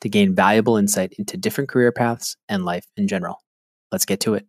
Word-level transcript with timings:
to 0.00 0.08
gain 0.08 0.34
valuable 0.34 0.76
insight 0.76 1.12
into 1.18 1.36
different 1.36 1.68
career 1.68 1.92
paths 1.92 2.36
and 2.48 2.64
life 2.64 2.86
in 2.96 3.08
general. 3.08 3.42
Let's 3.90 4.04
get 4.04 4.20
to 4.20 4.34
it. 4.34 4.46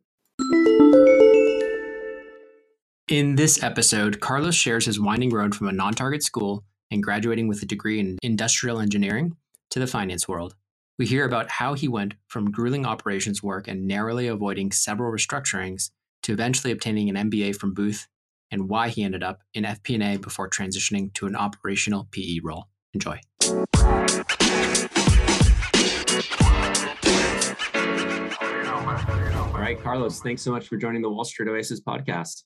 In 3.07 3.35
this 3.35 3.63
episode, 3.63 4.19
Carlos 4.19 4.53
shares 4.53 4.85
his 4.85 4.99
winding 4.99 5.31
road 5.31 5.55
from 5.55 5.67
a 5.67 5.71
non 5.71 5.93
target 5.93 6.23
school 6.23 6.63
and 6.91 7.01
graduating 7.01 7.47
with 7.47 7.61
a 7.63 7.65
degree 7.65 7.99
in 7.99 8.17
industrial 8.21 8.79
engineering 8.79 9.35
to 9.71 9.79
the 9.79 9.87
finance 9.87 10.27
world. 10.27 10.55
We 10.99 11.05
hear 11.05 11.25
about 11.25 11.49
how 11.49 11.73
he 11.73 11.87
went 11.87 12.15
from 12.27 12.51
grueling 12.51 12.85
operations 12.85 13.41
work 13.41 13.67
and 13.67 13.87
narrowly 13.87 14.27
avoiding 14.27 14.71
several 14.71 15.11
restructurings 15.11 15.91
to 16.23 16.33
eventually 16.33 16.71
obtaining 16.71 17.09
an 17.09 17.31
MBA 17.31 17.55
from 17.55 17.73
Booth 17.73 18.07
and 18.51 18.67
why 18.67 18.89
he 18.89 19.03
ended 19.03 19.23
up 19.23 19.39
in 19.53 19.63
FP&A 19.63 20.17
before 20.17 20.49
transitioning 20.49 21.13
to 21.13 21.25
an 21.25 21.35
operational 21.35 22.07
PE 22.11 22.39
role. 22.43 22.67
Enjoy. 22.93 23.19
All 29.59 29.65
right, 29.65 29.83
Carlos, 29.83 30.21
thanks 30.21 30.41
so 30.41 30.51
much 30.51 30.69
for 30.69 30.77
joining 30.77 31.01
the 31.01 31.09
Wall 31.09 31.25
Street 31.25 31.49
Oasis 31.49 31.81
podcast. 31.81 32.43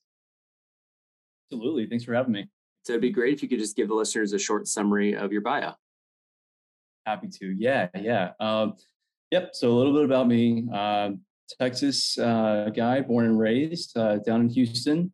Absolutely. 1.46 1.86
Thanks 1.86 2.04
for 2.04 2.16
having 2.16 2.32
me. 2.32 2.50
So 2.86 2.94
it'd 2.94 3.04
be 3.04 3.12
great 3.12 3.36
if 3.36 3.44
you 3.44 3.48
could 3.48 3.60
just 3.60 3.76
give 3.76 3.90
the 3.90 3.94
listeners 3.94 4.34
a 4.34 4.40
short 4.40 4.68
summary 4.68 5.16
of 5.16 5.32
your 5.32 5.42
bio. 5.42 5.74
Happy 7.06 7.28
to. 7.28 7.52
Yeah, 7.56 7.90
yeah. 7.94 8.32
Um, 8.40 8.74
yep. 9.30 9.52
So 9.54 9.70
a 9.70 9.76
little 9.76 9.94
bit 9.94 10.06
about 10.06 10.28
me. 10.28 10.68
Uh, 10.74 11.12
Texas 11.62 12.18
uh, 12.18 12.72
guy, 12.76 13.02
born 13.02 13.26
and 13.26 13.40
raised 13.40 13.96
uh, 13.96 14.18
down 14.18 14.42
in 14.42 14.50
Houston. 14.50 15.14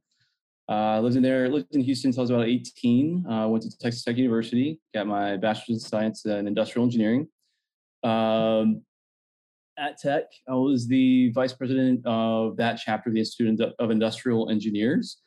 Uh, 0.70 1.02
lived 1.02 1.18
in 1.18 1.22
there, 1.22 1.50
lived 1.50 1.76
in 1.76 1.82
Houston 1.82 2.12
until 2.12 2.22
I 2.22 2.24
was 2.24 2.30
about 2.30 2.48
18. 2.48 3.26
Uh, 3.30 3.48
went 3.50 3.64
to 3.64 3.78
Texas 3.78 4.06
Tech 4.06 4.16
University, 4.16 4.80
got 4.94 5.06
my 5.06 5.36
bachelor's 5.36 5.84
in 5.84 5.90
science 5.90 6.24
and 6.24 6.48
industrial 6.48 6.86
engineering. 6.86 7.28
Um, 8.06 8.84
at 9.80 9.98
Tech, 9.98 10.26
I 10.48 10.54
was 10.54 10.88
the 10.88 11.32
vice 11.32 11.54
president 11.54 12.06
of 12.06 12.58
that 12.58 12.80
chapter 12.84 13.10
of 13.10 13.14
the 13.14 13.20
Institute 13.20 13.60
of 13.80 13.92
Industrial 13.92 14.50
Engineers 14.50 15.18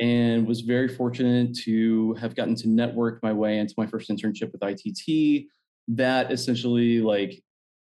and 0.00 0.46
was 0.46 0.62
very 0.62 0.88
fortunate 0.88 1.54
to 1.64 2.14
have 2.14 2.34
gotten 2.34 2.54
to 2.56 2.68
network 2.68 3.22
my 3.22 3.32
way 3.32 3.58
into 3.58 3.74
my 3.76 3.86
first 3.86 4.10
internship 4.10 4.50
with 4.52 4.62
ITT. 4.62 5.46
That 5.88 6.32
essentially 6.32 7.00
like 7.00 7.42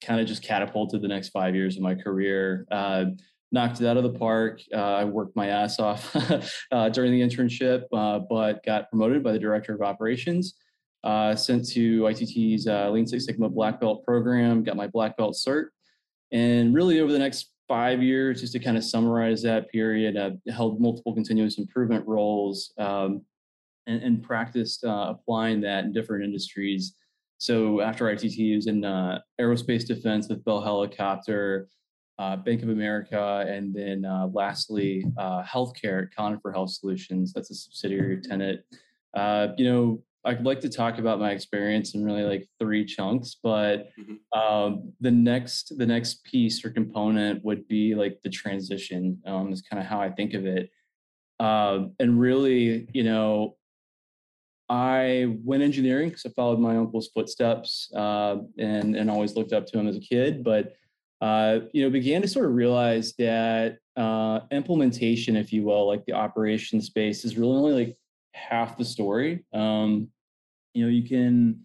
kind 0.03 0.21
of 0.21 0.27
just 0.27 0.41
catapulted 0.41 1.01
the 1.01 1.07
next 1.07 1.29
five 1.29 1.55
years 1.55 1.75
of 1.75 1.83
my 1.83 1.95
career. 1.95 2.65
Uh, 2.71 3.05
knocked 3.51 3.81
it 3.81 3.87
out 3.87 3.97
of 3.97 4.03
the 4.03 4.17
park. 4.17 4.61
Uh, 4.73 4.77
I 4.77 5.03
worked 5.03 5.35
my 5.35 5.47
ass 5.47 5.79
off 5.79 6.15
uh, 6.71 6.89
during 6.89 7.11
the 7.11 7.21
internship, 7.21 7.83
uh, 7.91 8.19
but 8.19 8.63
got 8.63 8.89
promoted 8.89 9.23
by 9.23 9.31
the 9.31 9.39
director 9.39 9.73
of 9.73 9.81
operations. 9.81 10.55
Uh, 11.03 11.33
sent 11.35 11.67
to 11.69 12.07
ITT's 12.07 12.67
uh, 12.67 12.89
Lean 12.91 13.07
Six 13.07 13.25
Sigma 13.25 13.49
Black 13.49 13.79
Belt 13.79 14.03
program, 14.03 14.63
got 14.63 14.75
my 14.75 14.87
Black 14.87 15.17
Belt 15.17 15.33
cert, 15.33 15.67
and 16.31 16.73
really 16.73 16.99
over 16.99 17.11
the 17.11 17.19
next 17.19 17.51
five 17.67 18.01
years, 18.01 18.41
just 18.41 18.53
to 18.53 18.59
kind 18.59 18.77
of 18.77 18.83
summarize 18.83 19.41
that 19.43 19.69
period, 19.71 20.17
I've 20.17 20.39
held 20.53 20.81
multiple 20.81 21.13
continuous 21.13 21.59
improvement 21.59 22.05
roles 22.07 22.73
um, 22.77 23.21
and, 23.87 24.01
and, 24.01 24.23
practiced 24.23 24.83
uh, 24.83 25.07
applying 25.09 25.61
that 25.61 25.83
in 25.83 25.93
different 25.93 26.23
industries. 26.23 26.95
So 27.37 27.81
after 27.81 28.09
ITT, 28.09 28.23
I 28.23 28.55
was 28.55 28.67
in 28.67 28.83
uh, 28.83 29.21
aerospace 29.39 29.85
defense 29.85 30.27
with 30.27 30.43
Bell 30.43 30.61
Helicopter, 30.61 31.69
uh, 32.17 32.35
Bank 32.35 32.63
of 32.63 32.69
America, 32.69 33.45
and 33.47 33.73
then 33.73 34.03
uh, 34.03 34.27
lastly, 34.33 35.05
uh, 35.17 35.43
healthcare 35.43 36.03
at 36.03 36.15
Conifer 36.15 36.51
Health 36.51 36.71
Solutions. 36.71 37.31
That's 37.31 37.49
a 37.49 37.55
subsidiary 37.55 38.19
Tenet. 38.19 38.65
Uh, 39.13 39.49
you 39.57 39.71
know, 39.71 40.03
I'd 40.25 40.43
like 40.43 40.59
to 40.61 40.69
talk 40.69 40.97
about 40.97 41.19
my 41.19 41.31
experience 41.31 41.95
in 41.95 42.03
really 42.03 42.23
like 42.23 42.47
three 42.59 42.83
chunks, 42.85 43.37
but 43.41 43.89
mm-hmm. 43.97 44.39
um, 44.39 44.93
the 44.99 45.11
next 45.11 45.77
the 45.77 45.85
next 45.85 46.23
piece 46.25 46.63
or 46.65 46.69
component 46.69 47.43
would 47.45 47.67
be 47.67 47.95
like 47.95 48.19
the 48.23 48.29
transition. 48.29 49.21
Um, 49.25 49.51
is 49.51 49.61
kind 49.61 49.81
of 49.81 49.87
how 49.87 50.01
I 50.01 50.09
think 50.09 50.33
of 50.33 50.45
it, 50.45 50.69
um, 51.39 51.93
and 51.99 52.19
really, 52.19 52.89
you 52.93 53.03
know, 53.03 53.55
I 54.67 55.37
went 55.43 55.63
engineering 55.63 56.09
because 56.09 56.25
I 56.25 56.29
followed 56.29 56.59
my 56.59 56.75
uncle's 56.75 57.09
footsteps 57.13 57.91
uh, 57.95 58.37
and 58.57 58.95
and 58.95 59.09
always 59.09 59.35
looked 59.35 59.53
up 59.53 59.65
to 59.67 59.79
him 59.79 59.87
as 59.87 59.95
a 59.95 60.01
kid, 60.01 60.43
but 60.43 60.73
uh, 61.21 61.59
you 61.73 61.83
know, 61.83 61.89
began 61.89 62.21
to 62.21 62.27
sort 62.27 62.45
of 62.45 62.53
realize 62.53 63.13
that 63.17 63.77
uh, 63.97 64.39
implementation, 64.51 65.35
if 65.35 65.51
you 65.51 65.63
will, 65.63 65.87
like 65.87 66.05
the 66.05 66.13
operation 66.13 66.81
space, 66.81 67.25
is 67.25 67.37
really 67.37 67.55
only 67.55 67.71
like 67.73 67.97
half 68.49 68.77
the 68.77 68.85
story. 68.85 69.45
Um, 69.53 70.09
you 70.73 70.83
know, 70.83 70.89
you 70.89 71.07
can 71.07 71.61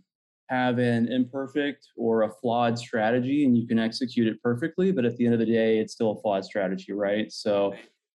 have 0.48 0.78
an 0.78 1.10
imperfect 1.10 1.88
or 1.96 2.22
a 2.22 2.30
flawed 2.30 2.78
strategy 2.78 3.44
and 3.44 3.56
you 3.56 3.66
can 3.66 3.78
execute 3.78 4.26
it 4.26 4.42
perfectly, 4.42 4.92
but 4.92 5.04
at 5.04 5.16
the 5.16 5.24
end 5.24 5.34
of 5.34 5.40
the 5.40 5.46
day, 5.46 5.78
it's 5.78 5.92
still 5.92 6.12
a 6.12 6.20
flawed 6.20 6.44
strategy, 6.44 6.92
right? 6.92 7.32
So 7.32 7.74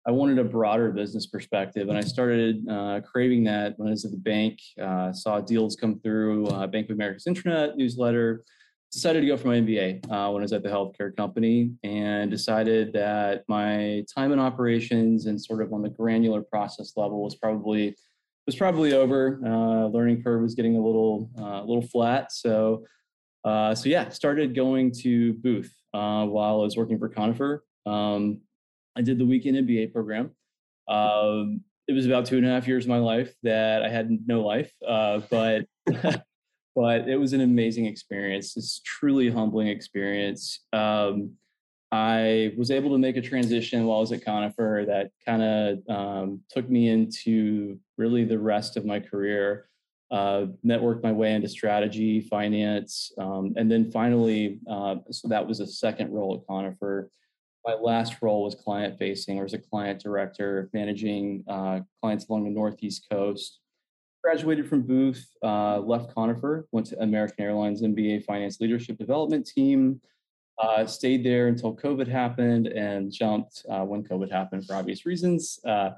I 0.07 0.13
wanted 0.13 0.39
a 0.39 0.45
broader 0.45 0.93
business 0.93 1.27
perspective, 1.27 1.89
and 1.89 1.99
I 1.99 2.01
started 2.01 2.65
uh, 2.69 3.01
craving 3.01 3.43
that 3.45 3.77
when 3.77 3.89
I 3.89 3.91
was 3.91 4.05
at 4.05 4.13
the 4.13 4.17
bank. 4.17 4.61
Uh, 4.81 5.13
saw 5.13 5.41
deals 5.41 5.75
come 5.75 5.99
through 5.99 6.47
uh, 6.47 6.69
Bank 6.69 6.89
of 6.91 6.95
America's 6.95 7.27
internet 7.27 7.77
newsletter. 7.77 8.45
Decided 8.93 9.23
to 9.23 9.27
go 9.27 9.37
for 9.37 9.49
my 9.49 9.57
MBA 9.57 10.05
uh, 10.05 10.31
when 10.31 10.43
I 10.43 10.45
was 10.45 10.53
at 10.53 10.63
the 10.63 10.69
healthcare 10.69 11.15
company, 11.17 11.73
and 11.83 12.31
decided 12.31 12.93
that 12.93 13.43
my 13.49 14.05
time 14.15 14.31
in 14.31 14.39
operations 14.39 15.27
and 15.27 15.43
sort 15.43 15.61
of 15.61 15.73
on 15.73 15.83
the 15.83 15.89
granular 15.89 16.41
process 16.41 16.93
level 16.97 17.25
was 17.25 17.35
probably 17.35 17.97
was 18.47 18.57
probably 18.57 18.93
over. 18.93 19.41
Uh, 19.45 19.87
learning 19.87 20.23
curve 20.23 20.41
was 20.41 20.55
getting 20.55 20.77
a 20.77 20.81
little 20.81 21.31
uh, 21.39 21.63
little 21.63 21.87
flat. 21.87 22.33
So 22.33 22.85
uh, 23.45 23.75
so 23.75 23.89
yeah, 23.89 24.09
started 24.09 24.57
going 24.57 24.91
to 24.91 25.35
Booth 25.35 25.73
uh, 25.95 26.27
while 26.27 26.61
I 26.61 26.65
was 26.65 26.77
working 26.77 26.99
for 26.99 27.09
Conifer. 27.09 27.65
Um, 27.87 28.41
I 28.97 29.03
did 29.03 29.19
the 29.19 29.25
weekend 29.25 29.57
MBA 29.57 29.93
program. 29.93 30.33
Um, 30.89 31.61
it 31.87 31.93
was 31.93 32.07
about 32.07 32.27
two 32.27 32.39
and 32.39 32.47
a 32.47 32.49
half 32.49 32.67
years 32.67 32.85
of 32.85 32.89
my 32.89 32.99
life 32.99 33.33
that 33.45 33.85
I 33.85 33.89
had 33.89 34.11
no 34.27 34.43
life, 34.43 34.73
uh, 34.87 35.21
but 35.31 35.67
but 36.75 37.09
it 37.09 37.19
was 37.19 37.33
an 37.33 37.41
amazing 37.41 37.87
experience. 37.87 38.57
It's 38.57 38.81
truly 38.85 39.31
humbling 39.31 39.69
experience. 39.69 40.65
Um, 40.73 41.35
I 41.93 42.53
was 42.57 42.71
able 42.71 42.91
to 42.91 42.99
make 42.99 43.17
a 43.17 43.23
transition 43.23 43.87
while 43.87 43.99
I 43.99 44.01
was 44.01 44.13
at 44.13 44.25
Conifer 44.25 44.85
that 44.87 45.11
kind 45.25 45.43
of 45.43 45.79
um, 45.89 46.41
took 46.51 46.69
me 46.69 46.89
into 46.89 47.79
really 47.97 48.25
the 48.25 48.39
rest 48.39 48.77
of 48.77 48.85
my 48.85 48.99
career. 48.99 49.69
Uh, 50.11 50.47
networked 50.65 51.03
my 51.03 51.11
way 51.11 51.35
into 51.35 51.49
strategy, 51.49 52.21
finance, 52.21 53.11
um, 53.19 53.53
and 53.57 53.69
then 53.69 53.91
finally, 53.91 54.61
uh, 54.71 54.95
so 55.11 55.27
that 55.27 55.45
was 55.45 55.59
a 55.59 55.67
second 55.67 56.13
role 56.13 56.37
at 56.37 56.47
Conifer. 56.47 57.11
My 57.65 57.75
last 57.75 58.23
role 58.23 58.45
was 58.45 58.55
client 58.55 58.97
facing, 59.01 59.41
or 59.41 59.45
as 59.45 59.53
a 59.53 59.59
client 59.59 60.01
director, 60.01 60.71
managing 60.73 61.43
uh, 61.49 61.81
clients 62.01 62.29
along 62.29 62.45
the 62.45 62.51
Northeast 62.51 63.07
Coast. 63.11 63.59
Graduated 64.23 64.69
from 64.69 64.83
Booth, 64.83 65.27
uh, 65.43 65.81
left 65.81 66.15
Conifer, 66.15 66.69
went 66.71 66.87
to 66.87 67.03
American 67.03 67.45
Airlines 67.45 67.83
MBA 67.83 68.25
Finance 68.25 68.61
Leadership 68.61 68.99
Development 68.99 69.45
Team. 69.45 70.01
Uh, 70.59 70.87
stayed 70.87 71.23
there 71.23 71.49
until 71.49 71.77
COVID 71.77 72.09
happened 72.09 72.67
and 72.69 73.13
jumped 73.13 73.67
uh, 73.69 73.83
when 73.83 74.03
COVID 74.03 74.31
happened 74.31 74.65
for 74.65 74.75
obvious 74.75 75.05
reasons. 75.05 75.61
Uh, 75.67 75.91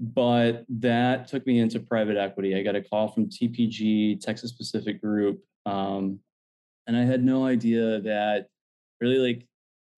but 0.00 0.64
that 0.68 1.28
took 1.28 1.46
me 1.46 1.58
into 1.58 1.80
private 1.80 2.16
equity. 2.16 2.56
I 2.56 2.62
got 2.62 2.76
a 2.76 2.82
call 2.82 3.08
from 3.08 3.28
TPG, 3.28 4.20
Texas 4.20 4.52
Pacific 4.52 5.02
Group, 5.02 5.42
um, 5.66 6.20
and 6.86 6.96
I 6.96 7.02
had 7.04 7.22
no 7.22 7.44
idea 7.44 8.00
that 8.00 8.46
really 9.00 9.18
like 9.18 9.46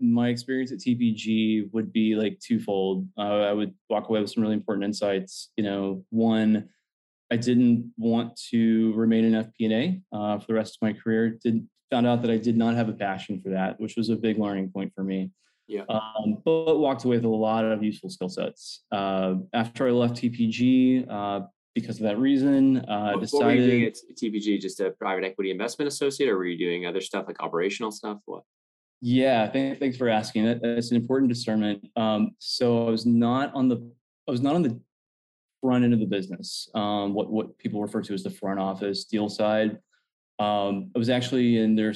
my 0.00 0.28
experience 0.28 0.72
at 0.72 0.78
TPG 0.78 1.72
would 1.72 1.92
be 1.92 2.16
like 2.16 2.40
twofold. 2.40 3.06
Uh, 3.16 3.42
I 3.42 3.52
would 3.52 3.74
walk 3.88 4.08
away 4.08 4.20
with 4.20 4.30
some 4.30 4.42
really 4.42 4.54
important 4.54 4.84
insights. 4.84 5.50
You 5.56 5.64
know, 5.64 6.04
one, 6.10 6.68
I 7.30 7.36
didn't 7.36 7.92
want 7.96 8.38
to 8.50 8.92
remain 8.94 9.24
in 9.24 9.44
FP&A 9.44 10.00
uh, 10.16 10.38
for 10.38 10.46
the 10.48 10.54
rest 10.54 10.76
of 10.76 10.86
my 10.86 10.92
career. 10.92 11.38
Did 11.42 11.66
found 11.90 12.06
out 12.06 12.22
that 12.22 12.30
I 12.30 12.36
did 12.36 12.56
not 12.56 12.74
have 12.74 12.88
a 12.88 12.92
passion 12.92 13.40
for 13.40 13.50
that, 13.50 13.78
which 13.80 13.96
was 13.96 14.08
a 14.08 14.16
big 14.16 14.38
learning 14.38 14.70
point 14.70 14.92
for 14.94 15.02
me. 15.02 15.30
Yeah. 15.66 15.82
Um, 15.88 16.38
but 16.44 16.78
walked 16.78 17.04
away 17.04 17.16
with 17.16 17.24
a 17.24 17.28
lot 17.28 17.64
of 17.64 17.82
useful 17.82 18.10
skill 18.10 18.28
sets. 18.28 18.84
Uh, 18.90 19.34
after 19.52 19.86
I 19.86 19.90
left 19.90 20.14
TPG, 20.14 21.06
uh, 21.08 21.40
because 21.74 21.96
of 21.96 22.02
that 22.02 22.18
reason, 22.18 22.78
uh, 22.78 23.12
what, 23.12 23.20
decided. 23.20 23.44
What 23.44 23.46
were 23.46 23.60
you 23.60 23.70
doing 23.70 23.84
at 23.84 23.96
TPG? 24.20 24.60
Just 24.60 24.80
a 24.80 24.90
private 24.90 25.24
equity 25.24 25.50
investment 25.52 25.86
associate, 25.86 26.28
or 26.28 26.36
were 26.36 26.46
you 26.46 26.58
doing 26.58 26.86
other 26.86 27.00
stuff 27.00 27.26
like 27.28 27.40
operational 27.40 27.92
stuff? 27.92 28.18
What? 28.26 28.42
Yeah, 29.00 29.46
th- 29.48 29.78
thanks 29.78 29.96
for 29.96 30.08
asking. 30.08 30.46
That, 30.46 30.62
that's 30.62 30.90
an 30.90 30.96
important 30.96 31.28
discernment. 31.28 31.86
Um, 31.96 32.32
so 32.38 32.88
I 32.88 32.90
was 32.90 33.06
not 33.06 33.54
on 33.54 33.68
the 33.68 33.76
I 34.28 34.32
was 34.32 34.40
not 34.40 34.54
on 34.54 34.62
the 34.62 34.80
front 35.60 35.84
end 35.84 35.94
of 35.94 36.00
the 36.00 36.06
business. 36.06 36.68
Um, 36.74 37.14
what 37.14 37.30
what 37.30 37.58
people 37.58 37.80
refer 37.82 38.02
to 38.02 38.14
as 38.14 38.22
the 38.22 38.30
front 38.30 38.60
office 38.60 39.04
deal 39.04 39.28
side. 39.28 39.78
Um, 40.38 40.90
I 40.94 40.98
was 40.98 41.10
actually 41.10 41.58
in 41.58 41.76
their 41.76 41.92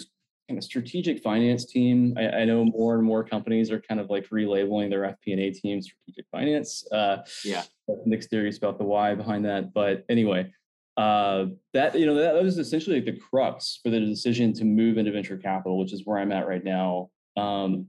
kind 0.48 0.58
of 0.58 0.64
strategic 0.64 1.22
finance 1.22 1.64
team. 1.64 2.14
I, 2.18 2.28
I, 2.28 2.44
know 2.44 2.66
more 2.66 2.96
and 2.96 3.02
more 3.02 3.24
companies 3.24 3.70
are 3.70 3.80
kind 3.80 3.98
of 3.98 4.10
like 4.10 4.28
relabeling 4.28 4.90
their 4.90 5.02
FP&A 5.02 5.50
team 5.52 5.80
strategic 5.80 6.26
finance. 6.30 6.86
Uh, 6.92 7.18
yeah, 7.44 7.62
Nick's 8.04 8.26
theories 8.26 8.58
about 8.58 8.76
the 8.76 8.84
why 8.84 9.14
behind 9.14 9.46
that, 9.46 9.72
but 9.72 10.04
anyway, 10.10 10.52
uh, 10.96 11.46
that 11.72 11.98
you 11.98 12.06
know 12.06 12.14
that, 12.14 12.34
that 12.34 12.42
was 12.42 12.58
essentially 12.58 12.96
like 12.96 13.06
the 13.06 13.18
crux 13.18 13.80
for 13.82 13.90
the 13.90 14.00
decision 14.00 14.52
to 14.54 14.64
move 14.64 14.98
into 14.98 15.10
venture 15.10 15.38
capital, 15.38 15.78
which 15.78 15.92
is 15.92 16.02
where 16.04 16.18
I'm 16.18 16.32
at 16.32 16.46
right 16.46 16.64
now. 16.64 17.10
Um, 17.36 17.88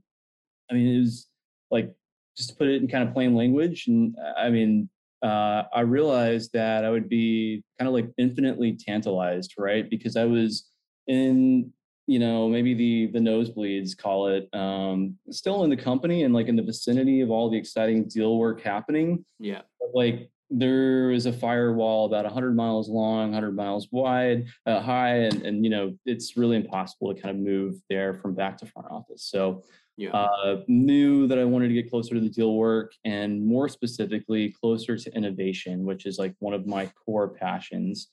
I 0.70 0.74
mean, 0.74 0.96
it 0.96 1.00
was 1.00 1.28
like 1.70 1.94
just 2.36 2.50
to 2.50 2.56
put 2.56 2.68
it 2.68 2.82
in 2.82 2.88
kind 2.88 3.06
of 3.06 3.14
plain 3.14 3.34
language, 3.34 3.86
and 3.86 4.16
I 4.36 4.48
mean, 4.48 4.88
uh, 5.22 5.64
I 5.72 5.80
realized 5.80 6.52
that 6.52 6.84
I 6.84 6.90
would 6.90 7.08
be 7.08 7.62
kind 7.78 7.88
of 7.88 7.94
like 7.94 8.10
infinitely 8.18 8.76
tantalized, 8.76 9.54
right? 9.58 9.88
Because 9.88 10.16
I 10.16 10.24
was 10.24 10.68
in, 11.06 11.72
you 12.06 12.18
know, 12.18 12.48
maybe 12.48 12.74
the 12.74 13.06
the 13.12 13.18
nosebleeds, 13.18 13.96
call 13.96 14.28
it, 14.28 14.48
um, 14.54 15.16
still 15.30 15.64
in 15.64 15.70
the 15.70 15.76
company 15.76 16.24
and 16.24 16.34
like 16.34 16.48
in 16.48 16.56
the 16.56 16.62
vicinity 16.62 17.20
of 17.20 17.30
all 17.30 17.50
the 17.50 17.58
exciting 17.58 18.04
deal 18.04 18.38
work 18.38 18.60
happening. 18.60 19.24
Yeah. 19.38 19.62
But 19.80 19.90
like 19.94 20.30
there 20.50 21.10
is 21.10 21.26
a 21.26 21.32
firewall 21.32 22.06
about 22.06 22.24
100 22.24 22.54
miles 22.54 22.88
long 22.88 23.32
100 23.32 23.56
miles 23.56 23.88
wide 23.90 24.46
uh, 24.66 24.80
high 24.80 25.16
and, 25.16 25.42
and 25.42 25.64
you 25.64 25.70
know 25.70 25.92
it's 26.06 26.36
really 26.36 26.56
impossible 26.56 27.12
to 27.12 27.20
kind 27.20 27.34
of 27.34 27.42
move 27.42 27.74
there 27.90 28.14
from 28.14 28.32
back 28.32 28.56
to 28.56 28.66
front 28.66 28.86
office 28.88 29.24
so 29.24 29.64
yeah. 29.96 30.10
uh, 30.10 30.62
knew 30.68 31.26
that 31.26 31.38
i 31.38 31.44
wanted 31.44 31.68
to 31.68 31.74
get 31.74 31.90
closer 31.90 32.14
to 32.14 32.20
the 32.20 32.28
deal 32.28 32.54
work 32.54 32.92
and 33.04 33.44
more 33.44 33.68
specifically 33.68 34.54
closer 34.60 34.96
to 34.96 35.14
innovation 35.14 35.84
which 35.84 36.06
is 36.06 36.18
like 36.18 36.34
one 36.38 36.54
of 36.54 36.66
my 36.66 36.86
core 37.04 37.28
passions 37.28 38.08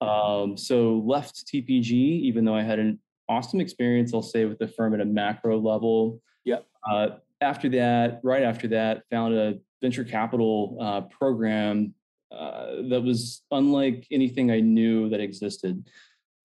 um, 0.00 0.56
so 0.56 1.02
left 1.06 1.46
tpg 1.46 1.90
even 1.90 2.44
though 2.44 2.54
i 2.54 2.62
had 2.62 2.78
an 2.78 2.98
awesome 3.28 3.60
experience 3.60 4.12
i'll 4.14 4.22
say 4.22 4.44
with 4.44 4.58
the 4.58 4.68
firm 4.68 4.94
at 4.94 5.00
a 5.00 5.04
macro 5.04 5.58
level 5.58 6.20
yeah 6.44 6.58
uh, 6.90 7.08
after 7.40 7.68
that 7.68 8.20
right 8.22 8.42
after 8.42 8.68
that 8.68 9.02
found 9.10 9.34
a 9.34 9.58
venture 9.82 10.04
capital 10.04 10.76
uh, 10.80 11.00
program 11.02 11.94
uh, 12.32 12.82
that 12.88 13.02
was 13.02 13.42
unlike 13.50 14.06
anything 14.10 14.50
I 14.50 14.60
knew 14.60 15.08
that 15.10 15.20
existed. 15.20 15.88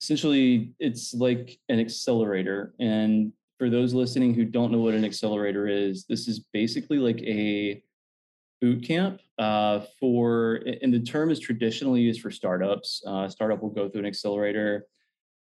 Essentially, 0.01 0.74
it's 0.80 1.13
like 1.13 1.60
an 1.69 1.80
accelerator. 1.80 2.74
And 2.80 3.34
for 3.62 3.69
those 3.69 3.94
listening 3.94 4.34
who 4.34 4.44
don't 4.44 4.72
know 4.72 4.80
what 4.80 4.96
an 4.96 5.06
accelerator 5.06 5.68
is, 5.68 6.06
this 6.10 6.28
is 6.28 6.40
basically 6.52 6.98
like 6.98 7.22
a 7.22 7.80
boot 8.60 8.84
camp 8.84 9.22
uh, 9.38 9.81
for, 10.00 10.62
and 10.81 10.92
the 10.92 11.00
term 11.00 11.30
is 11.30 11.40
traditionally 11.40 12.02
used 12.02 12.22
for 12.22 12.31
startups. 12.31 13.04
Uh, 13.06 13.30
startup 13.30 13.62
will 13.62 13.69
go 13.69 13.88
through 13.88 14.00
an 14.00 14.08
accelerator 14.08 14.88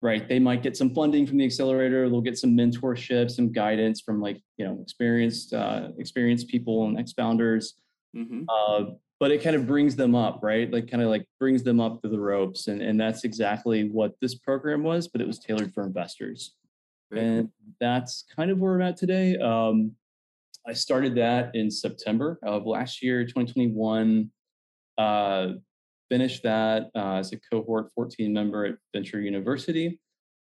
right 0.01 0.27
they 0.27 0.39
might 0.39 0.63
get 0.63 0.75
some 0.75 0.93
funding 0.95 1.27
from 1.27 1.37
the 1.37 1.45
accelerator 1.45 2.09
they'll 2.09 2.21
get 2.21 2.35
some 2.35 2.57
mentorship 2.57 3.29
some 3.29 3.51
guidance 3.51 4.01
from 4.01 4.19
like 4.19 4.41
you 4.57 4.65
know 4.65 4.79
experienced 4.81 5.53
uh, 5.53 5.89
experienced 5.99 6.47
people 6.47 6.87
and 6.87 6.97
ex-founders 6.97 7.75
mm-hmm. 8.17 8.41
uh, 8.49 8.95
but 9.19 9.29
it 9.29 9.43
kind 9.43 9.55
of 9.55 9.67
brings 9.67 9.95
them 9.95 10.15
up 10.15 10.39
right 10.41 10.73
like 10.73 10.89
kind 10.89 11.03
of 11.03 11.09
like 11.09 11.23
brings 11.39 11.61
them 11.61 11.79
up 11.79 12.01
to 12.01 12.09
the 12.09 12.19
ropes 12.19 12.67
and, 12.67 12.81
and 12.81 12.99
that's 12.99 13.25
exactly 13.25 13.89
what 13.89 14.15
this 14.21 14.33
program 14.33 14.81
was 14.81 15.07
but 15.07 15.21
it 15.21 15.27
was 15.27 15.37
tailored 15.37 15.71
for 15.71 15.85
investors 15.85 16.55
and 17.11 17.49
that's 17.79 18.25
kind 18.35 18.51
of 18.51 18.59
where 18.59 18.75
i'm 18.75 18.81
at 18.81 18.97
today 18.97 19.37
um, 19.37 19.91
i 20.67 20.73
started 20.73 21.15
that 21.15 21.55
in 21.55 21.69
september 21.69 22.39
of 22.43 22.65
last 22.65 23.01
year 23.01 23.23
2021 23.23 24.29
uh, 24.97 25.53
finished 26.11 26.43
that 26.43 26.91
uh, 26.93 27.15
as 27.15 27.31
a 27.31 27.39
cohort 27.49 27.89
14 27.95 28.33
member 28.33 28.65
at 28.65 28.75
Venture 28.93 29.21
University. 29.21 29.97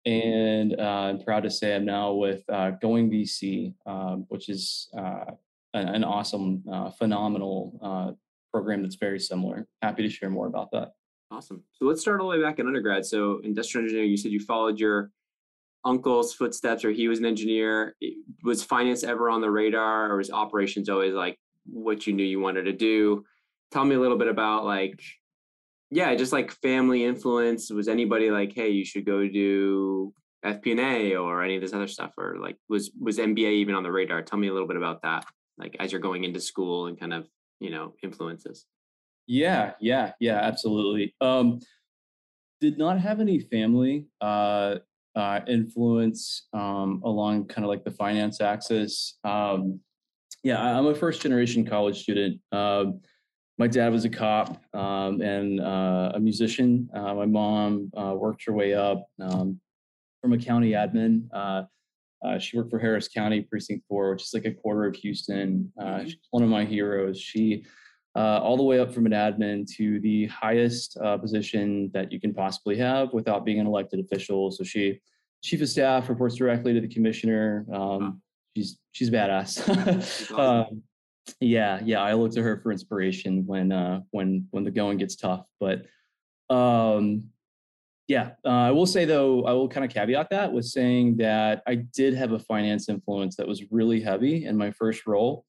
And 0.06 0.80
uh, 0.80 1.10
I'm 1.10 1.20
proud 1.20 1.44
to 1.44 1.52
say 1.52 1.76
I'm 1.76 1.84
now 1.84 2.14
with 2.14 2.44
uh, 2.50 2.72
Going 2.82 3.12
VC, 3.12 3.74
um, 3.86 4.26
which 4.30 4.48
is 4.48 4.88
uh, 4.98 5.26
an, 5.74 5.90
an, 5.90 6.04
awesome, 6.06 6.64
uh, 6.72 6.92
phenomenal 6.92 7.78
uh, 7.84 8.12
program 8.54 8.82
that's 8.84 8.96
very 8.96 9.20
similar. 9.20 9.68
Happy 9.82 10.02
to 10.02 10.10
share 10.10 10.30
more 10.30 10.48
about 10.48 10.72
that. 10.72 10.94
Awesome. 11.30 11.62
So 11.74 11.86
let's 11.86 12.00
start 12.00 12.22
all 12.22 12.32
the 12.32 12.38
way 12.38 12.42
back 12.42 12.60
in 12.60 12.66
undergrad. 12.66 13.06
So 13.06 13.42
industrial 13.44 13.84
engineering, 13.84 14.12
you 14.12 14.18
said 14.18 14.32
you 14.32 14.40
followed 14.40 14.80
your 14.80 15.12
uncle's 15.86 16.34
footsteps 16.34 16.84
or 16.84 16.92
he 16.92 17.08
was 17.08 17.20
an 17.20 17.26
engineer. 17.26 17.96
Was 18.44 18.64
finance 18.64 19.04
ever 19.04 19.30
on 19.30 19.42
the 19.42 19.52
radar 19.52 20.12
or 20.12 20.18
was 20.18 20.32
operations 20.32 20.90
always 20.90 21.14
like 21.14 21.38
what 21.66 22.08
you 22.08 22.14
knew 22.14 22.24
you 22.24 22.40
wanted 22.40 22.64
to 22.64 22.74
do? 22.74 23.24
Tell 23.72 23.86
me 23.86 23.96
a 23.96 24.00
little 24.00 24.18
bit 24.18 24.28
about 24.28 24.66
like 24.66 25.02
yeah, 25.92 26.14
just 26.16 26.34
like 26.34 26.52
family 26.52 27.04
influence. 27.04 27.72
Was 27.72 27.88
anybody 27.88 28.30
like, 28.30 28.54
hey, 28.54 28.70
you 28.70 28.86
should 28.86 29.06
go 29.06 29.28
do 29.28 30.14
FP&A 30.46 31.16
or 31.16 31.44
any 31.44 31.56
of 31.56 31.62
this 31.62 31.74
other 31.74 31.88
stuff, 31.88 32.12
or 32.18 32.38
like 32.40 32.58
was 32.70 32.92
was 33.00 33.18
MBA 33.18 33.54
even 33.54 33.76
on 33.76 33.84
the 33.84 33.92
radar? 33.92 34.22
Tell 34.22 34.40
me 34.40 34.48
a 34.48 34.54
little 34.54 34.68
bit 34.68 34.78
about 34.78 35.02
that, 35.02 35.26
like 35.58 35.76
as 35.80 35.92
you're 35.92 36.02
going 36.02 36.24
into 36.24 36.40
school 36.40 36.88
and 36.88 37.00
kind 37.00 37.14
of 37.14 37.28
you 37.60 37.72
know 37.72 37.94
influences. 38.04 38.66
Yeah, 39.26 39.74
yeah, 39.80 40.14
yeah, 40.20 40.38
absolutely. 40.38 41.16
Um, 41.22 41.60
did 42.62 42.78
not 42.78 43.00
have 43.00 43.20
any 43.20 43.40
family 43.40 44.08
uh, 44.22 44.78
uh, 45.20 45.42
influence 45.48 46.48
um, 46.54 47.02
along 47.04 47.46
kind 47.48 47.66
of 47.66 47.70
like 47.70 47.84
the 47.84 47.92
finance 47.92 48.42
axis. 48.42 49.20
Um, 49.24 49.80
yeah, 50.44 50.62
I'm 50.62 50.88
a 50.88 50.96
first 50.96 51.22
generation 51.22 51.66
college 51.66 52.02
student. 52.02 52.40
Um, 52.52 53.02
my 53.58 53.68
dad 53.68 53.92
was 53.92 54.06
a 54.06 54.10
cop 54.10 54.62
um, 54.74 55.22
and 55.22 55.60
uh, 55.60 56.14
a 56.16 56.20
musician. 56.20 56.90
Uh, 56.94 57.14
my 57.14 57.26
mom 57.26 57.92
uh, 57.96 58.14
worked 58.16 58.46
her 58.46 58.54
way 58.54 58.74
up 58.74 59.06
um, 59.22 59.60
from 60.22 60.32
a 60.34 60.38
county 60.38 60.72
admin. 60.72 61.28
Uh, 61.34 61.64
uh, 62.26 62.40
she 62.40 62.58
worked 62.58 62.70
for 62.70 62.80
Harris 62.80 63.08
County 63.08 63.42
Precinct 63.42 63.86
4, 63.88 64.12
which 64.12 64.24
is 64.24 64.34
like 64.34 64.46
a 64.46 64.54
quarter 64.54 64.86
of 64.86 64.96
Houston. 64.96 65.72
Uh, 65.80 65.84
mm-hmm. 65.84 66.06
she's 66.06 66.18
one 66.32 66.44
of 66.44 66.50
my 66.50 66.66
heroes. 66.66 67.20
She, 67.20 67.66
all 68.16 68.58
the 68.58 68.64
way 68.64 68.80
up 68.80 68.94
from 68.94 69.06
an 69.06 69.12
admin 69.12 69.68
to 69.78 70.00
the 70.00 70.28
highest 70.28 70.98
position 71.22 71.90
that 71.94 72.12
you 72.12 72.20
can 72.20 72.34
possibly 72.34 72.78
have 72.78 73.14
without 73.14 73.46
being 73.46 73.60
an 73.60 73.68
elected 73.68 74.00
official. 74.00 74.52
So 74.52 74.64
she, 74.64 75.00
chief 75.44 75.62
of 75.62 75.70
staff, 75.70 76.10
reports 76.10 76.36
directly 76.36 76.74
to 76.74 76.82
the 76.82 76.88
commissioner. 76.88 77.66
Um. 77.74 78.22
She's 78.56 78.80
she's 78.92 79.10
badass. 79.10 80.32
um, 80.38 80.84
yeah, 81.40 81.80
yeah, 81.84 82.02
I 82.02 82.14
look 82.14 82.32
to 82.34 82.42
her 82.42 82.60
for 82.62 82.72
inspiration 82.72 83.46
when 83.46 83.72
uh, 83.72 84.02
when 84.12 84.48
when 84.52 84.64
the 84.64 84.72
going 84.72 84.98
gets 84.98 85.16
tough. 85.16 85.46
But 85.60 85.86
um, 86.50 87.26
yeah, 88.08 88.32
uh, 88.44 88.50
I 88.50 88.72
will 88.72 88.86
say 88.86 89.06
though, 89.06 89.44
I 89.44 89.54
will 89.54 89.70
kind 89.70 89.86
of 89.86 89.92
caveat 89.92 90.30
that 90.32 90.52
with 90.52 90.66
saying 90.66 91.18
that 91.18 91.62
I 91.68 91.76
did 91.76 92.16
have 92.16 92.32
a 92.32 92.40
finance 92.40 92.90
influence 92.90 93.36
that 93.36 93.48
was 93.48 93.64
really 93.72 94.02
heavy 94.02 94.46
in 94.46 94.58
my 94.58 94.72
first 94.72 95.06
role. 95.06 95.46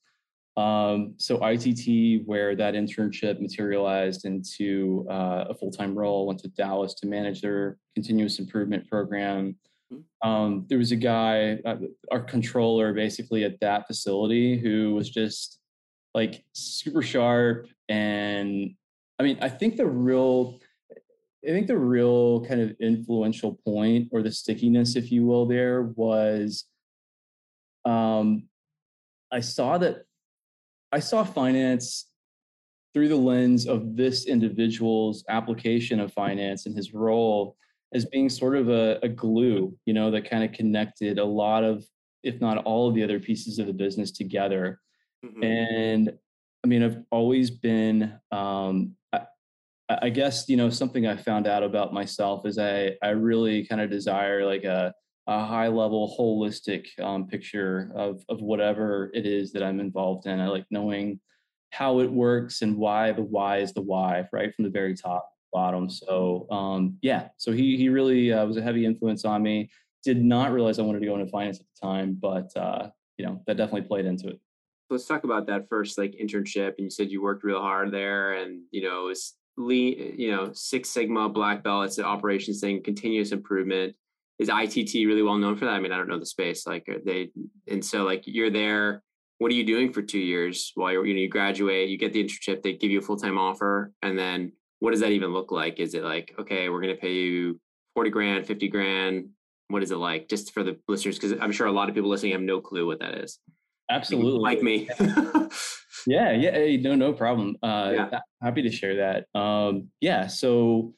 Um, 0.56 1.14
so 1.16 1.44
ITT, 1.44 2.26
where 2.26 2.54
that 2.56 2.74
internship 2.74 3.40
materialized 3.40 4.24
into 4.24 5.06
uh, 5.08 5.46
a 5.48 5.54
full 5.54 5.70
time 5.70 5.94
role, 5.94 6.26
went 6.26 6.40
to 6.40 6.48
Dallas 6.48 6.94
to 6.94 7.06
manage 7.06 7.40
their 7.40 7.78
continuous 7.94 8.38
improvement 8.38 8.88
program. 8.88 9.56
Mm-hmm. 9.92 10.28
Um, 10.28 10.66
there 10.68 10.78
was 10.78 10.92
a 10.92 10.96
guy, 10.96 11.58
uh, 11.64 11.76
our 12.10 12.20
controller, 12.20 12.92
basically 12.92 13.44
at 13.44 13.60
that 13.60 13.86
facility, 13.86 14.58
who 14.58 14.94
was 14.94 15.08
just 15.08 15.60
like 16.14 16.44
super 16.52 17.02
sharp 17.02 17.68
and 17.88 18.70
i 19.18 19.22
mean 19.22 19.38
i 19.40 19.48
think 19.48 19.76
the 19.76 19.86
real 19.86 20.58
i 20.92 21.48
think 21.48 21.66
the 21.66 21.76
real 21.76 22.44
kind 22.44 22.60
of 22.60 22.74
influential 22.80 23.58
point 23.64 24.08
or 24.12 24.22
the 24.22 24.30
stickiness 24.30 24.96
if 24.96 25.12
you 25.12 25.24
will 25.24 25.46
there 25.46 25.82
was 25.96 26.64
um 27.84 28.48
i 29.30 29.40
saw 29.40 29.78
that 29.78 30.04
i 30.92 30.98
saw 30.98 31.24
finance 31.24 32.06
through 32.92 33.08
the 33.08 33.16
lens 33.16 33.66
of 33.66 33.96
this 33.96 34.26
individual's 34.26 35.24
application 35.28 36.00
of 36.00 36.12
finance 36.12 36.66
and 36.66 36.74
his 36.74 36.92
role 36.92 37.56
as 37.94 38.04
being 38.06 38.28
sort 38.28 38.56
of 38.56 38.68
a, 38.68 38.98
a 39.02 39.08
glue 39.08 39.76
you 39.86 39.94
know 39.94 40.10
that 40.10 40.28
kind 40.28 40.44
of 40.44 40.52
connected 40.52 41.18
a 41.18 41.24
lot 41.24 41.64
of 41.64 41.84
if 42.22 42.40
not 42.40 42.58
all 42.58 42.88
of 42.88 42.94
the 42.94 43.02
other 43.02 43.18
pieces 43.18 43.58
of 43.58 43.66
the 43.66 43.72
business 43.72 44.10
together. 44.10 44.80
Mm-hmm. 45.24 45.42
And 45.42 46.12
I 46.64 46.66
mean, 46.66 46.82
I've 46.82 46.98
always 47.10 47.50
been, 47.50 48.12
um, 48.30 48.96
I, 49.12 49.22
I 49.88 50.10
guess, 50.10 50.48
you 50.48 50.56
know, 50.56 50.70
something 50.70 51.06
I 51.06 51.16
found 51.16 51.46
out 51.46 51.62
about 51.62 51.94
myself 51.94 52.46
is 52.46 52.58
I, 52.58 52.96
I 53.02 53.10
really 53.10 53.66
kind 53.66 53.80
of 53.80 53.90
desire 53.90 54.44
like 54.44 54.64
a, 54.64 54.94
a 55.30 55.46
high 55.46 55.68
level 55.68 56.12
holistic 56.18 56.86
um, 56.98 57.28
picture 57.28 57.92
of, 57.94 58.24
of 58.28 58.42
whatever 58.42 59.12
it 59.14 59.26
is 59.26 59.52
that 59.52 59.62
I'm 59.62 59.78
involved 59.78 60.26
in. 60.26 60.40
I 60.40 60.48
like 60.48 60.66
knowing 60.72 61.20
how 61.70 62.00
it 62.00 62.10
works 62.10 62.62
and 62.62 62.76
why 62.76 63.12
the 63.12 63.22
why 63.22 63.58
is 63.58 63.72
the 63.72 63.80
why, 63.80 64.24
right 64.32 64.52
from 64.52 64.64
the 64.64 64.70
very 64.70 64.96
top 64.96 65.30
bottom. 65.52 65.88
So 65.88 66.48
um, 66.50 66.98
yeah, 67.00 67.28
so 67.36 67.52
he 67.52 67.76
he 67.76 67.88
really 67.88 68.32
uh, 68.32 68.44
was 68.44 68.56
a 68.56 68.62
heavy 68.62 68.84
influence 68.84 69.24
on 69.24 69.40
me. 69.40 69.70
Did 70.02 70.20
not 70.20 70.50
realize 70.50 70.80
I 70.80 70.82
wanted 70.82 71.00
to 71.00 71.06
go 71.06 71.14
into 71.14 71.30
finance 71.30 71.60
at 71.60 71.66
the 71.80 71.86
time, 71.86 72.18
but 72.20 72.50
uh, 72.56 72.90
you 73.16 73.24
know 73.24 73.40
that 73.46 73.56
definitely 73.56 73.86
played 73.86 74.06
into 74.06 74.30
it. 74.30 74.40
Let's 74.90 75.06
talk 75.06 75.22
about 75.22 75.46
that 75.46 75.68
first 75.68 75.96
like 75.96 76.16
internship. 76.20 76.74
And 76.76 76.86
you 76.86 76.90
said 76.90 77.08
you 77.08 77.22
worked 77.22 77.44
real 77.44 77.60
hard 77.60 77.92
there, 77.92 78.32
and 78.32 78.62
you 78.72 78.82
know 78.82 79.08
it's 79.08 79.36
lean, 79.56 80.16
you 80.18 80.32
know 80.32 80.50
Six 80.54 80.88
Sigma, 80.88 81.28
black 81.28 81.62
belt. 81.62 81.84
It's 81.84 81.98
an 81.98 82.04
operations 82.04 82.60
thing, 82.60 82.82
continuous 82.82 83.30
improvement. 83.30 83.94
Is 84.40 84.48
ITT 84.48 84.94
really 85.06 85.22
well 85.22 85.36
known 85.36 85.56
for 85.56 85.66
that? 85.66 85.74
I 85.74 85.80
mean, 85.80 85.92
I 85.92 85.96
don't 85.96 86.08
know 86.08 86.18
the 86.18 86.26
space. 86.26 86.66
Like 86.66 86.88
they, 87.04 87.30
and 87.68 87.84
so 87.84 88.02
like 88.02 88.24
you're 88.26 88.50
there 88.50 89.02
what 89.40 89.50
are 89.50 89.54
you 89.54 89.64
doing 89.64 89.90
for 89.90 90.02
two 90.02 90.18
years 90.18 90.70
while 90.74 90.92
you're, 90.92 91.06
you 91.06 91.14
know, 91.14 91.20
you 91.20 91.28
graduate, 91.28 91.88
you 91.88 91.96
get 91.96 92.12
the 92.12 92.22
internship, 92.22 92.62
they 92.62 92.74
give 92.74 92.90
you 92.90 92.98
a 92.98 93.02
full-time 93.02 93.38
offer. 93.38 93.90
And 94.02 94.16
then 94.16 94.52
what 94.80 94.90
does 94.90 95.00
that 95.00 95.12
even 95.12 95.32
look 95.32 95.50
like? 95.50 95.80
Is 95.80 95.94
it 95.94 96.04
like, 96.04 96.34
okay, 96.38 96.68
we're 96.68 96.82
going 96.82 96.94
to 96.94 97.00
pay 97.00 97.14
you 97.14 97.58
40 97.94 98.10
grand, 98.10 98.46
50 98.46 98.68
grand? 98.68 99.30
What 99.68 99.82
is 99.82 99.92
it 99.92 99.96
like 99.96 100.28
just 100.28 100.52
for 100.52 100.62
the 100.62 100.78
listeners? 100.88 101.18
Cause 101.18 101.32
I'm 101.40 101.52
sure 101.52 101.66
a 101.66 101.72
lot 101.72 101.88
of 101.88 101.94
people 101.94 102.10
listening 102.10 102.32
have 102.32 102.42
no 102.42 102.60
clue 102.60 102.86
what 102.86 103.00
that 103.00 103.14
is. 103.14 103.38
Absolutely. 103.90 104.40
Like 104.40 104.62
me. 104.62 104.90
yeah. 106.06 106.32
Yeah. 106.32 106.50
Hey, 106.50 106.76
no, 106.76 106.94
no 106.94 107.14
problem. 107.14 107.56
Uh, 107.62 107.92
yeah. 107.94 108.20
happy 108.42 108.60
to 108.60 108.70
share 108.70 108.96
that. 108.96 109.38
Um, 109.38 109.88
yeah. 110.02 110.26
So, 110.26 110.92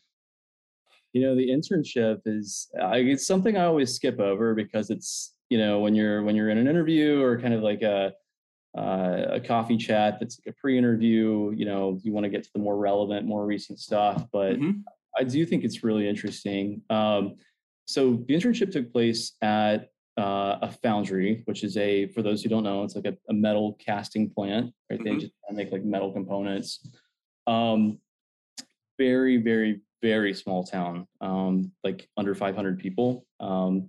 you 1.12 1.22
know, 1.22 1.34
the 1.34 1.48
internship 1.48 2.20
is, 2.26 2.68
uh, 2.80 2.92
it's 2.94 3.26
something 3.26 3.56
I 3.56 3.64
always 3.64 3.94
skip 3.94 4.18
over 4.20 4.54
because 4.54 4.90
it's, 4.90 5.34
you 5.50 5.58
know, 5.58 5.80
when 5.80 5.94
you're, 5.94 6.22
when 6.22 6.34
you're 6.34 6.50
in 6.50 6.58
an 6.58 6.68
interview 6.68 7.20
or 7.22 7.40
kind 7.40 7.54
of 7.54 7.62
like 7.62 7.82
a, 7.82 8.12
uh, 8.76 9.26
a 9.32 9.40
coffee 9.40 9.76
chat 9.76 10.18
that's 10.18 10.40
like 10.40 10.54
a 10.54 10.58
pre-interview 10.58 11.52
you 11.54 11.66
know 11.66 11.98
you 12.02 12.12
want 12.12 12.24
to 12.24 12.30
get 12.30 12.42
to 12.42 12.50
the 12.54 12.58
more 12.58 12.78
relevant 12.78 13.26
more 13.26 13.44
recent 13.44 13.78
stuff 13.78 14.24
but 14.32 14.54
mm-hmm. 14.54 14.70
i 15.18 15.22
do 15.22 15.44
think 15.44 15.62
it's 15.62 15.84
really 15.84 16.08
interesting 16.08 16.80
um, 16.88 17.36
so 17.84 18.22
the 18.26 18.34
internship 18.34 18.72
took 18.72 18.90
place 18.90 19.32
at 19.42 19.90
uh, 20.18 20.56
a 20.62 20.70
foundry 20.82 21.42
which 21.44 21.64
is 21.64 21.76
a 21.76 22.06
for 22.08 22.22
those 22.22 22.42
who 22.42 22.48
don't 22.48 22.64
know 22.64 22.82
it's 22.82 22.96
like 22.96 23.04
a, 23.04 23.14
a 23.28 23.34
metal 23.34 23.76
casting 23.78 24.30
plant 24.30 24.72
right 24.90 25.00
mm-hmm. 25.00 25.16
they 25.16 25.20
just 25.20 25.32
make 25.50 25.70
like 25.70 25.84
metal 25.84 26.10
components 26.10 26.88
um, 27.46 27.98
very 28.98 29.36
very 29.36 29.82
very 30.02 30.34
small 30.34 30.64
town 30.64 31.06
um, 31.20 31.70
like 31.84 32.08
under 32.16 32.34
500 32.34 32.78
people 32.78 33.24
um, 33.40 33.88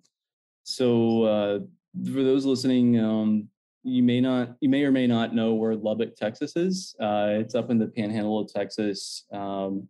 so 0.64 1.24
uh, 1.24 1.60
for 2.06 2.24
those 2.24 2.46
listening 2.46 3.00
um, 3.00 3.48
you 3.84 4.02
may 4.02 4.22
not 4.22 4.56
you 4.62 4.70
may 4.70 4.84
or 4.84 4.92
may 4.92 5.08
not 5.08 5.36
know 5.36 5.54
where 5.54 5.76
lubbock 5.76 6.16
texas 6.16 6.56
is. 6.56 6.96
Uh, 7.00 7.32
it's 7.32 7.56
up 7.56 7.70
in 7.70 7.78
the 7.78 7.88
panhandle 7.88 8.40
of 8.40 8.52
texas 8.52 9.26
um, 9.34 9.88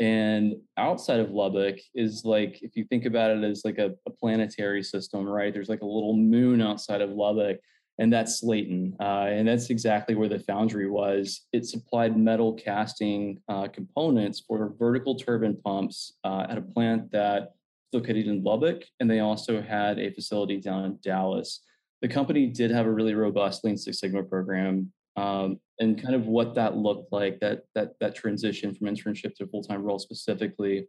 and 0.00 0.54
outside 0.76 1.20
of 1.20 1.30
lubbock 1.30 1.78
is 1.94 2.24
like 2.24 2.62
if 2.62 2.76
you 2.76 2.84
think 2.84 3.06
about 3.06 3.30
it 3.30 3.44
as 3.44 3.62
like 3.64 3.78
a, 3.78 3.94
a, 4.06 4.10
planetary 4.10 4.82
system 4.82 5.24
right? 5.24 5.52
There's 5.52 5.68
like 5.68 5.82
a 5.82 5.86
little 5.86 6.16
moon 6.16 6.60
outside 6.60 7.00
of 7.00 7.10
lubbock 7.10 7.58
and 7.98 8.12
that's 8.12 8.42
Slaton. 8.42 8.94
Uh, 9.00 9.26
and 9.28 9.46
that's 9.46 9.70
exactly 9.70 10.14
where 10.14 10.28
the 10.28 10.38
foundry 10.38 10.88
was. 10.88 11.42
It 11.52 11.66
supplied 11.66 12.16
metal 12.16 12.52
casting 12.52 13.40
uh, 13.48 13.68
components 13.68 14.42
for 14.46 14.74
vertical 14.78 15.14
turbine 15.16 15.56
pumps 15.64 16.14
uh, 16.24 16.46
at 16.48 16.58
a 16.58 16.62
plant 16.62 17.12
that 17.12 17.52
located 17.92 18.26
in 18.26 18.42
Lubbock, 18.42 18.84
and 18.98 19.08
they 19.08 19.20
also 19.20 19.62
had 19.62 19.98
a 19.98 20.10
facility 20.10 20.58
down 20.58 20.84
in 20.84 20.98
Dallas 21.02 21.60
the 22.04 22.08
company 22.08 22.46
did 22.46 22.70
have 22.70 22.84
a 22.84 22.92
really 22.92 23.14
robust 23.14 23.64
Lean 23.64 23.78
Six 23.78 23.98
Sigma 23.98 24.22
program, 24.22 24.92
um, 25.16 25.58
and 25.80 26.00
kind 26.00 26.14
of 26.14 26.26
what 26.26 26.54
that 26.54 26.76
looked 26.76 27.10
like 27.10 27.40
that 27.40 27.62
that 27.74 27.98
that 27.98 28.14
transition 28.14 28.74
from 28.74 28.88
internship 28.88 29.34
to 29.36 29.46
full 29.46 29.62
time 29.62 29.82
role 29.82 29.98
specifically. 29.98 30.86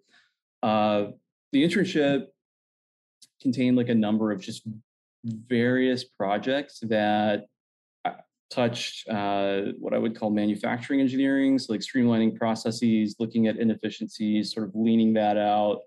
Uh, 0.62 1.06
the 1.54 1.64
internship 1.64 2.26
contained 3.42 3.78
like 3.78 3.88
a 3.88 3.96
number 3.96 4.34
of 4.34 4.42
just 4.42 4.68
various 5.26 6.04
projects 6.04 6.80
that 6.84 7.46
uh, 8.06 8.12
touched 8.50 9.08
uh, 9.10 9.62
what 9.80 9.94
I 9.94 9.98
would 9.98 10.18
call 10.18 10.30
manufacturing 10.30 11.02
engineering, 11.02 11.60
so 11.60 11.74
like 11.74 11.82
streamlining 11.82 12.38
processes, 12.38 13.16
looking 13.20 13.48
at 13.48 13.58
inefficiencies, 13.58 14.54
sort 14.54 14.68
of 14.68 14.76
leaning 14.76 15.14
that 15.14 15.38
out, 15.38 15.82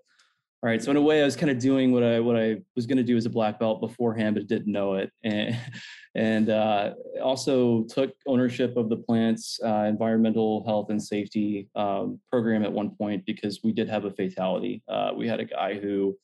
all 0.61 0.69
right. 0.69 0.83
So 0.83 0.91
in 0.91 0.97
a 0.97 1.01
way, 1.01 1.21
I 1.21 1.25
was 1.25 1.37
kind 1.37 1.49
of 1.49 1.57
doing 1.57 1.93
what 1.93 2.03
I 2.03 2.19
what 2.19 2.35
I 2.35 2.57
was 2.75 2.85
going 2.85 2.97
to 2.97 3.03
do 3.03 3.15
as 3.15 3.25
a 3.25 3.29
black 3.29 3.59
belt 3.59 3.79
beforehand, 3.79 4.35
but 4.35 4.47
didn't 4.47 4.71
know 4.71 4.95
it, 4.95 5.09
and 5.23 5.57
and 6.15 6.49
uh, 6.49 6.95
also 7.23 7.83
took 7.83 8.11
ownership 8.27 8.75
of 8.75 8.89
the 8.89 8.97
plant's 8.97 9.57
uh, 9.63 9.85
environmental 9.87 10.65
health 10.65 10.89
and 10.89 11.01
safety 11.01 11.69
um, 11.75 12.19
program 12.29 12.63
at 12.63 12.73
one 12.73 12.89
point 12.89 13.25
because 13.25 13.61
we 13.63 13.71
did 13.71 13.87
have 13.87 14.03
a 14.03 14.11
fatality. 14.11 14.83
Uh, 14.89 15.11
we 15.15 15.29
had 15.29 15.39
a 15.39 15.45
guy 15.45 15.79
who 15.79 16.17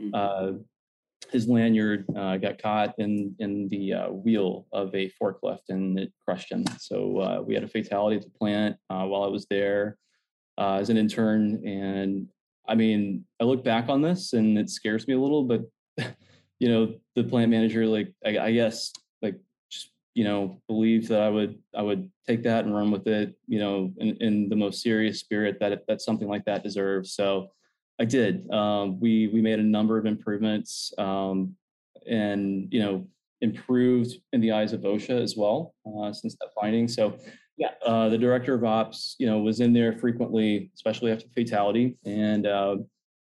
mm-hmm. 0.00 0.14
uh, 0.14 0.58
his 1.32 1.48
lanyard 1.48 2.04
uh, 2.16 2.36
got 2.36 2.60
caught 2.60 2.94
in 2.98 3.34
in 3.38 3.68
the 3.68 3.94
uh, 3.94 4.10
wheel 4.10 4.66
of 4.72 4.94
a 4.94 5.10
forklift 5.20 5.68
and 5.68 5.98
it 5.98 6.12
crushed 6.24 6.52
him. 6.52 6.64
So 6.78 7.42
we 7.46 7.54
had 7.54 7.64
a 7.64 7.68
fatality 7.68 8.16
at 8.16 8.22
the 8.22 8.30
plant 8.30 8.76
while 8.88 9.24
I 9.24 9.28
was 9.28 9.46
there. 9.50 9.96
as 10.58 10.90
an 10.90 10.96
intern, 10.96 11.66
and 11.66 12.28
I 12.68 12.74
mean, 12.74 13.24
I 13.40 13.44
look 13.44 13.64
back 13.64 13.88
on 13.88 14.02
this 14.02 14.32
and 14.32 14.58
it 14.58 14.70
scares 14.70 15.06
me 15.08 15.14
a 15.14 15.20
little, 15.20 15.44
but 15.44 15.62
you 16.60 16.68
know, 16.68 16.94
the 17.16 17.24
plant 17.24 17.50
manager, 17.50 17.86
like 17.86 18.12
I, 18.24 18.38
I 18.38 18.52
guess, 18.52 18.92
like 19.20 19.38
just 19.70 19.90
you 20.14 20.24
know, 20.24 20.60
believed 20.68 21.08
that 21.08 21.20
I 21.20 21.28
would 21.28 21.58
I 21.74 21.82
would 21.82 22.10
take 22.26 22.44
that 22.44 22.64
and 22.64 22.74
run 22.74 22.90
with 22.90 23.06
it, 23.06 23.34
you 23.46 23.58
know, 23.58 23.92
in, 23.98 24.16
in 24.20 24.48
the 24.48 24.56
most 24.56 24.82
serious 24.82 25.20
spirit 25.20 25.58
that 25.60 25.86
that 25.88 26.00
something 26.00 26.28
like 26.28 26.44
that 26.44 26.62
deserves. 26.62 27.14
So 27.14 27.50
I 28.00 28.04
did. 28.04 28.50
Um, 28.50 29.00
we 29.00 29.28
we 29.28 29.40
made 29.40 29.58
a 29.58 29.62
number 29.62 29.98
of 29.98 30.06
improvements, 30.06 30.92
um, 30.98 31.54
and 32.08 32.68
you 32.72 32.80
know, 32.80 33.06
improved 33.40 34.14
in 34.32 34.40
the 34.40 34.52
eyes 34.52 34.72
of 34.72 34.80
OSHA 34.80 35.22
as 35.22 35.36
well 35.36 35.74
uh, 35.86 36.12
since 36.12 36.36
that 36.40 36.48
finding. 36.60 36.88
So 36.88 37.18
yeah, 37.56 37.72
uh, 37.84 38.08
the 38.08 38.18
director 38.18 38.54
of 38.54 38.64
ops, 38.64 39.14
you 39.18 39.26
know, 39.26 39.38
was 39.40 39.60
in 39.60 39.72
there 39.72 39.92
frequently, 39.92 40.70
especially 40.74 41.12
after 41.12 41.26
the 41.26 41.34
fatality. 41.34 41.96
And 42.04 42.46
uh, 42.46 42.76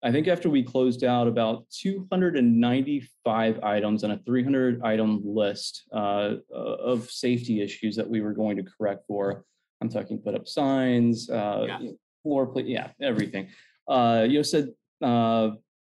I 0.04 0.12
think 0.12 0.28
after 0.28 0.50
we 0.50 0.64
closed 0.64 1.04
out 1.04 1.28
about 1.28 1.66
295 1.72 3.60
items 3.64 4.04
on 4.04 4.12
a 4.12 4.18
300 4.18 4.82
item 4.84 5.22
list 5.24 5.84
uh, 5.94 6.36
of 6.54 7.10
safety 7.10 7.62
issues 7.62 7.96
that 7.96 8.10
we 8.10 8.22
were 8.22 8.34
going 8.34 8.58
to 8.58 8.64
correct 8.64 9.06
for. 9.08 9.44
I'm 9.82 9.90
talking 9.90 10.18
put 10.18 10.34
up 10.34 10.48
signs, 10.48 11.30
uh, 11.30 11.66
yeah. 11.68 11.80
floor 12.24 12.48
plate, 12.48 12.68
yeah, 12.68 12.90
everything. 13.02 13.50
Uh, 13.88 14.26
you 14.28 14.40
know, 14.40 14.44
said, 14.44 14.70
uh, 15.02 15.52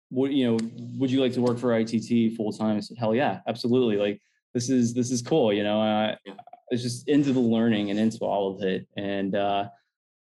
what, 0.09 0.31
you 0.31 0.51
know, 0.51 0.57
would 0.97 1.11
you 1.11 1.21
like 1.21 1.33
to 1.33 1.41
work 1.41 1.57
for 1.57 1.77
ITT 1.77 2.35
full 2.35 2.51
time? 2.51 2.77
I 2.77 2.79
said, 2.79 2.97
hell 2.97 3.15
yeah, 3.15 3.39
absolutely. 3.47 3.97
Like 3.97 4.21
this 4.53 4.69
is 4.69 4.93
this 4.93 5.11
is 5.11 5.21
cool. 5.21 5.53
You 5.53 5.63
know, 5.63 5.79
I, 5.79 6.17
yeah 6.25 6.33
was 6.71 6.83
just 6.83 7.07
into 7.07 7.33
the 7.33 7.39
learning 7.39 7.89
and 7.89 7.99
into 7.99 8.19
all 8.19 8.55
of 8.55 8.63
it. 8.63 8.87
And 8.97 9.35
uh, 9.35 9.65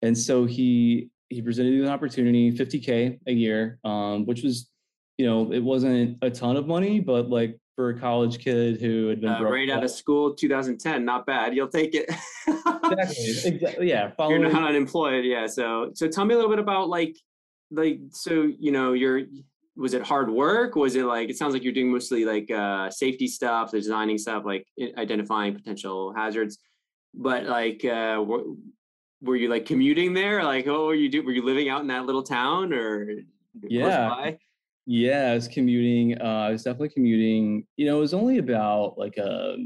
and 0.02 0.16
so 0.16 0.44
he 0.44 1.10
he 1.28 1.42
presented 1.42 1.72
me 1.72 1.80
an 1.80 1.88
opportunity, 1.88 2.52
50k 2.52 3.18
a 3.26 3.32
year, 3.32 3.78
um, 3.84 4.26
which 4.26 4.42
was, 4.42 4.70
you 5.18 5.26
know, 5.26 5.52
it 5.52 5.62
wasn't 5.62 6.18
a 6.22 6.30
ton 6.30 6.56
of 6.56 6.66
money, 6.68 7.00
but 7.00 7.28
like 7.28 7.58
for 7.74 7.90
a 7.90 7.98
college 7.98 8.38
kid 8.38 8.80
who 8.80 9.08
had 9.08 9.20
been 9.20 9.30
uh, 9.30 9.42
right 9.42 9.68
out 9.68 9.82
of 9.82 9.90
school, 9.90 10.34
2010, 10.34 11.04
not 11.04 11.26
bad. 11.26 11.54
You'll 11.54 11.68
take 11.68 11.94
it. 11.94 12.08
exactly. 12.46 13.24
exactly. 13.44 13.88
Yeah. 13.88 14.12
Following. 14.12 14.42
You're 14.42 14.52
not 14.52 14.68
unemployed. 14.68 15.24
Yeah. 15.24 15.46
So 15.46 15.90
so 15.94 16.08
tell 16.08 16.24
me 16.24 16.34
a 16.34 16.36
little 16.36 16.50
bit 16.50 16.60
about 16.60 16.88
like 16.88 17.16
like 17.70 17.98
so 18.10 18.48
you 18.58 18.72
know 18.72 18.92
you're 18.92 19.22
was 19.76 19.92
it 19.92 20.02
hard 20.02 20.30
work? 20.30 20.74
Was 20.74 20.96
it 20.96 21.04
like 21.04 21.28
it 21.28 21.36
sounds 21.36 21.52
like 21.52 21.62
you're 21.62 21.72
doing 21.72 21.92
mostly 21.92 22.24
like 22.24 22.50
uh, 22.50 22.90
safety 22.90 23.26
stuff, 23.28 23.70
the 23.70 23.78
designing 23.78 24.18
stuff, 24.18 24.44
like 24.44 24.66
identifying 24.96 25.54
potential 25.54 26.14
hazards. 26.14 26.58
But 27.14 27.44
like, 27.44 27.84
uh, 27.84 28.22
were, 28.26 28.44
were 29.20 29.36
you 29.36 29.48
like 29.48 29.66
commuting 29.66 30.14
there? 30.14 30.42
Like, 30.44 30.66
oh, 30.66 30.86
were 30.86 30.94
you 30.94 31.08
do? 31.10 31.22
Were 31.22 31.32
you 31.32 31.44
living 31.44 31.68
out 31.68 31.82
in 31.82 31.86
that 31.88 32.06
little 32.06 32.22
town 32.22 32.72
or? 32.72 33.08
Yeah, 33.62 34.32
yeah, 34.86 35.30
I 35.30 35.34
was 35.34 35.48
commuting. 35.48 36.20
Uh, 36.20 36.24
I 36.24 36.50
was 36.50 36.62
definitely 36.62 36.90
commuting. 36.90 37.66
You 37.76 37.86
know, 37.86 37.98
it 37.98 38.00
was 38.00 38.14
only 38.14 38.38
about 38.38 38.96
like 38.96 39.16
a 39.18 39.56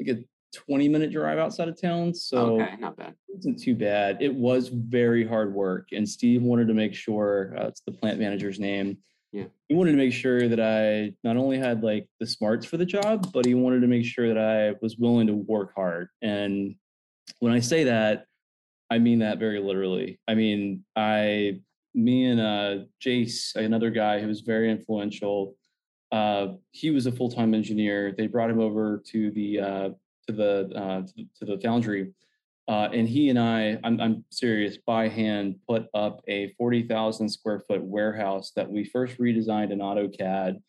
like 0.00 0.16
a 0.16 0.24
20 0.52 0.88
minute 0.88 1.10
drive 1.12 1.38
outside 1.38 1.68
of 1.68 1.80
town. 1.80 2.14
So 2.14 2.60
okay, 2.60 2.76
not 2.78 2.96
bad. 2.96 3.14
It 3.28 3.36
wasn't 3.36 3.60
too 3.60 3.74
bad. 3.74 4.18
It 4.20 4.34
was 4.34 4.68
very 4.68 5.26
hard 5.26 5.52
work. 5.54 5.88
And 5.92 6.08
Steve 6.08 6.42
wanted 6.42 6.68
to 6.68 6.74
make 6.74 6.94
sure, 6.94 7.54
uh, 7.58 7.68
it's 7.68 7.80
the 7.86 7.92
plant 7.92 8.18
manager's 8.18 8.60
name, 8.60 8.98
Yeah. 9.32 9.44
He 9.68 9.74
wanted 9.74 9.92
to 9.92 9.96
make 9.96 10.12
sure 10.12 10.48
that 10.48 10.60
I 10.60 11.14
not 11.24 11.36
only 11.36 11.58
had 11.58 11.82
like 11.82 12.06
the 12.20 12.26
smarts 12.26 12.66
for 12.66 12.76
the 12.76 12.84
job, 12.84 13.32
but 13.32 13.46
he 13.46 13.54
wanted 13.54 13.80
to 13.80 13.86
make 13.86 14.04
sure 14.04 14.28
that 14.28 14.38
I 14.38 14.76
was 14.82 14.98
willing 14.98 15.26
to 15.28 15.34
work 15.34 15.72
hard. 15.74 16.08
And 16.20 16.74
when 17.40 17.52
I 17.52 17.60
say 17.60 17.84
that, 17.84 18.26
I 18.90 18.98
mean 18.98 19.20
that 19.20 19.38
very 19.38 19.58
literally. 19.58 20.20
I 20.28 20.34
mean, 20.34 20.84
I, 20.94 21.60
me 21.94 22.26
and 22.26 22.40
uh, 22.40 22.84
Jace, 23.02 23.54
another 23.54 23.90
guy 23.90 24.20
who 24.20 24.28
was 24.28 24.42
very 24.42 24.70
influential, 24.70 25.56
uh, 26.10 26.48
he 26.72 26.90
was 26.90 27.06
a 27.06 27.12
full-time 27.12 27.54
engineer. 27.54 28.14
They 28.16 28.26
brought 28.26 28.50
him 28.50 28.60
over 28.60 29.02
to 29.06 29.30
the 29.30 29.60
uh, 29.60 29.88
to 30.32 30.68
the 30.70 30.78
uh, 30.78 31.02
to, 31.02 31.12
the, 31.16 31.26
to 31.38 31.44
the 31.44 31.60
foundry, 31.62 32.12
uh, 32.68 32.88
and 32.92 33.08
he 33.08 33.28
and 33.28 33.38
I, 33.38 33.78
I'm, 33.82 34.00
I'm 34.00 34.24
serious, 34.30 34.78
by 34.86 35.08
hand 35.08 35.56
put 35.68 35.86
up 35.94 36.20
a 36.28 36.54
40,000 36.58 37.28
square 37.28 37.60
foot 37.60 37.82
warehouse 37.82 38.52
that 38.54 38.70
we 38.70 38.84
first 38.84 39.18
redesigned 39.18 39.72
in 39.72 39.80
AutoCAD. 39.80 40.60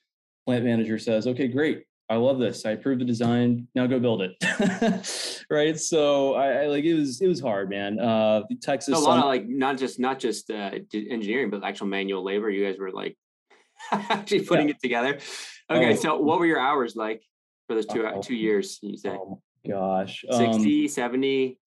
Plant 0.45 0.65
manager 0.65 0.97
says, 0.99 1.27
"Okay, 1.27 1.47
great. 1.47 1.83
I 2.09 2.15
love 2.15 2.39
this. 2.39 2.65
I 2.65 2.71
approve 2.71 2.99
the 2.99 3.05
design. 3.05 3.67
Now 3.75 3.87
go 3.87 3.99
build 3.99 4.21
it." 4.21 5.45
right. 5.49 5.79
So 5.79 6.33
I, 6.33 6.63
I, 6.63 6.67
like 6.67 6.83
it 6.83 6.95
was 6.95 7.21
it 7.21 7.27
was 7.27 7.39
hard, 7.39 7.69
man. 7.69 7.97
Uh, 7.97 8.41
Texas. 8.61 8.93
So 8.93 8.99
a 8.99 9.01
lot 9.01 9.19
of 9.19 9.25
like 9.25 9.47
not 9.47 9.77
just 9.77 10.01
not 10.01 10.19
just 10.19 10.51
uh, 10.51 10.71
engineering, 10.93 11.49
but 11.49 11.63
actual 11.63 11.87
manual 11.87 12.25
labor. 12.25 12.49
You 12.49 12.65
guys 12.65 12.77
were 12.77 12.91
like 12.91 13.15
actually 13.91 14.43
putting 14.43 14.67
yeah. 14.67 14.73
it 14.73 14.81
together. 14.81 15.19
Okay, 15.69 15.93
oh. 15.93 15.95
so 15.95 16.17
what 16.17 16.39
were 16.39 16.45
your 16.45 16.59
hours 16.59 16.97
like 16.97 17.23
for 17.67 17.75
those 17.75 17.85
two 17.85 18.05
uh, 18.05 18.21
two 18.21 18.35
years? 18.35 18.79
You 18.81 18.97
say. 18.97 19.11
Oh 19.11 19.41
gosh, 19.67 20.25
60, 20.29 20.83
um, 20.83 20.87
70 20.87 21.57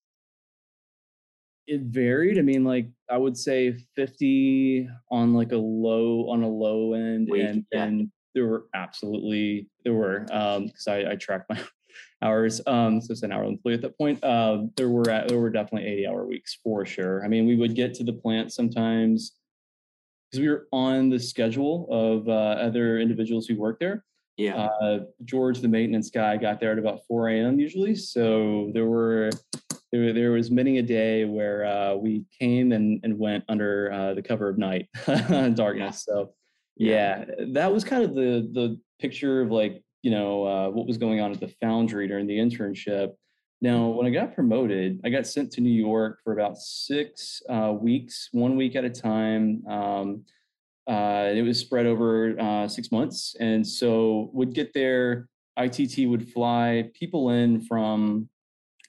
it 1.66 1.82
varied. 1.82 2.38
I 2.38 2.42
mean, 2.42 2.64
like 2.64 2.88
I 3.10 3.18
would 3.18 3.36
say 3.36 3.76
50 3.96 4.88
on 5.10 5.34
like 5.34 5.52
a 5.52 5.56
low 5.56 6.28
on 6.30 6.42
a 6.42 6.48
low 6.48 6.94
end, 6.94 7.28
Week, 7.30 7.42
and 7.42 7.64
yeah. 7.72 7.84
and 7.84 8.10
there 8.34 8.46
were 8.46 8.66
absolutely 8.74 9.68
there 9.84 9.94
were 9.94 10.26
um 10.30 10.66
because 10.66 10.86
I, 10.86 11.12
I 11.12 11.16
tracked 11.16 11.50
my 11.50 11.60
hours. 12.22 12.60
Um, 12.66 13.00
so 13.00 13.12
it's 13.12 13.22
an 13.22 13.32
hour 13.32 13.44
employee 13.44 13.74
at 13.74 13.82
that 13.82 13.98
point. 13.98 14.22
Uh, 14.22 14.64
there 14.76 14.88
were 14.88 15.04
there 15.04 15.38
were 15.38 15.50
definitely 15.50 15.88
80 15.88 16.06
hour 16.06 16.26
weeks 16.26 16.58
for 16.62 16.86
sure. 16.86 17.24
I 17.24 17.28
mean, 17.28 17.46
we 17.46 17.56
would 17.56 17.74
get 17.74 17.94
to 17.94 18.04
the 18.04 18.12
plant 18.12 18.52
sometimes 18.52 19.32
because 20.30 20.40
we 20.40 20.48
were 20.48 20.66
on 20.72 21.08
the 21.08 21.20
schedule 21.20 21.88
of 21.90 22.28
uh, 22.28 22.60
other 22.60 22.98
individuals 22.98 23.46
who 23.46 23.56
worked 23.56 23.80
there. 23.80 24.04
Yeah. 24.37 24.66
Uh, 24.83 25.00
George, 25.25 25.61
the 25.61 25.69
maintenance 25.69 26.11
guy, 26.11 26.37
got 26.37 26.61
there 26.61 26.73
at 26.73 26.78
about 26.78 27.00
4 27.09 27.28
a.m. 27.31 27.59
usually. 27.59 27.95
So 27.95 28.71
there 28.75 28.87
were 28.87 29.31
there, 29.93 30.12
there 30.12 30.33
was 30.33 30.50
many 30.50 30.78
a 30.78 30.83
day 30.83 31.25
where 31.25 31.64
uh, 31.64 31.95
we 31.95 32.25
came 32.38 32.73
and, 32.73 33.00
and 33.02 33.19
went 33.19 33.45
under 33.49 33.90
uh, 33.93 34.14
the 34.14 34.23
cover 34.23 34.49
of 34.49 34.59
night, 34.59 34.88
darkness. 35.55 36.05
So 36.07 36.35
yeah, 36.76 37.25
that 37.52 37.73
was 37.73 37.85
kind 37.85 38.05
of 38.05 38.14
the 38.14 38.49
the 38.52 38.81
picture 38.99 39.40
of 39.40 39.50
like 39.50 39.83
you 40.02 40.11
know 40.11 40.47
uh, 40.47 40.69
what 40.71 40.87
was 40.87 40.99
going 40.99 41.21
on 41.21 41.33
at 41.33 41.40
the 41.40 41.52
foundry 41.61 42.09
during 42.09 42.26
the 42.26 42.37
internship. 42.37 43.12
Now, 43.62 43.88
when 43.88 44.07
I 44.07 44.11
got 44.11 44.35
promoted, 44.35 45.00
I 45.02 45.09
got 45.09 45.26
sent 45.26 45.50
to 45.52 45.62
New 45.62 45.71
York 45.71 46.21
for 46.23 46.35
about 46.35 46.59
six 46.59 47.43
uh, 47.49 47.73
weeks, 47.73 48.28
one 48.33 48.57
week 48.57 48.76
at 48.76 48.85
a 48.85 48.90
time. 48.90 49.66
Um, 49.66 50.25
uh, 50.88 51.31
it 51.35 51.43
was 51.43 51.59
spread 51.59 51.87
over 51.87 52.38
uh, 52.38 52.69
six 52.69 52.93
months, 52.93 53.35
and 53.40 53.66
so 53.66 54.31
would 54.33 54.55
get 54.55 54.73
there. 54.73 55.28
ITT 55.59 56.09
would 56.09 56.28
fly 56.33 56.90
people 56.95 57.31
in 57.31 57.61
from 57.62 58.28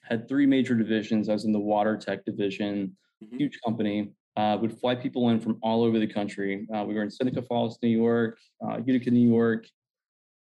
had 0.02 0.28
three 0.28 0.46
major 0.46 0.74
divisions. 0.74 1.28
I 1.28 1.32
was 1.32 1.44
in 1.44 1.52
the 1.52 1.58
water 1.58 1.96
tech 1.96 2.24
division, 2.24 2.96
mm-hmm. 3.22 3.36
huge 3.36 3.58
company. 3.64 4.10
Uh, 4.36 4.56
would 4.60 4.78
fly 4.78 4.94
people 4.94 5.30
in 5.30 5.40
from 5.40 5.58
all 5.62 5.82
over 5.82 5.98
the 5.98 6.06
country. 6.06 6.64
Uh, 6.72 6.84
we 6.84 6.94
were 6.94 7.02
in 7.02 7.10
Seneca 7.10 7.42
Falls, 7.42 7.76
New 7.82 7.88
York, 7.88 8.38
uh, 8.64 8.78
Utica, 8.86 9.10
New 9.10 9.28
York, 9.28 9.66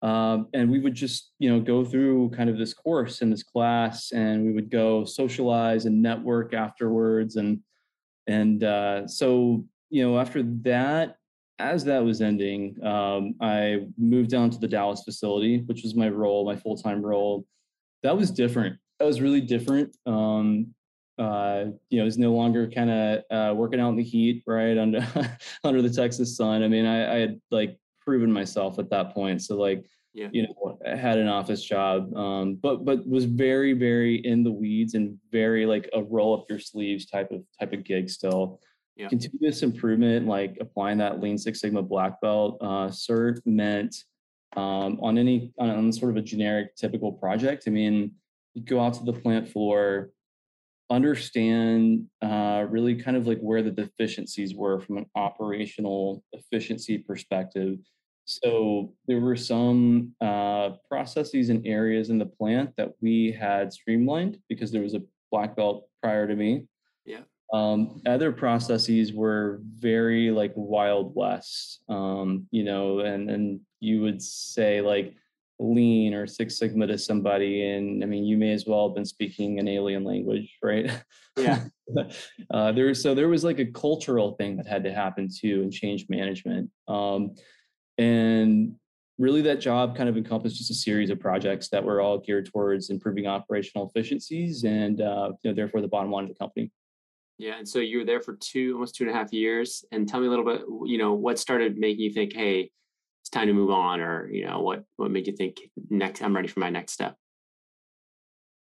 um, 0.02 0.48
and 0.52 0.70
we 0.70 0.78
would 0.78 0.94
just 0.94 1.32
you 1.38 1.50
know 1.50 1.60
go 1.60 1.84
through 1.84 2.30
kind 2.30 2.50
of 2.50 2.58
this 2.58 2.74
course 2.74 3.22
in 3.22 3.30
this 3.30 3.42
class, 3.42 4.12
and 4.12 4.44
we 4.44 4.52
would 4.52 4.70
go 4.70 5.04
socialize 5.04 5.86
and 5.86 6.02
network 6.02 6.52
afterwards, 6.52 7.36
and 7.36 7.60
and 8.26 8.62
uh, 8.62 9.06
so 9.06 9.64
you 9.90 10.06
know 10.06 10.18
after 10.18 10.42
that. 10.42 11.16
As 11.58 11.84
that 11.84 12.04
was 12.04 12.20
ending, 12.20 12.76
um, 12.84 13.34
I 13.40 13.86
moved 13.96 14.30
down 14.30 14.50
to 14.50 14.58
the 14.58 14.68
Dallas 14.68 15.02
facility, 15.04 15.62
which 15.66 15.82
was 15.82 15.94
my 15.94 16.08
role, 16.08 16.44
my 16.44 16.56
full 16.56 16.76
time 16.76 17.00
role. 17.04 17.46
That 18.02 18.16
was 18.16 18.30
different 18.30 18.78
that 18.98 19.04
was 19.04 19.20
really 19.20 19.40
different. 19.40 19.96
Um, 20.06 20.74
uh, 21.18 21.66
you 21.88 21.98
know, 21.98 22.06
it's 22.06 22.18
no 22.18 22.32
longer 22.32 22.70
kind 22.70 22.90
of 22.90 23.22
uh, 23.30 23.54
working 23.54 23.80
out 23.80 23.90
in 23.90 23.96
the 23.96 24.02
heat, 24.02 24.42
right 24.46 24.76
under 24.76 25.06
under 25.64 25.82
the 25.82 25.90
Texas 25.90 26.36
sun. 26.36 26.62
I 26.62 26.68
mean, 26.68 26.84
I, 26.84 27.14
I, 27.14 27.18
had 27.18 27.40
like 27.50 27.78
proven 28.00 28.30
myself 28.30 28.78
at 28.78 28.90
that 28.90 29.14
point, 29.14 29.42
so 29.42 29.56
like, 29.56 29.86
yeah. 30.12 30.28
you 30.32 30.42
know, 30.42 30.78
I 30.86 30.94
had 30.94 31.16
an 31.16 31.28
office 31.28 31.64
job, 31.64 32.14
um, 32.14 32.56
but 32.56 32.84
but 32.84 33.06
was 33.06 33.24
very 33.24 33.72
very 33.72 34.16
in 34.16 34.44
the 34.44 34.52
weeds 34.52 34.94
and 34.94 35.18
very 35.32 35.64
like 35.64 35.88
a 35.94 36.02
roll 36.02 36.38
up 36.38 36.44
your 36.50 36.58
sleeves 36.58 37.06
type 37.06 37.30
of 37.30 37.42
type 37.58 37.72
of 37.72 37.84
gig 37.84 38.10
still. 38.10 38.60
Yeah. 38.96 39.08
Continuous 39.08 39.62
improvement, 39.62 40.26
like 40.26 40.56
applying 40.60 40.98
that 40.98 41.20
Lean 41.20 41.36
Six 41.36 41.60
Sigma 41.60 41.82
black 41.82 42.18
belt 42.22 42.56
uh, 42.62 42.88
cert 42.88 43.40
meant 43.44 43.94
um, 44.56 44.98
on 45.02 45.18
any 45.18 45.52
on, 45.58 45.92
sort 45.92 46.10
of 46.10 46.16
a 46.16 46.22
generic 46.22 46.74
typical 46.76 47.12
project. 47.12 47.64
I 47.66 47.70
mean 47.70 48.12
you 48.54 48.62
go 48.62 48.80
out 48.80 48.94
to 48.94 49.04
the 49.04 49.12
plant 49.12 49.46
floor, 49.46 50.10
understand 50.88 52.06
uh, 52.22 52.64
really 52.68 52.94
kind 52.94 53.16
of 53.16 53.26
like 53.26 53.38
where 53.40 53.62
the 53.62 53.70
deficiencies 53.70 54.54
were 54.54 54.80
from 54.80 54.96
an 54.96 55.06
operational 55.14 56.24
efficiency 56.32 56.96
perspective. 56.96 57.78
So 58.24 58.94
there 59.06 59.20
were 59.20 59.36
some 59.36 60.14
uh, 60.20 60.70
processes 60.88 61.50
and 61.50 61.64
areas 61.66 62.08
in 62.08 62.18
the 62.18 62.26
plant 62.26 62.72
that 62.76 62.92
we 63.00 63.30
had 63.30 63.72
streamlined 63.72 64.38
because 64.48 64.72
there 64.72 64.82
was 64.82 64.94
a 64.94 65.02
black 65.30 65.54
belt 65.54 65.86
prior 66.02 66.26
to 66.26 66.34
me. 66.34 66.64
Um, 67.56 68.02
other 68.06 68.32
processes 68.32 69.12
were 69.12 69.60
very 69.78 70.30
like 70.30 70.52
wild 70.56 71.14
west, 71.14 71.80
um, 71.88 72.46
you 72.50 72.64
know, 72.64 73.00
and 73.00 73.30
and 73.30 73.60
you 73.80 74.00
would 74.02 74.22
say 74.22 74.80
like 74.80 75.14
lean 75.58 76.12
or 76.12 76.26
six 76.26 76.58
sigma 76.58 76.86
to 76.86 76.98
somebody 76.98 77.70
and 77.70 78.04
i 78.04 78.06
mean 78.06 78.24
you 78.24 78.36
may 78.36 78.52
as 78.52 78.66
well 78.66 78.88
have 78.88 78.94
been 78.94 79.06
speaking 79.06 79.58
an 79.58 79.68
alien 79.68 80.04
language 80.04 80.56
right? 80.62 80.90
Yeah. 81.36 81.64
Uh, 82.50 82.72
there 82.72 82.92
so 82.94 83.14
there 83.14 83.28
was 83.28 83.44
like 83.44 83.60
a 83.60 83.64
cultural 83.64 84.32
thing 84.32 84.56
that 84.56 84.66
had 84.66 84.82
to 84.82 84.92
happen 84.92 85.28
too 85.32 85.62
and 85.62 85.72
change 85.72 86.06
management. 86.08 86.68
Um, 86.88 87.36
and 87.96 88.74
really 89.18 89.40
that 89.42 89.60
job 89.60 89.96
kind 89.96 90.08
of 90.08 90.16
encompassed 90.16 90.56
just 90.56 90.70
a 90.70 90.74
series 90.74 91.10
of 91.10 91.20
projects 91.20 91.68
that 91.68 91.84
were 91.84 92.00
all 92.00 92.18
geared 92.18 92.50
towards 92.50 92.90
improving 92.90 93.28
operational 93.28 93.88
efficiencies 93.88 94.64
and 94.64 95.00
uh, 95.00 95.30
you 95.42 95.50
know 95.50 95.54
therefore 95.54 95.80
the 95.80 95.86
bottom 95.86 96.10
line 96.10 96.24
of 96.24 96.28
the 96.28 96.34
company 96.34 96.72
yeah 97.38 97.58
and 97.58 97.68
so 97.68 97.78
you 97.78 97.98
were 97.98 98.04
there 98.04 98.20
for 98.20 98.36
two 98.40 98.74
almost 98.74 98.94
two 98.94 99.04
and 99.04 99.12
a 99.12 99.16
half 99.16 99.32
years 99.32 99.84
and 99.92 100.08
tell 100.08 100.20
me 100.20 100.26
a 100.26 100.30
little 100.30 100.44
bit 100.44 100.62
you 100.86 100.98
know 100.98 101.12
what 101.12 101.38
started 101.38 101.76
making 101.76 102.00
you 102.00 102.12
think 102.12 102.32
hey 102.34 102.70
it's 103.22 103.30
time 103.30 103.46
to 103.46 103.52
move 103.52 103.70
on 103.70 104.00
or 104.00 104.30
you 104.30 104.46
know 104.46 104.60
what 104.60 104.84
what 104.96 105.10
made 105.10 105.26
you 105.26 105.32
think 105.32 105.60
next 105.90 106.22
i'm 106.22 106.34
ready 106.34 106.48
for 106.48 106.60
my 106.60 106.70
next 106.70 106.92
step 106.92 107.16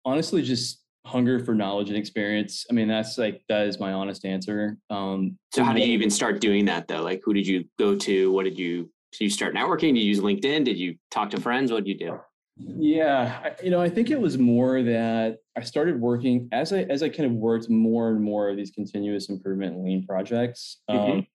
honestly 0.05 0.41
just 0.41 0.83
hunger 1.07 1.39
for 1.43 1.55
knowledge 1.55 1.87
and 1.87 1.97
experience. 1.97 2.65
I 2.69 2.73
mean 2.73 2.87
that's 2.87 3.17
like 3.17 3.41
that 3.49 3.65
is 3.67 3.79
my 3.79 3.93
honest 3.93 4.25
answer. 4.25 4.77
Um 4.89 5.37
so 5.53 5.63
how 5.63 5.73
did 5.73 5.85
you 5.85 5.93
even 5.93 6.09
start 6.09 6.41
doing 6.41 6.65
that 6.65 6.87
though? 6.87 7.01
Like 7.01 7.21
who 7.23 7.33
did 7.33 7.47
you 7.47 7.65
go 7.79 7.95
to? 7.95 8.31
What 8.31 8.43
did 8.43 8.59
you 8.59 8.91
did 9.13 9.21
you 9.21 9.29
start 9.29 9.55
networking? 9.55 9.93
Did 9.93 9.99
you 9.99 10.09
use 10.09 10.19
linkedin? 10.19 10.65
Did 10.65 10.77
you 10.77 10.95
talk 11.09 11.29
to 11.31 11.41
friends? 11.41 11.71
What 11.71 11.85
did 11.85 11.89
you 11.89 12.07
do 12.07 12.19
yeah 12.59 13.39
I, 13.43 13.63
you 13.63 13.69
know 13.69 13.81
i 13.81 13.89
think 13.89 14.09
it 14.09 14.19
was 14.19 14.37
more 14.37 14.81
that 14.81 15.37
i 15.55 15.61
started 15.61 15.99
working 15.99 16.49
as 16.51 16.73
i 16.73 16.79
as 16.83 17.03
i 17.03 17.09
kind 17.09 17.29
of 17.29 17.33
worked 17.33 17.69
more 17.69 18.09
and 18.09 18.21
more 18.21 18.49
of 18.49 18.57
these 18.57 18.71
continuous 18.71 19.29
improvement 19.29 19.83
lean 19.83 20.05
projects 20.05 20.81
mm-hmm. 20.89 21.11
um, 21.11 21.27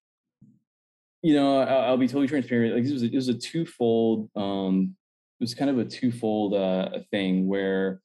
you 1.23 1.35
know, 1.35 1.61
I'll, 1.61 1.81
I'll, 1.83 1.97
be 1.97 2.09
totally 2.09 2.27
transparent. 2.27 2.75
Like 2.75 2.83
this 2.83 2.93
was 2.93 3.05
a, 3.05 3.07
it 3.07 3.15
was 3.15 3.29
a 3.29 3.35
twofold. 3.35 4.29
Um, 4.35 4.97
it 5.41 5.45
was 5.45 5.55
kind 5.55 5.71
of 5.71 5.79
a 5.79 5.85
twofold 5.85 6.55
uh, 6.55 6.99
thing 7.11 7.47
where 7.47 8.01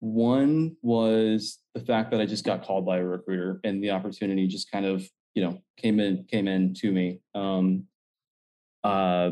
one 0.00 0.76
was 0.82 1.58
the 1.74 1.80
fact 1.80 2.10
that 2.12 2.20
I 2.20 2.26
just 2.26 2.44
got 2.44 2.64
called 2.64 2.86
by 2.86 2.98
a 2.98 3.04
recruiter 3.04 3.60
and 3.64 3.82
the 3.82 3.90
opportunity 3.90 4.46
just 4.46 4.70
kind 4.70 4.86
of 4.86 5.04
you 5.34 5.42
know 5.42 5.58
came 5.76 5.98
in 5.98 6.24
came 6.30 6.46
in 6.46 6.74
to 6.74 6.92
me. 6.92 7.20
Um, 7.34 7.86
uh, 8.84 9.30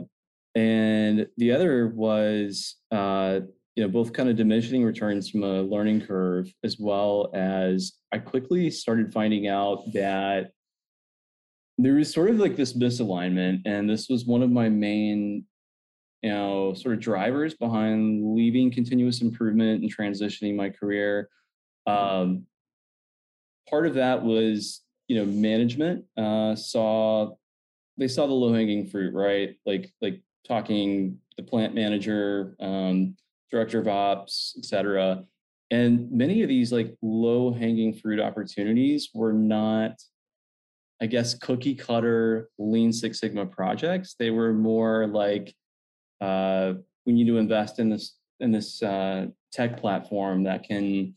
and 0.55 1.27
the 1.37 1.53
other 1.53 1.89
was 1.89 2.77
uh, 2.91 3.41
you 3.75 3.83
know 3.83 3.89
both 3.89 4.13
kind 4.13 4.29
of 4.29 4.37
diminishing 4.37 4.85
returns 4.85 5.31
from 5.31 5.43
a 5.45 5.63
learning 5.63 6.01
curve 6.01 6.53
as 6.63 6.79
well 6.79 7.31
as 7.35 7.93
I 8.13 8.19
quickly 8.19 8.71
started 8.71 9.13
finding 9.13 9.49
out 9.49 9.93
that 9.93 10.51
there 11.79 11.95
was 11.95 12.13
sort 12.13 12.31
of 12.31 12.39
like 12.39 12.57
this 12.57 12.75
misalignment 12.75 13.63
and 13.65 13.89
this 13.89 14.09
was 14.09 14.27
one 14.27 14.43
of 14.43 14.51
my 14.51 14.69
main 14.69 15.47
you 16.23 16.31
know 16.31 16.75
sort 16.75 16.95
of 16.95 17.01
drivers 17.01 17.55
behind 17.55 18.35
leaving 18.37 18.71
continuous 18.71 19.23
improvement 19.23 19.83
and 19.83 19.95
transitioning 19.95 20.55
my 20.55 20.69
career 20.69 21.29
um, 21.87 22.47
part 23.69 23.87
of 23.87 23.95
that 23.95 24.23
was 24.23 24.83
you 25.09 25.17
know 25.17 25.25
management 25.25 26.05
uh, 26.19 26.55
saw 26.55 27.33
they 27.99 28.09
saw 28.09 28.27
the 28.27 28.33
low 28.33 28.53
hanging 28.53 28.87
fruit, 28.87 29.15
right? 29.15 29.57
Like 29.67 29.93
like 30.01 30.21
talking 30.53 31.19
the 31.37 31.43
plant 31.43 31.75
manager, 31.75 32.55
um, 32.61 33.17
director 33.51 33.79
of 33.79 33.89
ops, 33.89 34.55
et 34.59 34.65
cetera. 34.65 35.25
And 35.71 36.11
many 36.13 36.43
of 36.43 36.49
these 36.49 36.73
like 36.73 36.95
low 37.01 37.53
hanging 37.53 37.95
fruit 37.95 38.21
opportunities 38.21 39.09
were 39.15 39.33
not, 39.33 39.93
I 41.01 41.07
guess, 41.07 41.35
cookie 41.35 41.75
cutter 41.75 42.51
Lean 42.59 42.93
Six 42.93 43.19
Sigma 43.19 43.47
projects. 43.47 44.15
They 44.19 44.31
were 44.31 44.53
more 44.53 45.07
like 45.07 45.55
uh, 46.21 46.75
we 47.07 47.15
need 47.15 47.27
to 47.29 47.39
invest 47.39 47.79
in 47.79 47.89
this 47.89 48.17
in 48.41 48.53
this 48.53 48.83
uh, 48.83 49.27
tech 49.53 49.81
platform 49.81 50.43
that 50.45 50.65
can 50.65 51.15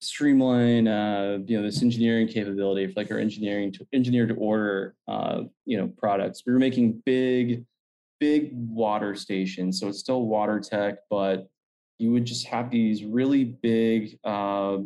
streamline 0.00 0.86
uh, 0.88 1.38
you 1.46 1.56
know 1.56 1.62
this 1.62 1.82
engineering 1.82 2.28
capability 2.28 2.86
for 2.86 3.00
like 3.00 3.10
our 3.10 3.18
engineering 3.18 3.70
to 3.72 3.86
engineer 3.92 4.26
to 4.26 4.34
order 4.34 4.94
uh, 5.08 5.42
you 5.66 5.76
know 5.76 5.88
products. 5.98 6.44
We 6.46 6.52
were 6.52 6.60
making 6.60 7.02
big 7.04 7.64
big 8.20 8.50
water 8.52 9.14
stations, 9.14 9.80
so 9.80 9.88
it's 9.88 9.98
still 9.98 10.26
water 10.26 10.60
tech, 10.60 10.98
but 11.08 11.48
you 11.98 12.12
would 12.12 12.24
just 12.24 12.46
have 12.46 12.70
these 12.70 13.04
really 13.04 13.44
big 13.44 14.18
uh, 14.24 14.78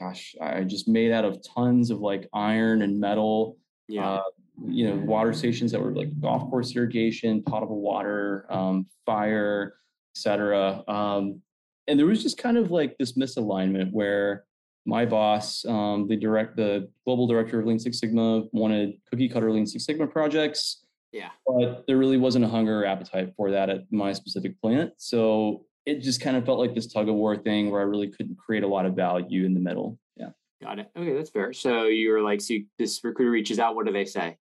gosh 0.00 0.34
i 0.40 0.62
just 0.62 0.88
made 0.88 1.12
out 1.12 1.24
of 1.24 1.38
tons 1.42 1.90
of 1.90 2.00
like 2.00 2.28
iron 2.32 2.82
and 2.82 2.98
metal 2.98 3.56
yeah. 3.88 4.08
Uh, 4.08 4.22
you 4.66 4.88
know 4.88 4.96
water 5.04 5.32
stations 5.32 5.72
that 5.72 5.80
were 5.80 5.94
like 5.94 6.08
golf 6.20 6.48
course 6.48 6.74
irrigation 6.76 7.42
potable 7.42 7.80
water 7.80 8.46
um, 8.50 8.86
fire 9.04 9.74
etc 10.16 10.82
um, 10.88 11.40
and 11.88 11.98
there 11.98 12.06
was 12.06 12.22
just 12.22 12.38
kind 12.38 12.56
of 12.56 12.70
like 12.70 12.96
this 12.98 13.12
misalignment 13.12 13.90
where 13.92 14.44
my 14.86 15.04
boss 15.04 15.64
um, 15.66 16.06
the 16.08 16.16
direct 16.16 16.56
the 16.56 16.88
global 17.04 17.26
director 17.26 17.60
of 17.60 17.66
lean 17.66 17.78
six 17.78 17.98
sigma 17.98 18.44
wanted 18.52 18.92
cookie 19.10 19.28
cutter 19.28 19.50
lean 19.50 19.66
six 19.66 19.84
sigma 19.84 20.06
projects 20.06 20.79
yeah 21.12 21.30
but 21.46 21.84
there 21.86 21.96
really 21.96 22.16
wasn't 22.16 22.44
a 22.44 22.48
hunger 22.48 22.82
or 22.82 22.86
appetite 22.86 23.32
for 23.36 23.50
that 23.50 23.68
at 23.68 23.84
my 23.90 24.12
specific 24.12 24.60
plant 24.60 24.92
so 24.96 25.64
it 25.86 26.02
just 26.02 26.20
kind 26.20 26.36
of 26.36 26.44
felt 26.44 26.58
like 26.58 26.74
this 26.74 26.86
tug 26.86 27.08
of 27.08 27.14
war 27.14 27.36
thing 27.36 27.70
where 27.70 27.80
I 27.80 27.84
really 27.84 28.08
couldn't 28.08 28.36
create 28.36 28.62
a 28.62 28.68
lot 28.68 28.86
of 28.86 28.94
value 28.94 29.44
in 29.44 29.54
the 29.54 29.60
middle. 29.60 29.98
Yeah. 30.16 30.30
Got 30.62 30.78
it. 30.78 30.90
Okay, 30.96 31.14
that's 31.14 31.30
fair. 31.30 31.52
So 31.52 31.84
you 31.84 32.10
were 32.10 32.20
like, 32.20 32.40
so 32.40 32.54
you, 32.54 32.66
this 32.78 33.02
recruiter 33.02 33.30
reaches 33.30 33.58
out. 33.58 33.74
What 33.74 33.86
do 33.86 33.92
they 33.92 34.04
say? 34.04 34.36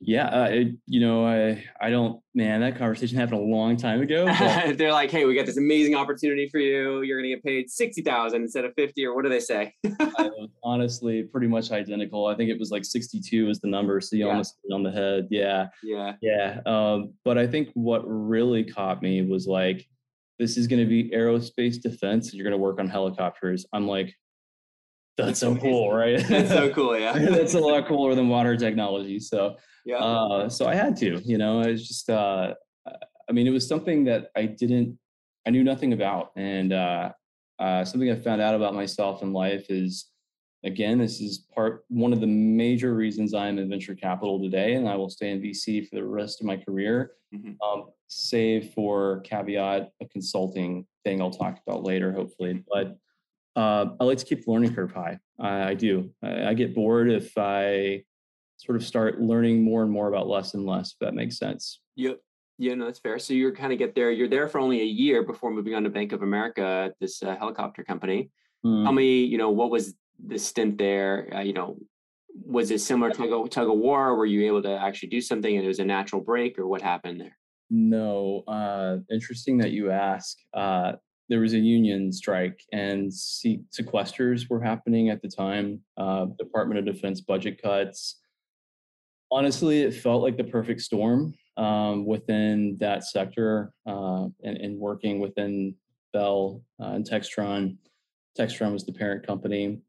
Yeah, 0.00 0.26
uh, 0.26 0.48
it, 0.50 0.68
you 0.86 1.00
know, 1.00 1.26
I 1.26 1.64
I 1.80 1.88
don't, 1.88 2.20
man. 2.34 2.60
That 2.60 2.76
conversation 2.76 3.16
happened 3.16 3.40
a 3.40 3.44
long 3.44 3.76
time 3.76 4.02
ago. 4.02 4.26
They're 4.76 4.92
like, 4.92 5.10
hey, 5.10 5.24
we 5.24 5.34
got 5.34 5.46
this 5.46 5.56
amazing 5.56 5.94
opportunity 5.94 6.48
for 6.50 6.58
you. 6.58 7.02
You're 7.02 7.18
going 7.18 7.30
to 7.30 7.36
get 7.36 7.44
paid 7.44 7.70
sixty 7.70 8.02
thousand 8.02 8.42
instead 8.42 8.64
of 8.64 8.74
fifty, 8.74 9.06
or 9.06 9.14
what 9.14 9.22
do 9.22 9.30
they 9.30 9.40
say? 9.40 9.72
honestly 10.62 11.22
pretty 11.22 11.46
much 11.46 11.70
identical. 11.70 12.26
I 12.26 12.34
think 12.34 12.50
it 12.50 12.58
was 12.58 12.70
like 12.70 12.84
sixty-two 12.84 13.48
is 13.48 13.60
the 13.60 13.68
number, 13.68 14.00
so 14.00 14.16
you 14.16 14.26
yeah. 14.26 14.32
almost 14.32 14.56
on 14.70 14.82
the 14.82 14.90
head. 14.90 15.28
Yeah, 15.30 15.68
yeah, 15.82 16.14
yeah. 16.20 16.60
Um, 16.66 17.14
but 17.24 17.38
I 17.38 17.46
think 17.46 17.70
what 17.74 18.02
really 18.06 18.64
caught 18.64 19.00
me 19.00 19.22
was 19.22 19.46
like 19.46 19.86
this 20.38 20.56
is 20.56 20.66
going 20.66 20.80
to 20.80 20.88
be 20.88 21.10
aerospace 21.10 21.80
defense 21.80 22.26
and 22.26 22.34
you're 22.34 22.44
going 22.44 22.58
to 22.58 22.58
work 22.58 22.80
on 22.80 22.88
helicopters. 22.88 23.64
I'm 23.72 23.86
like, 23.86 24.14
that's 25.16 25.40
so 25.40 25.56
cool, 25.56 25.92
right? 25.92 26.18
That's 26.28 26.50
so 26.50 26.70
cool, 26.74 26.98
yeah. 26.98 27.12
that's 27.18 27.54
a 27.54 27.60
lot 27.60 27.86
cooler 27.86 28.14
than 28.14 28.28
water 28.28 28.56
technology. 28.56 29.20
So, 29.20 29.56
yeah. 29.84 29.98
Uh, 29.98 30.48
so 30.48 30.66
I 30.66 30.74
had 30.74 30.96
to, 30.98 31.20
you 31.24 31.38
know, 31.38 31.60
it's 31.60 31.86
just, 31.86 32.10
uh, 32.10 32.54
I 32.86 33.32
mean, 33.32 33.46
it 33.46 33.50
was 33.50 33.66
something 33.66 34.04
that 34.04 34.30
I 34.36 34.46
didn't, 34.46 34.98
I 35.46 35.50
knew 35.50 35.62
nothing 35.62 35.92
about, 35.92 36.32
and 36.36 36.72
uh, 36.72 37.12
uh, 37.58 37.84
something 37.84 38.10
I 38.10 38.16
found 38.16 38.40
out 38.40 38.54
about 38.54 38.74
myself 38.74 39.22
in 39.22 39.32
life 39.32 39.66
is 39.68 40.10
again, 40.64 40.98
this 40.98 41.20
is 41.20 41.46
part 41.54 41.84
one 41.88 42.12
of 42.12 42.20
the 42.20 42.26
major 42.26 42.94
reasons 42.94 43.34
I'm 43.34 43.58
in 43.58 43.68
venture 43.68 43.94
capital 43.94 44.42
today, 44.42 44.74
and 44.74 44.88
I 44.88 44.96
will 44.96 45.10
stay 45.10 45.30
in 45.30 45.40
VC 45.40 45.88
for 45.88 45.96
the 45.96 46.04
rest 46.04 46.40
of 46.40 46.46
my 46.46 46.56
career. 46.56 47.12
Mm-hmm. 47.34 47.52
Um, 47.62 47.90
save 48.08 48.72
for 48.74 49.20
caveat 49.20 49.90
a 50.00 50.08
consulting 50.08 50.86
thing 51.04 51.20
I'll 51.20 51.30
talk 51.30 51.60
about 51.66 51.84
later, 51.84 52.12
hopefully. 52.12 52.64
But 52.72 52.96
uh, 53.56 53.86
I 54.00 54.04
like 54.04 54.18
to 54.18 54.24
keep 54.24 54.44
the 54.44 54.50
learning 54.50 54.74
curve 54.74 54.92
high. 54.92 55.18
I, 55.38 55.70
I 55.70 55.74
do. 55.74 56.10
I, 56.22 56.48
I, 56.48 56.54
get 56.54 56.74
bored 56.74 57.10
if 57.10 57.36
I 57.36 58.02
sort 58.56 58.76
of 58.76 58.84
start 58.84 59.20
learning 59.20 59.62
more 59.62 59.82
and 59.82 59.90
more 59.90 60.08
about 60.08 60.28
less 60.28 60.54
and 60.54 60.66
less. 60.66 60.92
If 60.92 60.98
that 61.00 61.14
makes 61.14 61.38
sense. 61.38 61.80
Yep. 61.96 62.20
Yeah, 62.58 62.74
no, 62.74 62.84
that's 62.84 63.00
fair. 63.00 63.18
So 63.18 63.32
you're 63.34 63.54
kind 63.54 63.72
of 63.72 63.78
get 63.78 63.94
there. 63.94 64.10
You're 64.10 64.28
there 64.28 64.48
for 64.48 64.60
only 64.60 64.80
a 64.80 64.84
year 64.84 65.24
before 65.24 65.50
moving 65.50 65.74
on 65.74 65.82
to 65.84 65.90
Bank 65.90 66.12
of 66.12 66.22
America, 66.22 66.92
this 67.00 67.22
uh, 67.22 67.36
helicopter 67.36 67.82
company. 67.82 68.30
Mm. 68.64 68.84
Tell 68.84 68.92
me, 68.92 69.24
you 69.24 69.38
know, 69.38 69.50
what 69.50 69.70
was 69.70 69.94
the 70.24 70.38
stint 70.38 70.78
there? 70.78 71.28
Uh, 71.34 71.40
you 71.40 71.52
know, 71.52 71.76
was 72.44 72.70
it 72.70 72.80
similar 72.80 73.10
to 73.10 73.16
tug 73.16 73.32
of, 73.32 73.50
tug 73.50 73.68
of 73.68 73.76
war? 73.76 74.16
Were 74.16 74.26
you 74.26 74.46
able 74.46 74.62
to 74.62 74.70
actually 74.70 75.08
do 75.08 75.20
something 75.20 75.56
and 75.56 75.64
it 75.64 75.68
was 75.68 75.80
a 75.80 75.84
natural 75.84 76.22
break, 76.22 76.58
or 76.58 76.66
what 76.66 76.82
happened 76.82 77.20
there? 77.20 77.36
No. 77.70 78.44
Uh, 78.46 78.98
interesting 79.12 79.58
that 79.58 79.72
you 79.72 79.90
ask. 79.90 80.38
Uh, 80.52 80.92
there 81.28 81.40
was 81.40 81.54
a 81.54 81.58
union 81.58 82.12
strike 82.12 82.60
and 82.72 83.10
sequesters 83.10 84.48
were 84.48 84.62
happening 84.62 85.08
at 85.08 85.22
the 85.22 85.28
time. 85.28 85.80
Uh, 85.96 86.26
Department 86.38 86.78
of 86.78 86.84
Defense 86.84 87.20
budget 87.20 87.60
cuts. 87.62 88.20
Honestly, 89.30 89.82
it 89.82 89.94
felt 89.94 90.22
like 90.22 90.36
the 90.36 90.44
perfect 90.44 90.80
storm 90.80 91.34
um, 91.56 92.04
within 92.04 92.76
that 92.80 93.04
sector 93.04 93.72
uh, 93.86 94.24
and, 94.42 94.56
and, 94.58 94.78
working 94.78 95.20
within 95.20 95.74
Bell 96.12 96.62
uh, 96.80 96.88
and 96.88 97.08
Textron. 97.08 97.76
Textron 98.38 98.72
was 98.72 98.84
the 98.84 98.92
parent 98.92 99.26
company 99.26 99.80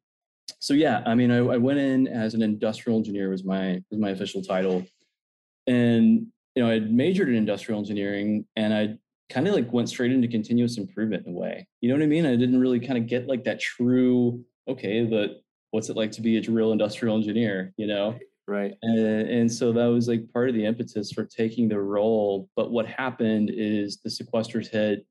so 0.60 0.74
yeah, 0.74 1.04
I 1.06 1.16
mean, 1.16 1.32
I, 1.32 1.38
I, 1.38 1.58
went 1.58 1.80
in 1.80 2.08
as 2.08 2.34
an 2.34 2.42
industrial 2.42 2.98
engineer 2.98 3.30
was 3.30 3.44
my 3.44 3.82
was 3.90 4.00
my 4.00 4.10
official 4.10 4.42
title, 4.42 4.86
and 5.68 6.28
you 6.56 6.64
know, 6.64 6.70
I 6.70 6.74
had 6.74 6.92
majored 6.92 7.30
in 7.30 7.36
industrial 7.36 7.80
engineering, 7.80 8.46
and 8.56 8.74
I 8.74 8.98
kind 9.30 9.48
of 9.48 9.56
like 9.56 9.72
went 9.74 9.90
straight 9.90 10.12
into 10.12 10.28
continuous 10.28 10.78
improvement 10.78 11.26
in 11.26 11.34
a 11.34 11.36
way. 11.36 11.68
You 11.82 11.90
know 11.90 11.96
what 11.96 12.04
I 12.04 12.08
mean? 12.08 12.26
I 12.26 12.36
didn't 12.36 12.60
really 12.60 12.80
kind 12.80 12.98
of 12.98 13.08
get 13.08 13.28
like 13.28 13.44
that 13.46 13.60
true 13.60 14.44
okay, 14.68 15.04
but 15.04 15.42
what's 15.72 15.90
it 15.90 15.96
like 15.96 16.12
to 16.14 16.22
be 16.22 16.38
a 16.38 16.52
real 16.52 16.72
industrial 16.72 17.16
engineer? 17.16 17.74
You 17.78 17.88
know? 17.88 18.18
Right. 18.48 18.74
And, 18.84 19.00
and 19.00 19.52
so 19.52 19.72
that 19.72 19.86
was 19.86 20.08
like 20.08 20.32
part 20.32 20.50
of 20.50 20.56
the 20.56 20.66
impetus 20.66 21.12
for 21.12 21.26
taking 21.26 21.68
the 21.68 21.80
role. 21.80 22.48
But 22.56 22.72
what 22.72 22.86
happened 22.86 23.52
is 23.52 23.98
the 23.98 24.10
sequesters 24.10 24.68
hit 24.68 25.06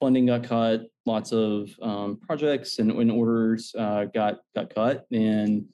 funding 0.00 0.26
got 0.26 0.44
cut, 0.44 0.86
lots 1.06 1.32
of 1.32 1.68
um, 1.82 2.18
projects 2.26 2.78
and, 2.78 2.90
and 2.90 3.10
orders 3.10 3.74
uh, 3.78 4.06
got 4.06 4.38
got 4.54 4.74
cut, 4.74 5.06
and 5.12 5.66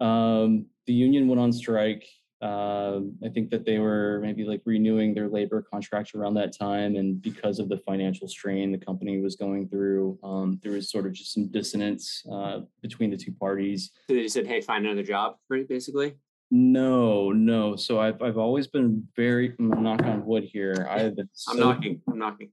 um, 0.00 0.66
the 0.86 0.92
union 0.92 1.28
went 1.28 1.40
on 1.40 1.52
strike. 1.52 2.04
Uh, 2.40 3.00
I 3.24 3.28
think 3.28 3.50
that 3.50 3.64
they 3.64 3.78
were 3.78 4.20
maybe 4.22 4.44
like 4.44 4.62
renewing 4.64 5.12
their 5.12 5.28
labor 5.28 5.60
contract 5.60 6.14
around 6.14 6.34
that 6.34 6.56
time, 6.56 6.96
and 6.96 7.20
because 7.20 7.58
of 7.58 7.68
the 7.68 7.78
financial 7.78 8.28
strain 8.28 8.70
the 8.70 8.78
company 8.78 9.20
was 9.20 9.34
going 9.34 9.68
through, 9.68 10.18
um, 10.22 10.60
there 10.62 10.72
was 10.72 10.90
sort 10.90 11.06
of 11.06 11.12
just 11.12 11.34
some 11.34 11.48
dissonance 11.48 12.22
uh, 12.30 12.60
between 12.80 13.10
the 13.10 13.16
two 13.16 13.32
parties. 13.32 13.90
So 14.08 14.14
they 14.14 14.22
just 14.22 14.34
said, 14.34 14.46
"Hey, 14.46 14.60
find 14.60 14.86
another 14.86 15.02
job," 15.02 15.36
basically. 15.68 16.14
No, 16.50 17.32
no. 17.32 17.76
So 17.76 18.00
I've 18.00 18.22
I've 18.22 18.38
always 18.38 18.68
been 18.68 19.06
very 19.16 19.54
knock 19.58 20.02
on 20.04 20.24
wood 20.24 20.44
here. 20.44 20.86
I've 20.90 21.16
been. 21.16 21.28
So, 21.32 21.52
I'm 21.52 21.60
knocking. 21.60 22.00
I'm 22.08 22.18
knocking 22.18 22.50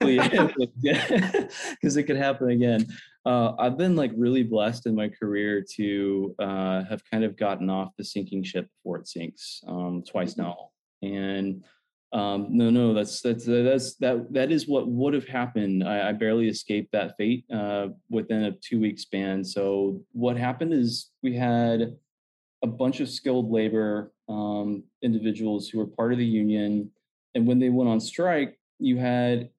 because 0.00 1.96
it 1.96 2.04
could 2.04 2.16
happen 2.16 2.50
again. 2.50 2.86
Uh, 3.26 3.54
I've 3.58 3.76
been 3.76 3.96
like 3.96 4.12
really 4.16 4.42
blessed 4.42 4.86
in 4.86 4.94
my 4.94 5.08
career 5.08 5.64
to 5.76 6.34
uh, 6.38 6.84
have 6.84 7.02
kind 7.10 7.24
of 7.24 7.36
gotten 7.36 7.68
off 7.68 7.96
the 7.98 8.04
sinking 8.04 8.44
ship 8.44 8.68
before 8.76 8.98
it 8.98 9.08
sinks 9.08 9.62
um, 9.66 10.02
twice 10.08 10.34
mm-hmm. 10.34 10.42
now, 10.42 10.70
and 11.02 11.64
um, 12.12 12.46
no, 12.50 12.70
no, 12.70 12.94
that's 12.94 13.20
that's 13.20 13.44
that's 13.44 13.96
that 13.96 14.32
that 14.32 14.50
is 14.50 14.66
what 14.66 14.88
would 14.88 15.14
have 15.14 15.26
happened. 15.26 15.82
I, 15.82 16.08
I 16.08 16.12
barely 16.12 16.48
escaped 16.48 16.92
that 16.92 17.16
fate 17.18 17.44
uh, 17.52 17.88
within 18.08 18.44
a 18.44 18.52
two 18.52 18.80
week 18.80 18.98
span. 18.98 19.44
So 19.44 20.00
what 20.12 20.36
happened 20.36 20.72
is 20.72 21.10
we 21.22 21.34
had 21.34 21.96
a 22.62 22.66
bunch 22.66 23.00
of 23.00 23.10
skilled 23.10 23.50
labor 23.50 24.12
um, 24.28 24.84
individuals 25.02 25.68
who 25.68 25.78
were 25.78 25.86
part 25.86 26.12
of 26.12 26.18
the 26.18 26.24
union, 26.24 26.90
and 27.34 27.46
when 27.46 27.58
they 27.58 27.68
went 27.68 27.90
on 27.90 28.00
strike, 28.00 28.58
you 28.78 28.96
had 28.96 29.50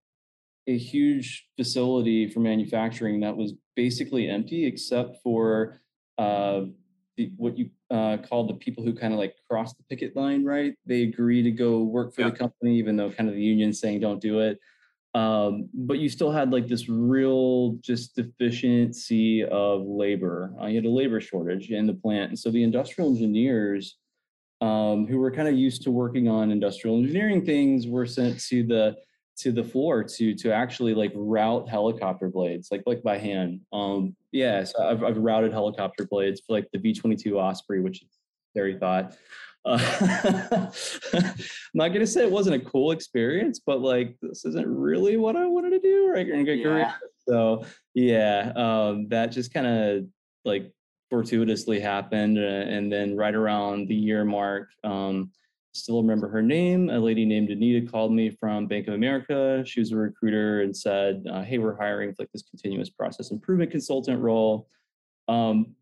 a 0.69 0.77
huge 0.77 1.47
facility 1.57 2.29
for 2.29 2.41
manufacturing 2.41 3.19
that 3.21 3.35
was 3.35 3.53
basically 3.75 4.29
empty 4.29 4.65
except 4.65 5.17
for 5.23 5.81
uh, 6.19 6.61
the, 7.17 7.31
what 7.37 7.57
you 7.57 7.71
uh, 7.89 8.17
call 8.17 8.45
the 8.45 8.53
people 8.53 8.83
who 8.83 8.93
kind 8.93 9.11
of 9.11 9.19
like 9.19 9.35
cross 9.49 9.73
the 9.73 9.83
picket 9.89 10.15
line, 10.15 10.45
right? 10.45 10.75
They 10.85 11.01
agree 11.01 11.41
to 11.41 11.49
go 11.49 11.79
work 11.79 12.13
for 12.13 12.21
yeah. 12.21 12.29
the 12.29 12.35
company, 12.35 12.77
even 12.77 12.95
though 12.95 13.09
kind 13.09 13.27
of 13.27 13.35
the 13.35 13.41
union 13.41 13.73
saying 13.73 13.99
don't 13.99 14.21
do 14.21 14.41
it. 14.41 14.59
Um, 15.15 15.69
but 15.73 15.97
you 15.97 16.07
still 16.07 16.31
had 16.31 16.51
like 16.51 16.67
this 16.67 16.87
real 16.87 17.77
just 17.81 18.15
deficiency 18.15 19.43
of 19.43 19.81
labor. 19.87 20.53
Uh, 20.61 20.67
you 20.67 20.75
had 20.75 20.85
a 20.85 20.89
labor 20.89 21.19
shortage 21.19 21.71
in 21.71 21.87
the 21.87 21.95
plant, 21.95 22.29
and 22.29 22.37
so 22.37 22.51
the 22.51 22.61
industrial 22.61 23.09
engineers 23.09 23.97
um, 24.61 25.07
who 25.07 25.17
were 25.17 25.31
kind 25.31 25.47
of 25.47 25.55
used 25.55 25.81
to 25.83 25.91
working 25.91 26.27
on 26.27 26.51
industrial 26.51 26.97
engineering 26.97 27.43
things 27.43 27.87
were 27.87 28.05
sent 28.05 28.39
to 28.49 28.61
the 28.63 28.95
to 29.39 29.51
the 29.51 29.63
floor 29.63 30.03
to 30.03 30.35
to 30.35 30.51
actually 30.51 30.93
like 30.93 31.11
route 31.15 31.67
helicopter 31.67 32.29
blades 32.29 32.69
like 32.71 32.83
like 32.85 33.01
by 33.03 33.17
hand. 33.17 33.61
Um 33.73 34.15
yeah 34.31 34.63
so 34.63 34.87
i've, 34.87 35.03
I've 35.03 35.17
routed 35.17 35.51
helicopter 35.51 36.05
blades 36.05 36.41
for 36.45 36.53
like 36.53 36.69
the 36.71 36.77
v22 36.77 37.33
osprey 37.33 37.81
which 37.81 38.03
is 38.03 38.09
very 38.55 38.77
thought. 38.77 39.15
Uh, 39.65 39.77
I'm 41.13 41.33
not 41.73 41.89
gonna 41.89 42.07
say 42.07 42.23
it 42.23 42.31
wasn't 42.31 42.55
a 42.55 42.65
cool 42.65 42.91
experience, 42.91 43.59
but 43.59 43.81
like 43.81 44.15
this 44.21 44.45
isn't 44.45 44.67
really 44.67 45.17
what 45.17 45.35
I 45.35 45.45
wanted 45.45 45.71
to 45.71 45.79
do 45.79 46.09
right? 46.09 46.27
In 46.27 46.45
good 46.45 46.63
career. 46.63 46.93
So 47.27 47.65
yeah, 47.93 48.51
um, 48.55 49.07
that 49.09 49.27
just 49.27 49.53
kind 49.53 49.67
of 49.67 50.05
like 50.45 50.71
fortuitously 51.09 51.79
happened, 51.79 52.37
uh, 52.37 52.41
and 52.41 52.91
then 52.91 53.15
right 53.15 53.35
around 53.35 53.87
the 53.87 53.95
year 53.95 54.23
mark, 54.23 54.69
um, 54.83 55.31
still 55.73 56.01
remember 56.01 56.27
her 56.29 56.41
name. 56.41 56.89
A 56.89 56.99
lady 56.99 57.25
named 57.25 57.49
Anita 57.49 57.89
called 57.89 58.11
me 58.13 58.29
from 58.29 58.67
Bank 58.67 58.87
of 58.87 58.93
America. 58.93 59.63
She 59.65 59.79
was 59.79 59.91
a 59.91 59.97
recruiter 59.97 60.61
and 60.61 60.75
said, 60.75 61.25
uh, 61.29 61.43
"Hey, 61.43 61.57
we're 61.57 61.75
hiring 61.75 62.11
for 62.11 62.23
like 62.23 62.31
this 62.31 62.43
continuous 62.43 62.89
process 62.89 63.31
improvement 63.31 63.71
consultant 63.71 64.19
role." 64.21 64.67
Um, 65.27 65.75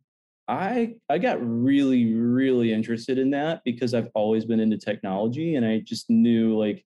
I 0.47 0.95
I 1.10 1.17
got 1.17 1.39
really 1.41 2.13
really 2.13 2.71
interested 2.71 3.17
in 3.17 3.32
that 3.32 3.62
because 3.65 3.93
I've 3.93 4.10
always 4.13 4.45
been 4.45 4.60
into 4.60 4.78
technology 4.78 5.56
and 5.56 5.65
I 5.65 5.80
just 5.80 6.10
knew 6.10 6.58
like 6.58 6.86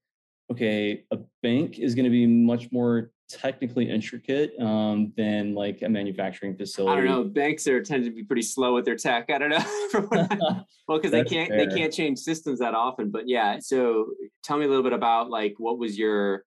okay 0.51 1.03
a 1.11 1.19
bank 1.43 1.79
is 1.79 1.95
going 1.95 2.05
to 2.05 2.11
be 2.11 2.25
much 2.25 2.71
more 2.71 3.11
technically 3.31 3.89
intricate 3.89 4.53
um, 4.59 5.11
than 5.17 5.53
like 5.53 5.81
a 5.81 5.89
manufacturing 5.89 6.55
facility. 6.55 6.91
I 6.91 6.95
don't 6.95 7.05
know. 7.05 7.23
Banks 7.23 7.67
are 7.67 7.81
tend 7.81 8.05
to 8.05 8.11
be 8.11 8.23
pretty 8.23 8.41
slow 8.41 8.73
with 8.75 8.85
their 8.85 8.95
tech. 8.95 9.29
I 9.29 9.37
don't 9.37 9.49
know. 9.49 9.63
well, 10.87 10.97
because 10.99 11.11
they 11.11 11.23
can't 11.23 11.49
fair. 11.49 11.65
they 11.65 11.75
can't 11.75 11.93
change 11.93 12.19
systems 12.19 12.59
that 12.59 12.73
often. 12.73 13.11
But 13.11 13.27
yeah. 13.27 13.59
So 13.59 14.07
tell 14.43 14.57
me 14.57 14.65
a 14.65 14.67
little 14.67 14.83
bit 14.83 14.93
about 14.93 15.29
like 15.29 15.55
what 15.57 15.77
was 15.77 15.97
your 15.97 16.43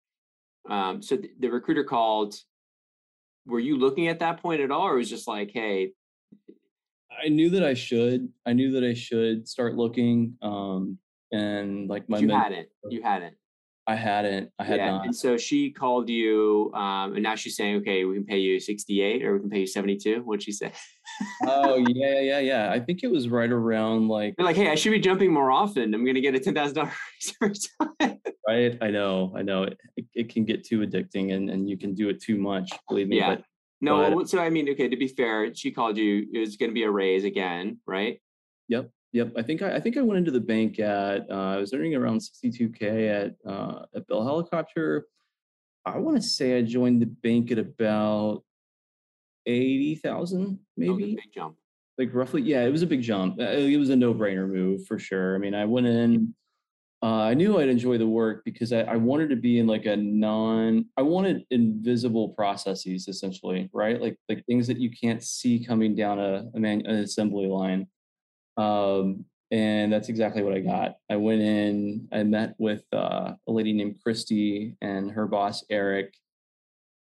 um, 0.68 1.02
so 1.02 1.16
the, 1.16 1.30
the 1.38 1.48
recruiter 1.48 1.84
called. 1.84 2.34
Were 3.46 3.60
you 3.60 3.78
looking 3.78 4.08
at 4.08 4.18
that 4.20 4.42
point 4.42 4.60
at 4.60 4.70
all, 4.70 4.86
or 4.86 4.96
was 4.96 5.08
just 5.08 5.26
like, 5.26 5.50
hey? 5.52 5.92
I 7.24 7.28
knew 7.28 7.50
that 7.50 7.64
I 7.64 7.74
should. 7.74 8.28
I 8.46 8.52
knew 8.52 8.72
that 8.72 8.84
I 8.84 8.94
should 8.94 9.48
start 9.48 9.74
looking. 9.74 10.36
Um, 10.42 10.98
and 11.32 11.88
like 11.88 12.08
my 12.08 12.18
you 12.18 12.28
hadn't. 12.28 12.68
You 12.88 13.02
hadn't. 13.02 13.34
I 13.90 13.96
hadn't. 13.96 14.52
I 14.56 14.62
had 14.62 14.76
yeah. 14.76 14.90
not. 14.92 15.04
And 15.06 15.16
so 15.16 15.36
she 15.36 15.72
called 15.72 16.08
you, 16.08 16.70
um, 16.74 17.14
and 17.14 17.24
now 17.24 17.34
she's 17.34 17.56
saying, 17.56 17.74
"Okay, 17.78 18.04
we 18.04 18.14
can 18.14 18.24
pay 18.24 18.38
you 18.38 18.60
sixty-eight, 18.60 19.24
or 19.24 19.34
we 19.34 19.40
can 19.40 19.50
pay 19.50 19.58
you 19.60 19.66
72. 19.66 20.20
What'd 20.20 20.44
she 20.44 20.52
say? 20.52 20.70
oh 21.44 21.74
yeah, 21.88 22.20
yeah, 22.20 22.38
yeah. 22.38 22.70
I 22.70 22.78
think 22.78 23.02
it 23.02 23.10
was 23.10 23.28
right 23.28 23.50
around 23.50 24.06
like. 24.06 24.36
You're 24.38 24.46
like, 24.46 24.54
hey, 24.54 24.70
I 24.70 24.76
should 24.76 24.92
be 24.92 25.00
jumping 25.00 25.32
more 25.32 25.50
often. 25.50 25.92
I'm 25.92 26.06
gonna 26.06 26.20
get 26.20 26.36
a 26.36 26.38
ten 26.38 26.54
thousand 26.54 26.76
dollars 26.76 26.92
raise 27.20 27.34
every 27.42 27.56
time. 27.98 28.20
Right. 28.48 28.76
I 28.80 28.90
know. 28.90 29.32
I 29.36 29.42
know. 29.42 29.62
It, 29.96 30.06
it, 30.12 30.28
can 30.28 30.44
get 30.44 30.64
too 30.64 30.80
addicting, 30.80 31.34
and 31.34 31.50
and 31.50 31.68
you 31.68 31.76
can 31.76 31.94
do 31.94 32.08
it 32.08 32.20
too 32.20 32.36
much. 32.36 32.72
Believe 32.88 33.06
me. 33.06 33.18
Yeah. 33.18 33.36
But, 33.36 33.44
no. 33.80 34.16
But, 34.16 34.28
so 34.28 34.40
I 34.40 34.50
mean, 34.50 34.68
okay. 34.70 34.88
To 34.88 34.96
be 34.96 35.06
fair, 35.08 35.54
she 35.54 35.70
called 35.70 35.96
you. 35.96 36.26
It 36.32 36.38
was 36.38 36.56
going 36.56 36.70
to 36.70 36.74
be 36.74 36.82
a 36.82 36.90
raise 36.90 37.24
again, 37.24 37.78
right? 37.86 38.20
Yep. 38.68 38.90
Yep, 39.12 39.32
I 39.36 39.42
think 39.42 39.62
I, 39.62 39.76
I 39.76 39.80
think 39.80 39.96
I 39.96 40.02
went 40.02 40.18
into 40.18 40.30
the 40.30 40.40
bank 40.40 40.78
at 40.78 41.28
uh, 41.30 41.54
I 41.54 41.56
was 41.56 41.74
earning 41.74 41.96
around 41.96 42.20
62k 42.20 43.10
at 43.10 43.50
uh, 43.50 43.86
at 43.94 44.06
Bell 44.06 44.24
Helicopter. 44.24 45.06
I 45.84 45.98
want 45.98 46.16
to 46.16 46.22
say 46.22 46.58
I 46.58 46.62
joined 46.62 47.02
the 47.02 47.06
bank 47.06 47.50
at 47.50 47.58
about 47.58 48.44
eighty 49.46 49.96
thousand, 49.96 50.60
maybe. 50.76 51.16
big 51.16 51.32
jump. 51.34 51.56
Like 51.98 52.14
roughly, 52.14 52.42
yeah, 52.42 52.62
it 52.62 52.70
was 52.70 52.82
a 52.82 52.86
big 52.86 53.02
jump. 53.02 53.40
Uh, 53.40 53.44
it 53.44 53.76
was 53.76 53.90
a 53.90 53.96
no 53.96 54.14
brainer 54.14 54.48
move 54.48 54.86
for 54.86 54.98
sure. 54.98 55.34
I 55.34 55.38
mean, 55.38 55.54
I 55.54 55.64
went 55.64 55.86
in. 55.86 56.34
Uh, 57.02 57.22
I 57.22 57.34
knew 57.34 57.58
I'd 57.58 57.70
enjoy 57.70 57.96
the 57.96 58.06
work 58.06 58.42
because 58.44 58.74
I, 58.74 58.82
I, 58.82 58.96
wanted 58.96 59.30
to 59.30 59.36
be 59.36 59.58
in 59.58 59.66
like 59.66 59.86
a 59.86 59.96
non. 59.96 60.84
I 60.98 61.02
wanted 61.02 61.46
invisible 61.50 62.28
processes 62.30 63.08
essentially, 63.08 63.70
right? 63.72 64.00
Like 64.00 64.18
like 64.28 64.44
things 64.44 64.66
that 64.66 64.78
you 64.78 64.90
can't 64.90 65.22
see 65.22 65.64
coming 65.64 65.96
down 65.96 66.18
a, 66.18 66.44
a 66.54 66.60
man, 66.60 66.84
an 66.86 66.96
assembly 66.96 67.46
line. 67.46 67.86
Um, 68.56 69.24
and 69.50 69.92
that's 69.92 70.08
exactly 70.08 70.42
what 70.42 70.54
I 70.54 70.60
got. 70.60 70.96
I 71.10 71.16
went 71.16 71.40
in, 71.40 72.08
I 72.12 72.22
met 72.22 72.54
with 72.58 72.84
uh, 72.92 73.32
a 73.48 73.52
lady 73.52 73.72
named 73.72 73.96
Christy 74.02 74.76
and 74.80 75.10
her 75.10 75.26
boss, 75.26 75.64
Eric. 75.70 76.14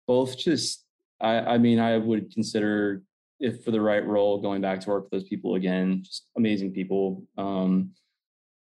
Both 0.08 0.38
just, 0.38 0.86
I, 1.20 1.38
I 1.40 1.58
mean, 1.58 1.80
I 1.80 1.98
would 1.98 2.34
consider 2.34 3.04
if 3.40 3.64
for 3.64 3.72
the 3.72 3.82
right 3.82 4.06
role, 4.06 4.40
going 4.40 4.62
back 4.62 4.80
to 4.82 4.90
work 4.90 5.04
with 5.04 5.12
those 5.12 5.30
people 5.30 5.56
again, 5.56 6.02
just 6.04 6.28
amazing 6.38 6.74
people. 6.74 7.24
Um, 7.38 7.92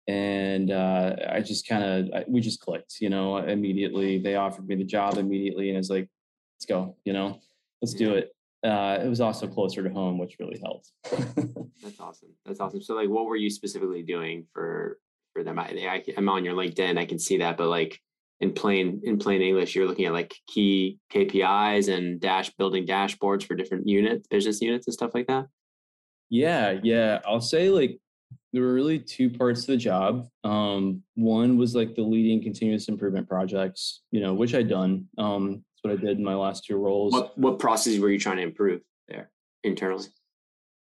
and 0.08 0.72
uh, 0.72 1.16
I 1.30 1.42
just 1.42 1.68
kind 1.68 1.84
of, 1.84 2.24
we 2.28 2.40
just 2.42 2.62
clicked, 2.62 3.02
you 3.02 3.10
know, 3.10 3.38
immediately. 3.38 4.20
They 4.20 4.36
offered 4.36 4.68
me 4.68 4.76
the 4.76 4.84
job 4.84 5.18
immediately, 5.18 5.70
and 5.70 5.78
it's 5.78 5.90
like, 5.90 6.08
let's 6.58 6.66
go, 6.66 6.96
you 7.04 7.14
know, 7.14 7.40
let's 7.82 7.94
do 7.94 8.14
it 8.14 8.35
uh, 8.66 9.00
it 9.04 9.08
was 9.08 9.22
also 9.22 9.48
closer 9.48 9.84
to 9.84 9.90
home, 9.90 10.18
which 10.18 10.38
really 10.40 10.60
helped. 10.60 10.92
That's 11.84 12.00
awesome. 12.00 12.30
That's 12.46 12.60
awesome. 12.60 12.82
So, 12.82 12.96
like, 12.96 13.10
what 13.10 13.26
were 13.26 13.36
you 13.36 13.50
specifically 13.50 14.02
doing 14.02 14.46
for 14.54 15.00
for 15.34 15.44
them? 15.44 15.60
I, 15.60 15.66
I, 15.66 16.04
I'm 16.18 16.30
on 16.30 16.44
your 16.44 16.56
LinkedIn. 16.56 16.98
I 16.98 17.06
can 17.06 17.20
see 17.20 17.38
that, 17.38 17.58
but 17.58 17.68
like 17.68 18.02
in 18.42 18.54
plain 18.54 19.02
in 19.04 19.18
plain 19.18 19.42
English, 19.42 19.76
you're 19.76 19.88
looking 19.88 20.06
at 20.06 20.14
like 20.14 20.36
key 20.48 21.00
KPIs 21.14 21.94
and 21.94 22.20
dash 22.20 22.50
building 22.58 22.86
dashboards 22.86 23.46
for 23.46 23.56
different 23.56 23.88
units, 23.88 24.28
business 24.28 24.62
units, 24.62 24.88
and 24.88 24.94
stuff 24.94 25.12
like 25.14 25.28
that. 25.28 25.46
Yeah, 26.30 26.80
yeah. 26.84 27.20
I'll 27.26 27.42
say 27.42 27.70
like 27.70 28.00
there 28.52 28.64
were 28.64 28.74
really 28.74 29.00
two 29.00 29.30
parts 29.30 29.66
to 29.66 29.72
the 29.72 29.78
job. 29.78 30.28
Um, 30.44 31.04
one 31.16 31.58
was 31.58 31.76
like 31.76 31.94
the 31.94 32.02
leading 32.02 32.42
continuous 32.42 32.88
improvement 32.88 33.28
projects, 33.28 34.02
you 34.12 34.22
know, 34.22 34.34
which 34.34 34.56
I'd 34.56 34.70
done. 34.70 35.08
Um, 35.18 35.64
what 35.86 35.94
I 35.94 35.98
did 35.98 36.18
in 36.18 36.24
my 36.24 36.36
last 36.36 36.66
two 36.66 36.78
roles. 36.78 37.14
What 37.14 37.38
what 37.38 37.60
processes 37.60 38.00
were 38.00 38.10
you 38.10 38.20
trying 38.20 38.38
to 38.38 38.44
improve 38.44 38.82
there 39.08 39.30
internally? 39.64 40.08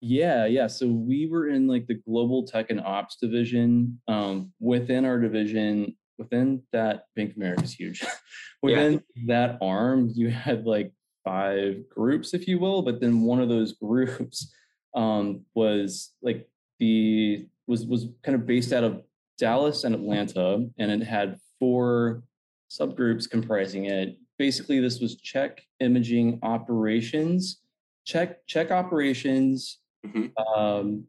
Yeah, 0.01 0.45
yeah. 0.45 0.67
So 0.67 0.87
we 0.87 1.27
were 1.27 1.49
in 1.49 1.67
like 1.67 1.87
the 1.87 1.95
global 1.95 2.45
tech 2.45 2.69
and 2.69 2.81
ops 2.81 3.17
division. 3.17 4.01
Um, 4.07 4.51
within 4.59 5.05
our 5.05 5.19
division, 5.19 5.95
within 6.17 6.63
that 6.73 7.05
Bank 7.15 7.31
of 7.31 7.37
America 7.37 7.63
is 7.63 7.73
huge. 7.73 8.03
within 8.61 9.03
yeah. 9.15 9.23
that 9.27 9.57
arm, 9.61 10.11
you 10.13 10.29
had 10.29 10.65
like 10.65 10.91
five 11.23 11.87
groups, 11.89 12.33
if 12.33 12.47
you 12.47 12.59
will. 12.59 12.81
But 12.81 12.99
then 12.99 13.21
one 13.21 13.39
of 13.39 13.49
those 13.49 13.73
groups 13.73 14.53
um, 14.95 15.45
was 15.53 16.13
like 16.21 16.47
the 16.79 17.47
was 17.67 17.85
was 17.85 18.07
kind 18.23 18.35
of 18.35 18.45
based 18.45 18.73
out 18.73 18.83
of 18.83 19.01
Dallas 19.37 19.83
and 19.83 19.93
Atlanta, 19.93 20.67
and 20.77 20.91
it 20.91 21.03
had 21.05 21.37
four 21.59 22.23
subgroups 22.69 23.29
comprising 23.29 23.85
it 23.85 24.17
basically 24.37 24.79
this 24.79 24.99
was 24.99 25.15
check 25.15 25.61
imaging 25.79 26.39
operations, 26.43 27.61
check 28.05 28.45
check 28.47 28.71
operations, 28.71 29.79
mm-hmm. 30.05 30.27
um, 30.59 31.05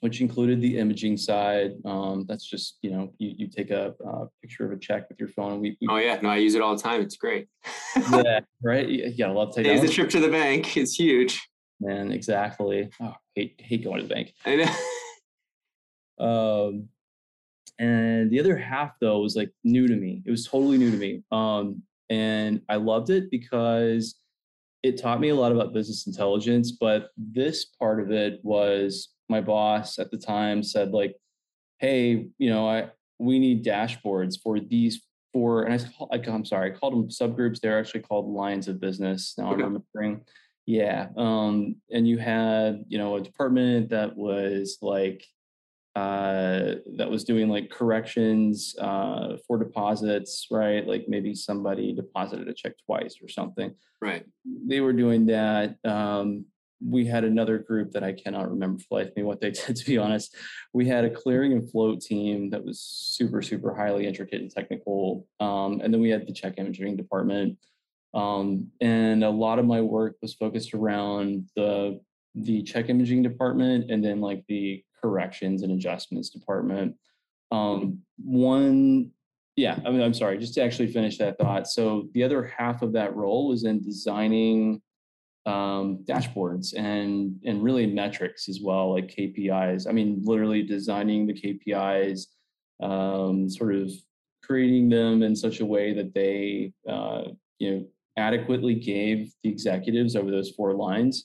which 0.00 0.20
included 0.20 0.60
the 0.60 0.78
imaging 0.78 1.16
side. 1.16 1.72
Um, 1.84 2.24
that's 2.28 2.44
just 2.44 2.78
you 2.82 2.90
know 2.90 3.12
you, 3.18 3.34
you 3.36 3.48
take 3.48 3.70
a, 3.70 3.94
a, 4.04 4.26
picture 4.42 4.64
of 4.64 4.72
a 4.72 4.78
check 4.78 5.08
with 5.08 5.18
your 5.18 5.28
phone. 5.28 5.60
We, 5.60 5.76
we, 5.80 5.88
oh 5.88 5.96
yeah, 5.96 6.18
no, 6.22 6.30
I 6.30 6.36
use 6.36 6.54
it 6.54 6.62
all 6.62 6.76
the 6.76 6.82
time. 6.82 7.00
It's 7.00 7.16
great. 7.16 7.48
yeah, 8.12 8.40
right. 8.62 8.88
Yeah, 8.88 9.28
I 9.28 9.30
love 9.30 9.54
taking. 9.54 9.72
It. 9.72 9.82
The 9.82 9.88
trip 9.88 10.10
to 10.10 10.20
the 10.20 10.28
bank. 10.28 10.76
It's 10.76 10.94
huge. 10.94 11.48
Man, 11.80 12.10
exactly. 12.10 12.90
Oh, 13.00 13.14
hate 13.34 13.54
hate 13.58 13.84
going 13.84 14.02
to 14.02 14.08
the 14.08 14.14
bank. 14.14 14.32
I 14.44 14.56
know. 14.56 14.74
Um, 16.18 16.88
and 17.78 18.30
the 18.30 18.40
other 18.40 18.56
half 18.56 18.98
though 19.00 19.20
was 19.20 19.36
like 19.36 19.50
new 19.64 19.86
to 19.86 19.94
me. 19.94 20.22
It 20.26 20.30
was 20.30 20.46
totally 20.46 20.78
new 20.78 20.90
to 20.90 20.96
me. 20.96 21.22
Um, 21.30 21.82
and 22.10 22.62
I 22.68 22.76
loved 22.76 23.10
it 23.10 23.30
because 23.30 24.16
it 24.82 25.00
taught 25.00 25.20
me 25.20 25.30
a 25.30 25.34
lot 25.34 25.52
about 25.52 25.72
business 25.72 26.06
intelligence. 26.06 26.72
But 26.72 27.10
this 27.16 27.64
part 27.64 28.00
of 28.00 28.10
it 28.10 28.40
was 28.42 29.08
my 29.28 29.40
boss 29.40 29.98
at 29.98 30.10
the 30.10 30.18
time 30.18 30.62
said, 30.62 30.92
like, 30.92 31.16
hey, 31.78 32.28
you 32.38 32.50
know, 32.50 32.68
I 32.68 32.90
we 33.18 33.38
need 33.38 33.64
dashboards 33.64 34.40
for 34.40 34.60
these 34.60 35.02
four, 35.32 35.64
and 35.64 35.84
I, 36.12 36.16
I'm 36.30 36.44
sorry, 36.44 36.72
I 36.72 36.74
called 36.74 36.92
them 36.94 37.08
subgroups. 37.08 37.60
They're 37.60 37.78
actually 37.78 38.00
called 38.00 38.28
lines 38.28 38.68
of 38.68 38.80
business. 38.80 39.34
Now 39.36 39.52
okay. 39.52 39.62
I'm 39.62 39.82
remembering. 39.94 40.22
Yeah. 40.66 41.08
Um, 41.16 41.76
and 41.90 42.06
you 42.06 42.18
had, 42.18 42.84
you 42.88 42.98
know, 42.98 43.16
a 43.16 43.22
department 43.22 43.88
that 43.88 44.16
was 44.16 44.78
like 44.82 45.24
uh, 45.98 46.76
that 46.94 47.10
was 47.10 47.24
doing 47.24 47.48
like 47.48 47.70
corrections 47.70 48.76
uh, 48.78 49.36
for 49.46 49.58
deposits, 49.58 50.46
right? 50.50 50.86
Like 50.86 51.06
maybe 51.08 51.34
somebody 51.34 51.92
deposited 51.92 52.46
a 52.46 52.54
check 52.54 52.74
twice 52.86 53.16
or 53.20 53.28
something. 53.28 53.74
Right. 54.00 54.24
They 54.44 54.80
were 54.80 54.92
doing 54.92 55.26
that. 55.26 55.76
Um, 55.84 56.44
we 56.86 57.04
had 57.04 57.24
another 57.24 57.58
group 57.58 57.90
that 57.92 58.04
I 58.04 58.12
cannot 58.12 58.48
remember 58.48 58.78
for 58.78 59.00
life 59.00 59.10
me 59.16 59.24
what 59.24 59.40
they 59.40 59.50
did, 59.58 59.74
to 59.74 59.84
be 59.84 59.98
honest. 59.98 60.36
We 60.72 60.86
had 60.86 61.04
a 61.04 61.10
clearing 61.10 61.52
and 61.52 61.68
float 61.68 62.00
team 62.00 62.50
that 62.50 62.64
was 62.64 62.80
super, 62.80 63.42
super 63.42 63.74
highly 63.74 64.06
intricate 64.06 64.40
and 64.40 64.50
technical. 64.50 65.26
Um, 65.40 65.80
and 65.82 65.92
then 65.92 66.00
we 66.00 66.10
had 66.10 66.28
the 66.28 66.32
check 66.32 66.54
imaging 66.58 66.96
department. 66.96 67.58
Um, 68.14 68.68
and 68.80 69.24
a 69.24 69.30
lot 69.30 69.58
of 69.58 69.66
my 69.66 69.80
work 69.80 70.16
was 70.22 70.34
focused 70.34 70.74
around 70.74 71.48
the 71.56 72.00
the 72.34 72.62
check 72.62 72.88
imaging 72.88 73.22
department 73.22 73.90
and 73.90 74.04
then 74.04 74.20
like 74.20 74.44
the 74.48 74.84
corrections 75.00 75.62
and 75.62 75.72
adjustments 75.72 76.30
department. 76.30 76.94
Um, 77.50 78.00
one, 78.22 79.10
yeah, 79.56 79.78
I 79.84 79.90
mean, 79.90 80.02
I'm 80.02 80.14
sorry, 80.14 80.38
just 80.38 80.54
to 80.54 80.62
actually 80.62 80.92
finish 80.92 81.18
that 81.18 81.38
thought. 81.38 81.66
So 81.66 82.08
the 82.14 82.22
other 82.22 82.44
half 82.44 82.82
of 82.82 82.92
that 82.92 83.16
role 83.16 83.48
was 83.48 83.64
in 83.64 83.82
designing 83.82 84.82
um, 85.46 86.04
dashboards 86.04 86.76
and 86.76 87.34
and 87.44 87.62
really 87.62 87.86
metrics 87.86 88.48
as 88.48 88.60
well, 88.62 88.94
like 88.94 89.08
KPIs. 89.08 89.88
I 89.88 89.92
mean, 89.92 90.20
literally 90.22 90.62
designing 90.62 91.26
the 91.26 91.32
KPIs, 91.32 92.26
um, 92.82 93.48
sort 93.48 93.74
of 93.74 93.90
creating 94.42 94.88
them 94.88 95.22
in 95.22 95.34
such 95.34 95.60
a 95.60 95.66
way 95.66 95.94
that 95.94 96.14
they 96.14 96.72
uh, 96.88 97.22
you 97.58 97.70
know 97.70 97.86
adequately 98.18 98.74
gave 98.74 99.32
the 99.42 99.48
executives 99.48 100.14
over 100.16 100.30
those 100.30 100.50
four 100.50 100.74
lines 100.74 101.24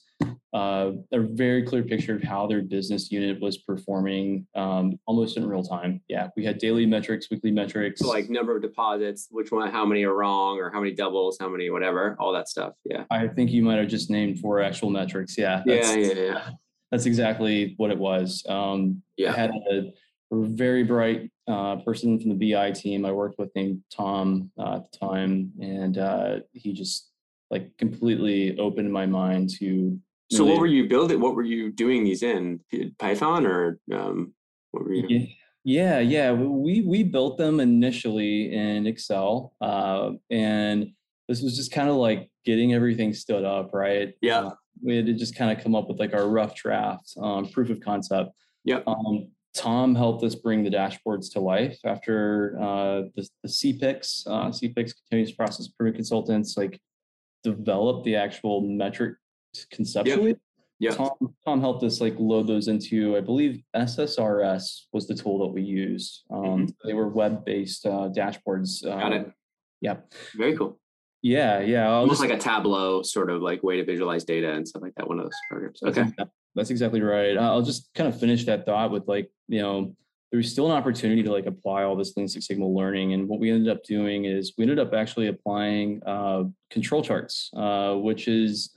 uh, 0.53 0.91
a 1.11 1.19
very 1.19 1.63
clear 1.63 1.83
picture 1.83 2.15
of 2.15 2.21
how 2.21 2.45
their 2.45 2.61
business 2.61 3.11
unit 3.11 3.41
was 3.41 3.57
performing 3.57 4.45
um, 4.55 4.99
almost 5.07 5.35
in 5.35 5.45
real 5.47 5.63
time. 5.63 5.99
Yeah, 6.07 6.27
we 6.37 6.45
had 6.45 6.59
daily 6.59 6.85
metrics, 6.85 7.29
weekly 7.31 7.51
metrics. 7.51 8.01
So 8.01 8.07
like 8.07 8.29
number 8.29 8.55
of 8.55 8.61
deposits, 8.61 9.27
which 9.31 9.51
one, 9.51 9.71
how 9.71 9.83
many 9.83 10.03
are 10.03 10.13
wrong, 10.13 10.59
or 10.59 10.69
how 10.69 10.79
many 10.79 10.93
doubles, 10.93 11.37
how 11.39 11.49
many 11.49 11.71
whatever, 11.71 12.15
all 12.19 12.31
that 12.33 12.47
stuff. 12.47 12.73
Yeah. 12.85 13.05
I 13.09 13.27
think 13.27 13.49
you 13.49 13.63
might 13.63 13.79
have 13.79 13.87
just 13.87 14.11
named 14.11 14.39
four 14.39 14.61
actual 14.61 14.91
metrics. 14.91 15.37
Yeah. 15.37 15.63
Yeah, 15.65 15.95
yeah, 15.95 16.13
yeah. 16.13 16.49
That's 16.91 17.07
exactly 17.07 17.73
what 17.77 17.89
it 17.89 17.97
was. 17.97 18.43
Um, 18.47 19.01
yeah. 19.17 19.31
I 19.31 19.35
had 19.35 19.49
a, 19.71 19.91
a 20.31 20.45
very 20.45 20.83
bright 20.83 21.31
uh, 21.47 21.77
person 21.77 22.19
from 22.19 22.37
the 22.37 22.53
BI 22.53 22.71
team 22.71 23.05
I 23.05 23.11
worked 23.11 23.39
with 23.39 23.49
named 23.55 23.83
Tom 23.95 24.51
uh, 24.57 24.75
at 24.75 24.91
the 24.91 24.97
time, 24.97 25.51
and 25.61 25.97
uh, 25.97 26.39
he 26.53 26.73
just 26.73 27.09
like 27.51 27.75
completely 27.77 28.57
opened 28.57 28.91
my 28.91 29.05
mind 29.05 29.49
to 29.59 29.99
so 30.31 30.45
what 30.45 30.59
were 30.59 30.67
you 30.67 30.87
building? 30.87 31.19
What 31.19 31.35
were 31.35 31.43
you 31.43 31.71
doing 31.71 32.03
these 32.03 32.23
in 32.23 32.59
Python 32.97 33.45
or 33.45 33.79
um, 33.93 34.33
what 34.71 34.83
were 34.83 34.93
you? 34.93 35.27
Yeah, 35.63 35.99
yeah, 35.99 36.31
we 36.33 36.81
we 36.81 37.03
built 37.03 37.37
them 37.37 37.59
initially 37.59 38.53
in 38.53 38.85
Excel, 38.85 39.53
uh, 39.61 40.11
and 40.29 40.89
this 41.29 41.41
was 41.41 41.55
just 41.55 41.71
kind 41.71 41.87
of 41.87 41.95
like 41.95 42.29
getting 42.45 42.73
everything 42.73 43.13
stood 43.13 43.45
up, 43.45 43.73
right? 43.73 44.13
Yeah, 44.21 44.39
uh, 44.39 44.55
we 44.81 44.97
had 44.97 45.05
to 45.05 45.13
just 45.13 45.35
kind 45.35 45.57
of 45.57 45.63
come 45.63 45.73
up 45.75 45.87
with 45.87 45.99
like 45.99 46.13
our 46.13 46.27
rough 46.27 46.55
draft, 46.55 47.13
um, 47.21 47.47
proof 47.47 47.69
of 47.69 47.79
concept. 47.79 48.31
Yeah. 48.65 48.81
Um, 48.85 49.29
Tom 49.53 49.93
helped 49.93 50.23
us 50.23 50.35
bring 50.35 50.63
the 50.63 50.69
dashboards 50.69 51.31
to 51.33 51.39
life 51.39 51.79
after 51.85 52.57
uh, 52.59 53.01
the, 53.15 53.29
the 53.43 53.49
CPICs, 53.49 54.27
uh, 54.27 54.49
CPICs 54.49 54.93
continuous 54.95 55.31
process 55.31 55.67
improvement 55.67 55.95
consultants, 55.97 56.57
like 56.57 56.79
develop 57.43 58.03
the 58.03 58.15
actual 58.15 58.61
metric 58.61 59.15
conceptually. 59.71 60.35
Yeah. 60.79 60.91
Tom, 60.91 61.11
Tom 61.45 61.61
helped 61.61 61.83
us 61.83 62.01
like 62.01 62.15
load 62.17 62.47
those 62.47 62.67
into, 62.67 63.15
I 63.15 63.21
believe 63.21 63.61
SSRS 63.75 64.85
was 64.91 65.07
the 65.07 65.15
tool 65.15 65.39
that 65.39 65.53
we 65.53 65.61
used. 65.61 66.23
Um, 66.31 66.43
mm-hmm. 66.43 66.65
They 66.87 66.93
were 66.93 67.07
web-based 67.07 67.85
uh, 67.85 68.09
dashboards. 68.09 68.83
Got 68.83 69.13
it. 69.13 69.25
Um, 69.25 69.33
yeah. 69.81 69.97
Very 70.35 70.57
cool. 70.57 70.79
Yeah, 71.21 71.61
yeah. 71.61 71.87
I'll 71.87 72.01
Almost 72.01 72.21
just, 72.21 72.29
like 72.29 72.37
a 72.37 72.41
Tableau 72.41 73.01
sort 73.01 73.29
of 73.29 73.41
like 73.41 73.63
way 73.63 73.77
to 73.77 73.85
visualize 73.85 74.25
data 74.25 74.51
and 74.51 74.67
stuff 74.67 74.81
like 74.81 74.93
that. 74.95 75.07
One 75.07 75.19
of 75.19 75.25
those 75.25 75.39
programs. 75.49 75.81
Okay. 75.83 76.05
That's 76.55 76.69
exactly 76.69 77.01
right. 77.01 77.37
I'll 77.37 77.61
just 77.61 77.89
kind 77.93 78.09
of 78.09 78.19
finish 78.19 78.45
that 78.45 78.65
thought 78.65 78.91
with 78.91 79.07
like, 79.07 79.31
you 79.53 79.61
know, 79.61 79.95
there's 80.31 80.51
still 80.51 80.65
an 80.65 80.71
opportunity 80.71 81.21
to 81.21 81.31
like 81.31 81.45
apply 81.45 81.83
all 81.83 81.95
this 81.95 82.17
Lean 82.17 82.27
Six 82.27 82.47
Sigma 82.47 82.67
learning. 82.67 83.13
And 83.13 83.27
what 83.27 83.39
we 83.39 83.51
ended 83.51 83.69
up 83.69 83.83
doing 83.83 84.25
is 84.25 84.53
we 84.57 84.63
ended 84.63 84.79
up 84.79 84.93
actually 84.93 85.27
applying 85.27 86.01
uh, 86.05 86.45
control 86.71 87.03
charts, 87.03 87.51
uh, 87.55 87.93
which 87.93 88.27
is 88.27 88.71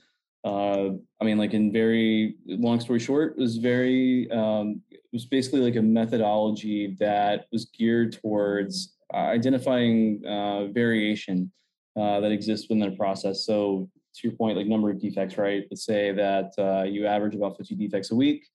uh, 0.46 0.90
I 1.20 1.24
mean, 1.24 1.38
like 1.38 1.54
in 1.54 1.72
very 1.72 2.36
long 2.46 2.78
story 2.78 3.00
short, 3.00 3.36
was 3.36 3.56
very, 3.56 4.30
um, 4.30 4.80
it 4.92 5.00
was 5.12 5.24
basically 5.24 5.60
like 5.60 5.74
a 5.74 5.82
methodology 5.82 6.96
that 7.00 7.46
was 7.50 7.64
geared 7.64 8.12
towards 8.12 8.94
identifying 9.12 10.22
uh, 10.24 10.66
variation 10.66 11.50
uh, 11.96 12.20
that 12.20 12.30
exists 12.30 12.68
within 12.68 12.88
the 12.88 12.96
process. 12.96 13.44
So 13.44 13.90
to 14.14 14.28
your 14.28 14.36
point, 14.36 14.56
like 14.56 14.68
number 14.68 14.88
of 14.88 15.00
defects, 15.00 15.36
right? 15.36 15.64
Let's 15.68 15.84
say 15.84 16.12
that 16.12 16.52
uh, 16.58 16.84
you 16.84 17.06
average 17.06 17.34
about 17.34 17.56
50 17.56 17.74
defects 17.74 18.12
a 18.12 18.14
week. 18.14 18.46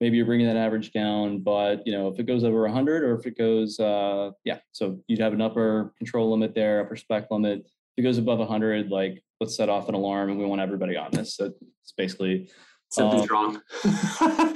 Maybe 0.00 0.16
you're 0.16 0.26
bringing 0.26 0.46
that 0.46 0.56
average 0.56 0.92
down, 0.92 1.40
but 1.40 1.86
you 1.86 1.92
know 1.92 2.08
if 2.08 2.18
it 2.18 2.24
goes 2.24 2.44
over 2.44 2.62
100 2.62 3.02
or 3.02 3.18
if 3.18 3.26
it 3.26 3.36
goes, 3.36 3.78
uh, 3.80 4.30
yeah. 4.44 4.58
So 4.72 5.00
you'd 5.08 5.20
have 5.20 5.32
an 5.32 5.40
upper 5.40 5.92
control 5.98 6.30
limit 6.30 6.54
there, 6.54 6.80
upper 6.80 6.96
spec 6.96 7.30
limit. 7.30 7.60
If 7.60 7.98
it 7.98 8.02
goes 8.02 8.18
above 8.18 8.38
100, 8.38 8.90
like 8.90 9.22
let's 9.40 9.56
set 9.56 9.68
off 9.68 9.88
an 9.88 9.94
alarm 9.94 10.30
and 10.30 10.38
we 10.38 10.44
want 10.44 10.60
everybody 10.60 10.96
on 10.96 11.10
this. 11.12 11.36
So 11.36 11.46
it's 11.82 11.92
basically 11.96 12.50
something's 12.90 13.22
um, 13.22 13.28
wrong. 13.30 13.62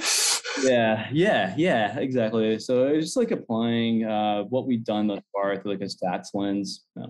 yeah, 0.63 1.07
yeah, 1.11 1.53
yeah, 1.57 1.99
exactly. 1.99 2.59
So 2.59 2.87
it's 2.87 3.07
just 3.07 3.17
like 3.17 3.31
applying 3.31 4.05
uh, 4.05 4.43
what 4.43 4.65
we've 4.65 4.83
done 4.83 5.07
thus 5.07 5.21
far 5.33 5.57
through 5.57 5.71
like 5.71 5.81
a 5.81 5.85
stats 5.85 6.29
lens. 6.33 6.85
Yeah. 6.95 7.07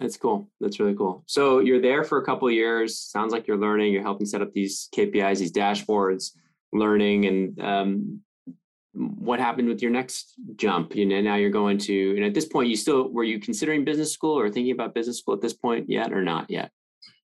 That's 0.00 0.16
cool. 0.16 0.50
That's 0.60 0.80
really 0.80 0.94
cool. 0.94 1.22
So 1.26 1.60
you're 1.60 1.80
there 1.80 2.04
for 2.04 2.18
a 2.18 2.24
couple 2.24 2.48
of 2.48 2.54
years. 2.54 2.98
Sounds 2.98 3.32
like 3.32 3.46
you're 3.46 3.56
learning. 3.56 3.92
You're 3.92 4.02
helping 4.02 4.26
set 4.26 4.42
up 4.42 4.52
these 4.52 4.88
KPIs, 4.94 5.38
these 5.38 5.52
dashboards, 5.52 6.32
learning, 6.74 7.26
and 7.26 7.60
um, 7.60 8.20
what 8.92 9.40
happened 9.40 9.68
with 9.68 9.80
your 9.80 9.90
next 9.90 10.34
jump? 10.56 10.94
You 10.94 11.06
know, 11.06 11.20
now 11.20 11.36
you're 11.36 11.50
going 11.50 11.78
to, 11.78 12.16
and 12.16 12.24
at 12.24 12.34
this 12.34 12.46
point, 12.46 12.68
you 12.68 12.76
still 12.76 13.08
were 13.10 13.24
you 13.24 13.40
considering 13.40 13.84
business 13.84 14.12
school 14.12 14.38
or 14.38 14.50
thinking 14.50 14.72
about 14.72 14.94
business 14.94 15.18
school 15.18 15.34
at 15.34 15.40
this 15.40 15.54
point 15.54 15.88
yet, 15.88 16.12
or 16.12 16.22
not 16.22 16.50
yet? 16.50 16.70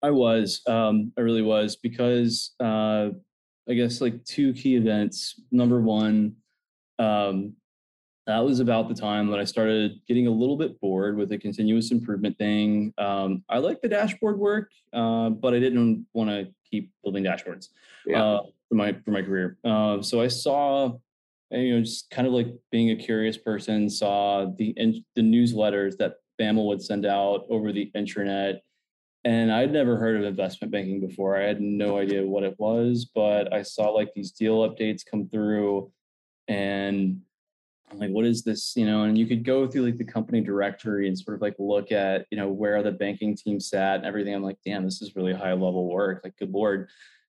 I 0.02 0.10
was. 0.10 0.60
Um, 0.66 1.12
I 1.16 1.22
really 1.22 1.42
was 1.42 1.76
because 1.76 2.54
uh, 2.60 3.08
I 3.68 3.74
guess 3.74 4.00
like 4.00 4.24
two 4.24 4.52
key 4.52 4.76
events. 4.76 5.40
Number 5.50 5.80
one, 5.80 6.36
um, 6.98 7.54
that 8.26 8.44
was 8.44 8.60
about 8.60 8.88
the 8.88 8.94
time 8.94 9.30
that 9.30 9.38
I 9.38 9.44
started 9.44 10.00
getting 10.08 10.26
a 10.26 10.30
little 10.30 10.56
bit 10.56 10.80
bored 10.80 11.16
with 11.16 11.28
the 11.28 11.38
continuous 11.38 11.92
improvement 11.92 12.36
thing. 12.38 12.92
Um, 12.98 13.44
I 13.48 13.58
like 13.58 13.80
the 13.80 13.88
dashboard 13.88 14.38
work, 14.38 14.70
uh, 14.92 15.30
but 15.30 15.54
I 15.54 15.60
didn't 15.60 16.06
want 16.12 16.30
to 16.30 16.48
keep 16.68 16.90
building 17.04 17.24
dashboards 17.24 17.68
yeah. 18.06 18.22
uh, 18.22 18.42
for 18.68 18.74
my 18.74 18.94
for 19.04 19.10
my 19.10 19.22
career. 19.22 19.58
Uh, 19.64 20.02
so 20.02 20.20
I 20.20 20.28
saw, 20.28 20.92
you 21.50 21.74
know, 21.74 21.82
just 21.82 22.10
kind 22.10 22.26
of 22.26 22.32
like 22.32 22.48
being 22.70 22.90
a 22.90 22.96
curious 22.96 23.36
person, 23.36 23.88
saw 23.88 24.46
the 24.56 24.74
the 25.14 25.22
newsletters 25.22 25.96
that 25.98 26.14
BAML 26.40 26.66
would 26.66 26.82
send 26.82 27.06
out 27.06 27.46
over 27.48 27.72
the 27.72 27.90
internet 27.94 28.62
and 29.26 29.50
I'd 29.50 29.72
never 29.72 29.96
heard 29.96 30.16
of 30.16 30.22
investment 30.22 30.70
banking 30.70 31.00
before. 31.00 31.36
I 31.36 31.42
had 31.42 31.60
no 31.60 31.98
idea 31.98 32.24
what 32.24 32.44
it 32.44 32.54
was, 32.60 33.10
but 33.12 33.52
I 33.52 33.62
saw 33.62 33.88
like 33.88 34.14
these 34.14 34.30
deal 34.30 34.58
updates 34.58 35.04
come 35.04 35.28
through 35.28 35.90
and 36.46 37.20
I'm 37.90 37.98
like, 37.98 38.10
what 38.10 38.24
is 38.24 38.44
this? 38.44 38.76
You 38.76 38.86
know, 38.86 39.02
and 39.02 39.18
you 39.18 39.26
could 39.26 39.44
go 39.44 39.66
through 39.66 39.84
like 39.84 39.96
the 39.96 40.04
company 40.04 40.42
directory 40.42 41.08
and 41.08 41.18
sort 41.18 41.34
of 41.34 41.42
like 41.42 41.56
look 41.58 41.90
at, 41.90 42.26
you 42.30 42.38
know, 42.38 42.48
where 42.48 42.80
the 42.84 42.92
banking 42.92 43.36
team 43.36 43.58
sat 43.58 43.96
and 43.96 44.06
everything. 44.06 44.32
I'm 44.32 44.44
like, 44.44 44.58
damn, 44.64 44.84
this 44.84 45.02
is 45.02 45.16
really 45.16 45.34
high 45.34 45.54
level 45.54 45.90
work. 45.90 46.20
Like, 46.22 46.36
good 46.36 46.52
Lord. 46.52 46.88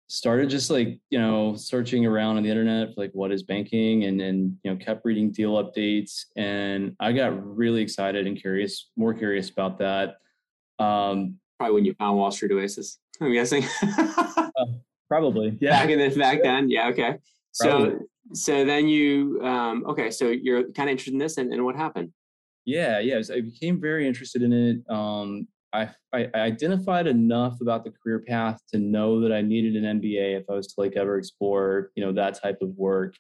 Started 0.10 0.50
just 0.50 0.70
like, 0.70 1.00
you 1.10 1.20
know, 1.20 1.56
searching 1.56 2.06
around 2.06 2.38
on 2.38 2.43
the 2.43 2.50
internet 2.50 2.93
for 2.93 3.02
like 3.02 3.12
what 3.12 3.32
is 3.32 3.43
banking 3.43 4.06
and 4.06 4.22
and 4.22 4.58
you 4.63 4.72
know, 4.72 4.78
kept 4.78 5.04
reading 5.04 5.32
deal 5.32 5.62
updates. 5.62 6.26
And 6.36 6.96
I 7.00 7.12
got 7.12 7.46
really 7.46 7.82
excited 7.82 8.26
and 8.26 8.39
curious, 8.39 8.89
more 8.96 9.13
curious 9.13 9.50
about 9.50 9.80
that. 9.80 10.15
Um, 10.80 11.39
Probably 11.58 11.76
when 11.76 11.86
you 11.86 11.93
found 11.96 12.17
Wall 12.17 12.32
Street 12.32 12.52
Oasis. 12.52 13.00
I'm 13.20 13.34
guessing. 13.34 13.65
uh, 13.82 14.50
probably, 15.10 15.58
yeah. 15.60 15.72
Back 15.72 15.89
in 15.89 16.00
the 16.00 16.17
back 16.17 16.43
then, 16.43 16.70
yeah. 16.70 16.88
Okay. 16.89 17.17
Probably. 17.60 17.89
So 17.89 18.00
so 18.34 18.65
then 18.65 18.88
you 18.88 19.41
um, 19.43 19.86
okay. 19.88 20.12
So 20.12 20.30
you're 20.30 20.72
kind 20.72 20.89
of 20.89 20.91
interested 20.91 21.13
in 21.13 21.20
this, 21.20 21.38
and, 21.38 21.52
and 21.54 21.63
what 21.65 21.76
happened? 21.76 22.12
Yeah, 22.65 23.00
yeah. 23.00 23.22
I 23.34 23.41
became 23.41 23.80
very 23.80 24.08
interested 24.08 24.41
in 24.41 24.54
it. 24.54 24.89
Um, 24.89 25.48
I, 25.73 25.89
I 26.13 26.30
identified 26.36 27.08
enough 27.08 27.62
about 27.62 27.84
the 27.84 27.91
career 27.91 28.19
path 28.19 28.60
to 28.71 28.80
know 28.80 29.19
that 29.21 29.32
I 29.32 29.41
needed 29.41 29.75
an 29.75 29.99
MBA 29.99 30.39
if 30.39 30.45
I 30.49 30.53
was 30.53 30.67
to 30.67 30.82
like 30.82 30.95
ever 30.95 31.17
explore, 31.17 31.91
you 31.95 32.06
know, 32.06 32.13
that 32.13 32.41
type 32.41 32.60
of 32.62 32.69
work. 32.77 33.15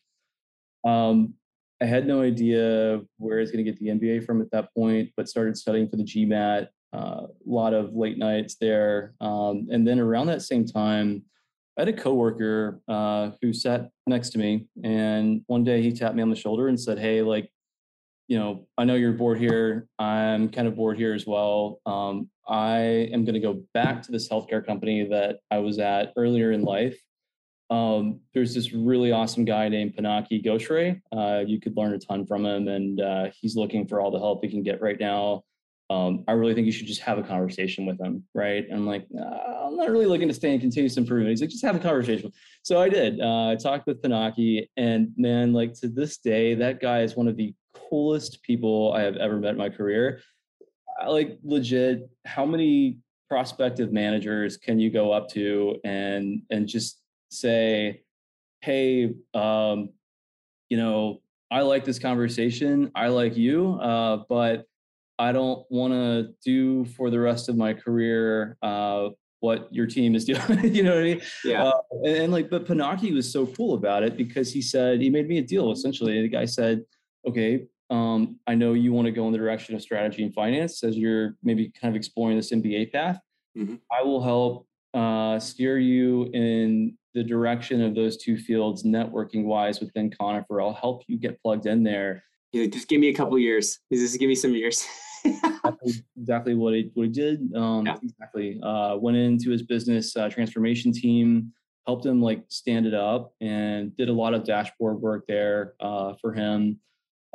Um, 0.85 1.33
I 1.81 1.85
had 1.85 2.07
no 2.07 2.21
idea 2.21 3.01
where 3.17 3.37
I 3.37 3.41
was 3.41 3.51
going 3.51 3.63
to 3.63 3.71
get 3.71 3.79
the 3.79 3.89
MBA 3.89 4.25
from 4.25 4.41
at 4.41 4.49
that 4.51 4.73
point, 4.73 5.11
but 5.15 5.29
started 5.29 5.57
studying 5.57 5.89
for 5.89 5.97
the 5.97 6.03
GMAT 6.03 6.67
a 6.93 6.97
uh, 6.97 7.27
lot 7.45 7.73
of 7.73 7.93
late 7.93 8.17
nights 8.17 8.55
there. 8.59 9.13
Um, 9.19 9.67
and 9.69 9.85
then 9.85 9.99
around 9.99 10.27
that 10.27 10.41
same 10.41 10.65
time, 10.65 11.23
I 11.77 11.81
had 11.81 11.89
a 11.89 11.93
coworker 11.93 12.81
uh, 12.87 13.31
who 13.41 13.53
sat 13.53 13.89
next 14.07 14.31
to 14.31 14.39
me, 14.39 14.67
and 14.83 15.41
one 15.47 15.63
day 15.63 15.81
he 15.81 15.91
tapped 15.91 16.15
me 16.15 16.23
on 16.23 16.29
the 16.29 16.35
shoulder 16.35 16.69
and 16.69 16.79
said, 16.79 16.97
"Hey, 16.97 17.21
like, 17.21 17.51
you 18.27 18.39
know, 18.39 18.67
I 18.77 18.85
know 18.85 18.95
you're 18.95 19.11
bored 19.11 19.37
here. 19.37 19.87
I'm 19.99 20.49
kind 20.49 20.67
of 20.67 20.75
bored 20.75 20.97
here 20.97 21.13
as 21.13 21.27
well. 21.27 21.79
Um, 21.85 22.29
I 22.47 22.79
am 23.13 23.25
going 23.25 23.33
to 23.33 23.39
go 23.39 23.61
back 23.73 24.01
to 24.03 24.11
this 24.11 24.29
healthcare 24.29 24.65
company 24.65 25.07
that 25.09 25.39
I 25.51 25.59
was 25.59 25.79
at 25.79 26.13
earlier 26.17 26.51
in 26.51 26.63
life. 26.63 26.97
Um, 27.69 28.21
there's 28.33 28.55
this 28.55 28.73
really 28.73 29.11
awesome 29.11 29.43
guy 29.43 29.67
named 29.67 29.95
Pinaki 29.97 30.43
Ghoshre. 30.43 31.01
Uh, 31.11 31.43
you 31.45 31.59
could 31.59 31.75
learn 31.75 31.93
a 31.93 31.99
ton 31.99 32.25
from 32.25 32.45
him, 32.45 32.67
and 32.67 33.01
uh, 33.01 33.27
he's 33.39 33.55
looking 33.55 33.87
for 33.87 33.99
all 33.99 34.11
the 34.11 34.19
help 34.19 34.43
he 34.43 34.49
can 34.49 34.63
get 34.63 34.81
right 34.81 34.99
now 34.99 35.43
um, 35.89 36.25
I 36.27 36.33
really 36.33 36.53
think 36.53 36.65
you 36.65 36.71
should 36.71 36.87
just 36.87 37.01
have 37.01 37.17
a 37.17 37.23
conversation 37.23 37.85
with 37.85 37.99
him, 37.99 38.23
right? 38.33 38.65
And 38.65 38.73
I'm 38.73 38.85
like, 38.85 39.07
I'm 39.17 39.77
not 39.77 39.89
really 39.89 40.05
looking 40.05 40.27
to 40.27 40.33
stay 40.33 40.53
in 40.53 40.59
continuous 40.59 40.97
improvement. 40.97 41.29
He's 41.29 41.41
like, 41.41 41.49
just 41.49 41.63
have 41.63 41.77
a 41.77 41.79
conversation. 41.79 42.31
So 42.63 42.81
I 42.81 42.89
did. 42.89 43.21
Uh, 43.21 43.49
I 43.49 43.55
talked 43.55 43.87
with 43.87 44.01
Pinaki, 44.01 44.67
and 44.75 45.11
man, 45.15 45.53
like 45.53 45.73
to 45.75 45.87
this 45.87 46.17
day, 46.17 46.55
that 46.55 46.81
guy 46.81 47.01
is 47.03 47.15
one 47.15 47.27
of 47.27 47.37
the 47.37 47.53
coolest 47.73 48.43
people 48.43 48.93
I 48.93 49.01
have 49.01 49.15
ever 49.15 49.37
met 49.37 49.51
in 49.51 49.57
my 49.57 49.69
career. 49.69 50.21
Like 51.05 51.37
legit, 51.43 52.09
how 52.25 52.45
many 52.45 52.99
prospective 53.29 53.91
managers 53.91 54.57
can 54.57 54.79
you 54.79 54.89
go 54.89 55.11
up 55.11 55.29
to 55.29 55.79
and 55.83 56.41
and 56.49 56.67
just 56.67 57.01
say, 57.29 58.03
hey, 58.61 59.13
um, 59.33 59.89
you 60.69 60.77
know, 60.77 61.21
I 61.51 61.61
like 61.61 61.85
this 61.85 61.99
conversation. 61.99 62.91
I 62.95 63.07
like 63.07 63.37
you, 63.37 63.73
uh, 63.73 64.23
but 64.29 64.65
I 65.19 65.31
don't 65.31 65.65
want 65.69 65.93
to 65.93 66.33
do 66.43 66.85
for 66.85 67.09
the 67.09 67.19
rest 67.19 67.49
of 67.49 67.57
my 67.57 67.73
career 67.73 68.57
uh, 68.61 69.09
what 69.39 69.73
your 69.73 69.87
team 69.87 70.15
is 70.15 70.25
doing. 70.31 70.73
you 70.73 70.83
know 70.83 70.95
what 70.95 70.99
I 70.99 71.03
mean? 71.03 71.21
Yeah. 71.43 71.63
Uh, 71.63 71.81
and, 72.03 72.15
and, 72.15 72.33
like, 72.33 72.49
but 72.49 72.65
Pinaki 72.65 73.13
was 73.13 73.31
so 73.31 73.45
cool 73.47 73.73
about 73.73 74.03
it 74.03 74.17
because 74.17 74.51
he 74.51 74.61
said 74.61 75.01
he 75.01 75.09
made 75.09 75.27
me 75.27 75.37
a 75.37 75.41
deal. 75.43 75.71
Essentially, 75.71 76.21
the 76.21 76.27
guy 76.27 76.45
said, 76.45 76.83
"Okay, 77.27 77.65
um, 77.89 78.39
I 78.47 78.55
know 78.55 78.73
you 78.73 78.93
want 78.93 79.05
to 79.05 79.11
go 79.11 79.25
in 79.27 79.31
the 79.31 79.37
direction 79.37 79.75
of 79.75 79.81
strategy 79.81 80.23
and 80.23 80.33
finance 80.33 80.83
as 80.83 80.97
you're 80.97 81.35
maybe 81.43 81.71
kind 81.79 81.93
of 81.93 81.97
exploring 81.97 82.37
this 82.37 82.51
MBA 82.51 82.91
path. 82.91 83.19
Mm-hmm. 83.57 83.75
I 83.91 84.03
will 84.03 84.21
help 84.21 84.67
uh, 84.93 85.39
steer 85.39 85.77
you 85.77 86.29
in 86.33 86.97
the 87.13 87.23
direction 87.23 87.81
of 87.81 87.95
those 87.95 88.17
two 88.17 88.37
fields, 88.37 88.83
networking 88.83 89.45
wise 89.45 89.79
within 89.79 90.11
Conifer. 90.11 90.61
I'll 90.61 90.73
help 90.73 91.03
you 91.07 91.17
get 91.17 91.41
plugged 91.41 91.65
in 91.65 91.83
there. 91.83 92.23
Yeah, 92.51 92.67
just 92.67 92.87
give 92.87 92.99
me 92.99 93.09
a 93.09 93.13
couple 93.13 93.37
years. 93.39 93.79
Just 93.91 94.19
give 94.19 94.27
me 94.27 94.35
some 94.35 94.53
years. 94.53 94.85
exactly, 95.25 95.93
exactly, 96.17 96.55
what 96.55 96.73
he 96.73 96.91
what 96.93 97.07
he 97.07 97.09
did. 97.09 97.53
Um, 97.55 97.85
yeah. 97.85 97.97
Exactly. 98.01 98.59
Uh, 98.61 98.97
went 98.97 99.17
into 99.17 99.49
his 99.49 99.63
business 99.63 100.15
uh, 100.15 100.29
transformation 100.29 100.91
team, 100.91 101.51
helped 101.85 102.05
him 102.05 102.21
like 102.21 102.43
stand 102.49 102.85
it 102.85 102.93
up, 102.93 103.33
and 103.41 103.95
did 103.97 104.09
a 104.09 104.13
lot 104.13 104.33
of 104.33 104.43
dashboard 104.43 105.01
work 105.01 105.25
there 105.27 105.73
uh, 105.79 106.13
for 106.21 106.33
him. 106.33 106.79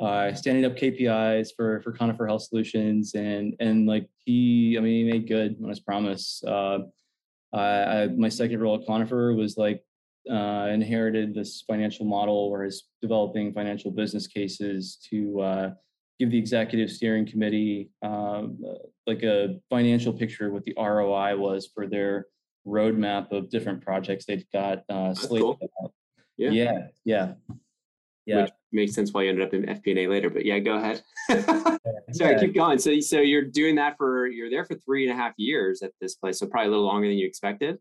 Uh, 0.03 0.33
standing 0.33 0.65
up 0.65 0.75
KPIs 0.75 1.49
for 1.55 1.81
for 1.81 1.93
Conifer 1.93 2.27
Health 2.27 2.43
Solutions, 2.43 3.13
and 3.15 3.55
and 3.61 3.87
like 3.87 4.09
he, 4.25 4.75
I 4.77 4.81
mean, 4.81 5.05
he 5.05 5.11
made 5.11 5.29
good 5.29 5.55
on 5.63 5.69
his 5.69 5.79
promise. 5.79 6.43
Uh, 6.45 6.79
I, 7.53 8.09
my 8.17 8.27
second 8.27 8.59
role 8.59 8.75
at 8.75 8.85
Conifer 8.85 9.33
was 9.33 9.57
like 9.57 9.81
uh, 10.29 10.67
inherited 10.71 11.33
this 11.33 11.63
financial 11.65 12.05
model 12.05 12.51
where 12.51 12.63
I 12.63 12.65
was 12.65 12.83
developing 13.01 13.53
financial 13.53 13.91
business 13.91 14.27
cases 14.27 14.97
to 15.09 15.39
uh, 15.39 15.71
give 16.19 16.31
the 16.31 16.37
executive 16.37 16.91
steering 16.91 17.25
committee 17.25 17.89
um, 18.01 18.59
like 19.07 19.23
a 19.23 19.59
financial 19.69 20.11
picture 20.11 20.47
of 20.47 20.53
what 20.53 20.65
the 20.65 20.73
ROI 20.77 21.37
was 21.37 21.69
for 21.73 21.87
their 21.87 22.25
roadmap 22.67 23.31
of 23.31 23.49
different 23.49 23.81
projects 23.81 24.25
they've 24.25 24.49
got 24.51 24.83
uh, 24.89 25.13
slated. 25.13 25.43
Cool. 25.43 25.93
Yeah. 26.35 26.49
yeah, 26.49 26.87
yeah, 27.05 27.33
yeah. 28.25 28.41
Which 28.43 28.51
makes 28.71 28.93
sense 28.93 29.11
why 29.11 29.23
you 29.23 29.29
ended 29.29 29.45
up 29.45 29.53
in 29.53 29.63
FP&A 29.63 30.07
later. 30.07 30.29
But 30.29 30.45
yeah, 30.45 30.59
go 30.59 30.75
ahead. 30.75 31.03
Sorry, 32.11 32.33
yeah. 32.33 32.39
keep 32.39 32.55
going. 32.55 32.79
So, 32.79 32.99
so 33.01 33.19
you're 33.19 33.43
doing 33.43 33.75
that 33.75 33.97
for 33.97 34.27
you're 34.27 34.49
there 34.49 34.65
for 34.65 34.75
three 34.75 35.07
and 35.07 35.17
a 35.17 35.21
half 35.21 35.33
years 35.37 35.81
at 35.81 35.91
this 35.99 36.15
place, 36.15 36.39
so 36.39 36.47
probably 36.47 36.67
a 36.67 36.71
little 36.71 36.85
longer 36.85 37.07
than 37.07 37.17
you 37.17 37.27
expected. 37.27 37.77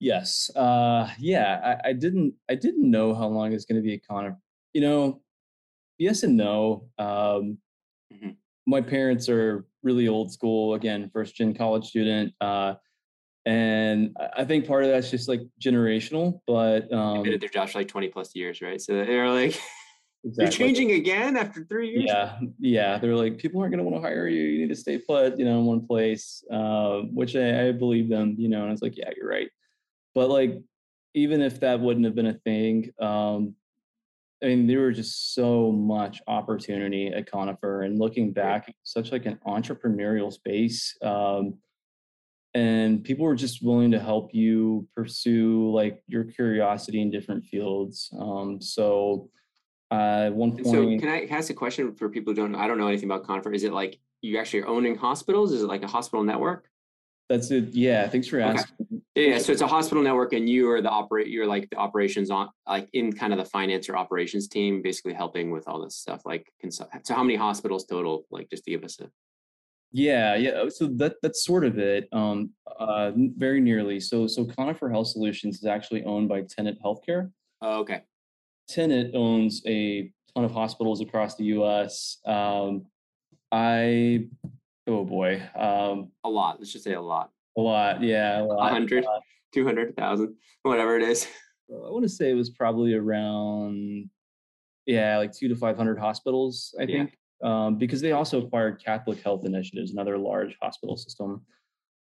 Yes. 0.00 0.50
Uh, 0.54 1.08
yeah. 1.18 1.78
I, 1.84 1.88
I 1.88 1.92
didn't. 1.92 2.34
I 2.50 2.54
didn't 2.54 2.88
know 2.88 3.14
how 3.14 3.26
long 3.26 3.52
it's 3.52 3.64
going 3.64 3.80
to 3.80 3.86
be 3.86 3.94
at 3.94 4.06
Connor. 4.06 4.38
You 4.72 4.80
know, 4.80 5.22
yes 5.98 6.22
and 6.22 6.36
no. 6.36 6.88
Um, 6.98 7.58
mm-hmm. 8.12 8.30
My 8.66 8.80
parents 8.80 9.28
are 9.28 9.66
really 9.82 10.08
old 10.08 10.32
school. 10.32 10.74
Again, 10.74 11.10
first 11.12 11.34
gen 11.34 11.54
college 11.54 11.86
student. 11.86 12.32
Uh, 12.40 12.74
and 13.46 14.16
I 14.36 14.44
think 14.44 14.66
part 14.66 14.84
of 14.84 14.90
that's 14.90 15.10
just 15.10 15.28
like 15.28 15.42
generational, 15.60 16.40
but 16.46 16.90
um, 16.92 17.22
been 17.22 17.34
at 17.34 17.40
their 17.40 17.48
job 17.48 17.68
for 17.68 17.78
like 17.78 17.88
20 17.88 18.08
plus 18.08 18.34
years, 18.34 18.62
right? 18.62 18.80
So 18.80 18.94
they're 18.94 19.28
like, 19.28 19.60
exactly. 20.24 20.44
you're 20.44 20.50
changing 20.50 20.92
again 20.92 21.36
after 21.36 21.64
three 21.64 21.90
years. 21.90 22.04
Yeah, 22.06 22.38
yeah. 22.58 22.98
They're 22.98 23.14
like, 23.14 23.36
people 23.36 23.60
aren't 23.60 23.72
going 23.72 23.84
to 23.84 23.90
want 23.90 24.02
to 24.02 24.08
hire 24.08 24.28
you. 24.28 24.42
You 24.42 24.60
need 24.62 24.74
to 24.74 24.80
stay 24.80 24.98
put, 24.98 25.38
you 25.38 25.44
know, 25.44 25.58
in 25.58 25.66
one 25.66 25.86
place. 25.86 26.42
Uh, 26.50 27.00
which 27.12 27.36
I, 27.36 27.68
I 27.68 27.72
believe 27.72 28.08
them, 28.08 28.34
you 28.38 28.48
know. 28.48 28.60
And 28.60 28.68
I 28.68 28.72
was 28.72 28.82
like, 28.82 28.96
yeah, 28.96 29.10
you're 29.14 29.28
right. 29.28 29.50
But 30.14 30.30
like, 30.30 30.58
even 31.12 31.42
if 31.42 31.60
that 31.60 31.80
wouldn't 31.80 32.06
have 32.06 32.14
been 32.14 32.26
a 32.26 32.38
thing, 32.44 32.90
um, 32.98 33.54
I 34.42 34.48
mean, 34.48 34.66
there 34.66 34.80
were 34.80 34.92
just 34.92 35.34
so 35.34 35.70
much 35.70 36.20
opportunity 36.26 37.08
at 37.08 37.30
Conifer, 37.30 37.82
and 37.82 37.98
looking 37.98 38.32
back, 38.32 38.74
such 38.82 39.12
like 39.12 39.26
an 39.26 39.38
entrepreneurial 39.46 40.32
space. 40.32 40.96
Um, 41.02 41.58
and 42.54 43.02
people 43.02 43.24
were 43.24 43.34
just 43.34 43.62
willing 43.62 43.90
to 43.90 43.98
help 43.98 44.32
you 44.32 44.86
pursue 44.96 45.70
like 45.72 46.02
your 46.06 46.24
curiosity 46.24 47.02
in 47.02 47.10
different 47.10 47.44
fields. 47.44 48.10
Um, 48.18 48.60
so 48.60 49.30
uh, 49.90 50.30
one 50.30 50.52
point. 50.52 50.66
So 50.66 50.98
can 50.98 51.08
I 51.08 51.26
ask 51.26 51.50
a 51.50 51.54
question 51.54 51.94
for 51.94 52.08
people 52.08 52.32
who 52.32 52.36
don't? 52.36 52.54
I 52.54 52.66
don't 52.66 52.78
know 52.78 52.88
anything 52.88 53.10
about 53.10 53.24
Conifer. 53.24 53.52
Is 53.52 53.64
it 53.64 53.72
like 53.72 53.98
you 54.22 54.38
actually 54.38 54.62
are 54.62 54.68
owning 54.68 54.96
hospitals? 54.96 55.52
Is 55.52 55.62
it 55.62 55.66
like 55.66 55.82
a 55.82 55.88
hospital 55.88 56.24
network? 56.24 56.68
That's 57.28 57.50
it. 57.50 57.70
Yeah. 57.72 58.06
Thanks 58.08 58.28
for 58.28 58.38
asking. 58.38 58.74
Okay. 59.16 59.30
Yeah. 59.30 59.38
So 59.38 59.52
it's 59.52 59.62
a 59.62 59.66
hospital 59.66 60.02
network, 60.02 60.32
and 60.32 60.48
you 60.48 60.70
are 60.70 60.82
the 60.82 60.90
operate. 60.90 61.28
You're 61.28 61.46
like 61.46 61.70
the 61.70 61.76
operations 61.76 62.30
on, 62.30 62.50
like 62.68 62.88
in 62.92 63.12
kind 63.12 63.32
of 63.32 63.38
the 63.38 63.44
finance 63.44 63.88
or 63.88 63.96
operations 63.96 64.46
team, 64.48 64.82
basically 64.82 65.14
helping 65.14 65.50
with 65.50 65.66
all 65.66 65.82
this 65.82 65.96
stuff. 65.96 66.22
Like, 66.24 66.52
so 66.70 66.86
how 67.08 67.22
many 67.22 67.36
hospitals 67.36 67.86
total? 67.86 68.26
Like, 68.30 68.50
just 68.50 68.64
to 68.64 68.70
give 68.70 68.84
us 68.84 69.00
a 69.00 69.08
yeah, 69.94 70.34
yeah. 70.34 70.50
Oh, 70.56 70.68
so 70.68 70.88
that 70.96 71.14
that's 71.22 71.44
sort 71.44 71.64
of 71.64 71.78
it. 71.78 72.08
Um, 72.12 72.50
uh, 72.80 73.12
very 73.14 73.60
nearly. 73.60 74.00
So 74.00 74.26
so 74.26 74.44
Conifer 74.44 74.90
Health 74.90 75.06
Solutions 75.06 75.58
is 75.58 75.66
actually 75.66 76.02
owned 76.02 76.28
by 76.28 76.42
Tenet 76.42 76.78
Healthcare. 76.84 77.30
Oh, 77.62 77.78
okay. 77.78 78.02
Tenet 78.68 79.12
owns 79.14 79.62
a 79.68 80.10
ton 80.34 80.44
of 80.44 80.50
hospitals 80.50 81.00
across 81.00 81.36
the 81.36 81.44
U.S. 81.44 82.18
Um, 82.26 82.86
I, 83.52 84.26
oh 84.88 85.04
boy, 85.04 85.40
um, 85.54 86.10
a 86.24 86.28
lot. 86.28 86.58
Let's 86.58 86.72
just 86.72 86.84
say 86.84 86.94
a 86.94 87.00
lot. 87.00 87.30
A 87.56 87.60
lot, 87.60 88.02
yeah, 88.02 88.40
a 88.40 88.42
lot. 88.42 88.72
100, 88.72 89.06
200,000, 89.52 90.34
whatever 90.62 90.96
it 90.96 91.04
is. 91.04 91.28
I 91.70 91.90
want 91.90 92.02
to 92.02 92.08
say 92.08 92.30
it 92.30 92.34
was 92.34 92.50
probably 92.50 92.94
around, 92.94 94.10
yeah, 94.86 95.18
like 95.18 95.32
two 95.32 95.46
to 95.46 95.54
500 95.54 96.00
hospitals, 96.00 96.74
I 96.80 96.82
yeah. 96.82 96.96
think 96.96 97.16
um, 97.42 97.76
because 97.78 98.00
they 98.00 98.12
also 98.12 98.44
acquired 98.44 98.82
Catholic 98.84 99.22
Health 99.22 99.44
Initiatives, 99.44 99.92
another 99.92 100.18
large 100.18 100.56
hospital 100.60 100.96
system. 100.96 101.42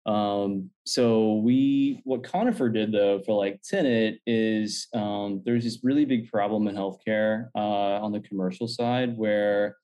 Um, 0.05 0.69
so 0.85 1.37
we, 1.37 2.01
what 2.03 2.23
Conifer 2.23 2.69
did 2.69 2.91
though 2.91 3.21
for 3.25 3.35
like 3.37 3.61
Tenet 3.63 4.19
is 4.27 4.87
um, 4.93 5.41
there's 5.45 5.63
this 5.63 5.79
really 5.83 6.05
big 6.05 6.29
problem 6.31 6.67
in 6.67 6.75
healthcare 6.75 7.49
uh, 7.55 8.03
on 8.03 8.11
the 8.11 8.19
commercial 8.19 8.67
side 8.67 9.17
where 9.17 9.77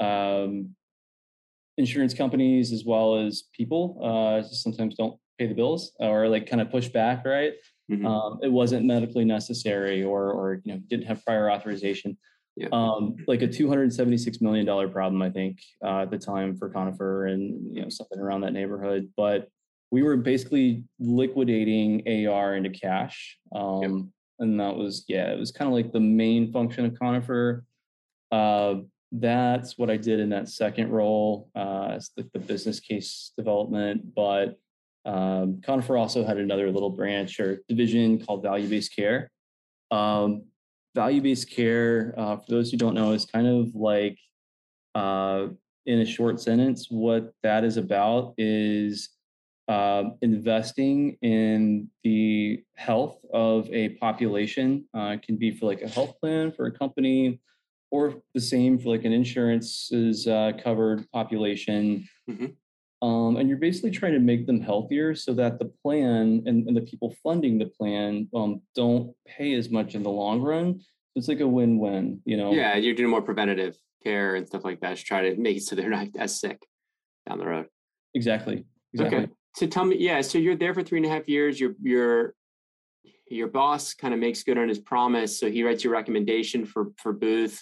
um, 0.00 0.74
insurance 1.78 2.12
companies 2.12 2.72
as 2.72 2.84
well 2.84 3.16
as 3.16 3.44
people 3.54 3.98
uh, 4.02 4.42
sometimes 4.46 4.96
don't 4.96 5.18
pay 5.38 5.46
the 5.46 5.54
bills 5.54 5.92
or 5.98 6.28
like 6.28 6.48
kind 6.48 6.60
of 6.60 6.70
push 6.70 6.88
back, 6.88 7.24
right? 7.24 7.54
Mm-hmm. 7.90 8.04
Um, 8.04 8.38
it 8.42 8.52
wasn't 8.52 8.84
medically 8.84 9.24
necessary 9.24 10.04
or 10.04 10.30
or 10.30 10.60
you 10.64 10.74
know 10.74 10.80
didn't 10.88 11.06
have 11.06 11.24
prior 11.24 11.50
authorization. 11.50 12.18
Yeah. 12.58 12.68
Um, 12.72 13.14
like 13.28 13.42
a 13.42 13.48
$276 13.48 14.42
million 14.42 14.66
problem, 14.90 15.22
I 15.22 15.30
think, 15.30 15.60
uh, 15.84 16.00
at 16.02 16.10
the 16.10 16.18
time 16.18 16.56
for 16.56 16.68
Conifer 16.68 17.26
and, 17.26 17.74
you 17.74 17.82
know, 17.82 17.88
something 17.88 18.18
around 18.18 18.40
that 18.40 18.52
neighborhood. 18.52 19.08
But 19.16 19.48
we 19.92 20.02
were 20.02 20.16
basically 20.16 20.82
liquidating 20.98 22.26
AR 22.28 22.56
into 22.56 22.70
cash. 22.70 23.38
Um, 23.54 23.82
yep. 23.82 23.92
And 24.40 24.60
that 24.60 24.76
was, 24.76 25.04
yeah, 25.06 25.32
it 25.32 25.38
was 25.38 25.52
kind 25.52 25.68
of 25.68 25.74
like 25.74 25.92
the 25.92 26.00
main 26.00 26.52
function 26.52 26.84
of 26.84 26.98
Conifer. 26.98 27.64
Uh, 28.32 28.76
that's 29.12 29.78
what 29.78 29.88
I 29.88 29.96
did 29.96 30.18
in 30.18 30.30
that 30.30 30.48
second 30.48 30.90
role, 30.90 31.50
uh, 31.54 31.92
as 31.92 32.10
the, 32.16 32.28
the 32.32 32.40
business 32.40 32.80
case 32.80 33.32
development. 33.36 34.14
But 34.16 34.58
um, 35.04 35.60
Conifer 35.64 35.96
also 35.96 36.24
had 36.24 36.38
another 36.38 36.72
little 36.72 36.90
branch 36.90 37.38
or 37.38 37.60
division 37.68 38.24
called 38.24 38.42
value 38.42 38.68
based 38.68 38.94
care. 38.96 39.30
Um, 39.92 40.42
value-based 40.94 41.50
care, 41.50 42.14
uh, 42.16 42.36
for 42.36 42.50
those 42.50 42.70
who 42.70 42.76
don't 42.76 42.94
know, 42.94 43.12
is 43.12 43.24
kind 43.24 43.46
of 43.46 43.74
like, 43.74 44.18
uh, 44.94 45.48
in 45.86 46.00
a 46.00 46.06
short 46.06 46.40
sentence, 46.40 46.88
what 46.90 47.32
that 47.42 47.64
is 47.64 47.76
about 47.76 48.34
is 48.36 49.10
uh, 49.68 50.04
investing 50.22 51.16
in 51.22 51.88
the 52.04 52.62
health 52.76 53.18
of 53.32 53.70
a 53.72 53.90
population. 53.90 54.84
Uh, 54.94 55.14
it 55.14 55.22
can 55.22 55.36
be 55.36 55.50
for 55.50 55.66
like 55.66 55.82
a 55.82 55.88
health 55.88 56.18
plan 56.20 56.52
for 56.52 56.66
a 56.66 56.72
company, 56.72 57.40
or 57.90 58.14
the 58.34 58.40
same 58.40 58.78
for 58.78 58.90
like 58.90 59.04
an 59.04 59.12
insurance 59.12 59.90
is 59.92 60.26
uh, 60.26 60.52
covered 60.62 61.10
population. 61.10 62.06
Mm-hmm. 62.28 62.46
Um, 63.00 63.36
and 63.36 63.48
you're 63.48 63.58
basically 63.58 63.92
trying 63.92 64.12
to 64.12 64.18
make 64.18 64.46
them 64.46 64.60
healthier 64.60 65.14
so 65.14 65.32
that 65.34 65.58
the 65.58 65.66
plan 65.82 66.42
and, 66.46 66.66
and 66.66 66.76
the 66.76 66.80
people 66.80 67.14
funding 67.22 67.58
the 67.58 67.66
plan 67.66 68.28
um, 68.34 68.60
don't 68.74 69.14
pay 69.26 69.54
as 69.54 69.70
much 69.70 69.94
in 69.94 70.02
the 70.02 70.10
long 70.10 70.42
run. 70.42 70.80
It's 71.14 71.28
like 71.28 71.40
a 71.40 71.46
win-win, 71.46 72.20
you 72.24 72.36
know. 72.36 72.52
Yeah, 72.52 72.76
you're 72.76 72.94
doing 72.94 73.10
more 73.10 73.22
preventative 73.22 73.76
care 74.02 74.34
and 74.34 74.46
stuff 74.46 74.64
like 74.64 74.80
that 74.80 74.96
to 74.96 75.04
try 75.04 75.30
to 75.30 75.36
make 75.36 75.58
it 75.58 75.62
so 75.62 75.76
they're 75.76 75.90
not 75.90 76.08
as 76.18 76.40
sick 76.40 76.60
down 77.28 77.38
the 77.38 77.46
road. 77.46 77.66
Exactly. 78.14 78.64
exactly. 78.92 79.18
Okay. 79.18 79.32
So 79.54 79.66
tell 79.66 79.84
me, 79.84 79.96
yeah. 79.98 80.20
So 80.20 80.38
you're 80.38 80.56
there 80.56 80.74
for 80.74 80.82
three 80.82 80.98
and 80.98 81.06
a 81.06 81.08
half 81.08 81.28
years. 81.28 81.58
Your 81.58 81.74
your 81.82 82.34
your 83.28 83.48
boss 83.48 83.94
kind 83.94 84.14
of 84.14 84.20
makes 84.20 84.42
good 84.42 84.58
on 84.58 84.68
his 84.68 84.78
promise, 84.78 85.38
so 85.38 85.50
he 85.50 85.62
writes 85.62 85.84
your 85.84 85.92
recommendation 85.92 86.64
for 86.64 86.88
for 86.96 87.12
Booth 87.12 87.60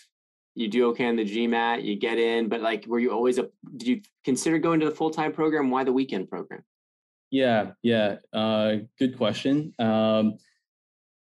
you 0.57 0.69
do 0.69 0.89
okay 0.89 1.07
on 1.07 1.17
the 1.17 1.25
GMAT, 1.25 1.85
you 1.85 1.97
get 1.97 2.19
in, 2.19 2.49
but 2.49 2.63
like, 2.63 2.87
were 2.87 2.99
you 2.99 3.13
always 3.13 3.39
a 3.39 3.49
did 3.77 3.87
you 3.87 4.01
consider 4.25 4.59
going 4.59 4.81
to 4.81 4.87
the 4.87 4.95
full 4.95 5.11
time 5.11 5.33
program? 5.33 5.71
Why 5.71 5.85
the 5.85 5.93
weekend 5.93 6.31
program? 6.31 6.63
Yeah, 7.31 7.73
yeah. 7.83 8.17
Uh, 8.33 8.77
good 8.99 9.19
question. 9.19 9.75
Um, 9.79 10.39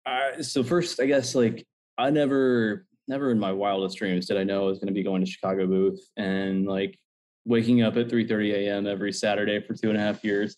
I, 0.05 0.41
so 0.41 0.63
first, 0.63 0.99
I 0.99 1.05
guess 1.05 1.35
like 1.35 1.67
I 1.97 2.09
never, 2.09 2.87
never 3.07 3.31
in 3.31 3.39
my 3.39 3.51
wildest 3.51 3.97
dreams 3.97 4.25
did 4.25 4.37
I 4.37 4.43
know 4.43 4.63
I 4.63 4.67
was 4.67 4.79
going 4.79 4.87
to 4.87 4.93
be 4.93 5.03
going 5.03 5.23
to 5.23 5.29
Chicago 5.29 5.67
Booth 5.67 6.01
and 6.17 6.65
like 6.65 6.97
waking 7.45 7.83
up 7.83 7.97
at 7.97 8.09
3:30 8.09 8.53
a.m. 8.53 8.87
every 8.87 9.13
Saturday 9.13 9.61
for 9.61 9.75
two 9.75 9.89
and 9.89 9.97
a 9.97 10.01
half 10.01 10.23
years 10.23 10.57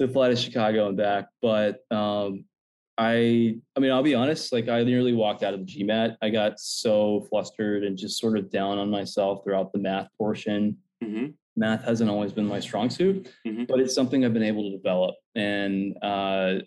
to 0.00 0.06
fly 0.06 0.28
to 0.28 0.36
Chicago 0.36 0.86
and 0.86 0.96
back. 0.96 1.26
But 1.40 1.80
um, 1.90 2.44
I, 2.98 3.56
I 3.76 3.80
mean, 3.80 3.90
I'll 3.90 4.02
be 4.02 4.14
honest. 4.14 4.52
Like 4.52 4.68
I 4.68 4.82
nearly 4.84 5.12
walked 5.14 5.42
out 5.42 5.54
of 5.54 5.66
the 5.66 5.66
GMAT. 5.66 6.16
I 6.22 6.30
got 6.30 6.60
so 6.60 7.26
flustered 7.30 7.84
and 7.84 7.96
just 7.96 8.20
sort 8.20 8.38
of 8.38 8.50
down 8.50 8.78
on 8.78 8.90
myself 8.90 9.42
throughout 9.44 9.72
the 9.72 9.78
math 9.78 10.08
portion. 10.18 10.76
Mm-hmm. 11.02 11.28
Math 11.56 11.84
hasn't 11.84 12.10
always 12.10 12.32
been 12.32 12.46
my 12.46 12.60
strong 12.60 12.90
suit, 12.90 13.28
mm-hmm. 13.46 13.64
but 13.68 13.80
it's 13.80 13.94
something 13.94 14.24
I've 14.24 14.34
been 14.34 14.42
able 14.42 14.70
to 14.70 14.76
develop. 14.76 15.14
And 15.34 15.96
uh, 16.02 16.60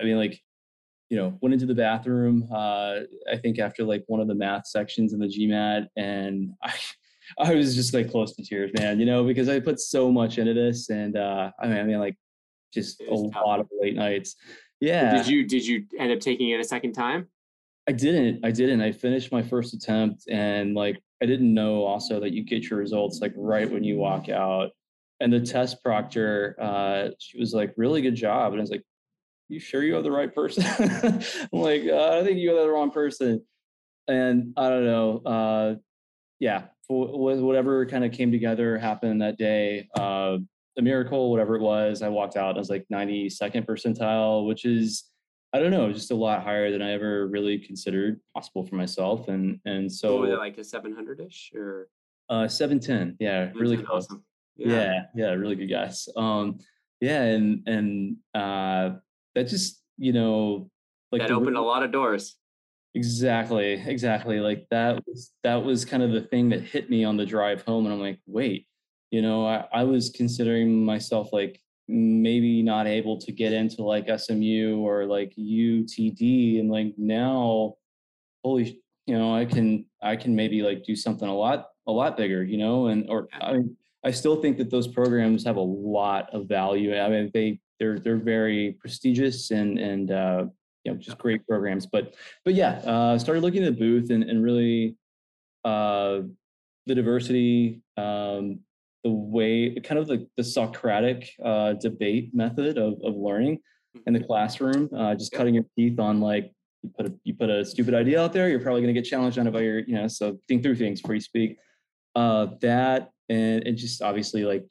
I 0.00 0.04
mean, 0.04 0.16
like 0.16 0.40
you 1.12 1.18
know, 1.18 1.36
went 1.42 1.52
into 1.52 1.66
the 1.66 1.74
bathroom, 1.74 2.48
uh, 2.50 3.00
I 3.30 3.36
think 3.36 3.58
after 3.58 3.84
like 3.84 4.02
one 4.06 4.20
of 4.20 4.28
the 4.28 4.34
math 4.34 4.66
sections 4.66 5.12
in 5.12 5.18
the 5.18 5.26
GMAT 5.26 5.88
and 5.94 6.54
I, 6.62 6.72
I 7.38 7.54
was 7.54 7.74
just 7.74 7.92
like 7.92 8.10
close 8.10 8.34
to 8.34 8.42
tears, 8.42 8.70
man, 8.78 8.98
you 8.98 9.04
know, 9.04 9.22
because 9.22 9.46
I 9.50 9.60
put 9.60 9.78
so 9.78 10.10
much 10.10 10.38
into 10.38 10.54
this 10.54 10.88
and, 10.88 11.18
uh, 11.18 11.50
I 11.60 11.66
mean, 11.66 11.76
I 11.76 11.82
mean, 11.82 11.98
like 11.98 12.16
just 12.72 13.02
a 13.02 13.28
tough. 13.30 13.44
lot 13.44 13.60
of 13.60 13.68
late 13.78 13.94
nights. 13.94 14.36
Yeah. 14.82 15.16
Did 15.16 15.28
you, 15.28 15.44
did 15.46 15.64
you 15.64 15.86
end 15.96 16.10
up 16.10 16.18
taking 16.18 16.50
it 16.50 16.58
a 16.58 16.64
second 16.64 16.92
time? 16.92 17.28
I 17.88 17.92
didn't, 17.92 18.44
I 18.44 18.50
didn't, 18.50 18.80
I 18.80 18.90
finished 18.90 19.30
my 19.30 19.40
first 19.40 19.74
attempt 19.74 20.24
and 20.28 20.74
like, 20.74 21.00
I 21.22 21.26
didn't 21.26 21.54
know 21.54 21.84
also 21.84 22.18
that 22.18 22.32
you 22.32 22.42
get 22.42 22.68
your 22.68 22.80
results 22.80 23.20
like 23.20 23.32
right 23.36 23.70
when 23.70 23.84
you 23.84 23.96
walk 23.96 24.28
out 24.28 24.70
and 25.20 25.32
the 25.32 25.38
test 25.38 25.84
proctor, 25.84 26.56
uh, 26.60 27.10
she 27.20 27.38
was 27.38 27.54
like, 27.54 27.72
really 27.76 28.02
good 28.02 28.16
job. 28.16 28.52
And 28.52 28.60
I 28.60 28.62
was 28.62 28.72
like, 28.72 28.82
you 29.48 29.60
sure 29.60 29.84
you 29.84 29.94
have 29.94 30.02
the 30.02 30.10
right 30.10 30.34
person? 30.34 30.64
I'm 31.52 31.60
like, 31.60 31.84
uh, 31.86 32.18
I 32.18 32.24
think 32.24 32.38
you 32.38 32.50
have 32.50 32.66
the 32.66 32.68
wrong 32.68 32.90
person. 32.90 33.40
And 34.08 34.52
I 34.56 34.68
don't 34.68 34.84
know. 34.84 35.22
Uh, 35.24 35.74
yeah, 36.40 36.64
whatever 36.88 37.86
kind 37.86 38.04
of 38.04 38.10
came 38.10 38.32
together 38.32 38.78
happened 38.78 39.22
that 39.22 39.38
day. 39.38 39.88
Uh, 39.96 40.38
a 40.78 40.82
miracle, 40.82 41.30
whatever 41.30 41.56
it 41.56 41.62
was. 41.62 42.02
I 42.02 42.08
walked 42.08 42.36
out. 42.36 42.56
I 42.56 42.58
was 42.58 42.70
like 42.70 42.86
92nd 42.92 43.66
percentile, 43.66 44.46
which 44.46 44.64
is 44.64 45.04
I 45.54 45.58
don't 45.58 45.70
know, 45.70 45.92
just 45.92 46.10
a 46.10 46.14
lot 46.14 46.42
higher 46.42 46.70
than 46.70 46.80
I 46.80 46.92
ever 46.92 47.26
really 47.28 47.58
considered 47.58 48.20
possible 48.34 48.64
for 48.64 48.76
myself. 48.76 49.28
And 49.28 49.60
and 49.64 49.90
so 49.92 50.24
it 50.24 50.38
like 50.38 50.58
a 50.58 50.64
700 50.64 51.20
ish 51.20 51.52
or 51.54 51.88
uh 52.28 52.48
710. 52.48 53.16
Yeah, 53.20 53.50
really 53.54 53.76
close. 53.76 54.06
Awesome. 54.06 54.24
Yeah. 54.56 54.68
yeah, 54.68 55.02
yeah, 55.14 55.30
really 55.32 55.56
good 55.56 55.70
guys. 55.70 56.08
Um, 56.16 56.58
yeah, 57.00 57.22
and 57.22 57.66
and 57.66 58.16
uh 58.34 58.96
that 59.34 59.48
just 59.48 59.82
you 59.98 60.12
know 60.12 60.70
like 61.10 61.22
that 61.22 61.30
opened 61.30 61.56
a 61.56 61.60
lot 61.60 61.82
of 61.82 61.92
doors 61.92 62.36
exactly 62.94 63.82
exactly 63.86 64.40
like 64.40 64.66
that 64.70 65.02
was 65.06 65.32
that 65.42 65.62
was 65.62 65.84
kind 65.84 66.02
of 66.02 66.12
the 66.12 66.20
thing 66.20 66.50
that 66.50 66.60
hit 66.60 66.90
me 66.90 67.04
on 67.04 67.16
the 67.16 67.24
drive 67.24 67.62
home 67.62 67.86
and 67.86 67.94
i'm 67.94 68.00
like 68.00 68.18
wait 68.26 68.66
you 69.12 69.22
know 69.22 69.46
i, 69.46 69.64
I 69.72 69.84
was 69.84 70.10
considering 70.10 70.84
myself 70.84 71.32
like 71.32 71.60
maybe 71.86 72.62
not 72.62 72.86
able 72.86 73.18
to 73.18 73.30
get 73.30 73.52
into 73.52 73.84
like 73.84 74.08
smu 74.18 74.80
or 74.84 75.06
like 75.06 75.32
utd 75.38 76.60
and 76.60 76.70
like 76.70 76.94
now 76.98 77.74
holy 78.42 78.82
you 79.06 79.16
know 79.16 79.34
i 79.36 79.44
can 79.44 79.84
i 80.02 80.16
can 80.16 80.34
maybe 80.34 80.62
like 80.62 80.82
do 80.82 80.96
something 80.96 81.28
a 81.28 81.34
lot 81.34 81.68
a 81.86 81.92
lot 81.92 82.16
bigger 82.16 82.42
you 82.42 82.58
know 82.58 82.86
and 82.88 83.08
or 83.08 83.28
i 83.40 83.52
mean 83.52 83.76
i 84.04 84.10
still 84.10 84.36
think 84.42 84.56
that 84.58 84.70
those 84.70 84.88
programs 84.88 85.44
have 85.44 85.56
a 85.56 85.60
lot 85.60 86.28
of 86.32 86.48
value 86.48 86.98
i 86.98 87.08
mean 87.08 87.30
they 87.32 87.60
they're 87.82 87.98
they're 87.98 88.16
very 88.16 88.76
prestigious 88.80 89.50
and 89.50 89.78
and 89.78 90.12
uh, 90.12 90.44
you 90.84 90.92
know 90.92 90.98
just 90.98 91.18
great 91.18 91.46
programs. 91.46 91.84
But 91.86 92.14
but 92.44 92.54
yeah, 92.54 92.80
uh, 92.84 93.18
started 93.18 93.42
looking 93.42 93.64
at 93.64 93.74
the 93.74 93.80
booth 93.80 94.10
and 94.10 94.22
and 94.22 94.42
really 94.44 94.96
uh, 95.64 96.20
the 96.86 96.94
diversity, 96.94 97.82
um, 97.96 98.60
the 99.04 99.10
way 99.10 99.74
kind 99.80 99.98
of 99.98 100.06
the 100.06 100.26
the 100.36 100.44
Socratic 100.44 101.30
uh, 101.44 101.74
debate 101.74 102.34
method 102.34 102.78
of 102.78 102.94
of 103.04 103.16
learning 103.16 103.58
in 104.06 104.12
the 104.12 104.18
mm-hmm. 104.18 104.26
classroom, 104.26 104.88
uh, 104.96 105.14
just 105.14 105.32
cutting 105.32 105.54
your 105.54 105.64
teeth 105.76 105.98
on 105.98 106.20
like 106.20 106.52
you 106.82 106.90
put 106.96 107.06
a 107.06 107.14
you 107.24 107.34
put 107.34 107.50
a 107.50 107.64
stupid 107.64 107.94
idea 107.94 108.22
out 108.22 108.32
there, 108.32 108.48
you're 108.48 108.60
probably 108.60 108.82
going 108.82 108.94
to 108.94 109.00
get 109.00 109.08
challenged 109.08 109.38
on 109.38 109.46
it 109.46 109.52
by 109.52 109.60
your 109.60 109.80
you 109.80 109.94
know 109.94 110.08
so 110.08 110.38
think 110.48 110.62
through 110.62 110.76
things 110.76 111.00
before 111.00 111.14
you 111.14 111.20
speak. 111.20 111.58
Uh, 112.14 112.48
that 112.60 113.10
and, 113.28 113.66
and 113.66 113.76
just 113.76 114.02
obviously 114.02 114.44
like 114.44 114.66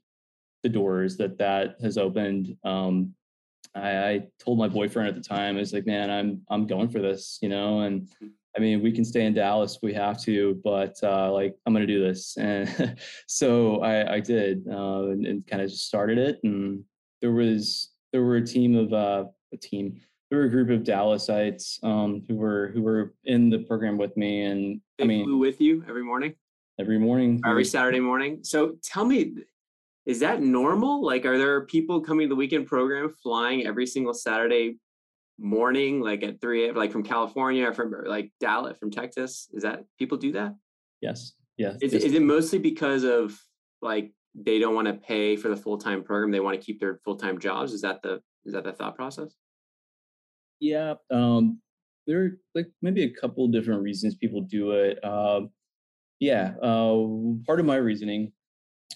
the 0.63 0.69
doors 0.69 1.17
that 1.17 1.38
that 1.39 1.75
has 1.82 1.97
opened. 1.97 2.55
Um, 2.63 3.13
I, 3.73 3.97
I, 3.97 4.27
told 4.38 4.57
my 4.57 4.67
boyfriend 4.67 5.07
at 5.07 5.15
the 5.15 5.21
time, 5.21 5.55
I 5.55 5.59
was 5.59 5.71
like, 5.73 5.86
man, 5.86 6.09
I'm 6.09 6.41
I'm 6.49 6.67
going 6.67 6.89
for 6.89 6.99
this, 6.99 7.39
you 7.41 7.49
know, 7.49 7.82
and 7.82 8.09
mm. 8.23 8.29
I 8.56 8.60
mean, 8.60 8.84
we 8.84 8.91
can 8.91 9.06
stay 9.06 9.26
in 9.26 9.34
Dallas 9.34 9.76
if 9.76 9.82
we 9.82 9.93
have 9.93 10.22
to, 10.24 10.60
but 10.64 10.97
uh, 11.04 11.32
like 11.32 11.56
I'm 11.66 11.74
gonna 11.74 11.88
do 11.88 12.02
this, 12.02 12.38
and 12.39 12.97
so 13.28 13.82
I, 13.82 14.16
I 14.16 14.20
did, 14.20 14.68
uh, 14.70 15.08
and, 15.10 15.26
and 15.26 15.47
kind 15.47 15.62
of 15.62 15.70
just 15.70 15.88
started 15.88 16.18
it. 16.18 16.39
And 16.43 16.84
there 17.22 17.32
was 17.32 17.91
there 18.12 18.24
were 18.24 18.38
a 18.38 18.45
team 18.45 18.76
of 18.76 18.93
uh, 18.93 19.26
a 19.54 19.58
team, 19.58 20.02
there 20.32 20.39
were 20.39 20.45
a 20.45 20.49
group 20.49 20.70
of 20.70 20.84
Dallasites 20.84 21.84
um, 21.84 22.24
who 22.28 22.36
were 22.36 22.72
who 22.74 22.82
were 22.82 23.14
in 23.26 23.49
the 23.49 23.60
program 23.60 23.97
with 23.97 24.16
me, 24.16 24.43
and 24.43 24.82
they 24.97 25.04
I 25.04 25.08
mean, 25.08 25.26
flew 25.26 25.38
with 25.38 25.60
you 25.60 25.84
every 25.88 26.04
morning. 26.04 26.34
Every 26.80 26.97
morning, 26.97 27.41
every 27.45 27.66
Saturday 27.66 27.99
morning. 27.99 28.39
So 28.43 28.78
tell 28.82 29.06
me, 29.06 29.34
is 30.06 30.22
that 30.22 30.41
normal? 30.41 31.04
Like, 31.04 31.26
are 31.26 31.38
there 31.38 31.62
people 31.66 31.99
coming 31.99 32.28
to 32.28 32.30
the 32.30 32.36
weekend 32.36 32.66
program 32.66 33.14
flying 33.22 33.68
every 33.68 33.86
single 33.86 34.14
Saturday 34.14 34.78
morning, 35.42 36.00
like 36.00 36.24
at 36.24 36.39
three, 36.39 36.72
like 36.72 36.92
from 36.92 37.04
California 37.04 37.74
from 37.74 37.94
like 38.06 38.32
Dallas, 38.39 38.78
from 38.78 38.92
Texas? 38.92 39.50
Is 39.54 39.64
that 39.64 39.84
people 39.98 40.18
do 40.18 40.32
that? 40.34 40.56
Yes. 41.02 41.34
Yeah. 41.58 41.74
Is, 41.82 41.94
is 41.94 42.14
it 42.14 42.22
mostly 42.22 42.60
because 42.60 43.04
of 43.04 43.38
like 43.82 44.12
they 44.36 44.60
don't 44.60 44.76
want 44.76 44.88
to 44.88 44.94
pay 44.94 45.36
for 45.36 45.50
the 45.50 45.58
full 45.58 45.78
time 45.78 46.04
program? 46.04 46.32
They 46.32 46.39
want 46.39 46.60
to 46.60 46.66
keep 46.66 46.80
their 46.80 47.00
full 47.04 47.16
time 47.16 47.39
jobs. 47.39 47.74
Is 47.74 47.82
that 47.82 48.02
the 48.02 48.22
is 48.46 48.54
that 48.54 48.64
the 48.64 48.72
thought 48.72 48.96
process? 48.96 49.36
Yeah. 50.60 50.96
Um, 51.10 51.60
there 52.08 52.24
are 52.24 52.30
like 52.56 52.68
maybe 52.82 53.04
a 53.04 53.10
couple 53.10 53.48
different 53.48 53.82
reasons 53.82 54.16
people 54.16 54.42
do 54.42 54.72
it. 54.72 55.04
Um, 55.04 55.50
yeah. 56.20 56.54
Uh, 56.62 57.08
part 57.46 57.60
of 57.60 57.66
my 57.66 57.78
reasoning 57.78 58.32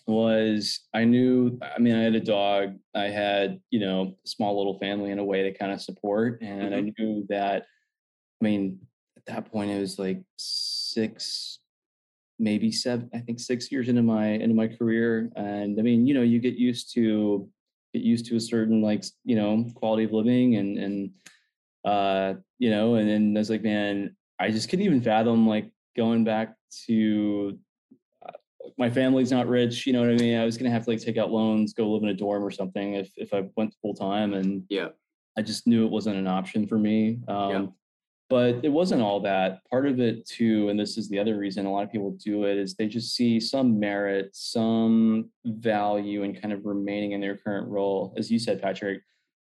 was 0.07 0.81
I 0.93 1.03
knew, 1.03 1.59
I 1.61 1.79
mean, 1.79 1.95
I 1.95 2.03
had 2.03 2.15
a 2.15 2.19
dog, 2.19 2.75
I 2.93 3.05
had, 3.05 3.59
you 3.69 3.79
know, 3.79 4.15
a 4.25 4.27
small 4.27 4.57
little 4.57 4.77
family 4.79 5.11
in 5.11 5.19
a 5.19 5.23
way 5.23 5.43
to 5.43 5.57
kind 5.57 5.71
of 5.71 5.81
support. 5.81 6.41
And 6.41 6.73
mm-hmm. 6.73 6.75
I 6.75 6.93
knew 6.97 7.25
that, 7.29 7.65
I 8.41 8.43
mean, 8.43 8.79
at 9.17 9.25
that 9.27 9.51
point, 9.51 9.71
it 9.71 9.79
was 9.79 9.97
like 9.97 10.21
six, 10.37 11.59
maybe 12.37 12.71
seven, 12.71 13.09
I 13.13 13.19
think 13.19 13.39
six 13.39 13.71
years 13.71 13.87
into 13.87 14.03
my, 14.03 14.27
into 14.27 14.55
my 14.55 14.67
career. 14.67 15.29
And 15.35 15.79
I 15.79 15.83
mean, 15.83 16.05
you 16.05 16.13
know, 16.13 16.21
you 16.21 16.39
get 16.39 16.55
used 16.55 16.93
to, 16.95 17.49
get 17.93 18.03
used 18.03 18.25
to 18.27 18.35
a 18.35 18.41
certain 18.41 18.81
like, 18.81 19.03
you 19.23 19.35
know, 19.35 19.65
quality 19.75 20.03
of 20.03 20.11
living 20.11 20.55
and, 20.55 20.77
and, 20.77 21.11
uh, 21.85 22.33
you 22.57 22.69
know, 22.69 22.95
and 22.95 23.09
then 23.09 23.33
I 23.35 23.39
was 23.39 23.49
like, 23.49 23.63
man, 23.63 24.15
I 24.39 24.51
just 24.51 24.69
couldn't 24.69 24.85
even 24.85 25.01
fathom 25.01 25.47
like 25.47 25.71
going 25.95 26.23
back 26.23 26.55
to 26.87 27.57
my 28.77 28.89
family's 28.89 29.31
not 29.31 29.47
rich, 29.47 29.85
you 29.85 29.93
know 29.93 30.01
what 30.01 30.09
I 30.09 30.15
mean? 30.15 30.37
I 30.37 30.45
was 30.45 30.57
gonna 30.57 30.71
have 30.71 30.85
to 30.85 30.91
like 30.91 31.01
take 31.01 31.17
out 31.17 31.31
loans, 31.31 31.73
go 31.73 31.89
live 31.91 32.03
in 32.03 32.09
a 32.09 32.13
dorm 32.13 32.43
or 32.43 32.51
something 32.51 32.95
if 32.95 33.11
if 33.17 33.33
I 33.33 33.43
went 33.55 33.75
full 33.81 33.93
time. 33.93 34.33
And 34.33 34.63
yeah, 34.69 34.89
I 35.37 35.41
just 35.41 35.67
knew 35.67 35.85
it 35.85 35.91
wasn't 35.91 36.17
an 36.17 36.27
option 36.27 36.67
for 36.67 36.77
me. 36.77 37.19
Um, 37.27 37.51
yeah. 37.51 37.65
But 38.27 38.65
it 38.65 38.69
wasn't 38.69 39.03
all 39.03 39.19
that. 39.19 39.59
Part 39.69 39.85
of 39.85 39.99
it 39.99 40.25
too, 40.25 40.69
and 40.69 40.79
this 40.79 40.97
is 40.97 41.07
the 41.09 41.19
other 41.19 41.37
reason 41.37 41.67
a 41.67 41.71
lot 41.71 41.83
of 41.83 41.91
people 41.91 42.17
do 42.23 42.45
it, 42.45 42.57
is 42.57 42.73
they 42.73 42.87
just 42.87 43.15
see 43.15 43.39
some 43.39 43.79
merit, 43.79 44.31
some 44.33 45.29
value 45.45 46.23
in 46.23 46.33
kind 46.33 46.51
of 46.51 46.65
remaining 46.65 47.11
in 47.11 47.21
their 47.21 47.37
current 47.37 47.67
role. 47.67 48.15
As 48.17 48.31
you 48.31 48.39
said, 48.39 48.61
Patrick, 48.61 49.03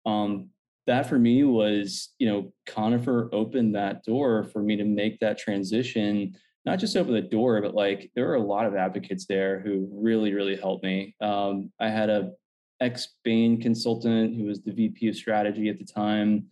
um, 0.05 0.49
that 0.85 1.09
for 1.09 1.17
me 1.17 1.43
was, 1.43 2.13
you 2.19 2.29
know, 2.29 2.53
Conifer 2.67 3.29
opened 3.33 3.73
that 3.75 4.03
door 4.03 4.43
for 4.43 4.61
me 4.61 4.75
to 4.75 4.85
make 4.85 5.19
that 5.19 5.39
transition 5.39 6.37
not 6.67 6.79
just 6.79 6.97
open 6.97 7.13
the 7.13 7.21
door, 7.21 7.61
but 7.61 7.73
like 7.73 8.11
there 8.13 8.27
were 8.27 8.35
a 8.35 8.41
lot 8.41 8.65
of 8.65 8.75
advocates 8.75 9.25
there 9.25 9.61
who 9.61 9.87
really, 9.89 10.33
really 10.33 10.57
helped 10.57 10.83
me. 10.83 11.15
Um, 11.21 11.71
I 11.79 11.87
had 11.87 12.09
a 12.09 12.33
ex 12.81 13.15
Bain 13.23 13.61
consultant 13.61 14.35
who 14.35 14.43
was 14.43 14.61
the 14.61 14.73
VP 14.73 15.07
of 15.07 15.15
strategy 15.15 15.69
at 15.69 15.79
the 15.79 15.85
time. 15.85 16.47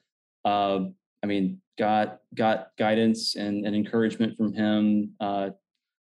Uh, 0.45 0.86
I 1.22 1.28
mean, 1.28 1.61
got 1.78 2.20
got 2.34 2.70
guidance 2.78 3.36
and, 3.36 3.66
and 3.66 3.76
encouragement 3.76 4.38
from 4.38 4.53
him. 4.53 5.11
Uh, 5.20 5.49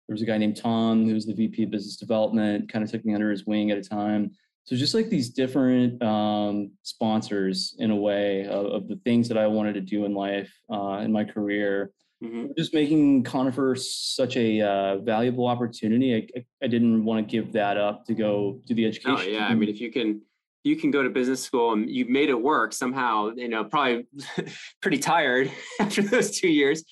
there 0.07 0.13
was 0.13 0.21
a 0.21 0.25
guy 0.25 0.37
named 0.37 0.55
Tom 0.55 1.05
who 1.05 1.13
was 1.13 1.25
the 1.25 1.33
VP 1.33 1.63
of 1.63 1.71
business 1.71 1.97
development, 1.97 2.71
kind 2.71 2.85
of 2.85 2.89
took 2.89 3.03
me 3.03 3.13
under 3.13 3.29
his 3.29 3.45
wing 3.45 3.71
at 3.71 3.77
a 3.77 3.83
time. 3.83 4.31
So 4.63 4.77
just 4.77 4.93
like 4.93 5.09
these 5.09 5.29
different 5.29 6.01
um, 6.01 6.71
sponsors 6.83 7.75
in 7.79 7.91
a 7.91 7.95
way 7.95 8.45
of, 8.45 8.67
of, 8.67 8.87
the 8.87 8.99
things 9.05 9.27
that 9.27 9.37
I 9.37 9.47
wanted 9.47 9.73
to 9.73 9.81
do 9.81 10.05
in 10.05 10.13
life, 10.13 10.53
uh, 10.69 11.01
in 11.03 11.11
my 11.11 11.23
career, 11.23 11.91
mm-hmm. 12.23 12.47
just 12.57 12.73
making 12.73 13.23
Conifer 13.23 13.75
such 13.75 14.37
a 14.37 14.61
uh, 14.61 14.97
valuable 14.97 15.47
opportunity. 15.47 16.15
I, 16.15 16.45
I 16.63 16.67
didn't 16.67 17.03
want 17.03 17.27
to 17.27 17.31
give 17.31 17.53
that 17.53 17.77
up 17.77 18.05
to 18.05 18.13
go 18.13 18.59
do 18.65 18.73
the 18.73 18.85
education. 18.85 19.17
Oh 19.17 19.21
yeah, 19.21 19.47
I 19.47 19.55
mean, 19.55 19.69
if 19.69 19.79
you 19.79 19.91
can, 19.91 20.21
you 20.63 20.75
can 20.75 20.91
go 20.91 21.03
to 21.03 21.09
business 21.09 21.41
school 21.41 21.73
and 21.73 21.89
you've 21.89 22.09
made 22.09 22.29
it 22.29 22.41
work 22.41 22.73
somehow. 22.73 23.31
You 23.35 23.49
know, 23.49 23.63
probably 23.63 24.07
pretty 24.81 24.99
tired 24.99 25.51
after 25.79 26.01
those 26.01 26.31
two 26.31 26.49
years, 26.49 26.83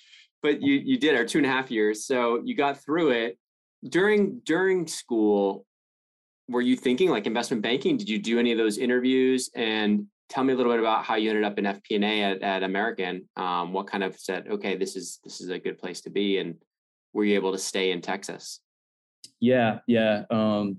but 0.42 0.62
you 0.62 0.76
you 0.76 0.98
did, 0.98 1.16
or 1.16 1.26
two 1.26 1.40
and 1.40 1.48
a 1.48 1.50
half 1.50 1.72
years. 1.72 2.06
So 2.06 2.42
you 2.44 2.56
got 2.56 2.84
through 2.84 3.12
it. 3.12 3.38
During 3.88 4.42
during 4.46 4.88
school, 4.88 5.66
were 6.48 6.62
you 6.62 6.76
thinking 6.76 7.10
like 7.10 7.28
investment 7.28 7.62
banking? 7.62 7.98
Did 7.98 8.10
you 8.10 8.20
do 8.20 8.40
any 8.40 8.52
of 8.52 8.58
those 8.58 8.78
interviews? 8.78 9.50
And 9.56 10.08
tell 10.30 10.44
me 10.44 10.54
a 10.54 10.56
little 10.56 10.72
bit 10.72 10.80
about 10.80 11.06
how 11.06 11.16
you 11.16 11.30
ended 11.30 11.44
up 11.44 11.58
in 11.58 11.66
FP&A 11.66 12.24
at, 12.24 12.42
at 12.42 12.64
American. 12.64 13.28
Um, 13.36 13.74
what 13.74 13.88
kind 13.88 14.04
of 14.04 14.18
said, 14.18 14.48
okay, 14.48 14.76
this 14.76 14.96
is 14.96 15.20
this 15.24 15.42
is 15.42 15.50
a 15.50 15.60
good 15.60 15.78
place 15.78 16.02
to 16.02 16.10
be, 16.10 16.38
and 16.38 16.56
were 17.14 17.24
you 17.24 17.36
able 17.36 17.52
to 17.52 17.58
stay 17.58 17.92
in 17.92 18.02
Texas? 18.02 18.60
Yeah, 19.40 19.80
yeah. 19.88 20.24
Um, 20.30 20.78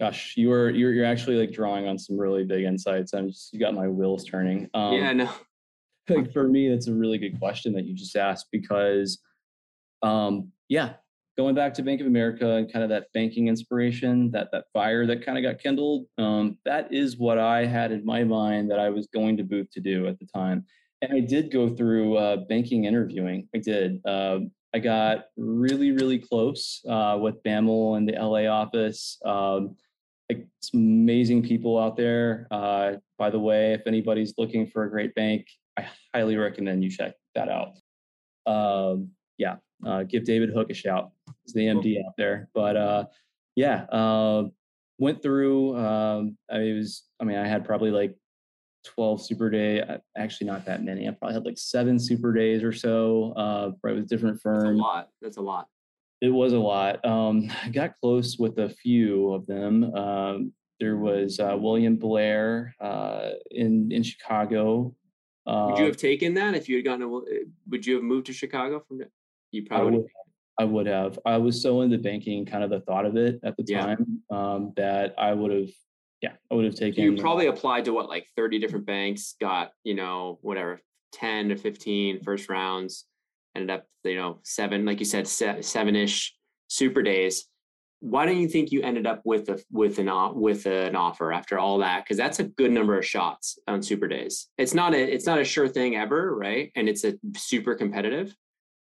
gosh, 0.00 0.34
you 0.36 0.48
were 0.48 0.70
you're 0.70 0.92
you're 0.92 1.04
actually 1.04 1.36
like 1.36 1.52
drawing 1.52 1.86
on 1.86 1.98
some 1.98 2.18
really 2.18 2.44
big 2.44 2.64
insights. 2.64 3.12
I'm 3.14 3.28
just 3.28 3.52
you 3.52 3.60
got 3.60 3.74
my 3.74 3.88
wheels 3.88 4.24
turning. 4.24 4.68
Um, 4.74 4.94
yeah, 4.94 5.12
no. 5.12 5.30
Like 6.08 6.32
for 6.32 6.48
me, 6.48 6.68
it's 6.68 6.88
a 6.88 6.94
really 6.94 7.18
good 7.18 7.38
question 7.38 7.74
that 7.74 7.84
you 7.84 7.94
just 7.94 8.16
asked 8.16 8.46
because, 8.50 9.18
um, 10.02 10.52
yeah, 10.68 10.94
going 11.38 11.54
back 11.54 11.72
to 11.72 11.82
Bank 11.82 12.00
of 12.00 12.08
America 12.08 12.56
and 12.56 12.70
kind 12.70 12.82
of 12.82 12.88
that 12.90 13.06
banking 13.14 13.46
inspiration, 13.46 14.28
that 14.32 14.50
that 14.50 14.64
fire 14.72 15.06
that 15.06 15.24
kind 15.24 15.38
of 15.38 15.44
got 15.44 15.62
kindled, 15.62 16.06
um, 16.18 16.58
that 16.64 16.92
is 16.92 17.16
what 17.16 17.38
I 17.38 17.64
had 17.64 17.92
in 17.92 18.04
my 18.04 18.24
mind 18.24 18.68
that 18.72 18.80
I 18.80 18.90
was 18.90 19.06
going 19.06 19.36
to 19.36 19.44
Booth 19.44 19.70
to 19.70 19.80
do 19.80 20.08
at 20.08 20.18
the 20.18 20.26
time. 20.26 20.66
And 21.00 21.12
I 21.12 21.20
did 21.20 21.52
go 21.52 21.68
through 21.68 22.16
uh, 22.16 22.38
banking 22.48 22.84
interviewing. 22.84 23.48
I 23.54 23.58
did. 23.58 24.00
Uh, 24.04 24.40
I 24.74 24.80
got 24.80 25.26
really, 25.36 25.92
really 25.92 26.18
close 26.18 26.82
uh, 26.88 27.16
with 27.20 27.40
BAML 27.44 27.96
and 27.96 28.08
the 28.08 28.20
LA 28.20 28.50
office. 28.50 29.16
Um, 29.24 29.76
like 30.28 30.44
some 30.60 30.80
amazing 30.80 31.44
people 31.44 31.78
out 31.78 31.96
there. 31.96 32.48
Uh, 32.50 32.94
by 33.16 33.30
the 33.30 33.38
way, 33.38 33.74
if 33.74 33.82
anybody's 33.86 34.34
looking 34.38 34.66
for 34.66 34.82
a 34.82 34.90
great 34.90 35.14
bank, 35.14 35.46
I 35.78 35.86
highly 36.12 36.36
recommend 36.36 36.82
you 36.82 36.90
check 36.90 37.14
that 37.36 37.48
out. 37.48 37.76
Um, 38.44 39.10
yeah, 39.38 39.56
uh, 39.86 40.02
give 40.04 40.24
David 40.24 40.50
Hook 40.50 40.70
a 40.70 40.74
shout. 40.74 41.10
He's 41.44 41.54
the 41.54 41.66
MD 41.66 41.98
out 42.04 42.14
there. 42.16 42.48
But 42.54 42.76
uh, 42.76 43.04
yeah, 43.56 43.84
uh, 43.84 44.44
went 44.98 45.22
through. 45.22 45.76
Um, 45.76 46.36
I 46.50 46.72
was. 46.76 47.04
I 47.20 47.24
mean, 47.24 47.38
I 47.38 47.46
had 47.46 47.64
probably 47.64 47.90
like 47.90 48.16
12 48.84 49.24
super 49.24 49.50
day. 49.50 49.80
Uh, 49.80 49.98
actually, 50.16 50.46
not 50.46 50.64
that 50.66 50.82
many. 50.82 51.08
I 51.08 51.12
probably 51.12 51.34
had 51.34 51.44
like 51.44 51.58
seven 51.58 51.98
super 51.98 52.32
days 52.32 52.62
or 52.62 52.72
so. 52.72 53.32
Uh, 53.36 53.70
right 53.82 53.94
with 53.94 54.08
different 54.08 54.40
firms. 54.40 54.64
That's 54.64 54.78
a 54.78 54.82
lot. 54.82 55.08
That's 55.22 55.36
a 55.36 55.42
lot. 55.42 55.66
It 56.20 56.30
was 56.30 56.52
a 56.52 56.58
lot. 56.58 57.04
Um, 57.04 57.50
I 57.62 57.68
got 57.72 57.94
close 58.00 58.38
with 58.38 58.58
a 58.58 58.68
few 58.68 59.32
of 59.32 59.46
them. 59.46 59.94
Um, 59.94 60.52
there 60.80 60.96
was 60.96 61.40
uh, 61.40 61.56
William 61.58 61.96
Blair 61.96 62.74
uh, 62.80 63.30
in 63.50 63.90
in 63.90 64.02
Chicago. 64.02 64.94
would 65.46 65.78
you 65.78 65.84
uh, 65.84 65.86
have 65.86 65.96
taken 65.96 66.34
that 66.34 66.54
if 66.54 66.68
you 66.68 66.76
had 66.76 66.84
gotten? 66.84 67.02
A, 67.02 67.20
would 67.68 67.86
you 67.86 67.94
have 67.96 68.04
moved 68.04 68.26
to 68.26 68.32
Chicago 68.32 68.82
from? 68.86 69.00
You 69.50 69.64
probably 69.64 69.86
I 69.86 69.96
would, 69.96 70.06
I 70.58 70.64
would 70.64 70.86
have. 70.86 71.18
I 71.24 71.38
was 71.38 71.62
so 71.62 71.82
into 71.82 71.98
banking, 71.98 72.44
kind 72.44 72.64
of 72.64 72.70
the 72.70 72.80
thought 72.80 73.06
of 73.06 73.16
it 73.16 73.38
at 73.44 73.56
the 73.56 73.64
yeah. 73.66 73.86
time, 73.86 74.22
um, 74.30 74.72
that 74.76 75.14
I 75.16 75.32
would 75.32 75.52
have. 75.52 75.70
Yeah, 76.20 76.32
I 76.50 76.54
would 76.54 76.64
have 76.64 76.74
taken. 76.74 77.04
You 77.04 77.16
probably 77.16 77.46
applied 77.46 77.84
to 77.84 77.92
what, 77.92 78.08
like 78.08 78.26
thirty 78.36 78.58
different 78.58 78.86
banks, 78.86 79.36
got 79.40 79.70
you 79.84 79.94
know 79.94 80.38
whatever, 80.42 80.80
ten 81.12 81.48
to 81.50 81.56
15 81.56 82.22
first 82.24 82.48
rounds, 82.48 83.04
ended 83.54 83.70
up 83.70 83.86
you 84.02 84.16
know 84.16 84.40
seven, 84.42 84.84
like 84.84 84.98
you 84.98 85.06
said, 85.06 85.28
seven 85.28 85.94
ish 85.94 86.34
super 86.66 87.02
days. 87.02 87.46
Why 88.00 88.26
don't 88.26 88.38
you 88.38 88.48
think 88.48 88.70
you 88.70 88.82
ended 88.82 89.06
up 89.06 89.22
with 89.24 89.48
a 89.48 89.62
with 89.70 90.00
an 90.00 90.10
with 90.34 90.66
an 90.66 90.96
offer 90.96 91.32
after 91.32 91.56
all 91.58 91.78
that? 91.78 92.04
Because 92.04 92.16
that's 92.16 92.40
a 92.40 92.44
good 92.44 92.72
number 92.72 92.98
of 92.98 93.06
shots 93.06 93.58
on 93.68 93.80
super 93.80 94.08
days. 94.08 94.48
It's 94.58 94.74
not 94.74 94.94
a 94.94 94.98
it's 94.98 95.26
not 95.26 95.38
a 95.38 95.44
sure 95.44 95.68
thing 95.68 95.94
ever, 95.94 96.34
right? 96.34 96.72
And 96.74 96.88
it's 96.88 97.04
a 97.04 97.14
super 97.36 97.76
competitive 97.76 98.34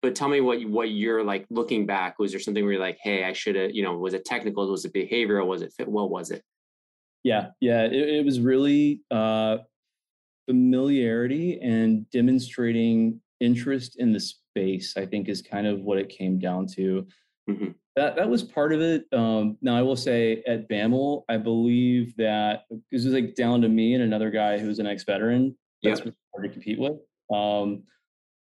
but 0.01 0.15
tell 0.15 0.27
me 0.27 0.41
what 0.41 0.59
you, 0.59 0.69
what 0.69 0.89
you're 0.89 1.23
like 1.23 1.45
looking 1.49 1.85
back. 1.85 2.19
Was 2.19 2.31
there 2.31 2.39
something 2.39 2.63
where 2.63 2.73
you're 2.73 2.81
like 2.81 2.99
hey 3.01 3.23
i 3.23 3.33
should 3.33 3.55
have 3.55 3.71
you 3.71 3.83
know 3.83 3.97
was 3.97 4.13
it 4.13 4.25
technical? 4.25 4.69
Was 4.69 4.85
it 4.85 4.93
behavioral? 4.93 5.47
Was 5.47 5.61
it 5.61 5.73
fit? 5.75 5.87
What 5.87 6.09
was 6.09 6.31
it? 6.31 6.43
Yeah 7.23 7.47
yeah 7.59 7.83
it, 7.83 7.93
it 7.93 8.25
was 8.25 8.39
really 8.39 9.01
uh 9.11 9.57
familiarity 10.47 11.59
and 11.61 12.09
demonstrating 12.11 13.19
interest 13.39 13.97
in 13.99 14.11
the 14.13 14.19
space 14.19 14.95
i 14.97 15.05
think 15.05 15.27
is 15.27 15.41
kind 15.41 15.67
of 15.67 15.81
what 15.81 15.97
it 15.97 16.09
came 16.09 16.39
down 16.39 16.65
to. 16.65 17.05
Mm-hmm. 17.49 17.71
that 17.95 18.17
that 18.17 18.29
was 18.29 18.43
part 18.43 18.73
of 18.73 18.81
it 18.81 19.05
um 19.13 19.57
now 19.61 19.77
i 19.77 19.81
will 19.81 19.95
say 19.95 20.43
at 20.45 20.67
baml 20.67 21.23
i 21.29 21.37
believe 21.37 22.13
that 22.17 22.63
this 22.91 23.05
was 23.05 23.13
like 23.13 23.35
down 23.35 23.61
to 23.61 23.69
me 23.69 23.93
and 23.93 24.03
another 24.03 24.29
guy 24.31 24.57
who's 24.57 24.79
an 24.79 24.85
ex-veteran 24.85 25.55
that's 25.81 26.01
yep. 26.03 26.13
hard 26.35 26.45
to 26.45 26.49
compete 26.51 26.77
with 26.77 26.97
um 27.33 27.83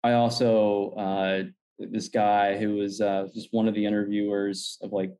I 0.07 0.13
also 0.13 0.91
uh, 0.93 1.43
this 1.79 2.09
guy 2.09 2.57
who 2.57 2.77
was 2.77 3.01
uh, 3.01 3.27
just 3.35 3.49
one 3.53 3.67
of 3.67 3.75
the 3.75 3.85
interviewers 3.85 4.79
of 4.83 4.93
like 4.93 5.13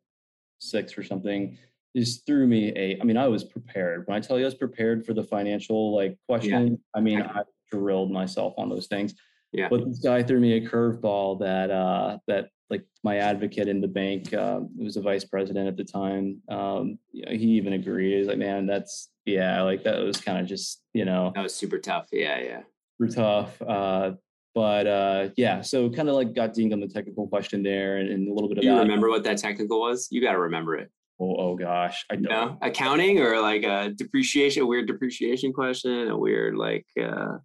six 0.59 0.97
or 0.97 1.03
something 1.03 1.59
just 1.97 2.27
threw 2.27 2.47
me 2.47 2.73
a. 2.77 3.01
I 3.01 3.05
mean, 3.05 3.17
I 3.17 3.27
was 3.27 3.43
prepared. 3.43 4.07
When 4.07 4.17
I 4.17 4.21
tell 4.21 4.39
you 4.39 4.45
I 4.45 4.47
was 4.47 4.55
prepared 4.55 5.05
for 5.05 5.15
the 5.15 5.25
financial 5.25 5.95
like 5.95 6.17
question, 6.29 6.69
yeah. 6.69 6.77
I 6.95 7.01
mean, 7.01 7.23
I 7.23 7.43
drilled 7.73 8.13
myself 8.13 8.55
on 8.59 8.69
those 8.69 8.87
things. 8.87 9.15
Yeah. 9.53 9.69
But 9.71 9.87
this 9.87 9.99
guy 9.99 10.23
threw 10.23 10.39
me 10.39 10.53
a 10.53 10.69
curveball 10.69 11.41
that 11.41 11.71
uh, 11.71 12.19
that 12.29 12.51
like 12.69 12.85
my 13.03 13.17
advocate 13.17 13.69
in 13.69 13.81
the 13.81 13.89
bank, 13.89 14.35
uh, 14.35 14.61
who 14.61 14.85
was 14.85 14.97
a 14.97 15.01
vice 15.01 15.25
president 15.25 15.69
at 15.69 15.77
the 15.77 15.85
time, 15.85 16.43
um, 16.49 16.99
you 17.13 17.25
know, 17.25 17.33
he 17.33 17.47
even 17.53 17.73
agreed. 17.73 18.19
He's 18.19 18.29
like, 18.29 18.39
man, 18.39 18.67
that's 18.67 19.09
yeah, 19.25 19.63
like 19.63 19.83
that 19.85 19.99
was 19.99 20.21
kind 20.21 20.39
of 20.39 20.47
just 20.47 20.83
you 20.93 21.05
know 21.05 21.33
that 21.35 21.43
was 21.43 21.55
super 21.55 21.79
tough. 21.79 22.09
Yeah, 22.13 22.39
yeah, 22.39 22.63
super 23.01 23.13
tough. 23.13 23.63
Uh, 23.63 24.13
but 24.57 24.87
uh, 24.87 25.29
yeah, 25.37 25.61
so 25.61 25.91
kind 25.91 26.09
of 26.09 26.15
like 26.15 26.35
got 26.35 26.55
dinged 26.55 26.73
on 26.73 26.81
the 26.81 26.89
technical 26.89 27.29
question 27.29 27.63
there 27.63 27.99
and, 27.99 28.09
and 28.09 28.27
a 28.27 28.33
little 28.33 28.49
bit 28.49 28.57
of 28.57 28.63
Do 28.63 28.69
you 28.69 28.79
remember 28.79 29.11
what 29.11 29.23
that 29.25 29.37
technical 29.37 29.79
was? 29.79 30.09
You 30.11 30.23
got 30.23 30.33
to 30.33 30.39
remember 30.39 30.77
it. 30.77 30.91
Oh, 31.21 31.37
oh 31.37 31.57
gosh, 31.57 32.07
I 32.11 32.15
don't. 32.15 32.25
No? 32.25 32.59
Accounting 32.63 33.21
or 33.21 33.39
like 33.39 33.65
a 33.65 33.91
depreciation, 33.91 34.63
a 34.63 34.67
weird 34.67 34.87
depreciation 34.87 35.53
question, 35.53 36.09
a 36.09 36.17
weird 36.17 36.57
like 36.57 36.87
uh 36.99 37.37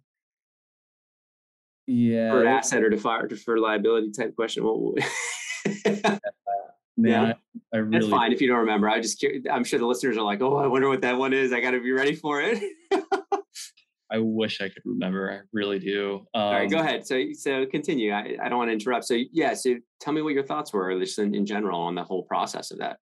yeah, 1.86 2.30
for 2.30 2.46
asset 2.46 2.82
or 2.82 2.88
deferred 2.88 3.28
deferred 3.28 3.58
liability 3.58 4.10
type 4.12 4.34
question. 4.34 4.64
What? 4.64 5.04
Man, 6.96 7.10
yeah. 7.10 7.32
I, 7.74 7.76
I 7.76 7.78
really 7.80 7.98
That's 7.98 8.10
fine 8.10 8.32
if 8.32 8.40
you 8.40 8.48
don't 8.48 8.60
remember. 8.60 8.88
I 8.88 9.00
just 9.00 9.22
I'm 9.50 9.64
sure 9.64 9.78
the 9.78 9.86
listeners 9.86 10.16
are 10.16 10.22
like, 10.22 10.40
oh, 10.40 10.56
I 10.56 10.66
wonder 10.66 10.88
what 10.88 11.02
that 11.02 11.18
one 11.18 11.34
is. 11.34 11.52
I 11.52 11.60
got 11.60 11.72
to 11.72 11.80
be 11.80 11.92
ready 11.92 12.14
for 12.14 12.40
it. 12.40 12.58
I 14.12 14.18
wish 14.18 14.60
I 14.60 14.68
could 14.68 14.82
remember. 14.84 15.32
I 15.32 15.46
really 15.52 15.78
do. 15.78 16.26
Um, 16.34 16.42
All 16.42 16.52
right, 16.52 16.70
go 16.70 16.78
um, 16.78 16.86
ahead. 16.86 17.06
So, 17.06 17.22
so 17.32 17.66
continue. 17.66 18.12
I, 18.12 18.36
I 18.42 18.48
don't 18.48 18.58
want 18.58 18.68
to 18.68 18.74
interrupt. 18.74 19.06
So, 19.06 19.18
yeah. 19.32 19.54
So, 19.54 19.76
tell 20.00 20.12
me 20.12 20.22
what 20.22 20.34
your 20.34 20.44
thoughts 20.44 20.72
were, 20.72 20.98
just 20.98 21.18
in, 21.18 21.34
in 21.34 21.46
general, 21.46 21.80
on 21.80 21.94
the 21.94 22.04
whole 22.04 22.24
process 22.24 22.70
of 22.70 22.78
that. 22.78 22.98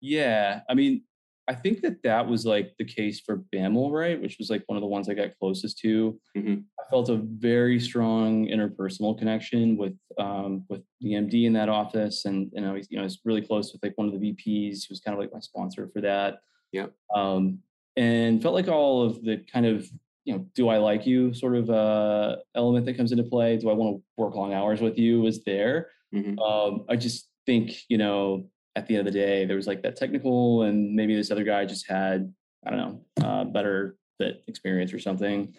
Yeah, 0.00 0.60
I 0.70 0.74
mean, 0.74 1.02
I 1.48 1.54
think 1.54 1.80
that 1.80 2.02
that 2.02 2.26
was 2.26 2.44
like 2.44 2.74
the 2.78 2.84
case 2.84 3.20
for 3.20 3.42
BAML, 3.54 3.90
right? 3.90 4.20
Which 4.20 4.36
was 4.38 4.50
like 4.50 4.62
one 4.66 4.76
of 4.76 4.82
the 4.82 4.86
ones 4.86 5.08
I 5.08 5.14
got 5.14 5.30
closest 5.40 5.78
to. 5.78 6.20
Mm-hmm. 6.36 6.56
I 6.78 6.90
felt 6.90 7.08
a 7.08 7.16
very 7.16 7.80
strong 7.80 8.46
interpersonal 8.46 9.18
connection 9.18 9.76
with 9.76 9.96
um, 10.18 10.64
with 10.68 10.82
the 11.00 11.12
MD 11.12 11.46
in 11.46 11.54
that 11.54 11.68
office, 11.70 12.26
and 12.26 12.52
and 12.54 12.66
I 12.66 12.72
was 12.72 12.86
you 12.90 12.96
know 12.96 13.02
I 13.02 13.04
was 13.04 13.20
really 13.24 13.42
close 13.42 13.72
with 13.72 13.82
like 13.82 13.96
one 13.96 14.08
of 14.08 14.20
the 14.20 14.32
VPs 14.32 14.82
who 14.86 14.92
was 14.92 15.00
kind 15.00 15.14
of 15.14 15.20
like 15.20 15.32
my 15.32 15.40
sponsor 15.40 15.88
for 15.92 16.02
that. 16.02 16.38
Yeah. 16.72 16.86
Um, 17.14 17.60
and 17.96 18.40
felt 18.40 18.54
like 18.54 18.68
all 18.68 19.02
of 19.02 19.22
the 19.24 19.38
kind 19.52 19.66
of 19.66 19.88
you 20.28 20.34
know, 20.34 20.46
do 20.54 20.68
I 20.68 20.76
like 20.76 21.06
you 21.06 21.32
sort 21.32 21.56
of 21.56 21.70
uh, 21.70 22.36
element 22.54 22.84
that 22.84 22.98
comes 22.98 23.12
into 23.12 23.24
play. 23.24 23.56
Do 23.56 23.70
I 23.70 23.72
want 23.72 23.96
to 23.96 24.02
work 24.18 24.34
long 24.34 24.52
hours 24.52 24.82
with 24.82 24.98
you? 24.98 25.22
Was 25.22 25.42
there? 25.44 25.88
Mm-hmm. 26.14 26.38
Um, 26.38 26.84
I 26.90 26.96
just 26.96 27.30
think 27.46 27.72
you 27.88 27.96
know 27.96 28.50
at 28.76 28.86
the 28.86 28.94
end 28.94 29.08
of 29.08 29.12
the 29.12 29.18
day 29.18 29.46
there 29.46 29.56
was 29.56 29.66
like 29.66 29.82
that 29.82 29.96
technical 29.96 30.64
and 30.64 30.94
maybe 30.94 31.16
this 31.16 31.30
other 31.30 31.44
guy 31.44 31.64
just 31.64 31.88
had 31.88 32.30
I 32.66 32.70
don't 32.70 32.78
know 32.78 33.26
uh, 33.26 33.44
better 33.44 33.96
fit 34.18 34.44
experience 34.48 34.92
or 34.92 34.98
something. 34.98 35.54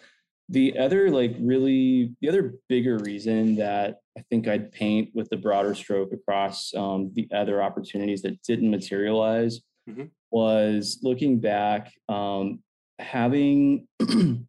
The 0.48 0.78
other 0.78 1.10
like 1.10 1.34
really 1.40 2.14
the 2.20 2.28
other 2.28 2.54
bigger 2.68 2.98
reason 2.98 3.56
that 3.56 3.98
I 4.16 4.22
think 4.30 4.46
I'd 4.46 4.70
paint 4.70 5.10
with 5.16 5.28
the 5.30 5.36
broader 5.36 5.74
stroke 5.74 6.12
across 6.12 6.72
um, 6.76 7.10
the 7.14 7.28
other 7.34 7.60
opportunities 7.60 8.22
that 8.22 8.40
didn't 8.44 8.70
materialize 8.70 9.62
mm-hmm. 9.88 10.04
was 10.30 11.00
looking 11.02 11.40
back 11.40 11.92
um, 12.08 12.60
having 13.00 13.88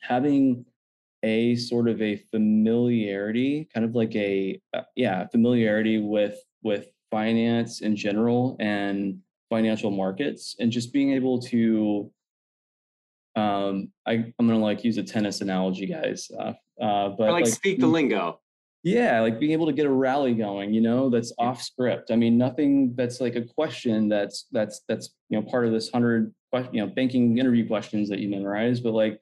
having 0.00 0.64
a 1.22 1.54
sort 1.56 1.88
of 1.88 2.00
a 2.00 2.16
familiarity, 2.16 3.68
kind 3.72 3.84
of 3.84 3.94
like 3.94 4.14
a 4.16 4.60
uh, 4.74 4.82
yeah 4.96 5.26
familiarity 5.28 5.98
with 5.98 6.38
with 6.62 6.88
finance 7.10 7.80
in 7.80 7.96
general 7.96 8.56
and 8.60 9.18
financial 9.48 9.90
markets, 9.90 10.56
and 10.58 10.70
just 10.70 10.92
being 10.92 11.12
able 11.12 11.40
to. 11.40 12.10
Um, 13.36 13.92
I 14.06 14.32
I'm 14.38 14.46
gonna 14.46 14.58
like 14.58 14.84
use 14.84 14.98
a 14.98 15.02
tennis 15.02 15.40
analogy, 15.40 15.86
guys. 15.86 16.30
Uh, 16.36 16.52
uh, 16.82 17.10
but 17.10 17.32
like, 17.32 17.44
like 17.44 17.46
speak 17.46 17.80
the 17.80 17.86
lingo. 17.86 18.40
yeah, 18.82 19.20
like 19.20 19.38
being 19.38 19.52
able 19.52 19.66
to 19.66 19.72
get 19.72 19.86
a 19.86 19.90
rally 19.90 20.34
going, 20.34 20.72
you 20.72 20.80
know, 20.80 21.10
that's 21.10 21.32
off 21.38 21.62
script. 21.62 22.10
I 22.10 22.16
mean, 22.16 22.38
nothing 22.38 22.94
that's 22.96 23.20
like 23.20 23.36
a 23.36 23.42
question 23.42 24.08
that's 24.08 24.46
that's 24.52 24.80
that's 24.88 25.10
you 25.28 25.38
know 25.38 25.46
part 25.46 25.66
of 25.66 25.72
this 25.72 25.90
hundred 25.90 26.34
you 26.72 26.80
know 26.80 26.86
banking 26.86 27.38
interview 27.38 27.66
questions 27.66 28.08
that 28.08 28.18
you 28.18 28.28
memorize, 28.28 28.80
but 28.80 28.94
like 28.94 29.20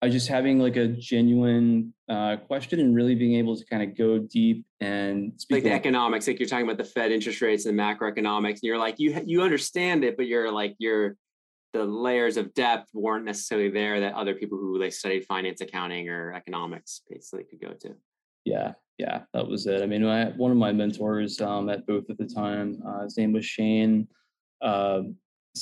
I 0.00 0.08
just 0.08 0.28
having 0.28 0.58
like 0.60 0.76
a 0.76 0.86
genuine 0.86 1.92
uh, 2.08 2.36
question 2.36 2.78
and 2.78 2.94
really 2.94 3.16
being 3.16 3.34
able 3.34 3.56
to 3.56 3.64
kind 3.64 3.82
of 3.82 3.96
go 3.96 4.18
deep 4.18 4.64
and 4.80 5.32
speak 5.36 5.56
like 5.56 5.64
the 5.64 5.72
economics, 5.72 6.28
like 6.28 6.38
you're 6.38 6.48
talking 6.48 6.66
about 6.66 6.78
the 6.78 6.84
Fed 6.84 7.10
interest 7.10 7.40
rates 7.40 7.66
and 7.66 7.78
macroeconomics, 7.78 8.50
and 8.50 8.62
you're 8.62 8.78
like 8.78 8.98
you 8.98 9.20
you 9.26 9.42
understand 9.42 10.04
it, 10.04 10.16
but 10.16 10.26
you're 10.26 10.52
like 10.52 10.76
you're 10.78 11.16
the 11.72 11.84
layers 11.84 12.36
of 12.36 12.54
depth 12.54 12.88
weren't 12.94 13.24
necessarily 13.24 13.68
there 13.68 14.00
that 14.00 14.14
other 14.14 14.34
people 14.34 14.56
who 14.56 14.78
like 14.78 14.92
studied 14.92 15.24
finance, 15.26 15.60
accounting, 15.60 16.08
or 16.08 16.32
economics 16.32 17.02
basically 17.10 17.44
could 17.44 17.60
go 17.60 17.74
to 17.74 17.94
yeah, 18.48 18.72
yeah, 18.96 19.22
that 19.34 19.46
was 19.46 19.66
it. 19.66 19.82
I 19.82 19.86
mean, 19.86 20.04
my, 20.04 20.26
one 20.36 20.50
of 20.50 20.56
my 20.56 20.72
mentors 20.72 21.40
um, 21.40 21.68
at 21.68 21.86
Booth 21.86 22.08
at 22.08 22.18
the 22.18 22.26
time, 22.26 22.82
uh, 22.86 23.04
his 23.04 23.18
name 23.18 23.32
was 23.32 23.44
Shane. 23.44 24.08
Uh, 24.62 25.02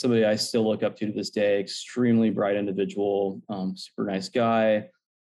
somebody 0.01 0.25
I 0.25 0.37
still 0.37 0.67
look 0.69 0.83
up 0.83 0.97
to 0.99 1.07
to 1.07 1.13
this 1.13 1.31
day. 1.31 1.61
Extremely 1.61 2.31
bright 2.31 2.57
individual, 2.57 3.43
um, 3.49 3.77
super 3.77 4.05
nice 4.05 4.29
guy. 4.29 4.89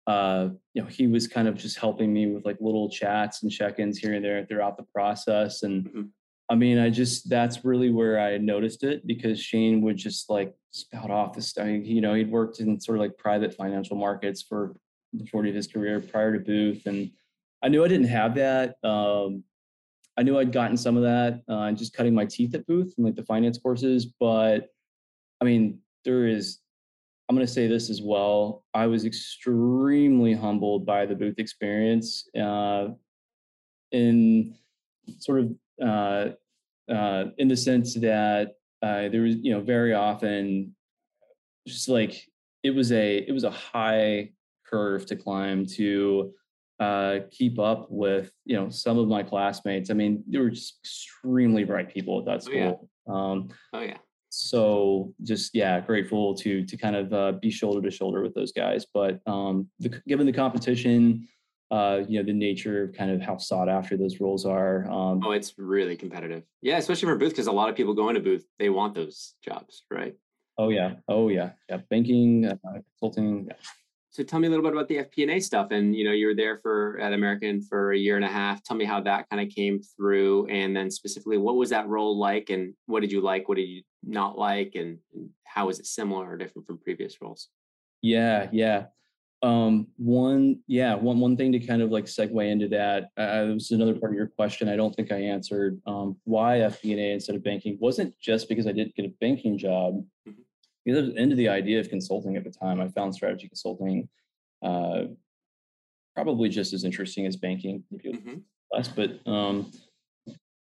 Uh, 0.06 0.50
you 0.74 0.82
know, 0.82 0.88
he 0.88 1.08
was 1.08 1.28
kind 1.28 1.48
of 1.48 1.56
just 1.56 1.78
helping 1.78 2.14
me 2.14 2.28
with 2.28 2.46
like 2.46 2.58
little 2.62 2.90
chats 2.90 3.44
and 3.44 3.52
check-ins 3.52 3.98
here 3.98 4.14
and 4.14 4.24
there 4.24 4.46
throughout 4.46 4.78
the 4.78 4.86
process. 4.96 5.64
And 5.64 5.86
mm-hmm. 5.86 6.02
I 6.50 6.56
mean, 6.56 6.78
I 6.80 6.90
just 6.90 7.30
that's 7.30 7.66
really 7.66 7.92
where 7.92 8.20
I 8.20 8.38
noticed 8.38 8.84
it 8.84 9.06
because 9.06 9.40
Shane 9.40 9.82
would 9.82 9.98
just 9.98 10.30
like 10.30 10.56
spout 10.72 11.12
off 11.12 11.34
this. 11.34 11.58
I 11.58 11.64
mean, 11.66 11.86
you 11.86 12.00
know, 12.00 12.14
he'd 12.14 12.32
worked 12.32 12.62
in 12.62 12.80
sort 12.80 12.98
of 12.98 13.02
like 13.02 13.18
private 13.18 13.54
financial 13.54 13.98
markets 13.98 14.42
for 14.42 14.74
the 15.12 15.24
majority 15.24 15.50
of 15.50 15.56
his 15.56 15.68
career 15.68 16.00
prior 16.00 16.34
to 16.34 16.40
Booth, 16.40 16.86
and 16.86 17.12
I 17.62 17.68
knew 17.68 17.84
I 17.84 17.88
didn't 17.90 18.08
have 18.08 18.36
that. 18.36 18.76
Um, 18.84 19.44
I 20.18 20.24
knew 20.24 20.40
I'd 20.40 20.52
gotten 20.52 20.78
some 20.78 20.98
of 20.98 21.04
that 21.04 21.44
uh, 21.48 21.72
just 21.72 21.94
cutting 21.94 22.16
my 22.16 22.26
teeth 22.26 22.56
at 22.56 22.66
Booth 22.66 22.94
and 22.98 23.06
like 23.06 23.16
the 23.16 23.24
finance 23.24 23.58
courses. 23.58 24.06
But 24.20 24.70
I 25.42 25.46
mean, 25.46 25.80
there 26.06 26.28
is, 26.28 26.60
I'm 27.30 27.36
going 27.36 27.46
to 27.46 27.54
say 27.54 27.68
this 27.68 27.90
as 27.90 28.02
well. 28.02 28.64
I 28.74 28.88
was 28.88 29.06
extremely 29.06 30.34
humbled 30.34 30.86
by 30.86 31.06
the 31.06 31.16
Booth 31.16 31.38
experience 31.38 32.28
uh, 32.36 32.90
in 33.92 34.56
sort 35.20 35.40
of 35.40 35.56
uh, 35.84 36.30
uh, 36.92 37.26
in 37.38 37.48
the 37.48 37.58
sense 37.58 37.94
that 37.96 38.56
uh, 38.82 39.10
there 39.10 39.22
was, 39.22 39.36
you 39.36 39.52
know, 39.52 39.62
very 39.62 39.94
often 39.94 40.74
just 41.68 41.90
like 41.90 42.24
it 42.64 42.72
was 42.72 42.92
a 42.92 43.18
it 43.18 43.32
was 43.32 43.44
a 43.44 43.52
high 43.52 44.32
curve 44.66 45.06
to 45.06 45.16
climb 45.16 45.66
to 45.66 46.34
uh, 46.80 47.20
keep 47.32 47.60
up 47.60 47.88
with 47.90 48.32
you 48.46 48.56
know 48.56 48.70
some 48.70 48.98
of 48.98 49.08
my 49.08 49.24
classmates. 49.24 49.90
I 49.90 49.94
mean, 49.94 50.24
they 50.28 50.40
were 50.40 50.50
just 50.50 50.80
extremely 50.84 51.64
bright 51.64 51.90
people 51.94 52.20
at 52.20 52.26
that 52.26 52.44
school. 52.44 52.90
Oh 53.08 53.14
yeah. 53.14 53.14
Um, 53.14 53.50
oh, 53.74 53.82
yeah. 53.82 53.98
So 54.30 55.14
just 55.24 55.56
yeah, 55.56 55.80
grateful 55.80 56.36
to 56.36 56.64
to 56.66 56.78
kind 56.78 56.96
of 56.96 57.14
uh, 57.14 57.32
be 57.34 57.50
shoulder 57.50 57.82
to 57.82 57.96
shoulder 57.96 58.22
with 58.22 58.36
those 58.36 58.52
guys. 58.52 58.86
But 58.94 59.20
um, 59.26 59.68
the, 59.80 60.02
given 60.08 60.26
the 60.26 60.34
competition, 60.34 61.28
uh, 61.72 62.02
you 62.08 62.20
know, 62.20 62.26
the 62.26 62.34
nature 62.34 62.84
of 62.84 62.94
kind 62.94 63.10
of 63.10 63.22
how 63.22 63.38
sought 63.38 63.70
after 63.70 63.98
those 63.98 64.20
roles 64.20 64.46
are. 64.46 64.88
Um, 64.90 65.22
oh, 65.26 65.32
it's 65.32 65.54
really 65.58 65.96
competitive. 65.96 66.44
Yeah, 66.62 66.78
especially 66.78 67.08
for 67.08 67.16
Booth 67.16 67.32
because 67.32 67.48
a 67.48 67.52
lot 67.52 67.70
of 67.70 67.76
people 67.76 67.94
go 67.94 68.10
into 68.10 68.22
Booth, 68.22 68.46
they 68.60 68.70
want 68.70 68.94
those 68.94 69.34
jobs, 69.44 69.84
right? 69.90 70.14
Oh 70.60 70.70
yeah, 70.70 70.96
oh 71.08 71.30
yeah, 71.30 71.52
yeah. 71.70 71.78
Banking, 71.90 72.46
uh, 72.46 72.80
consulting. 73.00 73.48
Yeah 73.48 73.56
so 74.18 74.24
tell 74.24 74.40
me 74.40 74.48
a 74.48 74.50
little 74.50 74.66
bit 74.66 74.74
about 74.74 74.88
the 74.88 74.98
FP&A 74.98 75.40
stuff. 75.40 75.68
And 75.70 75.96
you 75.96 76.04
know, 76.04 76.12
you 76.12 76.26
were 76.26 76.34
there 76.34 76.58
for 76.58 76.98
at 77.00 77.14
American 77.14 77.62
for 77.62 77.92
a 77.92 77.98
year 77.98 78.16
and 78.16 78.26
a 78.26 78.28
half. 78.28 78.64
Tell 78.64 78.76
me 78.76 78.84
how 78.84 79.00
that 79.02 79.30
kind 79.30 79.40
of 79.40 79.54
came 79.54 79.80
through, 79.80 80.48
and 80.48 80.76
then 80.76 80.90
specifically, 80.90 81.38
what 81.38 81.56
was 81.56 81.70
that 81.70 81.88
role 81.88 82.18
like, 82.18 82.50
and 82.50 82.74
what 82.88 83.02
did 83.02 83.12
you 83.12 83.22
like, 83.22 83.48
what 83.48 83.58
did 83.58 83.70
you 83.70 83.84
not 84.02 84.36
like, 84.36 84.74
and, 84.74 84.98
and 85.14 85.30
how 85.44 85.68
was 85.68 85.80
it 85.80 85.86
similar 85.86 86.28
or 86.28 86.36
different 86.36 86.66
from 86.66 86.80
previous 86.80 87.22
roles? 87.22 87.50
Yeah, 88.02 88.50
yeah. 88.52 88.86
Um, 89.44 89.86
one, 89.98 90.62
yeah, 90.66 90.96
one 90.96 91.20
one 91.20 91.38
thing 91.38 91.52
to 91.52 91.60
kind 91.60 91.84
of 91.84 91.92
like 91.92 92.06
segue 92.06 92.52
into 92.52 92.70
that. 92.70 93.12
Uh, 93.18 93.54
was 93.54 93.70
another 93.70 93.94
part 93.94 94.14
of 94.14 94.18
your 94.18 94.30
question. 94.30 94.68
I 94.68 94.76
don't 94.76 94.96
think 94.96 95.12
I 95.12 95.18
answered. 95.18 95.80
Um, 95.86 96.18
why 96.24 96.58
FP&A 96.58 97.14
instead 97.14 97.36
of 97.36 97.44
banking 97.44 97.78
wasn't 97.80 98.16
just 98.20 98.50
because 98.50 98.66
I 98.66 98.72
didn't 98.72 98.96
get 98.96 99.06
a 99.06 99.14
banking 99.22 99.60
job. 99.60 100.04
Mm-hmm 100.28 100.42
was 100.92 101.10
into 101.16 101.36
the 101.36 101.50
idea 101.50 101.80
of 101.80 101.90
consulting 101.90 102.36
at 102.36 102.44
the 102.44 102.52
time. 102.52 102.80
I 102.80 102.88
found 102.90 103.14
strategy 103.14 103.48
consulting 103.48 104.08
uh, 104.64 105.04
probably 106.16 106.50
just 106.50 106.74
as 106.74 106.84
interesting 106.84 107.26
as 107.26 107.36
banking, 107.36 107.84
maybe 107.92 108.18
mm-hmm. 108.18 108.38
less. 108.72 108.88
But 108.88 109.20
um, 109.28 109.72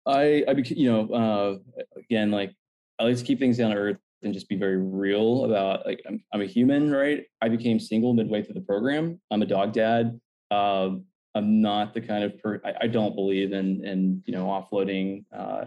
I, 0.06 0.44
I, 0.48 0.52
you 0.52 0.92
know, 0.92 1.10
uh, 1.14 1.80
again, 1.98 2.32
like 2.32 2.54
I 3.00 3.04
like 3.04 3.18
to 3.18 3.24
keep 3.24 3.40
things 3.40 3.58
down 3.58 3.72
to 3.72 3.78
earth 3.78 3.98
and 4.22 4.34
just 4.34 4.50
be 4.50 4.56
very 4.56 4.78
real 4.78 5.46
about 5.46 5.86
like 5.86 6.02
I'm, 6.08 6.24
I'm 6.34 6.42
a 6.42 6.46
human, 6.46 6.92
right? 6.92 7.26
I 7.42 7.50
became 7.50 7.80
single 7.80 8.14
midway 8.14 8.44
through 8.44 8.56
the 8.56 8.62
program. 8.62 9.20
I'm 9.32 9.42
a 9.42 9.46
dog 9.46 9.74
dad. 9.74 10.20
Uh, 10.52 10.92
I'm 11.36 11.62
not 11.62 11.94
the 11.94 12.02
kind 12.02 12.24
of 12.24 12.38
per. 12.42 12.60
I, 12.66 12.74
I, 12.82 12.88
don't 12.88 13.16
believe 13.16 13.54
in 13.54 13.86
in 13.86 14.24
you 14.26 14.34
know 14.34 14.46
offloading 14.46 15.26
uh, 15.36 15.66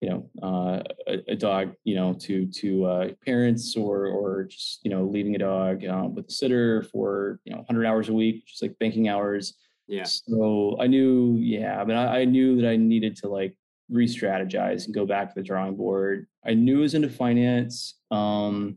you 0.00 0.08
know 0.08 0.30
uh, 0.42 0.82
a, 1.08 1.32
a, 1.32 1.36
dog 1.36 1.72
you 1.84 1.96
know 1.96 2.14
to 2.14 2.46
to 2.46 2.84
uh, 2.84 3.08
parents 3.24 3.76
or 3.76 4.06
or 4.06 4.44
just 4.44 4.80
you 4.84 4.90
know 4.90 5.04
leaving 5.04 5.34
a 5.34 5.38
dog 5.38 5.84
um, 5.86 6.14
with 6.14 6.28
a 6.28 6.32
sitter 6.32 6.82
for 6.84 7.40
you 7.44 7.52
know 7.52 7.58
100 7.58 7.84
hours 7.84 8.08
a 8.08 8.12
week 8.12 8.46
just 8.46 8.62
like 8.62 8.78
banking 8.78 9.08
hours. 9.08 9.54
Yeah. 9.86 10.04
So 10.04 10.76
i 10.80 10.86
knew 10.86 11.36
yeah 11.40 11.80
i 11.80 11.84
mean 11.84 11.96
i, 11.96 12.20
I 12.20 12.24
knew 12.26 12.60
that 12.60 12.68
i 12.68 12.76
needed 12.76 13.16
to 13.16 13.28
like 13.28 13.56
re-strategize 13.90 14.84
and 14.84 14.94
go 14.94 15.06
back 15.06 15.28
to 15.28 15.34
the 15.34 15.42
drawing 15.42 15.74
board. 15.74 16.26
I 16.46 16.52
knew 16.52 16.80
it 16.80 16.82
was 16.82 16.94
into 16.94 17.08
finance 17.08 17.94
um, 18.10 18.76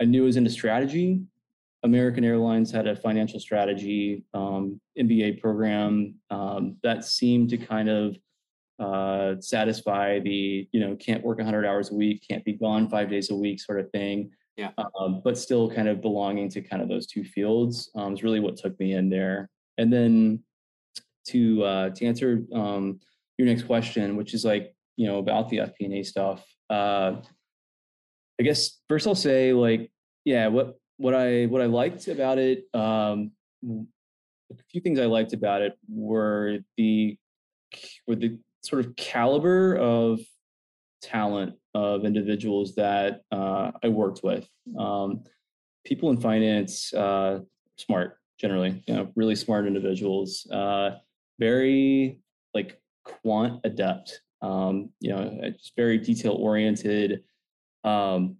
i 0.00 0.04
knew 0.04 0.22
it 0.22 0.26
was 0.26 0.36
into 0.36 0.50
strategy. 0.50 1.20
American 1.84 2.24
airlines 2.24 2.70
had 2.70 2.86
a 2.86 2.96
financial 2.96 3.38
strategy 3.38 4.24
um, 4.32 4.80
mba 4.98 5.40
program 5.40 6.14
um, 6.30 6.76
that 6.82 7.04
seemed 7.04 7.50
to 7.50 7.58
kind 7.58 7.90
of 7.90 8.16
uh, 8.78 9.34
satisfy 9.40 10.18
the 10.20 10.68
you 10.72 10.80
know 10.80 10.96
can't 10.96 11.22
work 11.22 11.38
100 11.38 11.66
hours 11.66 11.90
a 11.90 11.94
week 11.94 12.24
can't 12.28 12.44
be 12.44 12.52
gone 12.52 12.88
five 12.88 13.08
days 13.10 13.30
a 13.30 13.36
week 13.36 13.60
sort 13.60 13.80
of 13.80 13.90
thing. 13.90 14.30
Yeah. 14.56 14.70
Um, 14.98 15.22
but 15.24 15.38
still 15.38 15.70
kind 15.70 15.88
of 15.88 16.02
belonging 16.02 16.50
to 16.50 16.60
kind 16.60 16.82
of 16.82 16.88
those 16.88 17.06
two 17.06 17.24
fields 17.24 17.90
um, 17.94 18.12
is 18.12 18.22
really 18.22 18.40
what 18.40 18.56
took 18.56 18.78
me 18.78 18.92
in 18.92 19.08
there. 19.08 19.48
And 19.78 19.90
then 19.90 20.42
to 21.28 21.62
uh, 21.64 21.90
to 21.90 22.06
answer 22.06 22.42
um, 22.52 23.00
your 23.38 23.48
next 23.48 23.64
question 23.64 24.16
which 24.16 24.34
is 24.34 24.44
like 24.44 24.74
you 24.96 25.06
know 25.06 25.18
about 25.18 25.48
the 25.48 25.58
fp&a 25.58 26.02
stuff 26.02 26.44
uh, 26.70 27.16
i 28.38 28.42
guess 28.42 28.80
first 28.88 29.06
i'll 29.06 29.14
say 29.14 29.52
like 29.52 29.90
yeah 30.24 30.46
what 30.46 30.78
what 30.98 31.14
i 31.14 31.46
what 31.46 31.62
i 31.62 31.66
liked 31.66 32.08
about 32.08 32.38
it 32.38 32.64
um, 32.74 33.32
a 33.64 34.54
few 34.70 34.80
things 34.80 34.98
i 34.98 35.06
liked 35.06 35.32
about 35.32 35.62
it 35.62 35.76
were 35.88 36.58
the 36.76 37.16
were 38.06 38.16
the 38.16 38.38
sort 38.62 38.84
of 38.84 38.96
caliber 38.96 39.76
of 39.76 40.20
talent 41.02 41.54
of 41.74 42.04
individuals 42.04 42.74
that 42.76 43.22
uh, 43.32 43.72
I 43.82 43.88
worked 43.88 44.22
with. 44.22 44.48
Um, 44.78 45.24
people 45.84 46.10
in 46.10 46.20
finance, 46.20 46.92
uh, 46.94 47.40
smart 47.76 48.18
generally, 48.38 48.82
you 48.86 48.94
know, 48.94 49.08
really 49.14 49.34
smart 49.34 49.66
individuals, 49.66 50.46
uh, 50.52 50.98
very 51.38 52.20
like 52.54 52.80
quant 53.04 53.60
adept, 53.64 54.20
um, 54.42 54.90
you 55.00 55.10
know, 55.10 55.50
just 55.52 55.72
very 55.76 55.98
detail 55.98 56.32
oriented. 56.32 57.22
Um, 57.84 58.36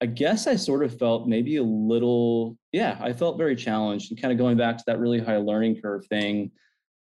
I 0.00 0.06
guess 0.06 0.46
I 0.46 0.56
sort 0.56 0.84
of 0.84 0.96
felt 0.98 1.28
maybe 1.28 1.56
a 1.56 1.62
little, 1.62 2.56
yeah, 2.72 2.98
I 3.00 3.12
felt 3.12 3.36
very 3.36 3.56
challenged 3.56 4.10
and 4.10 4.20
kind 4.20 4.32
of 4.32 4.38
going 4.38 4.56
back 4.56 4.78
to 4.78 4.84
that 4.86 5.00
really 5.00 5.18
high 5.18 5.38
learning 5.38 5.80
curve 5.80 6.06
thing. 6.06 6.52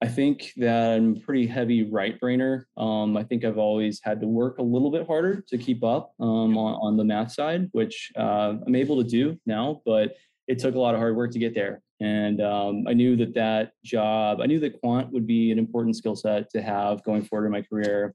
I 0.02 0.08
think 0.08 0.52
that 0.56 0.96
I'm 0.96 1.16
a 1.16 1.20
pretty 1.20 1.46
heavy 1.46 1.84
right 1.84 2.20
brainer. 2.20 2.64
Um, 2.76 3.16
I 3.16 3.22
think 3.22 3.44
I've 3.44 3.56
always 3.56 4.00
had 4.02 4.20
to 4.22 4.26
work 4.26 4.58
a 4.58 4.62
little 4.62 4.90
bit 4.90 5.06
harder 5.06 5.44
to 5.46 5.56
keep 5.56 5.84
up 5.84 6.12
um, 6.18 6.58
on, 6.58 6.74
on, 6.82 6.96
the 6.96 7.04
math 7.04 7.30
side, 7.30 7.68
which 7.70 8.10
uh, 8.18 8.54
I'm 8.66 8.74
able 8.74 9.00
to 9.00 9.08
do 9.08 9.38
now, 9.46 9.80
but 9.86 10.16
it 10.48 10.58
took 10.58 10.74
a 10.74 10.78
lot 10.78 10.94
of 10.94 10.98
hard 10.98 11.14
work 11.14 11.30
to 11.30 11.38
get 11.38 11.54
there. 11.54 11.82
And 12.00 12.42
um, 12.42 12.84
I 12.88 12.94
knew 12.94 13.14
that 13.14 13.32
that 13.34 13.74
job, 13.84 14.40
I 14.40 14.46
knew 14.46 14.58
that 14.58 14.80
quant 14.80 15.12
would 15.12 15.24
be 15.24 15.52
an 15.52 15.58
important 15.60 15.94
skill 15.94 16.16
set 16.16 16.50
to 16.50 16.60
have 16.60 17.04
going 17.04 17.22
forward 17.22 17.46
in 17.46 17.52
my 17.52 17.62
career, 17.62 18.12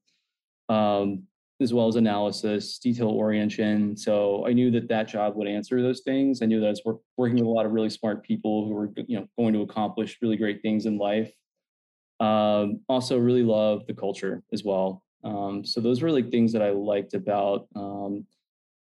um, 0.68 1.24
as 1.62 1.74
well 1.74 1.88
as 1.88 1.96
analysis, 1.96 2.80
detail 2.80 3.12
orientation. 3.12 3.96
So 3.96 4.46
I 4.46 4.52
knew 4.52 4.72
that 4.72 4.90
that 4.90 5.08
job 5.08 5.38
would 5.38 5.48
answer 5.48 5.82
those 5.82 6.02
things. 6.02 6.42
I 6.42 6.48
knew 6.48 6.60
that 6.60 6.68
I 6.68 6.72
was 6.72 6.82
work, 6.84 6.98
working 7.16 7.38
with 7.38 7.46
a 7.46 7.50
lot 7.50 7.66
of 7.66 7.72
really 7.72 7.90
smart 7.90 8.26
people 8.26 8.68
who 8.68 8.74
were, 8.74 8.92
you 9.08 9.18
know, 9.18 9.28
going 9.38 9.54
to 9.54 9.62
accomplish 9.62 10.18
really 10.22 10.36
great 10.36 10.62
things 10.62 10.86
in 10.86 10.98
life 10.98 11.32
um, 12.20 12.82
also, 12.90 13.18
really 13.18 13.44
love 13.44 13.86
the 13.86 13.94
culture 13.94 14.44
as 14.52 14.64
well. 14.64 15.04
Um, 15.24 15.64
so 15.64 15.82
those 15.82 16.02
were 16.02 16.12
like 16.12 16.32
things 16.32 16.52
that 16.54 16.62
I 16.62 16.72
liked 16.72 17.14
about 17.14 17.68
um, 17.76 18.26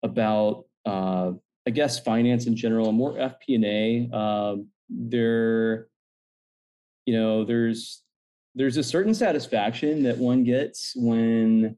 about 0.04 0.66
uh, 0.86 1.32
I 1.66 1.70
guess 1.72 2.00
finance 2.00 2.48
in 2.48 2.56
general, 2.56 2.92
more 2.92 3.14
FP&A. 3.14 4.14
Um, 4.16 4.68
there, 4.90 5.88
you 7.06 7.18
know, 7.18 7.46
there's 7.46 8.02
there's 8.56 8.78
a 8.78 8.84
certain 8.84 9.14
satisfaction 9.14 10.04
that 10.04 10.18
one 10.18 10.44
gets 10.44 10.94
when 10.96 11.78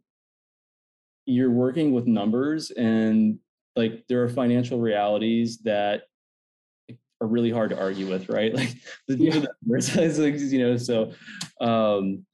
you're 1.26 1.52
working 1.52 1.94
with 1.94 2.06
numbers 2.06 2.72
and 2.72 3.40
like 3.76 4.04
there 4.08 4.24
are 4.24 4.30
financial 4.30 4.80
realities 4.80 5.60
that 5.60 6.04
are 7.26 7.28
really 7.28 7.52
hard 7.52 7.72
to 7.72 7.80
argue 7.80 8.10
with, 8.10 8.30
right? 8.30 8.54
Like 8.56 8.76
the, 9.08 9.18
yeah. 9.18 9.46
the 9.64 10.48
you 10.52 10.60
know, 10.60 10.78
so 10.78 11.12
um 11.60 12.26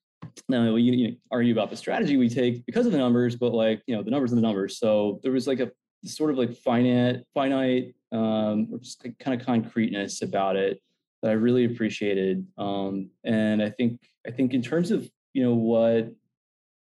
now 0.47 0.75
you, 0.75 0.93
you 0.93 1.15
argue 1.31 1.53
about 1.53 1.69
the 1.69 1.77
strategy 1.77 2.17
we 2.17 2.29
take 2.29 2.65
because 2.65 2.85
of 2.85 2.91
the 2.91 2.97
numbers, 2.97 3.35
but 3.35 3.53
like, 3.53 3.81
you 3.87 3.95
know, 3.95 4.03
the 4.03 4.11
numbers 4.11 4.31
are 4.31 4.35
the 4.35 4.41
numbers. 4.41 4.77
So 4.77 5.19
there 5.23 5.31
was 5.31 5.47
like 5.47 5.59
a 5.59 5.71
sort 6.05 6.31
of 6.31 6.37
like 6.37 6.53
finite, 6.55 7.23
finite, 7.33 7.95
um, 8.11 8.67
or 8.71 8.79
just 8.79 9.03
like 9.03 9.17
kind 9.19 9.39
of 9.39 9.45
concreteness 9.45 10.21
about 10.21 10.55
it 10.55 10.81
that 11.21 11.29
I 11.31 11.33
really 11.33 11.65
appreciated. 11.65 12.45
Um, 12.57 13.09
and 13.23 13.61
I 13.61 13.69
think, 13.69 13.99
I 14.27 14.31
think 14.31 14.53
in 14.53 14.61
terms 14.61 14.91
of, 14.91 15.09
you 15.33 15.43
know, 15.43 15.53
what 15.53 16.11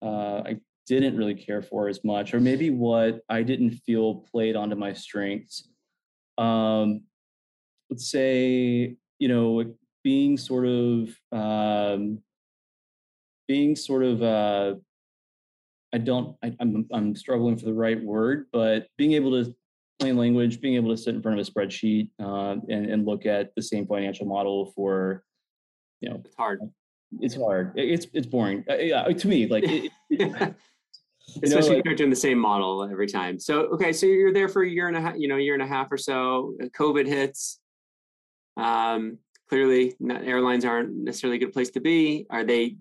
uh, 0.03 0.43
I 0.45 0.61
didn't 0.87 1.17
really 1.17 1.35
care 1.35 1.63
for 1.63 1.89
as 1.89 2.03
much, 2.05 2.35
or 2.35 2.41
maybe 2.41 2.71
what 2.71 3.21
I 3.29 3.43
didn't 3.43 3.73
feel 3.87 4.27
played 4.33 4.57
onto 4.57 4.77
my 4.77 4.93
strengths. 4.93 5.69
Um, 6.39 7.03
let's 7.91 8.11
say, 8.11 8.97
you 9.19 9.29
know, 9.29 9.65
being 10.03 10.39
sort 10.39 10.67
of, 10.67 11.15
um, 11.33 12.21
being 13.49 13.77
sort 13.77 14.05
of, 14.05 14.23
uh, 14.23 14.75
I 15.93 15.99
don't, 15.99 16.37
I, 16.43 16.55
I'm, 16.61 16.87
I'm 16.93 17.17
struggling 17.17 17.57
for 17.57 17.65
the 17.65 17.75
right 17.75 18.01
word, 18.01 18.47
but 18.53 18.87
being 18.97 19.13
able 19.13 19.33
to 19.33 19.55
plain 19.99 20.17
language, 20.17 20.61
being 20.61 20.77
able 20.77 20.91
to 20.91 20.97
sit 20.97 21.15
in 21.15 21.23
front 21.23 21.39
of 21.39 21.47
a 21.47 21.51
spreadsheet 21.51 22.09
uh, 22.21 22.57
and, 22.69 22.87
and 22.87 23.07
look 23.07 23.27
at 23.27 23.55
the 23.57 23.63
same 23.63 23.87
financial 23.87 24.27
model 24.27 24.73
for, 24.75 25.25
you 26.01 26.09
know, 26.09 26.23
it's 26.25 26.37
hard. 26.37 26.61
It's 27.19 27.35
hard. 27.35 27.73
It's 27.75 28.07
it's 28.15 28.27
boring. 28.27 28.65
Uh, 28.71 28.77
yeah, 28.77 29.03
to 29.03 29.29
me, 29.29 29.47
like 29.49 29.65
it, 29.65 29.91
it, 30.11 30.21
especially 31.43 31.71
know, 31.71 31.77
like, 31.77 31.85
you're 31.85 31.95
doing 31.95 32.11
the 32.11 32.17
same 32.17 32.39
model 32.39 32.89
every 32.91 33.09
time. 33.09 33.39
So 33.39 33.63
okay, 33.75 33.93
so 33.93 34.07
you're 34.07 34.33
there 34.33 34.49
for 34.49 34.63
a 34.63 34.69
year 34.69 34.89
and 34.89 34.97
a 34.97 35.01
half, 35.01 35.17
you 35.17 35.29
know, 35.29 35.37
a 35.37 35.41
year 35.41 35.55
and 35.55 35.63
a 35.63 35.67
half 35.67 35.91
or 35.91 35.99
so. 35.99 36.55
Uh, 36.63 36.67
COVID 36.67 37.07
hits. 37.07 37.60
Um, 38.61 39.19
clearly, 39.49 39.95
not, 39.99 40.25
airlines 40.25 40.65
aren't 40.65 40.95
necessarily 40.95 41.37
a 41.37 41.41
good 41.41 41.53
place 41.53 41.71
to 41.71 41.81
be. 41.81 42.27
Are 42.31 42.45
they 42.45 42.77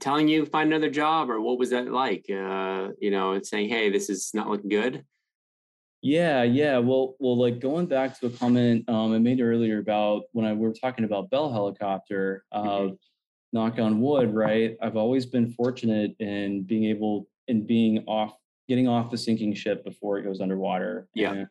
telling 0.00 0.28
you 0.28 0.44
find 0.46 0.72
another 0.72 0.90
job, 0.90 1.30
or 1.30 1.40
what 1.40 1.58
was 1.58 1.70
that 1.70 1.90
like? 1.90 2.26
Uh, 2.28 2.88
you 3.00 3.10
know, 3.10 3.40
saying, 3.42 3.68
"Hey, 3.68 3.90
this 3.90 4.10
is 4.10 4.30
not 4.34 4.48
looking 4.48 4.68
good." 4.68 5.04
Yeah, 6.02 6.42
yeah. 6.42 6.78
Well, 6.78 7.14
well, 7.20 7.38
like 7.38 7.60
going 7.60 7.86
back 7.86 8.18
to 8.20 8.26
a 8.26 8.30
comment 8.30 8.88
um, 8.88 9.12
I 9.12 9.18
made 9.18 9.40
earlier 9.40 9.78
about 9.78 10.24
when 10.32 10.44
I 10.44 10.52
we 10.52 10.66
were 10.66 10.74
talking 10.74 11.04
about 11.04 11.30
Bell 11.30 11.50
helicopter. 11.50 12.44
Uh, 12.52 12.62
mm-hmm. 12.62 12.94
Knock 13.54 13.78
on 13.78 14.00
wood, 14.00 14.32
right? 14.32 14.78
I've 14.80 14.96
always 14.96 15.26
been 15.26 15.52
fortunate 15.52 16.16
in 16.18 16.62
being 16.62 16.84
able 16.84 17.28
in 17.48 17.66
being 17.66 18.02
off, 18.06 18.34
getting 18.66 18.88
off 18.88 19.10
the 19.10 19.18
sinking 19.18 19.52
ship 19.52 19.84
before 19.84 20.18
it 20.18 20.22
goes 20.22 20.40
underwater. 20.40 21.06
Yeah, 21.14 21.32
and 21.32 21.48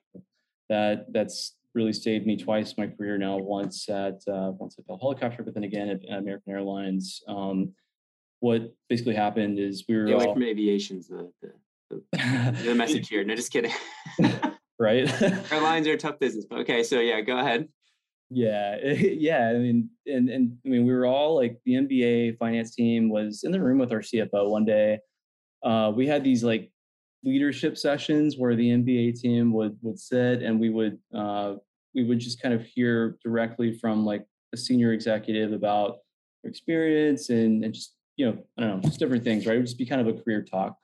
that 0.67 1.13
that's 1.13 1.57
really 1.73 1.93
saved 1.93 2.25
me 2.25 2.37
twice 2.37 2.75
my 2.77 2.87
career 2.87 3.17
now. 3.17 3.37
Once 3.37 3.89
at 3.89 4.19
uh, 4.27 4.51
once 4.57 4.77
at 4.77 4.87
Bell 4.87 4.99
Helicopter, 4.99 5.43
but 5.43 5.53
then 5.53 5.63
again 5.63 5.89
at, 5.89 6.03
at 6.09 6.19
American 6.19 6.53
Airlines. 6.53 7.21
Um, 7.27 7.73
what 8.39 8.73
basically 8.89 9.15
happened 9.15 9.59
is 9.59 9.85
we 9.87 9.95
were 9.95 10.05
Get 10.05 10.15
away 10.15 10.25
all, 10.25 10.33
from 10.33 10.43
aviation's 10.43 11.07
the, 11.07 11.31
the 11.41 12.55
the 12.63 12.75
message 12.75 13.07
here. 13.07 13.23
No, 13.23 13.35
just 13.35 13.51
kidding. 13.51 13.71
right. 14.79 15.21
Airlines 15.51 15.87
are 15.87 15.93
a 15.93 15.97
tough 15.97 16.19
business, 16.19 16.45
but 16.49 16.59
okay. 16.59 16.83
So 16.83 16.99
yeah, 16.99 17.21
go 17.21 17.37
ahead. 17.37 17.67
Yeah, 18.31 18.77
yeah. 18.83 19.49
I 19.49 19.53
mean, 19.57 19.89
and 20.07 20.29
and 20.29 20.57
I 20.65 20.69
mean, 20.69 20.85
we 20.85 20.93
were 20.93 21.05
all 21.05 21.35
like 21.35 21.59
the 21.65 21.73
MBA 21.73 22.37
finance 22.37 22.73
team 22.73 23.09
was 23.09 23.43
in 23.43 23.51
the 23.51 23.61
room 23.61 23.77
with 23.77 23.91
our 23.91 23.99
CFO 23.99 24.49
one 24.49 24.65
day. 24.65 24.99
Uh, 25.63 25.91
we 25.95 26.07
had 26.07 26.23
these 26.23 26.43
like 26.43 26.70
leadership 27.23 27.77
sessions 27.77 28.35
where 28.37 28.55
the 28.55 28.69
MBA 28.69 29.19
team 29.19 29.53
would 29.53 29.77
would 29.81 29.99
sit 29.99 30.41
and 30.41 30.59
we 30.59 30.69
would 30.69 30.97
uh, 31.13 31.55
we 31.93 32.03
would 32.03 32.19
just 32.19 32.41
kind 32.41 32.53
of 32.53 32.63
hear 32.63 33.17
directly 33.23 33.77
from 33.77 34.05
like 34.05 34.25
a 34.53 34.57
senior 34.57 34.93
executive 34.93 35.53
about 35.53 35.97
their 36.43 36.49
experience 36.49 37.29
and 37.29 37.63
and 37.63 37.73
just 37.73 37.95
you 38.17 38.25
know 38.25 38.37
I 38.57 38.61
don't 38.61 38.77
know 38.77 38.81
just 38.81 38.99
different 38.99 39.23
things 39.23 39.45
right 39.45 39.55
it 39.55 39.59
would 39.59 39.67
just 39.67 39.77
be 39.77 39.85
kind 39.85 40.01
of 40.01 40.07
a 40.07 40.21
career 40.21 40.41
talk 40.43 40.77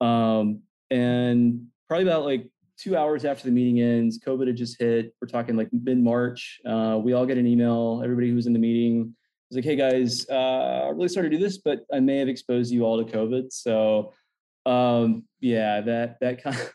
um, 0.00 0.60
and 0.90 1.66
probably 1.88 2.06
about 2.06 2.24
like 2.24 2.48
two 2.76 2.96
hours 2.96 3.24
after 3.24 3.44
the 3.44 3.50
meeting 3.50 3.80
ends, 3.80 4.18
COVID 4.18 4.46
had 4.46 4.56
just 4.56 4.80
hit. 4.80 5.14
We're 5.20 5.28
talking 5.28 5.56
like 5.56 5.68
mid 5.72 5.98
March. 5.98 6.60
Uh, 6.66 6.98
we 7.02 7.12
all 7.12 7.26
get 7.26 7.38
an 7.38 7.46
email. 7.46 8.00
Everybody 8.02 8.30
who's 8.30 8.46
in 8.46 8.52
the 8.52 8.58
meeting 8.58 9.14
is 9.50 9.56
like, 9.56 9.64
"Hey 9.64 9.76
guys, 9.76 10.26
uh, 10.28 10.86
I 10.86 10.88
really 10.90 11.08
sorry 11.08 11.30
to 11.30 11.36
do 11.36 11.42
this, 11.42 11.58
but 11.58 11.86
I 11.92 12.00
may 12.00 12.18
have 12.18 12.28
exposed 12.28 12.72
you 12.72 12.84
all 12.84 13.02
to 13.02 13.10
COVID." 13.10 13.52
So, 13.52 14.12
um, 14.66 15.24
yeah, 15.40 15.80
that 15.80 16.20
that 16.20 16.42
kind. 16.42 16.56
Of, 16.56 16.72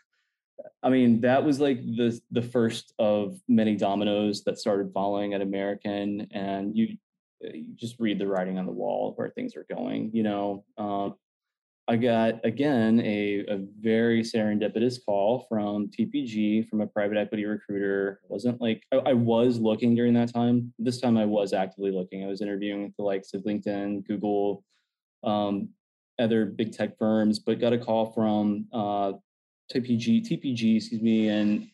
I 0.82 0.90
mean, 0.90 1.20
that 1.20 1.44
was 1.44 1.60
like 1.60 1.78
the 1.80 2.18
the 2.30 2.42
first 2.42 2.92
of 2.98 3.38
many 3.48 3.76
dominoes 3.76 4.42
that 4.44 4.58
started 4.58 4.92
falling 4.92 5.34
at 5.34 5.40
American, 5.40 6.26
and 6.32 6.76
you 6.76 6.96
you 7.40 7.74
just 7.74 7.96
read 7.98 8.18
the 8.18 8.26
writing 8.26 8.58
on 8.58 8.66
the 8.66 8.72
wall 8.72 9.12
where 9.16 9.30
things 9.30 9.54
are 9.56 9.66
going. 9.72 10.10
You 10.12 10.22
know, 10.22 10.64
um, 10.78 11.14
I 11.88 11.96
got 11.96 12.44
again 12.44 13.00
a, 13.00 13.44
a 13.48 13.60
very 13.80 14.22
serendipitous 14.22 14.98
call 15.04 15.46
from 15.48 15.88
TPG 15.88 16.68
from 16.68 16.80
a 16.80 16.86
private 16.86 17.16
equity 17.16 17.44
recruiter. 17.44 18.20
It 18.24 18.30
wasn't 18.30 18.60
like 18.60 18.82
I, 18.92 18.96
I, 18.96 19.12
was 19.14 19.58
looking 19.58 19.94
during 19.94 20.14
that 20.14 20.32
time. 20.32 20.72
This 20.78 21.00
time 21.00 21.16
I 21.16 21.24
was 21.24 21.52
actively 21.52 21.90
looking. 21.90 22.24
I 22.24 22.28
was 22.28 22.40
interviewing 22.40 22.84
with 22.84 22.96
the 22.96 23.02
likes 23.02 23.34
of 23.34 23.42
LinkedIn, 23.42 24.06
Google, 24.06 24.64
um, 25.24 25.70
other 26.22 26.46
big 26.46 26.72
tech 26.72 26.96
firms, 26.98 27.38
but 27.38 27.60
got 27.60 27.72
a 27.72 27.78
call 27.78 28.12
from 28.12 28.66
uh, 28.72 29.12
TPG, 29.72 30.26
TPG, 30.28 30.76
excuse 30.76 31.02
me, 31.02 31.28
and 31.28 31.68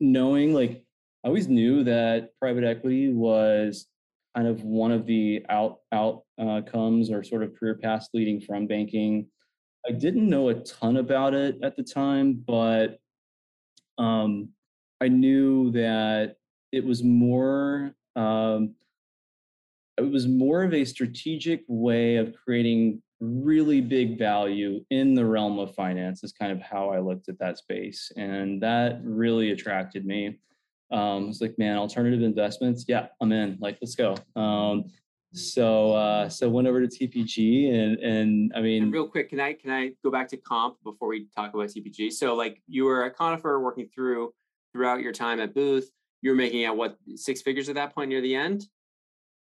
knowing 0.00 0.54
like 0.54 0.84
I 1.24 1.28
always 1.28 1.48
knew 1.48 1.84
that 1.84 2.30
private 2.40 2.64
equity 2.64 3.12
was 3.12 3.86
kind 4.34 4.48
of 4.48 4.64
one 4.64 4.90
of 4.90 5.06
the 5.06 5.44
out 5.48 5.78
outcomes 5.92 7.10
uh, 7.10 7.14
or 7.14 7.22
sort 7.22 7.42
of 7.42 7.54
career 7.54 7.74
paths 7.74 8.08
leading 8.12 8.40
from 8.40 8.66
banking. 8.66 9.26
I 9.86 9.92
didn't 9.92 10.28
know 10.28 10.48
a 10.48 10.54
ton 10.54 10.96
about 10.96 11.34
it 11.34 11.58
at 11.62 11.76
the 11.76 11.82
time, 11.82 12.42
but 12.46 12.98
um, 13.98 14.48
I 15.00 15.08
knew 15.08 15.70
that 15.72 16.36
it 16.72 16.84
was 16.84 17.02
more 17.02 17.94
um, 18.16 18.74
it 19.98 20.10
was 20.10 20.26
more 20.26 20.64
of 20.64 20.74
a 20.74 20.84
strategic 20.84 21.62
way 21.68 22.16
of 22.16 22.34
creating 22.34 23.02
really 23.22 23.80
big 23.80 24.18
value 24.18 24.84
in 24.90 25.14
the 25.14 25.24
realm 25.24 25.60
of 25.60 25.72
finance 25.74 26.24
is 26.24 26.32
kind 26.32 26.50
of 26.50 26.60
how 26.60 26.90
I 26.90 26.98
looked 26.98 27.28
at 27.28 27.38
that 27.38 27.56
space. 27.56 28.10
And 28.16 28.60
that 28.62 29.00
really 29.04 29.52
attracted 29.52 30.04
me. 30.04 30.40
Um, 30.90 31.28
it's 31.28 31.40
like, 31.40 31.56
man, 31.56 31.76
alternative 31.76 32.22
investments. 32.22 32.84
Yeah, 32.88 33.06
I'm 33.20 33.30
in. 33.30 33.58
Like, 33.60 33.78
let's 33.80 33.94
go. 33.94 34.16
Um, 34.34 34.86
so 35.34 35.92
uh, 35.92 36.28
so 36.28 36.50
went 36.50 36.68
over 36.68 36.86
to 36.86 36.86
TPG 36.86 37.72
and 37.72 37.98
and 38.00 38.52
I 38.54 38.60
mean 38.60 38.82
and 38.82 38.92
real 38.92 39.08
quick, 39.08 39.30
can 39.30 39.40
I 39.40 39.54
can 39.54 39.70
I 39.70 39.92
go 40.04 40.10
back 40.10 40.28
to 40.28 40.36
comp 40.36 40.76
before 40.84 41.08
we 41.08 41.26
talk 41.34 41.54
about 41.54 41.68
TPG? 41.68 42.12
So 42.12 42.34
like 42.34 42.60
you 42.66 42.84
were 42.84 43.04
at 43.04 43.16
Conifer 43.16 43.58
working 43.60 43.88
through 43.94 44.34
throughout 44.72 45.00
your 45.00 45.12
time 45.12 45.40
at 45.40 45.54
Booth, 45.54 45.90
you 46.20 46.30
were 46.30 46.36
making 46.36 46.64
at 46.64 46.76
what 46.76 46.98
six 47.14 47.40
figures 47.40 47.70
at 47.70 47.76
that 47.76 47.94
point 47.94 48.10
near 48.10 48.20
the 48.20 48.34
end? 48.34 48.66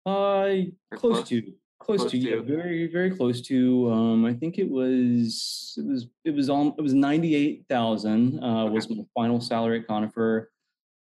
Uh 0.05 0.67
close, 0.93 0.99
close, 0.99 1.29
to 1.29 1.53
close, 1.79 2.01
close 2.01 2.11
to, 2.11 2.19
to, 2.19 2.29
yeah, 2.29 2.39
very 2.41 2.87
very 2.87 3.11
close 3.11 3.41
to. 3.41 3.91
Um, 3.91 4.25
I 4.25 4.33
think 4.33 4.57
it 4.57 4.69
was 4.69 5.73
it 5.77 5.85
was 5.85 6.07
it 6.25 6.31
was 6.35 6.49
on 6.49 6.73
it 6.77 6.81
was 6.81 6.93
ninety 6.93 7.35
eight 7.35 7.65
thousand 7.69 8.43
uh, 8.43 8.63
okay. 8.65 8.73
was 8.73 8.89
my 8.89 9.03
final 9.15 9.39
salary 9.41 9.79
at 9.79 9.87
Conifer. 9.87 10.51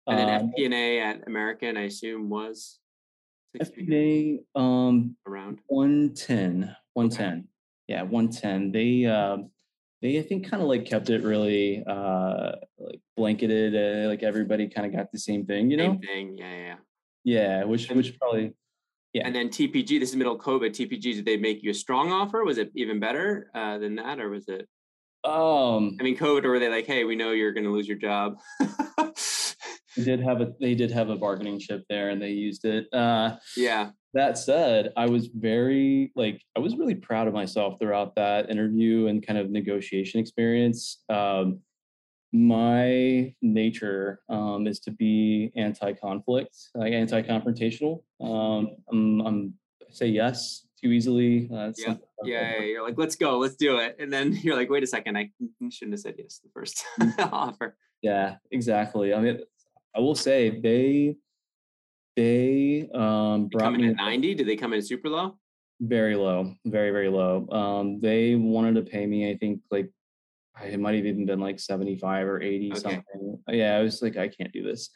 And 0.10 0.18
then 0.20 0.30
uh, 0.30 0.40
FP&A 0.58 1.02
at 1.02 1.28
American, 1.28 1.76
I 1.76 1.82
assume 1.82 2.30
was 2.30 2.80
FP&A 3.62 4.40
um 4.58 5.16
around 5.28 5.60
110, 5.68 6.76
110. 6.94 7.28
Okay. 7.28 7.44
Yeah, 7.88 8.04
110. 8.04 8.72
They 8.72 9.06
uh, 9.06 9.38
they 10.02 10.20
I 10.20 10.22
think 10.22 10.50
kind 10.50 10.62
of 10.62 10.70
like 10.70 10.86
kept 10.86 11.10
it 11.10 11.24
really 11.24 11.84
uh 11.86 12.54
like 12.78 13.02
blanketed 13.16 13.76
uh, 13.76 14.08
like 14.08 14.24
everybody 14.24 14.68
kind 14.68 14.88
of 14.88 14.94
got 14.94 15.12
the 15.12 15.20
same 15.20 15.46
thing, 15.46 15.72
you 15.72 15.78
know? 15.78 15.92
Same 15.92 16.00
thing. 16.00 16.38
Yeah, 16.38 16.56
yeah. 16.56 16.76
Yeah, 17.24 17.64
which 17.66 17.90
which 17.90 18.18
probably 18.18 18.54
yeah. 19.14 19.24
And 19.26 19.36
then 19.36 19.50
TPG, 19.50 20.00
this 20.00 20.10
is 20.10 20.16
middle 20.16 20.38
COVID. 20.38 20.70
TPG, 20.72 21.02
did 21.02 21.26
they 21.26 21.38
make 21.38 21.64
you 21.64 21.72
a 21.72 21.74
strong 21.74 22.12
offer? 22.12 22.44
Was 22.44 22.58
it 22.58 22.72
even 22.76 23.00
better 23.00 23.50
uh, 23.56 23.78
than 23.78 23.96
that, 23.96 24.20
or 24.20 24.30
was 24.30 24.48
it? 24.48 24.68
Um, 25.24 25.98
I 26.00 26.04
mean, 26.04 26.18
COVID, 26.18 26.46
or 26.46 26.52
were 26.52 26.60
they 26.60 26.70
like, 26.70 26.86
"Hey, 26.86 27.04
we 27.04 27.16
know 27.16 27.32
you're 27.32 27.54
going 27.54 27.64
to 27.66 27.72
lose 27.72 27.88
your 27.88 27.98
job"? 27.98 28.36
They 29.98 30.04
did 30.04 30.22
have 30.22 30.42
a 30.42 30.54
they 30.62 30.76
did 30.76 30.92
have 30.92 31.10
a 31.10 31.16
bargaining 31.16 31.60
chip 31.60 31.84
there, 31.90 32.10
and 32.10 32.22
they 32.22 32.30
used 32.30 32.66
it. 32.66 32.86
Uh, 32.94 33.38
yeah. 33.56 33.90
That 34.14 34.38
said, 34.38 34.94
I 34.96 35.08
was 35.08 35.28
very 35.28 36.12
like 36.16 36.42
I 36.56 36.60
was 36.60 36.76
really 36.76 36.96
proud 36.96 37.28
of 37.28 37.34
myself 37.34 37.80
throughout 37.80 38.16
that 38.16 38.50
interview 38.50 39.08
and 39.08 39.26
kind 39.26 39.40
of 39.40 39.50
negotiation 39.50 40.20
experience. 40.20 41.00
Um, 41.10 41.62
my 42.34 43.34
nature 43.42 44.20
um, 44.30 44.68
is 44.68 44.80
to 44.82 44.92
be 44.92 45.52
anti-conflict, 45.56 46.56
like 46.76 46.94
anti-confrontational. 46.94 48.02
Um, 48.22 48.76
I'm, 48.92 49.22
I'm 49.22 49.54
say 49.90 50.08
yes 50.08 50.68
too 50.82 50.92
easily. 50.92 51.50
Uh, 51.52 51.72
yeah. 51.78 51.96
yeah, 52.24 52.58
yeah, 52.58 52.64
you're 52.64 52.84
like, 52.84 52.98
let's 52.98 53.16
go, 53.16 53.38
let's 53.38 53.56
do 53.56 53.78
it, 53.78 53.96
and 54.00 54.12
then 54.12 54.34
you're 54.44 54.56
like, 54.56 54.70
wait 54.70 54.84
a 54.84 54.88
second, 54.88 55.18
I 55.18 55.32
shouldn't 55.70 55.94
have 55.94 56.02
said 56.02 56.16
yes 56.18 56.40
the 56.44 56.50
first 56.54 56.84
mm. 57.00 57.14
offer. 57.32 57.78
Yeah, 58.02 58.36
exactly. 58.52 59.14
I 59.14 59.20
mean, 59.20 59.40
I 59.96 60.00
will 60.00 60.16
say 60.16 60.60
they 60.62 61.16
they 62.16 62.90
um 62.94 63.48
brought 63.48 63.74
me 63.74 63.90
at 63.90 63.96
90. 63.96 64.36
Did 64.36 64.48
they 64.48 64.56
come 64.56 64.74
in 64.74 64.82
super 64.82 65.10
low? 65.10 65.38
Very 65.80 66.16
low, 66.16 66.54
very 66.66 66.92
very 66.92 67.10
low. 67.10 67.48
Um, 67.52 68.00
they 68.00 68.36
wanted 68.36 68.76
to 68.76 68.82
pay 68.82 69.06
me, 69.06 69.30
I 69.30 69.38
think, 69.38 69.62
like 69.72 69.90
it 70.64 70.80
might 70.80 70.96
have 70.96 71.06
even 71.06 71.26
been 71.26 71.40
like 71.40 71.60
75 71.60 72.28
or 72.28 72.42
80 72.42 72.72
okay. 72.72 72.80
something. 72.80 73.40
Yeah, 73.50 73.78
I 73.78 73.82
was 73.82 74.02
like, 74.02 74.18
I 74.18 74.28
can't 74.28 74.52
do 74.52 74.64
this. 74.64 74.90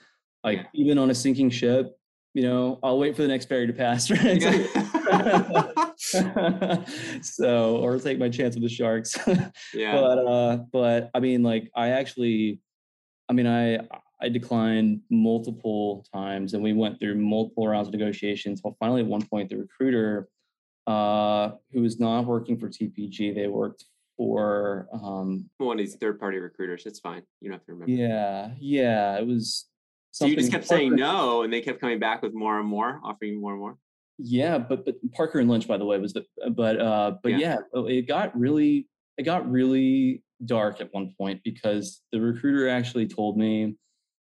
Like 0.43 0.59
yeah. 0.59 0.67
even 0.73 0.97
on 0.97 1.09
a 1.09 1.15
sinking 1.15 1.49
ship, 1.49 1.95
you 2.33 2.43
know, 2.43 2.79
I'll 2.81 2.97
wait 2.97 3.15
for 3.15 3.21
the 3.21 3.27
next 3.27 3.45
ferry 3.47 3.67
to 3.67 3.73
pass. 3.73 4.09
Right? 5.11 6.87
so, 7.21 7.77
or 7.77 7.99
take 7.99 8.17
my 8.17 8.29
chance 8.29 8.55
with 8.55 8.63
the 8.63 8.69
sharks. 8.69 9.17
yeah. 9.73 9.93
But, 9.93 10.17
uh, 10.19 10.57
but 10.71 11.11
I 11.13 11.19
mean, 11.19 11.43
like, 11.43 11.69
I 11.75 11.89
actually, 11.89 12.61
I 13.29 13.33
mean, 13.33 13.47
I, 13.47 13.79
I 14.21 14.29
declined 14.29 15.01
multiple 15.09 16.05
times 16.13 16.53
and 16.53 16.63
we 16.63 16.73
went 16.73 16.99
through 16.99 17.15
multiple 17.15 17.67
rounds 17.67 17.89
of 17.89 17.93
negotiations. 17.93 18.61
Well, 18.63 18.77
finally, 18.79 19.01
at 19.01 19.07
one 19.07 19.25
point, 19.25 19.49
the 19.49 19.57
recruiter, 19.57 20.29
uh, 20.87 21.51
who 21.71 21.81
was 21.81 21.99
not 21.99 22.25
working 22.25 22.57
for 22.57 22.69
TPG, 22.69 23.35
they 23.35 23.47
worked 23.47 23.85
for 24.21 24.87
um, 24.93 25.49
one 25.57 25.79
of 25.79 25.83
these 25.83 25.95
third 25.95 26.19
party 26.19 26.37
recruiters. 26.37 26.85
It's 26.85 26.99
fine. 26.99 27.23
You 27.39 27.49
don't 27.49 27.57
have 27.57 27.65
to 27.65 27.73
remember. 27.73 27.91
Yeah. 27.91 28.51
Yeah. 28.59 29.17
It 29.17 29.25
was, 29.25 29.65
so 30.11 30.27
you 30.27 30.35
just 30.35 30.51
kept 30.51 30.67
saying 30.67 30.95
no, 30.95 31.41
and 31.41 31.51
they 31.51 31.59
kept 31.59 31.81
coming 31.81 31.97
back 31.97 32.21
with 32.21 32.31
more 32.31 32.59
and 32.59 32.67
more, 32.67 33.01
offering 33.03 33.41
more 33.41 33.53
and 33.53 33.59
more. 33.59 33.77
Yeah, 34.19 34.59
but 34.59 34.85
but 34.85 34.95
Parker 35.13 35.39
and 35.39 35.49
Lynch, 35.49 35.67
by 35.67 35.77
the 35.77 35.85
way, 35.85 35.97
was 35.97 36.13
the 36.13 36.25
but 36.51 36.79
uh 36.79 37.15
but 37.23 37.31
yeah. 37.31 37.57
yeah, 37.73 37.81
it 37.87 38.07
got 38.07 38.37
really 38.37 38.87
it 39.17 39.23
got 39.23 39.49
really 39.49 40.21
dark 40.45 40.81
at 40.81 40.93
one 40.93 41.15
point 41.17 41.41
because 41.43 42.01
the 42.11 42.21
recruiter 42.21 42.69
actually 42.69 43.07
told 43.07 43.37
me. 43.37 43.75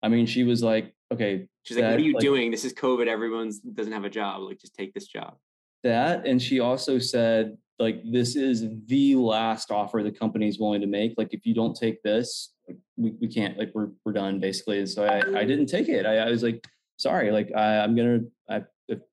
I 0.03 0.09
mean, 0.09 0.25
she 0.25 0.43
was 0.43 0.61
like, 0.61 0.93
"Okay." 1.13 1.47
She's 1.63 1.77
like, 1.77 1.85
"What 1.91 1.99
are 1.99 2.03
you 2.03 2.13
like, 2.13 2.21
doing? 2.21 2.51
This 2.51 2.65
is 2.65 2.73
COVID. 2.73 3.07
Everyone's 3.07 3.59
doesn't 3.59 3.93
have 3.93 4.03
a 4.03 4.09
job. 4.09 4.41
Like, 4.41 4.59
just 4.59 4.75
take 4.75 4.93
this 4.93 5.07
job." 5.07 5.35
That, 5.83 6.25
and 6.25 6.41
she 6.41 6.59
also 6.59 6.99
said, 6.99 7.55
"Like, 7.79 8.01
this 8.09 8.35
is 8.35 8.65
the 8.85 9.15
last 9.15 9.71
offer 9.71 10.03
the 10.03 10.11
company's 10.11 10.59
willing 10.59 10.81
to 10.81 10.87
make. 10.87 11.13
Like, 11.17 11.33
if 11.33 11.45
you 11.45 11.53
don't 11.53 11.75
take 11.75 12.01
this, 12.03 12.53
we, 12.97 13.13
we 13.21 13.27
can't 13.27 13.57
like 13.57 13.71
we're 13.73 13.89
we're 14.05 14.13
done 14.13 14.39
basically. 14.39 14.79
And 14.79 14.89
so 14.89 15.05
I 15.05 15.17
I 15.39 15.45
didn't 15.45 15.67
take 15.67 15.89
it. 15.89 16.05
I, 16.05 16.17
I 16.17 16.29
was 16.29 16.43
like, 16.43 16.65
sorry, 16.97 17.31
like 17.31 17.51
I, 17.55 17.79
I'm 17.79 17.95
gonna 17.95 18.19
I 18.49 18.63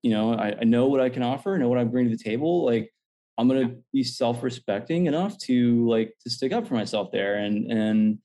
you 0.01 0.11
know 0.11 0.33
I, 0.33 0.55
I 0.61 0.63
know 0.63 0.87
what 0.87 0.99
I 0.99 1.09
can 1.09 1.23
offer, 1.23 1.57
know 1.57 1.69
what 1.69 1.77
I'm 1.77 1.89
bringing 1.89 2.11
to 2.11 2.17
the 2.17 2.23
table. 2.23 2.65
Like 2.65 2.91
I'm 3.37 3.47
gonna 3.47 3.75
be 3.93 4.03
self-respecting 4.03 5.07
enough 5.07 5.37
to 5.39 5.87
like 5.87 6.13
to 6.23 6.29
stick 6.29 6.53
up 6.53 6.67
for 6.67 6.73
myself 6.73 7.11
there. 7.11 7.35
And 7.35 7.71
and 7.71 8.17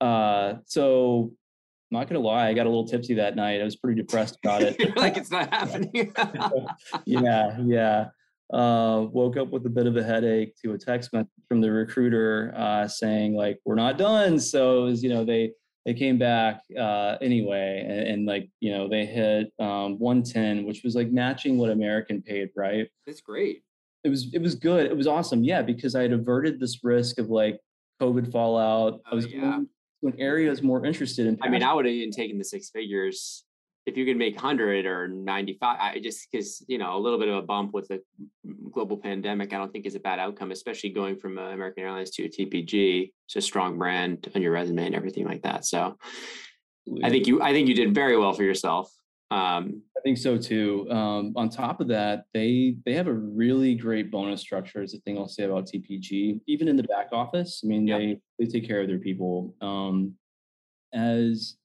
uh 0.00 0.54
so 0.66 1.32
I'm 1.92 1.98
not 1.98 2.08
gonna 2.08 2.20
lie, 2.20 2.48
I 2.48 2.54
got 2.54 2.66
a 2.66 2.68
little 2.68 2.86
tipsy 2.86 3.14
that 3.14 3.36
night. 3.36 3.60
I 3.60 3.64
was 3.64 3.76
pretty 3.76 4.00
depressed 4.00 4.38
about 4.42 4.62
it. 4.62 4.96
like 4.96 5.16
it's 5.16 5.30
not 5.30 5.52
happening. 5.54 6.12
yeah, 7.04 7.58
yeah 7.64 8.06
uh, 8.52 9.06
woke 9.10 9.36
up 9.36 9.50
with 9.50 9.64
a 9.66 9.70
bit 9.70 9.86
of 9.86 9.96
a 9.96 10.02
headache 10.02 10.54
to 10.62 10.72
a 10.72 10.78
text 10.78 11.12
message 11.12 11.28
from 11.48 11.60
the 11.60 11.70
recruiter 11.70 12.52
uh, 12.56 12.86
saying 12.88 13.34
like 13.34 13.58
we're 13.64 13.74
not 13.74 13.98
done. 13.98 14.38
So 14.40 14.82
it 14.82 14.90
was 14.90 15.02
you 15.02 15.10
know 15.10 15.24
they 15.24 15.52
they 15.86 15.94
came 15.94 16.18
back 16.18 16.62
uh, 16.78 17.16
anyway 17.20 17.84
and, 17.88 18.08
and, 18.08 18.26
like 18.26 18.50
you 18.60 18.72
know 18.72 18.88
they 18.88 19.06
hit 19.06 19.52
um, 19.58 19.98
110 19.98 20.64
which 20.64 20.82
was 20.84 20.94
like 20.94 21.10
matching 21.10 21.58
what 21.58 21.70
american 21.70 22.22
paid 22.22 22.50
right? 22.56 22.88
That's 23.06 23.20
great. 23.20 23.62
It 24.04 24.08
was 24.08 24.32
it 24.32 24.42
was 24.42 24.54
good. 24.54 24.86
It 24.86 24.96
was 24.96 25.06
awesome. 25.06 25.44
Yeah 25.44 25.62
because 25.62 25.94
i 25.94 26.02
had 26.02 26.12
averted 26.12 26.58
this 26.58 26.82
risk 26.82 27.18
of 27.18 27.30
like 27.30 27.60
covid 28.00 28.30
fallout. 28.32 29.00
Oh, 29.06 29.12
i 29.12 29.14
was 29.14 29.26
yeah. 29.26 29.40
going 29.40 29.68
to 30.02 30.06
an 30.08 30.14
area 30.18 30.48
I 30.48 30.50
was 30.50 30.62
more 30.62 30.84
interested 30.86 31.26
in 31.26 31.38
i 31.42 31.48
mean 31.50 31.62
i 31.62 31.74
would 31.74 31.84
have 31.84 31.92
even 31.92 32.10
taken 32.10 32.38
the 32.38 32.44
six 32.44 32.70
figures 32.70 33.44
if 33.90 33.96
you 33.96 34.06
can 34.06 34.16
make 34.16 34.34
100 34.36 34.86
or 34.86 35.08
95 35.08 35.76
i 35.80 35.98
just 35.98 36.30
because 36.30 36.64
you 36.68 36.78
know 36.78 36.96
a 36.96 37.00
little 37.00 37.18
bit 37.18 37.28
of 37.28 37.34
a 37.34 37.42
bump 37.42 37.74
with 37.74 37.88
the 37.88 38.00
global 38.70 38.96
pandemic 38.96 39.52
i 39.52 39.58
don't 39.58 39.72
think 39.72 39.84
is 39.84 39.96
a 39.96 40.00
bad 40.00 40.18
outcome 40.18 40.52
especially 40.52 40.90
going 40.90 41.16
from 41.16 41.38
uh, 41.38 41.50
american 41.50 41.82
airlines 41.82 42.10
to 42.10 42.24
a 42.24 42.28
tpg 42.28 43.10
it's 43.26 43.36
a 43.36 43.40
strong 43.40 43.76
brand 43.76 44.30
on 44.34 44.40
your 44.40 44.52
resume 44.52 44.86
and 44.86 44.94
everything 44.94 45.26
like 45.26 45.42
that 45.42 45.64
so 45.64 45.96
i 47.02 47.10
think 47.10 47.26
you 47.26 47.42
i 47.42 47.52
think 47.52 47.68
you 47.68 47.74
did 47.74 47.94
very 47.94 48.16
well 48.16 48.32
for 48.32 48.44
yourself 48.44 48.90
um, 49.32 49.82
i 49.96 50.00
think 50.02 50.18
so 50.18 50.38
too 50.38 50.88
um, 50.90 51.32
on 51.36 51.48
top 51.48 51.80
of 51.80 51.88
that 51.88 52.24
they 52.32 52.76
they 52.84 52.94
have 52.94 53.08
a 53.08 53.12
really 53.12 53.74
great 53.74 54.10
bonus 54.10 54.40
structure 54.40 54.82
is 54.82 54.92
the 54.92 54.98
thing 55.00 55.18
i'll 55.18 55.28
say 55.28 55.44
about 55.44 55.66
tpg 55.66 56.40
even 56.46 56.68
in 56.68 56.76
the 56.76 56.84
back 56.84 57.08
office 57.12 57.60
i 57.64 57.66
mean 57.66 57.86
yeah. 57.86 57.98
they 57.98 58.18
they 58.38 58.46
take 58.46 58.66
care 58.66 58.80
of 58.80 58.86
their 58.86 58.98
people 58.98 59.54
um, 59.60 60.14
as 60.92 61.56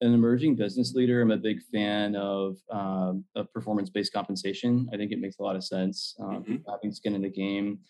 an 0.00 0.14
emerging 0.14 0.56
business 0.56 0.94
leader, 0.94 1.20
I'm 1.20 1.30
a 1.30 1.36
big 1.36 1.60
fan 1.72 2.16
of, 2.16 2.56
um, 2.70 3.24
of 3.34 3.52
performance-based 3.52 4.12
compensation. 4.12 4.88
I 4.92 4.96
think 4.96 5.12
it 5.12 5.20
makes 5.20 5.38
a 5.38 5.42
lot 5.42 5.56
of 5.56 5.64
sense. 5.64 6.14
Um, 6.20 6.42
mm-hmm. 6.42 6.56
Having 6.70 6.92
skin 6.92 7.14
in 7.14 7.22
the 7.22 7.28
game, 7.28 7.80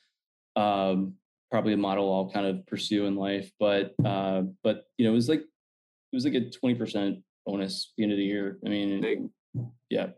um, 0.57 1.15
probably 1.51 1.73
a 1.73 1.77
model 1.77 2.13
I'll 2.15 2.31
kind 2.31 2.47
of 2.47 2.67
pursue 2.67 3.07
in 3.07 3.17
life. 3.17 3.51
But 3.59 3.95
uh, 4.05 4.43
but 4.63 4.85
you 4.99 5.05
know, 5.05 5.13
it 5.13 5.15
was 5.15 5.29
like 5.29 5.41
it 5.41 6.17
was 6.17 6.25
like 6.25 6.35
a 6.35 6.41
20% 6.41 7.23
bonus 7.47 7.93
at 7.93 7.97
the 7.97 8.03
end 8.05 8.13
of 8.13 8.19
the 8.19 8.25
year. 8.25 8.59
I 8.65 8.69
mean, 8.69 9.01
big. 9.01 9.29
yeah, 9.89 10.09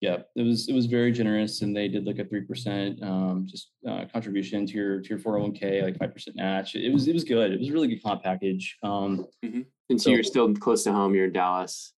yeah, 0.00 0.18
it 0.34 0.42
was 0.42 0.68
it 0.68 0.74
was 0.74 0.86
very 0.86 1.12
generous, 1.12 1.60
and 1.60 1.76
they 1.76 1.86
did 1.86 2.06
like 2.06 2.18
a 2.18 2.24
three 2.24 2.40
percent 2.40 3.02
um, 3.02 3.46
just 3.46 3.72
uh, 3.86 4.06
contribution 4.10 4.66
to 4.66 4.72
your 4.72 5.00
to 5.00 5.08
your 5.10 5.18
401k, 5.18 5.82
like 5.82 5.98
five 5.98 6.14
percent 6.14 6.36
match. 6.36 6.74
It 6.74 6.90
was 6.90 7.06
it 7.06 7.12
was 7.12 7.24
good. 7.24 7.52
It 7.52 7.60
was 7.60 7.68
a 7.68 7.72
really 7.72 7.88
good 7.88 8.02
comp 8.02 8.22
package. 8.22 8.78
Um, 8.82 9.26
mm-hmm. 9.44 9.60
And 9.90 10.00
so, 10.00 10.04
so, 10.04 10.14
you're 10.14 10.22
still 10.22 10.54
close 10.54 10.84
to 10.84 10.92
home. 10.92 11.14
You're 11.14 11.26
in 11.26 11.32
Dallas. 11.32 11.92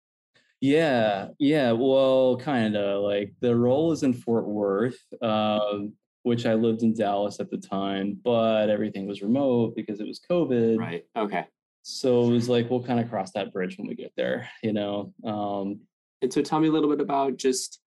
Yeah, 0.61 1.29
yeah. 1.37 1.73
Well, 1.73 2.37
kind 2.37 2.75
of 2.75 3.03
like 3.03 3.33
the 3.39 3.55
role 3.55 3.91
is 3.91 4.01
in 4.01 4.13
Fort 4.13 4.47
Worth, 4.47 4.99
um, 5.21 5.93
which 6.23 6.47
I 6.47 6.55
lived 6.55 6.81
in 6.81 6.95
Dallas 6.95 7.39
at 7.39 7.51
the 7.51 7.57
time, 7.57 8.19
but 8.23 8.71
everything 8.71 9.05
was 9.05 9.21
remote 9.21 9.75
because 9.75 9.99
it 9.99 10.07
was 10.07 10.19
COVID. 10.27 10.79
Right. 10.79 11.05
Okay. 11.15 11.45
So 11.83 12.23
it 12.23 12.31
was 12.31 12.49
like 12.49 12.69
we'll 12.69 12.83
kind 12.83 12.99
of 12.99 13.09
cross 13.09 13.31
that 13.33 13.53
bridge 13.53 13.77
when 13.77 13.87
we 13.87 13.93
get 13.93 14.13
there, 14.17 14.49
you 14.63 14.73
know. 14.73 15.13
Um, 15.23 15.81
and 16.23 16.33
so, 16.33 16.41
tell 16.41 16.59
me 16.59 16.67
a 16.67 16.71
little 16.71 16.89
bit 16.89 17.01
about 17.01 17.37
just 17.37 17.79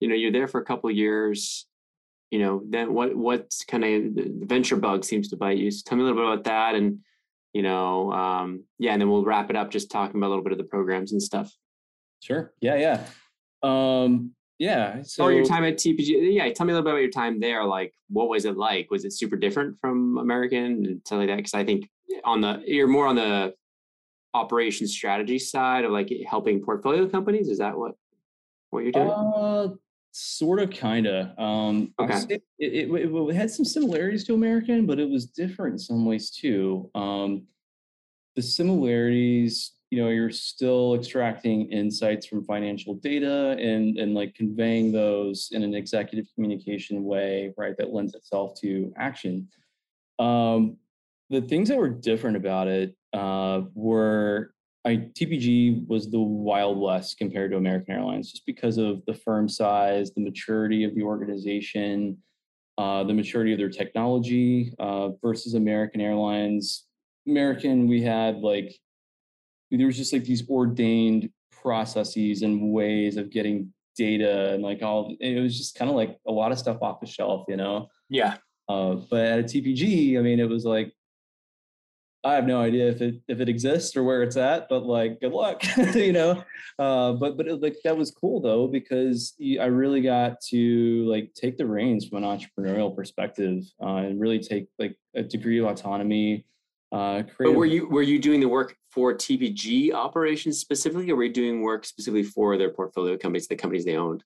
you 0.00 0.08
know 0.08 0.14
you're 0.14 0.32
there 0.32 0.48
for 0.48 0.60
a 0.60 0.64
couple 0.64 0.90
of 0.90 0.96
years 0.96 1.66
you 2.30 2.38
know 2.38 2.62
then 2.68 2.92
what 2.92 3.14
what's 3.14 3.64
kind 3.64 3.84
of 3.84 4.14
the 4.14 4.46
venture 4.46 4.76
bug 4.76 5.04
seems 5.04 5.28
to 5.28 5.36
bite 5.36 5.58
you. 5.58 5.70
So 5.70 5.82
tell 5.86 5.96
me 5.96 6.02
a 6.02 6.06
little 6.06 6.22
bit 6.22 6.32
about 6.32 6.44
that 6.44 6.74
and 6.74 6.98
you 7.52 7.62
know 7.62 8.12
um, 8.12 8.64
yeah 8.78 8.92
and 8.92 9.00
then 9.00 9.10
we'll 9.10 9.24
wrap 9.24 9.50
it 9.50 9.56
up 9.56 9.70
just 9.70 9.90
talking 9.90 10.16
about 10.16 10.28
a 10.28 10.30
little 10.30 10.44
bit 10.44 10.52
of 10.52 10.58
the 10.58 10.64
programs 10.64 11.12
and 11.12 11.22
stuff. 11.22 11.52
Sure. 12.20 12.52
Yeah 12.60 12.76
yeah. 12.76 13.04
Um 13.62 14.32
yeah 14.58 15.02
so 15.02 15.22
or 15.22 15.32
your 15.32 15.44
time 15.44 15.64
at 15.64 15.74
tpg 15.74 16.34
yeah 16.34 16.50
tell 16.50 16.64
me 16.64 16.72
a 16.72 16.74
little 16.74 16.82
bit 16.82 16.92
about 16.92 17.02
your 17.02 17.10
time 17.10 17.38
there 17.38 17.62
like 17.62 17.92
what 18.08 18.28
was 18.28 18.44
it 18.44 18.56
like? 18.56 18.90
Was 18.90 19.04
it 19.04 19.12
super 19.12 19.36
different 19.36 19.78
from 19.80 20.18
american 20.18 20.86
and 20.86 21.00
stuff 21.04 21.18
like 21.18 21.28
that? 21.28 21.36
Because 21.36 21.54
i 21.54 21.64
think 21.64 21.88
on 22.24 22.40
the 22.40 22.62
you're 22.66 22.88
more 22.88 23.06
on 23.06 23.16
the 23.16 23.54
operation 24.32 24.86
strategy 24.86 25.38
side 25.38 25.84
of 25.84 25.92
like 25.92 26.10
helping 26.26 26.62
portfolio 26.62 27.06
companies 27.08 27.48
is 27.48 27.58
that 27.58 27.76
what 27.76 27.94
what 28.70 28.82
you're 28.82 28.92
doing? 28.92 29.10
Uh, 29.10 29.68
Sort 30.18 30.60
of, 30.60 30.70
kind 30.70 31.06
of. 31.06 31.38
Um, 31.38 31.92
okay. 32.00 32.22
It, 32.30 32.42
it, 32.58 32.90
it, 32.90 33.10
it, 33.12 33.34
had 33.36 33.50
some 33.50 33.66
similarities 33.66 34.24
to 34.24 34.32
American, 34.32 34.86
but 34.86 34.98
it 34.98 35.10
was 35.10 35.26
different 35.26 35.74
in 35.74 35.78
some 35.78 36.06
ways 36.06 36.30
too. 36.30 36.90
Um, 36.94 37.42
the 38.34 38.40
similarities, 38.40 39.72
you 39.90 40.02
know, 40.02 40.08
you're 40.08 40.30
still 40.30 40.94
extracting 40.94 41.70
insights 41.70 42.24
from 42.24 42.44
financial 42.44 42.94
data 42.94 43.58
and 43.60 43.98
and 43.98 44.14
like 44.14 44.34
conveying 44.34 44.90
those 44.90 45.50
in 45.52 45.62
an 45.62 45.74
executive 45.74 46.24
communication 46.34 47.04
way, 47.04 47.52
right? 47.58 47.76
That 47.76 47.92
lends 47.92 48.14
itself 48.14 48.58
to 48.62 48.94
action. 48.96 49.48
Um, 50.18 50.78
the 51.28 51.42
things 51.42 51.68
that 51.68 51.76
were 51.76 51.90
different 51.90 52.38
about 52.38 52.68
it 52.68 52.96
uh, 53.12 53.64
were 53.74 54.54
I, 54.86 54.96
TPG 54.98 55.88
was 55.88 56.08
the 56.08 56.20
Wild 56.20 56.78
West 56.78 57.18
compared 57.18 57.50
to 57.50 57.56
American 57.56 57.94
Airlines, 57.94 58.30
just 58.30 58.46
because 58.46 58.78
of 58.78 59.04
the 59.06 59.14
firm 59.14 59.48
size, 59.48 60.12
the 60.12 60.20
maturity 60.20 60.84
of 60.84 60.94
the 60.94 61.02
organization, 61.02 62.18
uh, 62.78 63.02
the 63.02 63.12
maturity 63.12 63.52
of 63.52 63.58
their 63.58 63.68
technology 63.68 64.72
uh, 64.78 65.08
versus 65.20 65.54
American 65.54 66.00
Airlines. 66.00 66.84
American, 67.26 67.88
we 67.88 68.00
had 68.00 68.38
like 68.38 68.78
there 69.72 69.86
was 69.86 69.96
just 69.96 70.12
like 70.12 70.22
these 70.22 70.48
ordained 70.48 71.30
processes 71.50 72.42
and 72.42 72.72
ways 72.72 73.16
of 73.16 73.30
getting 73.30 73.72
data 73.96 74.52
and 74.52 74.62
like 74.62 74.82
all. 74.82 75.16
It 75.20 75.40
was 75.40 75.58
just 75.58 75.74
kind 75.74 75.90
of 75.90 75.96
like 75.96 76.16
a 76.28 76.32
lot 76.32 76.52
of 76.52 76.60
stuff 76.60 76.78
off 76.80 77.00
the 77.00 77.06
shelf, 77.06 77.46
you 77.48 77.56
know. 77.56 77.88
Yeah. 78.08 78.36
Uh, 78.68 78.94
but 79.10 79.20
at 79.20 79.38
a 79.40 79.42
TPG, 79.42 80.16
I 80.16 80.22
mean, 80.22 80.38
it 80.38 80.48
was 80.48 80.64
like 80.64 80.92
I 82.24 82.34
have 82.34 82.46
no 82.46 82.60
idea 82.60 82.88
if 82.88 83.00
it 83.00 83.20
if 83.28 83.40
it 83.40 83.48
exists 83.48 83.96
or 83.96 84.02
where 84.02 84.22
it's 84.22 84.36
at, 84.36 84.68
but 84.68 84.84
like, 84.84 85.20
good 85.20 85.32
luck, 85.32 85.62
you 85.94 86.12
know. 86.12 86.42
Uh, 86.78 87.12
but 87.12 87.36
but 87.36 87.46
it, 87.46 87.62
like 87.62 87.76
that 87.84 87.96
was 87.96 88.10
cool 88.10 88.40
though 88.40 88.66
because 88.66 89.34
I 89.40 89.66
really 89.66 90.00
got 90.00 90.40
to 90.48 91.04
like 91.08 91.32
take 91.34 91.56
the 91.56 91.66
reins 91.66 92.06
from 92.06 92.22
an 92.22 92.24
entrepreneurial 92.24 92.94
perspective 92.94 93.62
uh, 93.80 93.96
and 93.96 94.20
really 94.20 94.40
take 94.40 94.68
like 94.78 94.96
a 95.14 95.22
degree 95.22 95.58
of 95.58 95.66
autonomy. 95.66 96.44
Uh, 96.92 97.22
but 97.38 97.54
were 97.54 97.66
you 97.66 97.88
were 97.88 98.02
you 98.02 98.18
doing 98.18 98.40
the 98.40 98.48
work 98.48 98.76
for 98.90 99.12
TPG 99.12 99.92
operations 99.92 100.58
specifically, 100.58 101.10
or 101.10 101.16
were 101.16 101.24
you 101.24 101.32
doing 101.32 101.62
work 101.62 101.84
specifically 101.84 102.22
for 102.22 102.56
their 102.56 102.70
portfolio 102.70 103.16
companies, 103.16 103.46
the 103.46 103.56
companies 103.56 103.84
they 103.84 103.96
owned? 103.96 104.24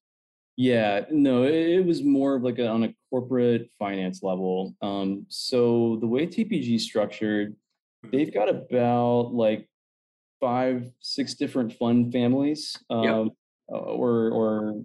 Yeah, 0.57 1.07
no, 1.11 1.45
it, 1.45 1.86
was 1.86 2.03
more 2.03 2.34
of 2.34 2.43
like 2.43 2.59
a, 2.59 2.68
on 2.68 2.84
a 2.84 2.95
corporate 3.09 3.70
finance 3.78 4.22
level. 4.22 4.74
Um, 4.82 5.24
so 5.28 5.97
the 6.01 6.07
way 6.07 6.26
TPG 6.26 6.78
structured. 6.80 7.57
They've 8.05 8.33
got 8.33 8.49
about 8.49 9.33
like 9.33 9.69
five, 10.41 10.91
six 11.01 11.35
different 11.35 11.73
fund 11.75 12.13
families, 12.13 12.77
um, 12.91 13.05
yep. 13.05 13.27
or 13.69 14.31
or 14.31 14.83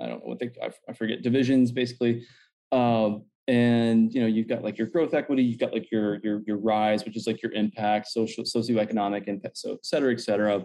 I 0.00 0.06
don't 0.06 0.18
know 0.18 0.26
what 0.28 0.38
they 0.38 0.50
I, 0.62 0.70
I 0.88 0.92
forget 0.92 1.22
divisions 1.22 1.72
basically. 1.72 2.26
Um, 2.72 3.24
and 3.48 4.12
you 4.12 4.20
know 4.20 4.26
you've 4.26 4.48
got 4.48 4.64
like 4.64 4.76
your 4.76 4.88
growth 4.88 5.14
equity, 5.14 5.42
you've 5.42 5.60
got 5.60 5.72
like 5.72 5.90
your 5.92 6.18
your 6.24 6.42
your 6.46 6.58
rise, 6.58 7.04
which 7.04 7.16
is 7.16 7.26
like 7.26 7.42
your 7.42 7.52
impact, 7.52 8.08
social 8.08 8.44
socioeconomic 8.44 9.28
impact, 9.28 9.58
so 9.58 9.74
et 9.74 9.86
cetera, 9.86 10.12
et 10.12 10.20
cetera 10.20 10.64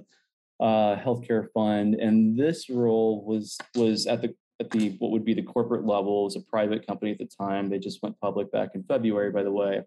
uh, 0.62 0.96
healthcare 0.96 1.48
fund, 1.54 1.96
and 1.96 2.38
this 2.38 2.70
role 2.70 3.26
was 3.26 3.58
was 3.76 4.06
at 4.06 4.22
the 4.22 4.34
at 4.60 4.70
the 4.70 4.96
what 5.00 5.12
would 5.12 5.26
be 5.26 5.34
the 5.34 5.42
corporate 5.42 5.86
level. 5.86 6.22
It 6.22 6.26
was 6.26 6.36
a 6.36 6.42
private 6.42 6.86
company 6.86 7.12
at 7.12 7.18
the 7.18 7.26
time. 7.26 7.70
They 7.70 7.80
just 7.80 8.02
went 8.04 8.20
public 8.20 8.52
back 8.52 8.70
in 8.76 8.84
February, 8.84 9.32
by 9.32 9.44
the 9.44 9.52
way. 9.52 9.82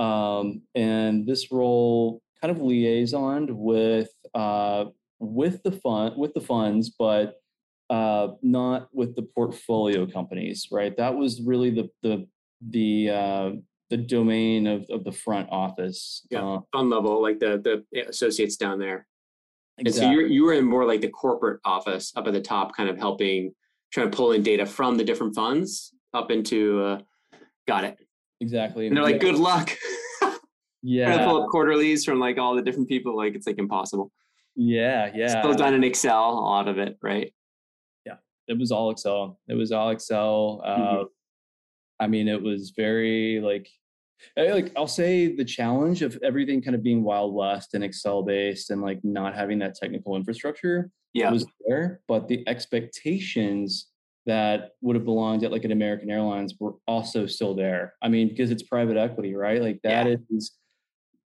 Um, 0.00 0.62
and 0.74 1.26
this 1.26 1.52
role 1.52 2.22
kind 2.40 2.50
of 2.50 2.62
liaisoned 2.62 3.50
with 3.50 4.10
uh, 4.34 4.86
with 5.18 5.62
the 5.62 5.72
fund 5.72 6.16
with 6.16 6.32
the 6.32 6.40
funds, 6.40 6.90
but 6.98 7.36
uh, 7.90 8.28
not 8.42 8.88
with 8.92 9.14
the 9.14 9.22
portfolio 9.22 10.06
companies. 10.06 10.68
Right, 10.72 10.96
that 10.96 11.14
was 11.14 11.42
really 11.42 11.70
the 11.70 11.90
the 12.02 12.26
the 12.70 13.10
uh, 13.10 13.50
the 13.90 13.98
domain 13.98 14.66
of, 14.66 14.86
of 14.88 15.04
the 15.04 15.12
front 15.12 15.48
office. 15.50 16.26
Yeah, 16.30 16.46
uh, 16.46 16.60
fund 16.72 16.88
level, 16.88 17.20
like 17.20 17.38
the 17.38 17.84
the 17.92 18.08
associates 18.08 18.56
down 18.56 18.78
there. 18.78 19.06
Exactly. 19.78 20.06
And 20.06 20.12
so 20.14 20.18
you're 20.18 20.28
you 20.28 20.44
were 20.44 20.54
in 20.54 20.64
more 20.64 20.86
like 20.86 21.02
the 21.02 21.08
corporate 21.08 21.60
office 21.64 22.12
up 22.16 22.26
at 22.26 22.32
the 22.32 22.40
top, 22.40 22.74
kind 22.74 22.88
of 22.88 22.96
helping 22.96 23.54
trying 23.92 24.10
to 24.10 24.16
pull 24.16 24.32
in 24.32 24.42
data 24.42 24.64
from 24.64 24.96
the 24.96 25.04
different 25.04 25.34
funds 25.34 25.92
up 26.14 26.30
into 26.30 26.82
uh, 26.82 27.00
got 27.66 27.84
it. 27.84 27.98
Exactly. 28.40 28.86
And 28.86 28.96
they're 28.96 29.04
like, 29.04 29.20
good 29.20 29.36
luck. 29.36 29.70
yeah. 30.82 31.24
pull 31.24 31.42
up 31.42 31.48
quarterlies 31.50 32.04
from 32.04 32.18
like 32.18 32.38
all 32.38 32.54
the 32.54 32.62
different 32.62 32.88
people, 32.88 33.16
like 33.16 33.34
it's 33.34 33.46
like 33.46 33.58
impossible. 33.58 34.10
Yeah, 34.56 35.10
yeah. 35.14 35.40
Still 35.40 35.54
done 35.54 35.74
in 35.74 35.84
Excel, 35.84 36.30
a 36.30 36.40
lot 36.40 36.68
of 36.68 36.78
it, 36.78 36.98
right? 37.02 37.32
Yeah. 38.06 38.16
It 38.48 38.58
was 38.58 38.72
all 38.72 38.90
Excel. 38.90 39.38
It 39.48 39.54
was 39.54 39.72
all 39.72 39.90
Excel. 39.90 40.62
Uh, 40.64 40.76
mm-hmm. 40.78 41.02
I 42.00 42.06
mean, 42.06 42.28
it 42.28 42.42
was 42.42 42.72
very 42.76 43.40
like 43.40 43.68
I, 44.36 44.48
like 44.48 44.72
I'll 44.76 44.86
say 44.86 45.34
the 45.34 45.44
challenge 45.44 46.02
of 46.02 46.18
everything 46.22 46.62
kind 46.62 46.74
of 46.74 46.82
being 46.82 47.02
Wild 47.02 47.34
West 47.34 47.74
and 47.74 47.84
Excel 47.84 48.22
based 48.22 48.70
and 48.70 48.82
like 48.82 49.00
not 49.02 49.34
having 49.34 49.58
that 49.60 49.74
technical 49.74 50.16
infrastructure 50.16 50.90
yeah. 51.12 51.30
was 51.30 51.46
there, 51.66 52.00
but 52.08 52.28
the 52.28 52.46
expectations 52.48 53.88
that 54.26 54.72
would 54.80 54.96
have 54.96 55.04
belonged 55.04 55.44
at 55.44 55.52
like 55.52 55.64
an 55.64 55.72
American 55.72 56.10
Airlines 56.10 56.54
were 56.60 56.74
also 56.86 57.26
still 57.26 57.54
there. 57.54 57.94
I 58.02 58.08
mean, 58.08 58.28
because 58.28 58.50
it's 58.50 58.62
private 58.62 58.96
equity, 58.96 59.34
right? 59.34 59.62
Like 59.62 59.80
that 59.82 60.06
yeah. 60.06 60.16
is 60.30 60.52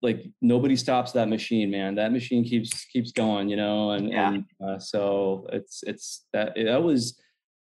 like 0.03 0.25
nobody 0.41 0.77
stops 0.77 1.13
that 1.13 1.29
machine, 1.29 1.71
man. 1.71 1.95
That 1.95 2.13
machine 2.13 2.45
keeps 2.45 2.85
keeps 2.87 3.13
going, 3.13 3.49
you 3.49 3.57
know. 3.57 3.93
And, 3.93 4.09
yeah. 4.09 4.33
and 4.33 4.45
uh, 4.65 4.79
so 4.79 5.47
it's 5.53 5.83
it's 5.87 6.27
that 6.33 6.55
that 6.57 6.83
was, 6.83 7.21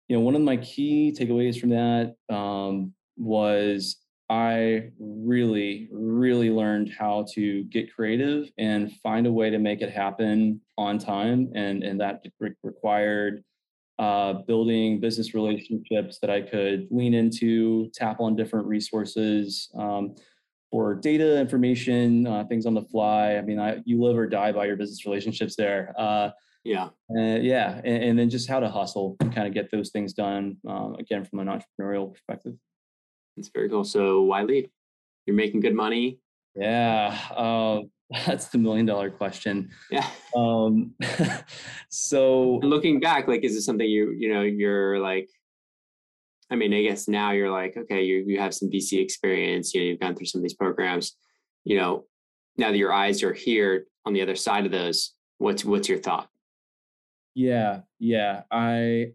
you 0.07 0.15
know, 0.15 0.21
one 0.21 0.35
of 0.35 0.41
my 0.41 0.57
key 0.57 1.15
takeaways 1.17 1.59
from 1.59 1.69
that 1.69 2.15
um, 2.33 2.93
was 3.17 3.97
I 4.29 4.89
really, 4.99 5.87
really 5.91 6.49
learned 6.49 6.91
how 6.97 7.25
to 7.33 7.63
get 7.65 7.93
creative 7.93 8.49
and 8.57 8.91
find 9.03 9.27
a 9.27 9.31
way 9.31 9.49
to 9.51 9.59
make 9.59 9.81
it 9.81 9.91
happen 9.91 10.61
on 10.77 10.97
time. 10.97 11.51
And, 11.53 11.83
and 11.83 12.01
that 12.01 12.23
re- 12.39 12.55
required 12.63 13.43
uh, 13.99 14.33
building 14.33 14.99
business 14.99 15.33
relationships 15.33 16.19
that 16.19 16.29
I 16.29 16.41
could 16.41 16.87
lean 16.91 17.13
into, 17.13 17.89
tap 17.93 18.19
on 18.19 18.35
different 18.35 18.67
resources 18.67 19.69
um, 19.75 20.15
for 20.71 20.95
data, 20.95 21.39
information, 21.39 22.27
uh, 22.27 22.43
things 22.45 22.65
on 22.65 22.73
the 22.73 22.81
fly. 22.81 23.35
I 23.35 23.41
mean, 23.41 23.59
I, 23.59 23.81
you 23.85 24.01
live 24.01 24.17
or 24.17 24.27
die 24.27 24.51
by 24.51 24.65
your 24.65 24.75
business 24.75 25.05
relationships 25.05 25.55
there. 25.55 25.93
Uh, 25.97 26.31
yeah. 26.63 26.89
Uh, 27.15 27.39
yeah. 27.39 27.79
And, 27.85 28.03
and, 28.03 28.19
then 28.19 28.29
just 28.29 28.49
how 28.49 28.59
to 28.59 28.67
hustle 28.67 29.15
and 29.19 29.33
kind 29.33 29.47
of 29.47 29.53
get 29.53 29.69
those 29.71 29.91
things 29.91 30.13
done, 30.13 30.57
um, 30.67 30.95
again, 30.95 31.23
from 31.23 31.39
an 31.39 31.47
entrepreneurial 31.47 32.11
perspective. 32.11 32.55
It's 33.37 33.49
very 33.53 33.69
cool. 33.69 33.83
So 33.83 34.23
why 34.23 34.43
leave? 34.43 34.67
You're 35.25 35.35
making 35.35 35.61
good 35.61 35.75
money. 35.75 36.19
Yeah, 36.55 37.17
uh, 37.35 37.81
that's 38.09 38.47
the 38.47 38.57
million 38.57 38.85
dollar 38.85 39.09
question. 39.09 39.71
Yeah. 39.89 40.07
Um, 40.35 40.93
so 41.89 42.59
and 42.61 42.69
looking 42.69 42.99
back, 42.99 43.27
like, 43.27 43.43
is 43.43 43.55
this 43.55 43.65
something 43.65 43.87
you 43.87 44.11
you 44.17 44.33
know 44.33 44.41
you're 44.41 44.99
like? 44.99 45.29
I 46.51 46.55
mean, 46.55 46.73
I 46.73 46.83
guess 46.83 47.07
now 47.07 47.31
you're 47.31 47.51
like, 47.51 47.75
okay, 47.75 48.03
you 48.03 48.23
you 48.25 48.39
have 48.39 48.53
some 48.53 48.69
VC 48.69 49.01
experience. 49.01 49.73
You 49.73 49.81
know, 49.81 49.87
you've 49.87 49.99
gone 49.99 50.15
through 50.15 50.27
some 50.27 50.39
of 50.39 50.43
these 50.43 50.53
programs. 50.53 51.15
You 51.63 51.77
know, 51.77 52.05
now 52.57 52.71
that 52.71 52.77
your 52.77 52.93
eyes 52.93 53.23
are 53.23 53.33
here 53.33 53.87
on 54.05 54.13
the 54.13 54.21
other 54.21 54.35
side 54.35 54.65
of 54.65 54.71
those, 54.71 55.13
what's 55.39 55.65
what's 55.65 55.89
your 55.89 55.97
thought? 55.97 56.29
Yeah, 57.33 57.81
yeah. 57.99 58.43
I 58.51 59.13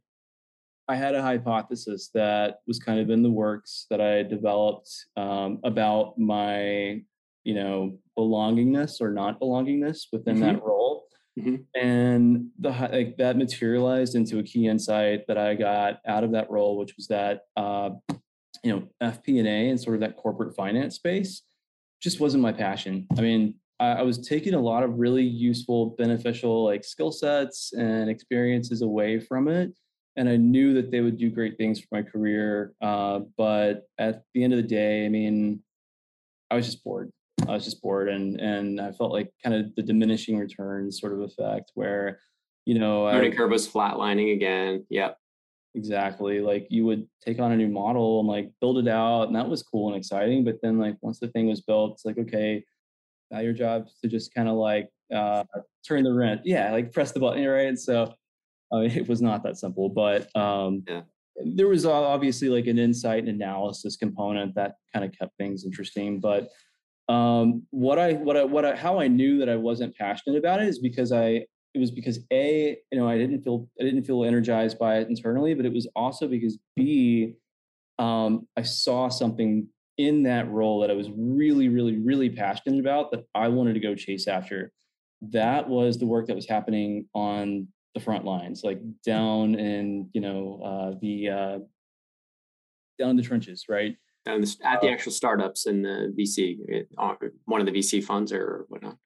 I 0.90 0.96
had 0.96 1.14
a 1.14 1.22
hypothesis 1.22 2.10
that 2.14 2.62
was 2.66 2.80
kind 2.80 2.98
of 2.98 3.10
in 3.10 3.22
the 3.22 3.30
works 3.30 3.86
that 3.90 4.00
I 4.00 4.24
developed 4.24 4.90
um, 5.16 5.60
about 5.62 6.18
my, 6.18 7.02
you 7.44 7.54
know, 7.54 7.98
belongingness 8.18 9.00
or 9.00 9.10
not 9.10 9.40
belongingness 9.40 10.06
within 10.12 10.36
mm-hmm. 10.36 10.44
that 10.44 10.62
role. 10.62 11.06
Mm-hmm. 11.38 11.56
And 11.74 12.48
the 12.58 12.70
like 12.70 13.16
that 13.18 13.36
materialized 13.36 14.14
into 14.14 14.38
a 14.38 14.42
key 14.42 14.66
insight 14.66 15.26
that 15.28 15.38
I 15.38 15.54
got 15.54 16.00
out 16.06 16.24
of 16.24 16.32
that 16.32 16.50
role, 16.50 16.76
which 16.76 16.94
was 16.96 17.06
that 17.08 17.42
uh, 17.56 17.90
you 18.62 18.72
know 18.72 18.88
FP&A 19.02 19.70
and 19.70 19.80
sort 19.80 19.94
of 19.94 20.00
that 20.00 20.16
corporate 20.16 20.54
finance 20.56 20.96
space 20.96 21.42
just 22.02 22.20
wasn't 22.20 22.42
my 22.42 22.52
passion. 22.52 23.06
I 23.16 23.20
mean, 23.20 23.54
I, 23.78 23.88
I 23.92 24.02
was 24.02 24.26
taking 24.26 24.54
a 24.54 24.60
lot 24.60 24.82
of 24.82 24.98
really 24.98 25.22
useful, 25.22 25.94
beneficial 25.98 26.64
like 26.64 26.84
skill 26.84 27.12
sets 27.12 27.72
and 27.72 28.10
experiences 28.10 28.82
away 28.82 29.20
from 29.20 29.48
it 29.48 29.72
and 30.16 30.28
I 30.28 30.36
knew 30.36 30.74
that 30.74 30.90
they 30.90 31.00
would 31.00 31.16
do 31.16 31.30
great 31.30 31.56
things 31.56 31.80
for 31.80 31.86
my 31.92 32.02
career. 32.02 32.74
Uh, 32.80 33.20
but 33.36 33.88
at 33.98 34.24
the 34.34 34.44
end 34.44 34.52
of 34.52 34.58
the 34.58 34.68
day, 34.68 35.06
I 35.06 35.08
mean, 35.08 35.62
I 36.50 36.56
was 36.56 36.66
just 36.66 36.82
bored. 36.82 37.10
I 37.50 37.54
was 37.54 37.64
just 37.64 37.82
bored, 37.82 38.08
and 38.08 38.40
and 38.40 38.80
I 38.80 38.92
felt 38.92 39.12
like 39.12 39.32
kind 39.42 39.54
of 39.54 39.74
the 39.74 39.82
diminishing 39.82 40.38
returns 40.38 41.00
sort 41.00 41.12
of 41.12 41.20
effect, 41.20 41.72
where 41.74 42.20
you 42.66 42.78
know, 42.78 43.04
learning 43.04 43.32
curve 43.32 43.50
was 43.50 43.68
flatlining 43.68 44.32
again. 44.34 44.86
Yep. 44.90 45.16
Exactly. 45.74 46.40
Like 46.40 46.66
you 46.68 46.84
would 46.84 47.06
take 47.24 47.38
on 47.38 47.52
a 47.52 47.56
new 47.56 47.68
model 47.68 48.20
and 48.20 48.28
like 48.28 48.50
build 48.60 48.78
it 48.78 48.88
out, 48.88 49.24
and 49.24 49.36
that 49.36 49.48
was 49.48 49.62
cool 49.62 49.88
and 49.88 49.96
exciting. 49.96 50.44
But 50.44 50.58
then, 50.62 50.78
like 50.78 50.96
once 51.00 51.20
the 51.20 51.28
thing 51.28 51.46
was 51.46 51.60
built, 51.60 51.92
it's 51.92 52.04
like 52.04 52.18
okay, 52.18 52.64
now 53.30 53.40
your 53.40 53.52
job 53.52 53.86
is 53.86 53.98
to 54.02 54.08
just 54.08 54.34
kind 54.34 54.48
of 54.48 54.56
like 54.56 54.88
uh, 55.14 55.44
turn 55.86 56.04
the 56.04 56.12
rent. 56.12 56.42
Yeah, 56.44 56.72
like 56.72 56.92
press 56.92 57.12
the 57.12 57.20
button, 57.20 57.46
right? 57.46 57.68
And 57.68 57.78
so 57.78 58.14
uh, 58.72 58.78
it 58.78 59.08
was 59.08 59.22
not 59.22 59.42
that 59.44 59.58
simple, 59.58 59.88
but 59.88 60.34
um, 60.36 60.82
yeah. 60.88 61.02
there 61.44 61.68
was 61.68 61.86
obviously 61.86 62.48
like 62.48 62.66
an 62.66 62.78
insight 62.78 63.24
and 63.24 63.40
analysis 63.40 63.96
component 63.96 64.54
that 64.56 64.74
kind 64.92 65.04
of 65.04 65.16
kept 65.16 65.36
things 65.36 65.64
interesting. 65.64 66.18
But 66.18 66.50
um, 67.10 67.66
what 67.70 67.98
I 67.98 68.12
what 68.12 68.36
I 68.36 68.44
what 68.44 68.64
I 68.64 68.76
how 68.76 69.00
I 69.00 69.08
knew 69.08 69.38
that 69.38 69.48
I 69.48 69.56
wasn't 69.56 69.96
passionate 69.96 70.38
about 70.38 70.62
it 70.62 70.68
is 70.68 70.78
because 70.78 71.10
I 71.10 71.44
it 71.74 71.78
was 71.78 71.90
because 71.90 72.20
a 72.32 72.78
you 72.92 72.98
know 72.98 73.08
I 73.08 73.18
didn't 73.18 73.42
feel 73.42 73.68
I 73.80 73.84
didn't 73.84 74.04
feel 74.04 74.24
energized 74.24 74.78
by 74.78 74.98
it 74.98 75.08
internally, 75.08 75.54
but 75.54 75.66
it 75.66 75.72
was 75.72 75.88
also 75.96 76.28
because 76.28 76.58
b 76.76 77.34
um, 77.98 78.46
I 78.56 78.62
saw 78.62 79.08
something 79.08 79.66
in 79.98 80.22
that 80.22 80.48
role 80.50 80.80
that 80.80 80.90
I 80.90 80.94
was 80.94 81.10
really 81.16 81.68
really 81.68 81.98
really 81.98 82.30
passionate 82.30 82.78
about 82.78 83.10
that 83.10 83.24
I 83.34 83.48
wanted 83.48 83.74
to 83.74 83.80
go 83.80 83.96
chase 83.96 84.28
after. 84.28 84.72
That 85.20 85.68
was 85.68 85.98
the 85.98 86.06
work 86.06 86.28
that 86.28 86.36
was 86.36 86.48
happening 86.48 87.08
on 87.12 87.66
the 87.94 88.00
front 88.00 88.24
lines, 88.24 88.62
like 88.62 88.80
down 89.04 89.56
in 89.56 90.08
you 90.12 90.20
know 90.20 90.60
uh, 90.64 90.98
the 91.02 91.28
uh, 91.28 91.58
down 93.00 93.10
in 93.10 93.16
the 93.16 93.22
trenches, 93.22 93.64
right? 93.68 93.96
The, 94.24 94.56
at 94.64 94.80
the 94.80 94.88
uh, 94.88 94.92
actual 94.92 95.12
startups 95.12 95.66
in 95.66 95.82
the 95.82 96.14
VC, 96.18 96.58
uh, 96.98 97.14
one 97.46 97.60
of 97.60 97.66
the 97.66 97.72
VC 97.72 98.04
funds 98.04 98.32
or 98.32 98.66
whatnot. 98.68 98.96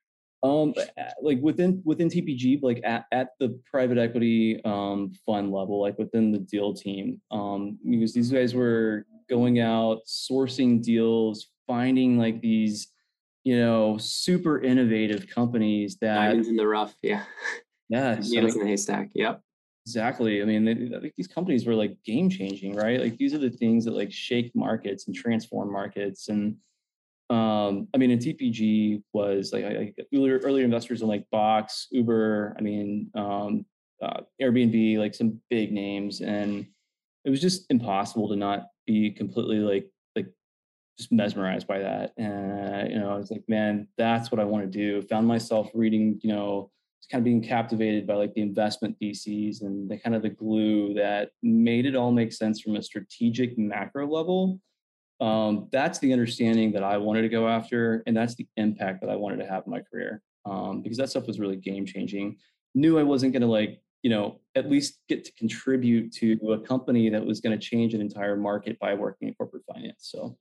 Um, 0.42 0.74
like 1.22 1.40
within 1.40 1.80
within 1.84 2.08
TPG, 2.08 2.62
like 2.62 2.80
at, 2.84 3.06
at 3.12 3.30
the 3.40 3.58
private 3.70 3.96
equity 3.96 4.60
um, 4.64 5.12
fund 5.24 5.50
level, 5.50 5.80
like 5.80 5.98
within 5.98 6.32
the 6.32 6.38
deal 6.38 6.74
team, 6.74 7.22
um, 7.30 7.78
because 7.88 8.12
these 8.12 8.30
guys 8.30 8.54
were 8.54 9.06
going 9.30 9.60
out 9.60 10.00
sourcing 10.06 10.82
deals, 10.82 11.46
finding 11.66 12.18
like 12.18 12.42
these 12.42 12.88
you 13.44 13.58
know, 13.58 13.98
super 13.98 14.60
innovative 14.60 15.28
companies 15.28 15.96
that 16.00 16.14
diamonds 16.14 16.48
in 16.48 16.56
the 16.56 16.66
rough. 16.66 16.94
Yeah. 17.02 17.22
Yeah. 17.88 18.14
Needles 18.20 18.56
in 18.56 18.62
the 18.62 18.68
haystack. 18.68 19.10
Yep. 19.14 19.42
Exactly. 19.86 20.40
I 20.40 20.46
mean, 20.46 20.64
they, 20.64 20.74
like 20.74 21.14
these 21.16 21.26
companies 21.26 21.66
were 21.66 21.74
like 21.74 21.96
game 22.04 22.30
changing, 22.30 22.74
right? 22.74 23.00
Like 23.00 23.18
these 23.18 23.34
are 23.34 23.38
the 23.38 23.50
things 23.50 23.84
that 23.84 23.92
like 23.94 24.10
shake 24.10 24.50
markets 24.54 25.06
and 25.06 25.14
transform 25.14 25.70
markets. 25.70 26.28
And 26.28 26.56
um, 27.28 27.88
I 27.92 27.98
mean, 27.98 28.10
and 28.10 28.20
TPG 28.20 29.02
was 29.12 29.52
like, 29.52 29.64
earlier, 30.14 30.38
earlier 30.38 30.64
investors 30.64 31.02
in 31.02 31.08
like 31.08 31.28
Box, 31.30 31.88
Uber. 31.90 32.56
I 32.58 32.62
mean, 32.62 33.10
um, 33.14 33.66
uh, 34.02 34.20
Airbnb, 34.40 34.98
like 34.98 35.14
some 35.14 35.40
big 35.50 35.70
names, 35.70 36.20
and 36.22 36.66
it 37.24 37.30
was 37.30 37.40
just 37.40 37.66
impossible 37.70 38.28
to 38.28 38.36
not 38.36 38.68
be 38.86 39.10
completely 39.10 39.58
like 39.58 39.86
like 40.16 40.26
just 40.98 41.12
mesmerized 41.12 41.66
by 41.66 41.80
that. 41.80 42.12
And 42.16 42.90
you 42.90 42.98
know, 42.98 43.10
I 43.10 43.16
was 43.16 43.30
like, 43.30 43.44
man, 43.48 43.88
that's 43.98 44.30
what 44.30 44.40
I 44.40 44.44
want 44.44 44.64
to 44.64 44.70
do. 44.70 45.06
Found 45.08 45.26
myself 45.26 45.70
reading, 45.74 46.20
you 46.22 46.30
know 46.30 46.70
kind 47.10 47.20
of 47.20 47.24
being 47.24 47.42
captivated 47.42 48.06
by 48.06 48.14
like 48.14 48.34
the 48.34 48.42
investment 48.42 48.96
theses 48.98 49.62
and 49.62 49.88
the 49.88 49.98
kind 49.98 50.14
of 50.14 50.22
the 50.22 50.28
glue 50.30 50.94
that 50.94 51.30
made 51.42 51.86
it 51.86 51.96
all 51.96 52.12
make 52.12 52.32
sense 52.32 52.60
from 52.60 52.76
a 52.76 52.82
strategic 52.82 53.58
macro 53.58 54.06
level. 54.06 54.60
Um, 55.20 55.68
that's 55.70 55.98
the 55.98 56.12
understanding 56.12 56.72
that 56.72 56.82
I 56.82 56.96
wanted 56.96 57.22
to 57.22 57.28
go 57.28 57.48
after, 57.48 58.02
and 58.06 58.16
that's 58.16 58.34
the 58.34 58.46
impact 58.56 59.00
that 59.00 59.10
I 59.10 59.16
wanted 59.16 59.38
to 59.38 59.46
have 59.46 59.64
in 59.66 59.72
my 59.72 59.80
career. 59.80 60.22
Um, 60.46 60.82
because 60.82 60.98
that 60.98 61.08
stuff 61.08 61.26
was 61.26 61.40
really 61.40 61.56
game 61.56 61.86
changing. 61.86 62.36
Knew 62.74 62.98
I 62.98 63.02
wasn't 63.02 63.32
going 63.32 63.42
to 63.42 63.48
like 63.48 63.80
you 64.02 64.10
know 64.10 64.40
at 64.54 64.68
least 64.70 65.00
get 65.08 65.24
to 65.24 65.32
contribute 65.32 66.12
to 66.12 66.38
a 66.52 66.60
company 66.60 67.08
that 67.08 67.24
was 67.24 67.40
going 67.40 67.58
to 67.58 67.64
change 67.64 67.94
an 67.94 68.00
entire 68.00 68.36
market 68.36 68.78
by 68.78 68.94
working 68.94 69.28
in 69.28 69.34
corporate 69.34 69.64
finance. 69.72 70.10
So, 70.12 70.36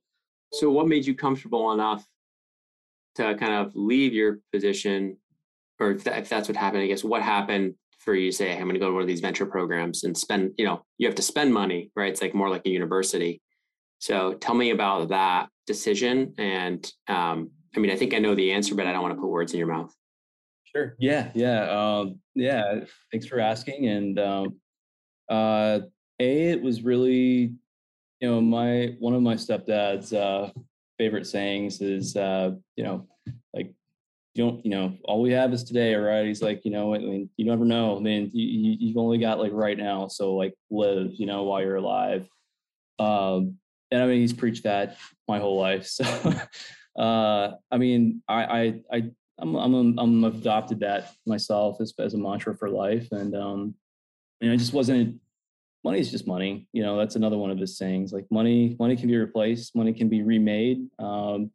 so 0.52 0.70
what 0.70 0.88
made 0.88 1.06
you 1.06 1.14
comfortable 1.14 1.72
enough 1.72 2.04
to 3.16 3.34
kind 3.36 3.54
of 3.54 3.72
leave 3.74 4.12
your 4.12 4.40
position 4.52 5.16
or 5.84 5.90
if, 5.92 6.04
that, 6.04 6.18
if 6.18 6.28
that's 6.28 6.48
what 6.48 6.56
happened, 6.56 6.82
I 6.82 6.86
guess 6.86 7.04
what 7.04 7.22
happened 7.22 7.74
for 7.98 8.14
you 8.14 8.30
to 8.30 8.36
say, 8.36 8.48
hey, 8.48 8.54
I'm 8.54 8.62
going 8.62 8.74
to 8.74 8.80
go 8.80 8.88
to 8.88 8.92
one 8.92 9.02
of 9.02 9.08
these 9.08 9.20
venture 9.20 9.46
programs 9.46 10.04
and 10.04 10.16
spend, 10.16 10.52
you 10.56 10.64
know, 10.64 10.82
you 10.98 11.06
have 11.06 11.14
to 11.16 11.22
spend 11.22 11.52
money, 11.52 11.90
right? 11.94 12.10
It's 12.10 12.22
like 12.22 12.34
more 12.34 12.48
like 12.48 12.66
a 12.66 12.70
university. 12.70 13.42
So 13.98 14.34
tell 14.34 14.54
me 14.54 14.70
about 14.70 15.08
that 15.08 15.48
decision. 15.66 16.34
And 16.38 16.90
um, 17.08 17.50
I 17.76 17.80
mean, 17.80 17.90
I 17.90 17.96
think 17.96 18.14
I 18.14 18.18
know 18.18 18.34
the 18.34 18.52
answer, 18.52 18.74
but 18.74 18.86
I 18.86 18.92
don't 18.92 19.02
want 19.02 19.14
to 19.14 19.20
put 19.20 19.28
words 19.28 19.52
in 19.52 19.58
your 19.58 19.68
mouth. 19.68 19.94
Sure. 20.64 20.96
Yeah. 20.98 21.30
Yeah. 21.34 21.70
Um, 21.70 22.20
yeah. 22.34 22.80
Thanks 23.12 23.26
for 23.26 23.40
asking. 23.40 23.88
And 23.88 24.18
um, 24.18 24.56
uh, 25.30 25.80
a, 26.20 26.50
it 26.50 26.62
was 26.62 26.82
really, 26.82 27.54
you 28.20 28.30
know, 28.30 28.40
my 28.40 28.96
one 28.98 29.14
of 29.14 29.22
my 29.22 29.34
stepdad's 29.34 30.12
uh, 30.12 30.50
favorite 30.98 31.26
sayings 31.26 31.80
is, 31.80 32.16
uh, 32.16 32.52
you 32.76 32.84
know, 32.84 33.06
you 34.34 34.44
don't, 34.44 34.64
you 34.64 34.70
know, 34.70 34.96
all 35.04 35.22
we 35.22 35.32
have 35.32 35.52
is 35.52 35.62
today, 35.62 35.94
right? 35.94 36.26
He's 36.26 36.42
like, 36.42 36.64
you 36.64 36.72
know, 36.72 36.94
I 36.94 36.98
mean, 36.98 37.30
you 37.36 37.44
never 37.44 37.64
know. 37.64 37.96
I 37.96 38.00
mean, 38.00 38.30
you, 38.32 38.76
you've 38.80 38.96
only 38.96 39.18
got 39.18 39.38
like 39.38 39.52
right 39.52 39.78
now. 39.78 40.08
So 40.08 40.34
like 40.34 40.54
live, 40.70 41.12
you 41.14 41.26
know, 41.26 41.44
while 41.44 41.62
you're 41.62 41.76
alive. 41.76 42.28
Um, 42.98 43.58
and 43.92 44.02
I 44.02 44.06
mean, 44.06 44.20
he's 44.20 44.32
preached 44.32 44.64
that 44.64 44.96
my 45.28 45.38
whole 45.38 45.58
life. 45.58 45.86
So, 46.96 47.02
uh, 47.02 47.52
I 47.72 47.78
mean, 47.78 48.22
I, 48.28 48.44
I, 48.44 48.80
I, 48.92 49.10
I'm, 49.38 49.56
I'm, 49.56 49.98
I'm 49.98 50.24
adopted 50.24 50.80
that 50.80 51.12
myself 51.26 51.80
as, 51.80 51.92
as 51.98 52.14
a 52.14 52.18
mantra 52.18 52.56
for 52.56 52.70
life. 52.70 53.08
And, 53.10 53.34
um, 53.34 53.74
and 54.40 54.52
I 54.52 54.56
just 54.56 54.72
wasn't, 54.72 55.20
money 55.82 55.98
is 55.98 56.10
just 56.10 56.26
money. 56.28 56.68
You 56.72 56.84
know, 56.84 56.96
that's 56.96 57.16
another 57.16 57.36
one 57.36 57.50
of 57.50 57.58
his 57.58 57.76
sayings, 57.76 58.12
like 58.12 58.26
money, 58.30 58.76
money 58.78 58.96
can 58.96 59.08
be 59.08 59.16
replaced, 59.16 59.74
money 59.74 59.92
can 59.92 60.08
be 60.08 60.22
remade. 60.22 60.86
Um, 61.00 61.50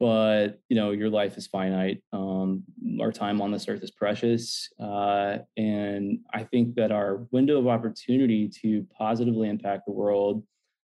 but 0.00 0.58
you 0.68 0.76
know 0.76 0.90
your 0.90 1.10
life 1.10 1.36
is 1.36 1.46
finite 1.46 2.02
um, 2.12 2.64
our 3.00 3.12
time 3.12 3.40
on 3.40 3.52
this 3.52 3.68
earth 3.68 3.82
is 3.82 3.90
precious 3.90 4.68
uh, 4.80 5.38
and 5.56 6.18
i 6.34 6.42
think 6.42 6.74
that 6.74 6.90
our 6.90 7.26
window 7.30 7.58
of 7.58 7.68
opportunity 7.68 8.48
to 8.48 8.86
positively 8.96 9.48
impact 9.48 9.84
the 9.86 9.92
world 9.92 10.42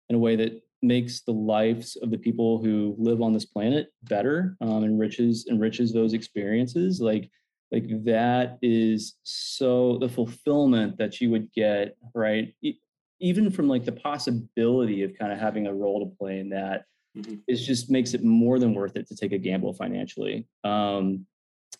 in 0.08 0.16
a 0.16 0.18
way 0.18 0.36
that 0.36 0.62
makes 0.82 1.20
the 1.20 1.32
lives 1.32 1.96
of 1.96 2.10
the 2.10 2.16
people 2.16 2.62
who 2.62 2.94
live 2.98 3.20
on 3.20 3.34
this 3.34 3.44
planet 3.44 3.88
better 4.04 4.56
um, 4.62 4.84
enriches 4.84 5.46
enriches 5.50 5.92
those 5.92 6.14
experiences 6.14 7.00
like 7.00 7.30
like 7.72 7.84
that 8.04 8.58
is 8.62 9.14
so 9.22 9.98
the 9.98 10.08
fulfillment 10.08 10.98
that 10.98 11.20
you 11.20 11.30
would 11.30 11.52
get 11.52 11.96
right? 12.14 12.54
Even 13.20 13.50
from 13.50 13.68
like 13.68 13.84
the 13.84 13.92
possibility 13.92 15.02
of 15.02 15.16
kind 15.18 15.32
of 15.32 15.38
having 15.38 15.66
a 15.66 15.74
role 15.74 16.00
to 16.00 16.16
play 16.16 16.38
in 16.40 16.50
that 16.50 16.84
mm-hmm. 17.16 17.36
it 17.46 17.56
just 17.56 17.90
makes 17.90 18.14
it 18.14 18.24
more 18.24 18.58
than 18.58 18.74
worth 18.74 18.96
it 18.96 19.08
to 19.08 19.16
take 19.16 19.32
a 19.32 19.38
gamble 19.38 19.72
financially. 19.72 20.46
Um, 20.64 21.26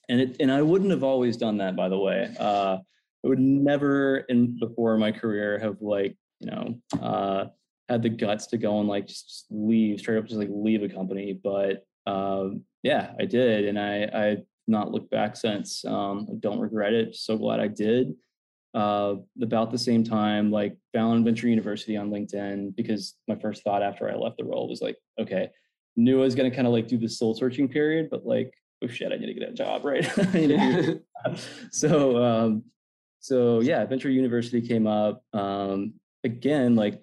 and 0.09 0.21
it, 0.21 0.37
and 0.41 0.51
I 0.51 0.63
wouldn't 0.63 0.91
have 0.91 1.05
always 1.05 1.37
done 1.37 1.59
that, 1.59 1.77
by 1.77 1.89
the 1.89 1.99
way. 1.99 2.35
Uh, 2.39 2.79
I 3.25 3.29
would 3.29 3.39
never, 3.39 4.19
in 4.29 4.59
before 4.59 4.97
my 4.97 5.13
career, 5.13 5.59
have 5.59 5.77
like 5.81 6.17
you 6.41 6.51
know 6.51 6.81
uh, 7.01 7.47
had 7.89 8.03
the 8.03 8.09
guts 8.09 8.47
to 8.49 8.59
go 8.59 8.81
and 8.81 8.89
like 8.89 9.07
just 9.07 9.47
leave 9.51 10.01
straight 10.01 10.19
up, 10.19 10.27
just 10.27 10.39
like 10.39 10.49
leave 10.51 10.83
a 10.83 10.89
company. 10.89 11.39
But 11.43 11.85
um, 12.07 12.65
yeah, 12.83 13.13
I 13.21 13.27
did, 13.27 13.67
and 13.67 13.79
I 13.79 14.05
I 14.13 14.37
not 14.67 14.91
looked 14.91 15.11
back 15.11 15.37
since. 15.37 15.85
Um, 15.85 16.27
I 16.31 16.35
don't 16.41 16.61
regret 16.61 16.93
it. 16.93 17.15
So 17.15 17.37
glad 17.37 17.61
I 17.61 17.69
did 17.69 18.15
uh, 18.75 19.15
about 19.43 19.71
the 19.71 19.79
same 19.79 20.05
time, 20.05 20.51
like 20.51 20.77
found 20.93 21.25
Venture 21.25 21.49
University 21.49 21.97
on 21.97 22.11
LinkedIn 22.11 22.77
because 22.77 23.17
my 23.29 23.35
first 23.37 23.63
thought 23.63 23.83
after 23.83 24.09
I 24.11 24.15
left 24.15 24.37
the 24.39 24.45
role 24.45 24.69
was 24.69 24.81
like, 24.81 24.97
okay, 25.19 25.51
knew 25.97 26.21
I 26.21 26.25
was 26.25 26.35
going 26.35 26.51
to 26.51 26.55
kind 26.55 26.67
of 26.67 26.73
like 26.73 26.89
do 26.89 26.99
the 26.99 27.09
soul 27.09 27.35
searching 27.35 27.69
period, 27.69 28.09
but 28.11 28.27
like, 28.27 28.53
oh 28.83 28.87
shit, 28.89 29.13
I 29.13 29.17
need 29.17 29.27
to 29.27 29.35
get 29.35 29.49
a 29.49 29.53
job, 29.53 29.85
right? 29.85 30.05
so, 31.73 32.23
um, 32.23 32.65
so 33.19 33.61
yeah, 33.61 33.85
Venture 33.85 34.11
University 34.11 34.67
came 34.67 34.87
up. 34.87 35.23
Um, 35.33 35.95
again, 36.25 36.77
like 36.77 37.03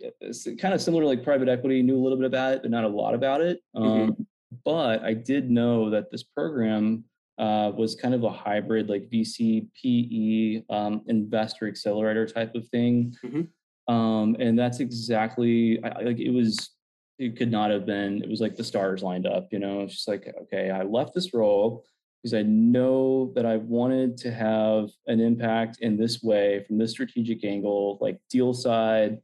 kind 0.60 0.74
of 0.74 0.82
similar 0.82 1.04
to 1.04 1.08
like 1.08 1.24
private 1.24 1.50
equity, 1.50 1.82
knew 1.82 1.98
a 1.98 2.02
little 2.02 2.18
bit 2.18 2.28
about 2.28 2.54
it, 2.54 2.62
but 2.62 2.72
not 2.72 2.84
a 2.84 2.90
lot 2.90 3.14
about 3.14 3.42
it. 3.42 3.60
Mm-hmm. 3.76 3.88
Um, 3.88 4.12
mm-hmm. 4.12 4.24
But 4.64 5.04
I 5.04 5.14
did 5.14 5.52
know 5.52 5.90
that 5.90 6.12
this 6.12 6.24
program 6.24 7.04
uh, 7.38 7.72
was 7.76 7.96
kind 7.96 8.14
of 8.14 8.24
a 8.24 8.30
hybrid 8.30 8.90
like 8.90 9.10
VC 9.10 9.68
PE 9.82 10.64
um, 10.76 11.02
investor 11.08 11.68
accelerator 11.68 12.26
type 12.26 12.56
of 12.56 12.68
thing. 12.70 13.16
Mm-hmm. 13.24 13.94
Um, 13.94 14.36
and 14.40 14.58
that's 14.58 14.80
exactly 14.80 15.80
I, 15.84 16.02
like 16.02 16.20
it 16.20 16.32
was. 16.32 16.72
It 17.20 17.36
could 17.36 17.50
not 17.50 17.72
have 17.72 17.88
been. 17.88 18.22
It 18.22 18.30
was 18.30 18.42
like 18.42 18.56
the 18.56 18.64
stars 18.64 19.02
lined 19.02 19.26
up. 19.26 19.48
You 19.52 19.60
know, 19.60 19.82
it's 19.82 19.94
just 19.94 20.08
like 20.08 20.32
okay, 20.44 20.70
I 20.70 20.84
left 20.84 21.14
this 21.14 21.34
role 21.34 21.84
because 22.22 22.34
I 22.34 22.44
know 22.44 23.32
that 23.36 23.46
I 23.46 23.58
wanted 23.58 24.18
to 24.18 24.32
have 24.32 24.90
an 25.08 25.20
impact 25.20 25.78
in 25.82 25.98
this 25.98 26.22
way 26.22 26.64
from 26.68 26.78
this 26.78 26.92
strategic 26.92 27.44
angle, 27.44 27.98
like 28.02 28.20
deal 28.30 28.54
side. 28.54 29.20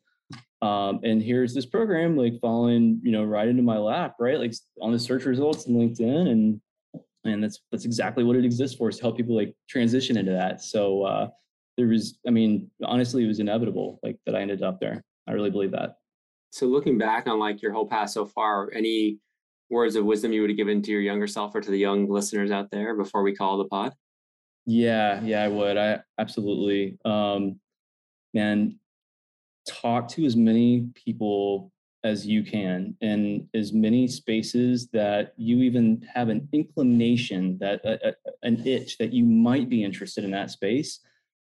Um, 0.62 1.02
and 1.04 1.22
here's 1.22 1.54
this 1.54 1.66
program 1.66 2.16
like 2.16 2.40
falling, 2.40 3.02
you 3.04 3.12
know, 3.12 3.24
right 3.24 3.48
into 3.48 3.64
my 3.64 3.78
lap, 3.78 4.16
right? 4.20 4.40
Like 4.40 4.54
on 4.82 4.94
the 4.94 5.00
search 5.00 5.26
results 5.26 5.66
in 5.68 5.76
LinkedIn, 5.76 6.30
and 6.30 6.62
and 7.26 7.44
that's 7.44 7.62
that's 7.72 7.86
exactly 7.86 8.24
what 8.24 8.36
it 8.36 8.46
exists 8.46 8.78
for 8.78 8.90
is 8.90 8.98
to 8.98 9.04
help 9.04 9.18
people 9.18 9.36
like 9.36 9.56
transition 9.70 10.18
into 10.18 10.32
that. 10.32 10.62
So 10.62 11.04
uh 11.04 11.30
there 11.78 11.88
was 11.88 12.20
i 12.28 12.30
mean 12.30 12.70
honestly 12.84 13.24
it 13.24 13.28
was 13.28 13.40
inevitable 13.40 14.00
like 14.04 14.18
that 14.26 14.36
i 14.36 14.42
ended 14.42 14.64
up 14.64 14.80
there. 14.80 15.04
I 15.28 15.32
really 15.32 15.50
believe 15.50 15.72
that. 15.72 15.96
So 16.52 16.68
looking 16.68 16.98
back 16.98 17.28
on 17.28 17.40
like 17.40 17.62
your 17.62 17.72
whole 17.74 17.88
past 17.88 18.14
so 18.14 18.26
far 18.26 18.72
any 18.74 19.20
words 19.70 19.96
of 19.96 20.06
wisdom 20.06 20.32
you 20.34 20.42
would 20.42 20.50
have 20.50 20.58
given 20.58 20.82
to 20.84 20.92
your 20.92 21.02
younger 21.02 21.28
self 21.28 21.56
or 21.56 21.62
to 21.62 21.72
the 21.72 21.78
young 21.78 22.10
listeners 22.10 22.52
out 22.52 22.70
there 22.72 22.96
before 22.96 23.24
we 23.24 23.36
call 23.36 23.58
the 23.58 23.66
pod? 23.66 23.94
Yeah 24.66 25.22
yeah 25.24 25.44
i 25.44 25.48
would. 25.48 25.78
I 25.78 26.00
absolutely. 26.20 26.98
Um 27.06 27.60
man 28.34 28.78
talk 29.68 30.10
to 30.10 30.26
as 30.26 30.36
many 30.36 30.90
people 30.94 31.72
as 32.04 32.26
you 32.26 32.44
can 32.44 32.96
in 33.02 33.48
as 33.54 33.72
many 33.72 34.08
spaces 34.08 34.88
that 34.88 35.34
you 35.38 35.60
even 35.60 36.06
have 36.14 36.30
an 36.30 36.48
inclination 36.52 37.58
that 37.60 37.84
uh, 37.86 37.98
uh, 38.08 38.12
an 38.44 38.66
itch 38.66 38.98
that 38.98 39.14
you 39.14 39.24
might 39.24 39.70
be 39.70 39.84
interested 39.84 40.24
in 40.24 40.32
that 40.32 40.52
space 40.52 41.00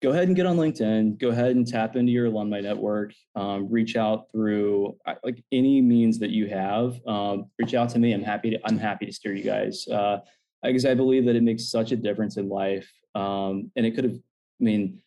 go 0.02 0.10
ahead 0.10 0.26
and 0.26 0.36
get 0.36 0.46
on 0.46 0.56
linkedin 0.56 1.18
go 1.18 1.28
ahead 1.28 1.54
and 1.54 1.66
tap 1.66 1.94
into 1.94 2.10
your 2.10 2.26
alumni 2.26 2.60
network 2.60 3.12
um, 3.36 3.70
reach 3.70 3.96
out 3.96 4.30
through 4.32 4.96
like 5.22 5.42
any 5.52 5.80
means 5.80 6.18
that 6.18 6.30
you 6.30 6.48
have 6.48 7.00
um, 7.06 7.46
reach 7.58 7.74
out 7.74 7.88
to 7.90 7.98
me. 7.98 8.12
I'm 8.12 8.22
happy 8.22 8.50
to 8.50 8.60
i'm 8.64 8.78
happy 8.78 9.06
to 9.06 9.12
steer 9.12 9.34
you 9.34 9.44
guys. 9.44 9.86
Uh, 9.86 10.18
because 10.62 10.84
i 10.84 10.94
believe 10.94 11.24
that 11.24 11.36
it 11.36 11.42
makes 11.42 11.70
such 11.70 11.92
a 11.92 11.96
difference 11.96 12.36
in 12.36 12.48
life 12.48 12.90
um, 13.14 13.70
and 13.76 13.86
it 13.86 13.92
could 13.94 14.04
have 14.04 14.14
i 14.14 14.64
mean 14.64 15.00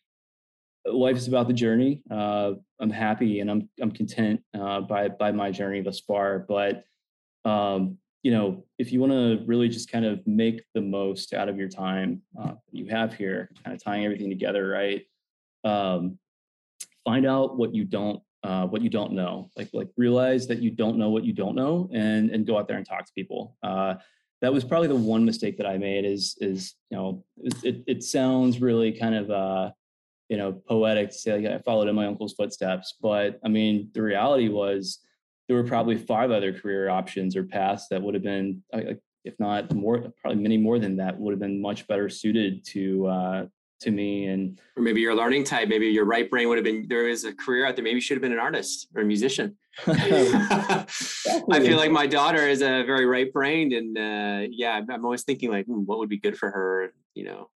life 0.85 1.17
is 1.17 1.27
about 1.27 1.47
the 1.47 1.53
journey. 1.53 2.01
Uh, 2.09 2.53
I'm 2.79 2.89
happy 2.89 3.39
and 3.39 3.49
I'm 3.49 3.69
I'm 3.81 3.91
content 3.91 4.41
uh, 4.57 4.81
by 4.81 5.09
by 5.09 5.31
my 5.31 5.51
journey 5.51 5.81
thus 5.81 5.99
far. 5.99 6.39
But 6.39 6.83
um, 7.45 7.97
you 8.23 8.31
know, 8.31 8.65
if 8.77 8.91
you 8.91 8.99
want 8.99 9.11
to 9.11 9.43
really 9.45 9.69
just 9.69 9.91
kind 9.91 10.05
of 10.05 10.25
make 10.25 10.63
the 10.73 10.81
most 10.81 11.33
out 11.33 11.49
of 11.49 11.57
your 11.57 11.69
time 11.69 12.21
uh, 12.41 12.53
you 12.71 12.87
have 12.87 13.13
here, 13.13 13.49
kind 13.63 13.75
of 13.75 13.83
tying 13.83 14.05
everything 14.05 14.29
together, 14.29 14.67
right? 14.67 15.03
Um, 15.63 16.17
find 17.05 17.25
out 17.25 17.57
what 17.57 17.73
you 17.73 17.83
don't 17.83 18.21
uh, 18.43 18.65
what 18.67 18.81
you 18.81 18.89
don't 18.89 19.13
know. 19.13 19.49
Like 19.55 19.69
like 19.73 19.89
realize 19.97 20.47
that 20.47 20.59
you 20.59 20.71
don't 20.71 20.97
know 20.97 21.09
what 21.09 21.23
you 21.23 21.33
don't 21.33 21.55
know, 21.55 21.89
and 21.93 22.29
and 22.29 22.45
go 22.45 22.57
out 22.57 22.67
there 22.67 22.77
and 22.77 22.85
talk 22.85 23.05
to 23.05 23.13
people. 23.13 23.57
Uh, 23.63 23.95
that 24.41 24.51
was 24.51 24.65
probably 24.65 24.89
the 24.89 24.95
one 24.95 25.23
mistake 25.23 25.57
that 25.57 25.65
I 25.65 25.77
made 25.77 26.03
is 26.03 26.35
is 26.41 26.75
you 26.89 26.97
know 26.97 27.23
it 27.63 27.83
it 27.87 28.03
sounds 28.03 28.61
really 28.61 28.91
kind 28.91 29.15
of 29.15 29.31
uh 29.31 29.71
you 30.33 30.39
know 30.39 30.51
poetic 30.51 31.11
to 31.11 31.15
say 31.15 31.37
like 31.37 31.45
I 31.45 31.59
followed 31.59 31.87
in 31.87 31.93
my 31.93 32.07
uncle's 32.07 32.33
footsteps, 32.33 32.95
but 32.99 33.39
I 33.45 33.49
mean 33.49 33.91
the 33.93 34.01
reality 34.01 34.49
was 34.49 34.97
there 35.47 35.55
were 35.55 35.63
probably 35.63 35.95
five 35.95 36.31
other 36.31 36.51
career 36.51 36.89
options 36.89 37.35
or 37.35 37.43
paths 37.43 37.87
that 37.89 38.01
would 38.01 38.15
have 38.15 38.23
been 38.23 38.63
if 39.23 39.39
not 39.39 39.71
more 39.75 40.11
probably 40.19 40.41
many 40.41 40.57
more 40.57 40.79
than 40.79 40.97
that 40.97 41.19
would 41.19 41.33
have 41.33 41.39
been 41.39 41.61
much 41.61 41.85
better 41.87 42.09
suited 42.09 42.65
to 42.65 43.05
uh 43.05 43.45
to 43.81 43.91
me. 43.91 44.25
And 44.25 44.59
or 44.75 44.81
maybe 44.81 45.01
your 45.01 45.13
learning 45.13 45.43
type 45.43 45.69
maybe 45.69 45.85
your 45.85 46.05
right 46.05 46.27
brain 46.27 46.49
would 46.49 46.57
have 46.57 46.65
been 46.65 46.87
there 46.89 47.07
is 47.07 47.25
a 47.25 47.33
career 47.35 47.67
out 47.67 47.75
there. 47.75 47.83
Maybe 47.83 47.95
you 47.95 48.01
should 48.01 48.17
have 48.17 48.23
been 48.23 48.31
an 48.31 48.39
artist 48.39 48.87
or 48.95 49.03
a 49.03 49.05
musician. 49.05 49.55
I 49.85 50.85
feel 50.87 51.77
like 51.77 51.91
my 51.91 52.07
daughter 52.07 52.47
is 52.47 52.63
a 52.63 52.81
very 52.85 53.05
right 53.05 53.31
brained 53.31 53.73
and 53.73 53.97
uh, 53.97 54.47
yeah 54.49 54.81
i'm 54.89 55.03
always 55.03 55.23
thinking 55.23 55.51
like 55.51 55.67
hmm, 55.67 55.81
what 55.85 55.99
would 55.99 56.09
be 56.09 56.17
good 56.17 56.35
for 56.35 56.49
her? 56.49 56.91
You 57.13 57.25
know 57.25 57.49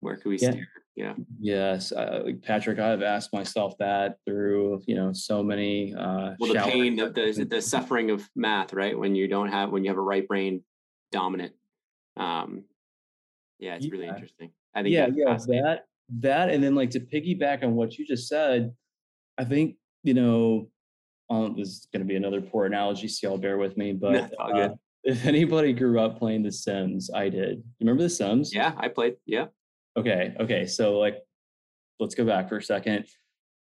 where 0.00 0.16
could 0.16 0.30
we 0.30 0.38
yeah. 0.38 0.52
steer 0.52 0.68
yeah 0.96 1.14
yes 1.40 1.90
uh, 1.90 2.22
patrick 2.42 2.78
i've 2.78 3.02
asked 3.02 3.32
myself 3.32 3.76
that 3.78 4.18
through 4.24 4.80
you 4.86 4.94
know 4.94 5.12
so 5.12 5.42
many 5.42 5.92
uh 5.94 6.34
well 6.38 6.52
the 6.52 6.60
pain 6.60 7.00
of 7.00 7.14
the 7.14 7.46
the 7.50 7.60
suffering 7.60 8.10
of 8.10 8.28
math 8.36 8.72
right 8.72 8.96
when 8.96 9.14
you 9.14 9.26
don't 9.26 9.48
have 9.48 9.70
when 9.70 9.82
you 9.82 9.90
have 9.90 9.98
a 9.98 10.02
right 10.02 10.28
brain 10.28 10.62
dominant 11.10 11.52
um 12.16 12.62
yeah 13.58 13.74
it's 13.74 13.86
yeah. 13.86 13.92
really 13.92 14.06
interesting 14.06 14.50
I 14.74 14.82
think 14.82 14.92
yeah, 14.92 15.08
yeah, 15.14 15.36
that 15.48 15.84
that, 16.20 16.50
and 16.50 16.62
then 16.62 16.74
like 16.74 16.90
to 16.90 17.00
piggyback 17.00 17.62
on 17.62 17.74
what 17.74 17.96
you 17.96 18.06
just 18.06 18.28
said, 18.28 18.74
I 19.38 19.44
think 19.44 19.76
you 20.02 20.14
know, 20.14 20.68
um, 21.30 21.54
this 21.56 21.68
is 21.68 21.88
going 21.92 22.02
to 22.02 22.08
be 22.08 22.16
another 22.16 22.40
poor 22.40 22.66
analogy, 22.66 23.08
so 23.08 23.28
y'all 23.28 23.38
bear 23.38 23.56
with 23.56 23.76
me, 23.76 23.92
but 24.00 24.32
uh, 24.38 24.70
if 25.04 25.24
anybody 25.24 25.72
grew 25.72 26.00
up 26.00 26.18
playing 26.18 26.42
The 26.42 26.52
Sims, 26.52 27.10
I 27.14 27.28
did. 27.28 27.58
You 27.58 27.64
remember 27.80 28.02
The 28.02 28.10
Sims? 28.10 28.52
Yeah, 28.52 28.72
I 28.76 28.88
played. 28.88 29.14
Yeah. 29.26 29.46
Okay. 29.96 30.34
Okay. 30.40 30.66
So 30.66 30.98
like, 30.98 31.18
let's 32.00 32.14
go 32.14 32.24
back 32.24 32.48
for 32.48 32.58
a 32.58 32.62
second. 32.62 33.06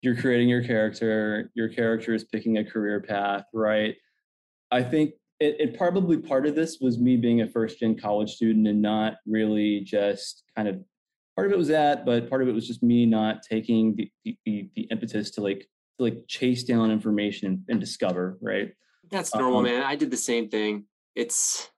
You're 0.02 0.16
creating 0.16 0.50
your 0.50 0.64
character. 0.64 1.52
Your 1.56 1.70
character 1.70 2.14
is 2.14 2.24
picking 2.26 2.58
a 2.58 2.66
career 2.66 3.02
path, 3.02 3.46
right? 3.54 3.96
I 4.72 4.84
think 4.84 5.14
it, 5.40 5.56
it, 5.60 5.78
probably 5.78 6.18
part 6.18 6.46
of 6.46 6.56
this 6.56 6.80
was 6.80 6.98
me 7.00 7.18
being 7.18 7.42
a 7.42 7.48
first 7.48 7.80
gen 7.80 7.98
college 7.98 8.32
student 8.32 8.68
and 8.68 8.82
not 8.82 9.16
really 9.26 9.82
just 9.82 10.44
kind 10.56 10.68
of 10.68 10.80
part 11.36 11.48
of 11.48 11.54
it 11.54 11.58
was 11.58 11.68
that, 11.68 12.06
but 12.06 12.30
part 12.30 12.42
of 12.42 12.48
it 12.48 12.54
was 12.54 12.68
just 12.68 12.84
me 12.84 13.06
not 13.06 13.44
taking 13.44 13.96
the 13.96 14.12
the, 14.46 14.70
the 14.76 14.82
impetus 14.92 15.32
to 15.32 15.42
like 15.42 15.68
to 15.98 16.04
like 16.04 16.24
chase 16.28 16.64
down 16.64 16.92
information 16.92 17.48
and, 17.48 17.60
and 17.70 17.80
discover. 17.80 18.38
Right. 18.42 18.74
That's 19.12 19.34
normal, 19.36 19.60
um, 19.60 19.66
man. 19.66 19.84
I 19.84 19.96
did 19.96 20.12
the 20.12 20.18
same 20.18 20.50
thing. 20.50 20.86
It's 21.16 21.70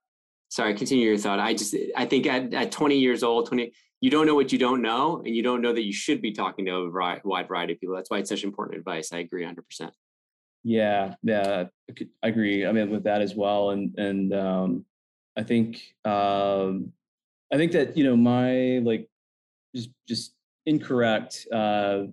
sorry. 0.49 0.73
Continue 0.73 1.07
your 1.07 1.17
thought. 1.17 1.39
I 1.39 1.53
just 1.53 1.75
I 1.95 2.05
think 2.05 2.27
at 2.27 2.53
at 2.53 2.71
20 2.71 2.97
years 2.97 3.23
old, 3.23 3.47
20 3.47 3.73
you 4.05 4.11
don't 4.11 4.27
know 4.27 4.35
what 4.35 4.51
you 4.51 4.59
don't 4.59 4.83
know, 4.83 5.23
and 5.25 5.35
you 5.35 5.41
don't 5.41 5.63
know 5.63 5.73
that 5.73 5.83
you 5.83 5.91
should 5.91 6.21
be 6.21 6.31
talking 6.31 6.63
to 6.65 6.71
a 6.71 6.89
wide 6.91 7.47
variety 7.47 7.73
of 7.73 7.79
people. 7.79 7.95
That's 7.95 8.11
why 8.11 8.19
it's 8.19 8.29
such 8.29 8.43
important 8.43 8.77
advice. 8.77 9.11
I 9.11 9.17
agree 9.17 9.41
100. 9.41 9.65
percent 9.65 9.93
Yeah, 10.63 11.15
yeah, 11.23 11.63
I 12.21 12.27
agree. 12.27 12.67
I 12.67 12.71
mean, 12.71 12.91
with 12.91 13.03
that 13.05 13.23
as 13.23 13.33
well, 13.33 13.71
and 13.71 13.97
and 13.97 14.31
um, 14.31 14.85
I 15.35 15.41
think 15.41 15.81
um, 16.05 16.93
I 17.51 17.57
think 17.57 17.71
that 17.71 17.97
you 17.97 18.03
know 18.03 18.15
my 18.15 18.77
like 18.83 19.09
just 19.75 19.89
just 20.07 20.35
incorrect 20.67 21.47
uh, 21.51 22.03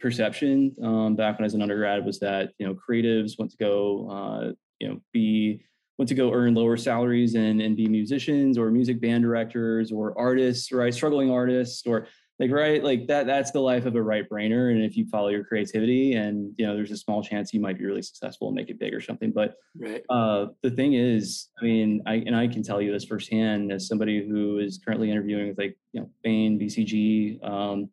perception 0.00 0.76
um, 0.82 1.16
back 1.16 1.38
when 1.38 1.44
I 1.44 1.46
was 1.46 1.54
an 1.54 1.62
undergrad 1.62 2.04
was 2.04 2.18
that 2.18 2.52
you 2.58 2.66
know 2.66 2.74
creatives 2.74 3.38
want 3.38 3.52
to 3.52 3.56
go 3.56 4.10
uh, 4.10 4.52
you 4.80 4.88
know 4.88 5.00
be 5.14 5.62
want 5.98 6.08
to 6.08 6.14
go 6.14 6.32
earn 6.32 6.54
lower 6.54 6.76
salaries 6.76 7.34
and 7.34 7.60
and 7.60 7.76
be 7.76 7.88
musicians 7.88 8.56
or 8.56 8.70
music 8.70 9.00
band 9.00 9.22
directors 9.22 9.92
or 9.92 10.18
artists 10.18 10.72
right? 10.72 10.94
Struggling 10.94 11.30
artists 11.30 11.86
or 11.86 12.06
like 12.38 12.52
right? 12.52 12.84
Like 12.84 13.08
that 13.08 13.26
that's 13.26 13.50
the 13.50 13.60
life 13.60 13.84
of 13.84 13.96
a 13.96 14.02
right 14.02 14.28
brainer 14.28 14.70
and 14.70 14.82
if 14.82 14.96
you 14.96 15.06
follow 15.06 15.28
your 15.28 15.44
creativity 15.44 16.14
and 16.14 16.54
you 16.56 16.66
know 16.66 16.76
there's 16.76 16.92
a 16.92 16.96
small 16.96 17.22
chance 17.22 17.52
you 17.52 17.60
might 17.60 17.78
be 17.78 17.84
really 17.84 18.02
successful 18.02 18.48
and 18.48 18.54
make 18.54 18.70
it 18.70 18.78
big 18.78 18.94
or 18.94 19.00
something. 19.00 19.32
But 19.32 19.56
right. 19.76 20.04
uh, 20.08 20.46
the 20.62 20.70
thing 20.70 20.94
is 20.94 21.48
i 21.60 21.64
mean 21.64 22.02
i 22.06 22.14
and 22.14 22.36
i 22.36 22.46
can 22.46 22.62
tell 22.62 22.80
you 22.80 22.92
this 22.92 23.04
firsthand 23.04 23.72
as 23.72 23.88
somebody 23.88 24.26
who 24.26 24.58
is 24.58 24.78
currently 24.84 25.10
interviewing 25.10 25.48
with 25.48 25.58
like 25.58 25.76
you 25.92 26.00
know 26.00 26.10
bain 26.22 26.58
bcg 26.58 27.42
um, 27.44 27.88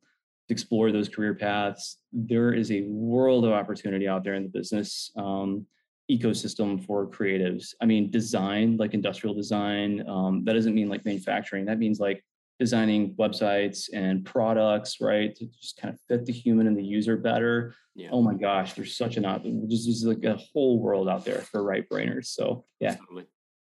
to 0.48 0.54
explore 0.54 0.92
those 0.92 1.10
career 1.10 1.34
paths 1.34 1.98
there 2.16 2.54
is 2.54 2.72
a 2.72 2.82
world 2.84 3.46
of 3.46 3.52
opportunity 3.52 4.08
out 4.08 4.24
there 4.24 4.36
in 4.36 4.44
the 4.44 4.50
business. 4.50 5.12
Um, 5.18 5.66
ecosystem 6.10 6.84
for 6.86 7.08
creatives 7.08 7.74
i 7.82 7.86
mean 7.86 8.12
design 8.12 8.78
like 8.78 8.94
industrial 8.94 9.34
design 9.34 10.08
um, 10.08 10.44
that 10.44 10.54
doesn't 10.54 10.76
mean 10.76 10.88
like 10.88 11.04
manufacturing 11.06 11.66
that 11.66 11.80
means 11.80 12.00
like 12.00 12.24
designing 12.60 13.14
websites 13.16 13.90
and 13.94 14.24
products, 14.24 15.02
right? 15.02 15.36
To 15.36 15.46
just 15.46 15.78
kind 15.78 15.94
of 15.94 16.00
fit 16.08 16.26
the 16.26 16.34
human 16.34 16.68
and 16.68 16.78
the 16.78 16.84
user 16.84 17.18
better. 17.18 17.76
Yeah. 17.96 18.10
Oh 18.12 18.22
my 18.22 18.34
gosh, 18.34 18.74
there's 18.74 18.98
such 18.98 19.18
an 19.18 19.26
option. 19.26 19.70
Just 19.70 19.86
there's 19.86 20.06
like 20.06 20.24
a 20.24 20.38
whole 20.54 20.80
world 20.80 21.10
out 21.10 21.26
there 21.26 21.40
for 21.40 21.64
right 21.64 21.88
brainers. 21.90 22.28
So 22.28 22.66
yeah. 22.80 22.96
Totally. 22.96 23.26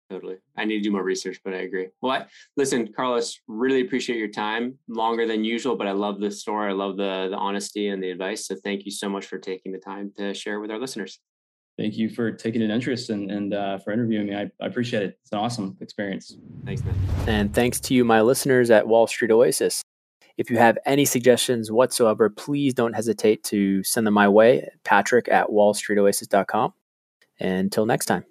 Totally. 0.09 0.39
I 0.57 0.65
need 0.65 0.79
to 0.79 0.83
do 0.83 0.91
more 0.91 1.05
research, 1.05 1.41
but 1.45 1.55
I 1.55 1.59
agree. 1.59 1.87
Well, 2.03 2.13
I, 2.13 2.27
listen, 2.57 2.93
Carlos, 2.93 3.39
really 3.47 3.83
appreciate 3.83 4.19
your 4.19 4.29
time. 4.29 4.77
Longer 4.89 5.25
than 5.25 5.45
usual, 5.45 5.77
but 5.77 5.87
I 5.87 5.93
love 5.93 6.19
the 6.19 6.33
story. 6.33 6.71
I 6.71 6.73
love 6.73 6.97
the 6.97 7.29
the 7.31 7.37
honesty 7.37 7.89
and 7.89 8.03
the 8.03 8.11
advice. 8.11 8.47
So 8.47 8.57
thank 8.57 8.85
you 8.85 8.91
so 8.91 9.09
much 9.09 9.27
for 9.27 9.39
taking 9.39 9.71
the 9.71 9.79
time 9.79 10.13
to 10.17 10.35
share 10.35 10.59
with 10.59 10.73
our 10.73 10.79
listeners 10.79 11.21
thank 11.81 11.97
you 11.97 12.11
for 12.11 12.31
taking 12.31 12.63
an 12.63 12.71
interest 12.71 13.09
and, 13.09 13.31
and 13.31 13.55
uh, 13.55 13.79
for 13.79 13.93
interviewing 13.93 14.27
me. 14.27 14.37
I, 14.37 14.51
I, 14.61 14.67
appreciate 14.67 15.03
it. 15.03 15.19
It's 15.23 15.33
an 15.33 15.39
awesome 15.39 15.77
experience. 15.81 16.37
Thanks, 16.65 16.85
man. 16.85 16.95
And 17.27 17.55
thanks 17.55 17.81
to 17.81 17.95
you, 17.95 18.05
my 18.05 18.21
listeners 18.21 18.71
at 18.71 18.87
Wall 18.87 19.07
Street 19.07 19.31
Oasis. 19.31 19.83
If 20.37 20.51
you 20.51 20.59
have 20.59 20.79
any 20.85 21.05
suggestions 21.05 21.73
whatsoever, 21.73 22.29
please 22.29 22.75
don't 22.75 22.93
hesitate 22.93 23.43
to 23.45 23.83
send 23.83 24.07
them 24.07 24.15
my 24.15 24.29
way, 24.29 24.69
patrick 24.85 25.29
at 25.31 25.49
wallstreetoasis.com. 25.49 26.75
Until 27.41 27.87
next 27.87 28.07
time. 28.07 28.25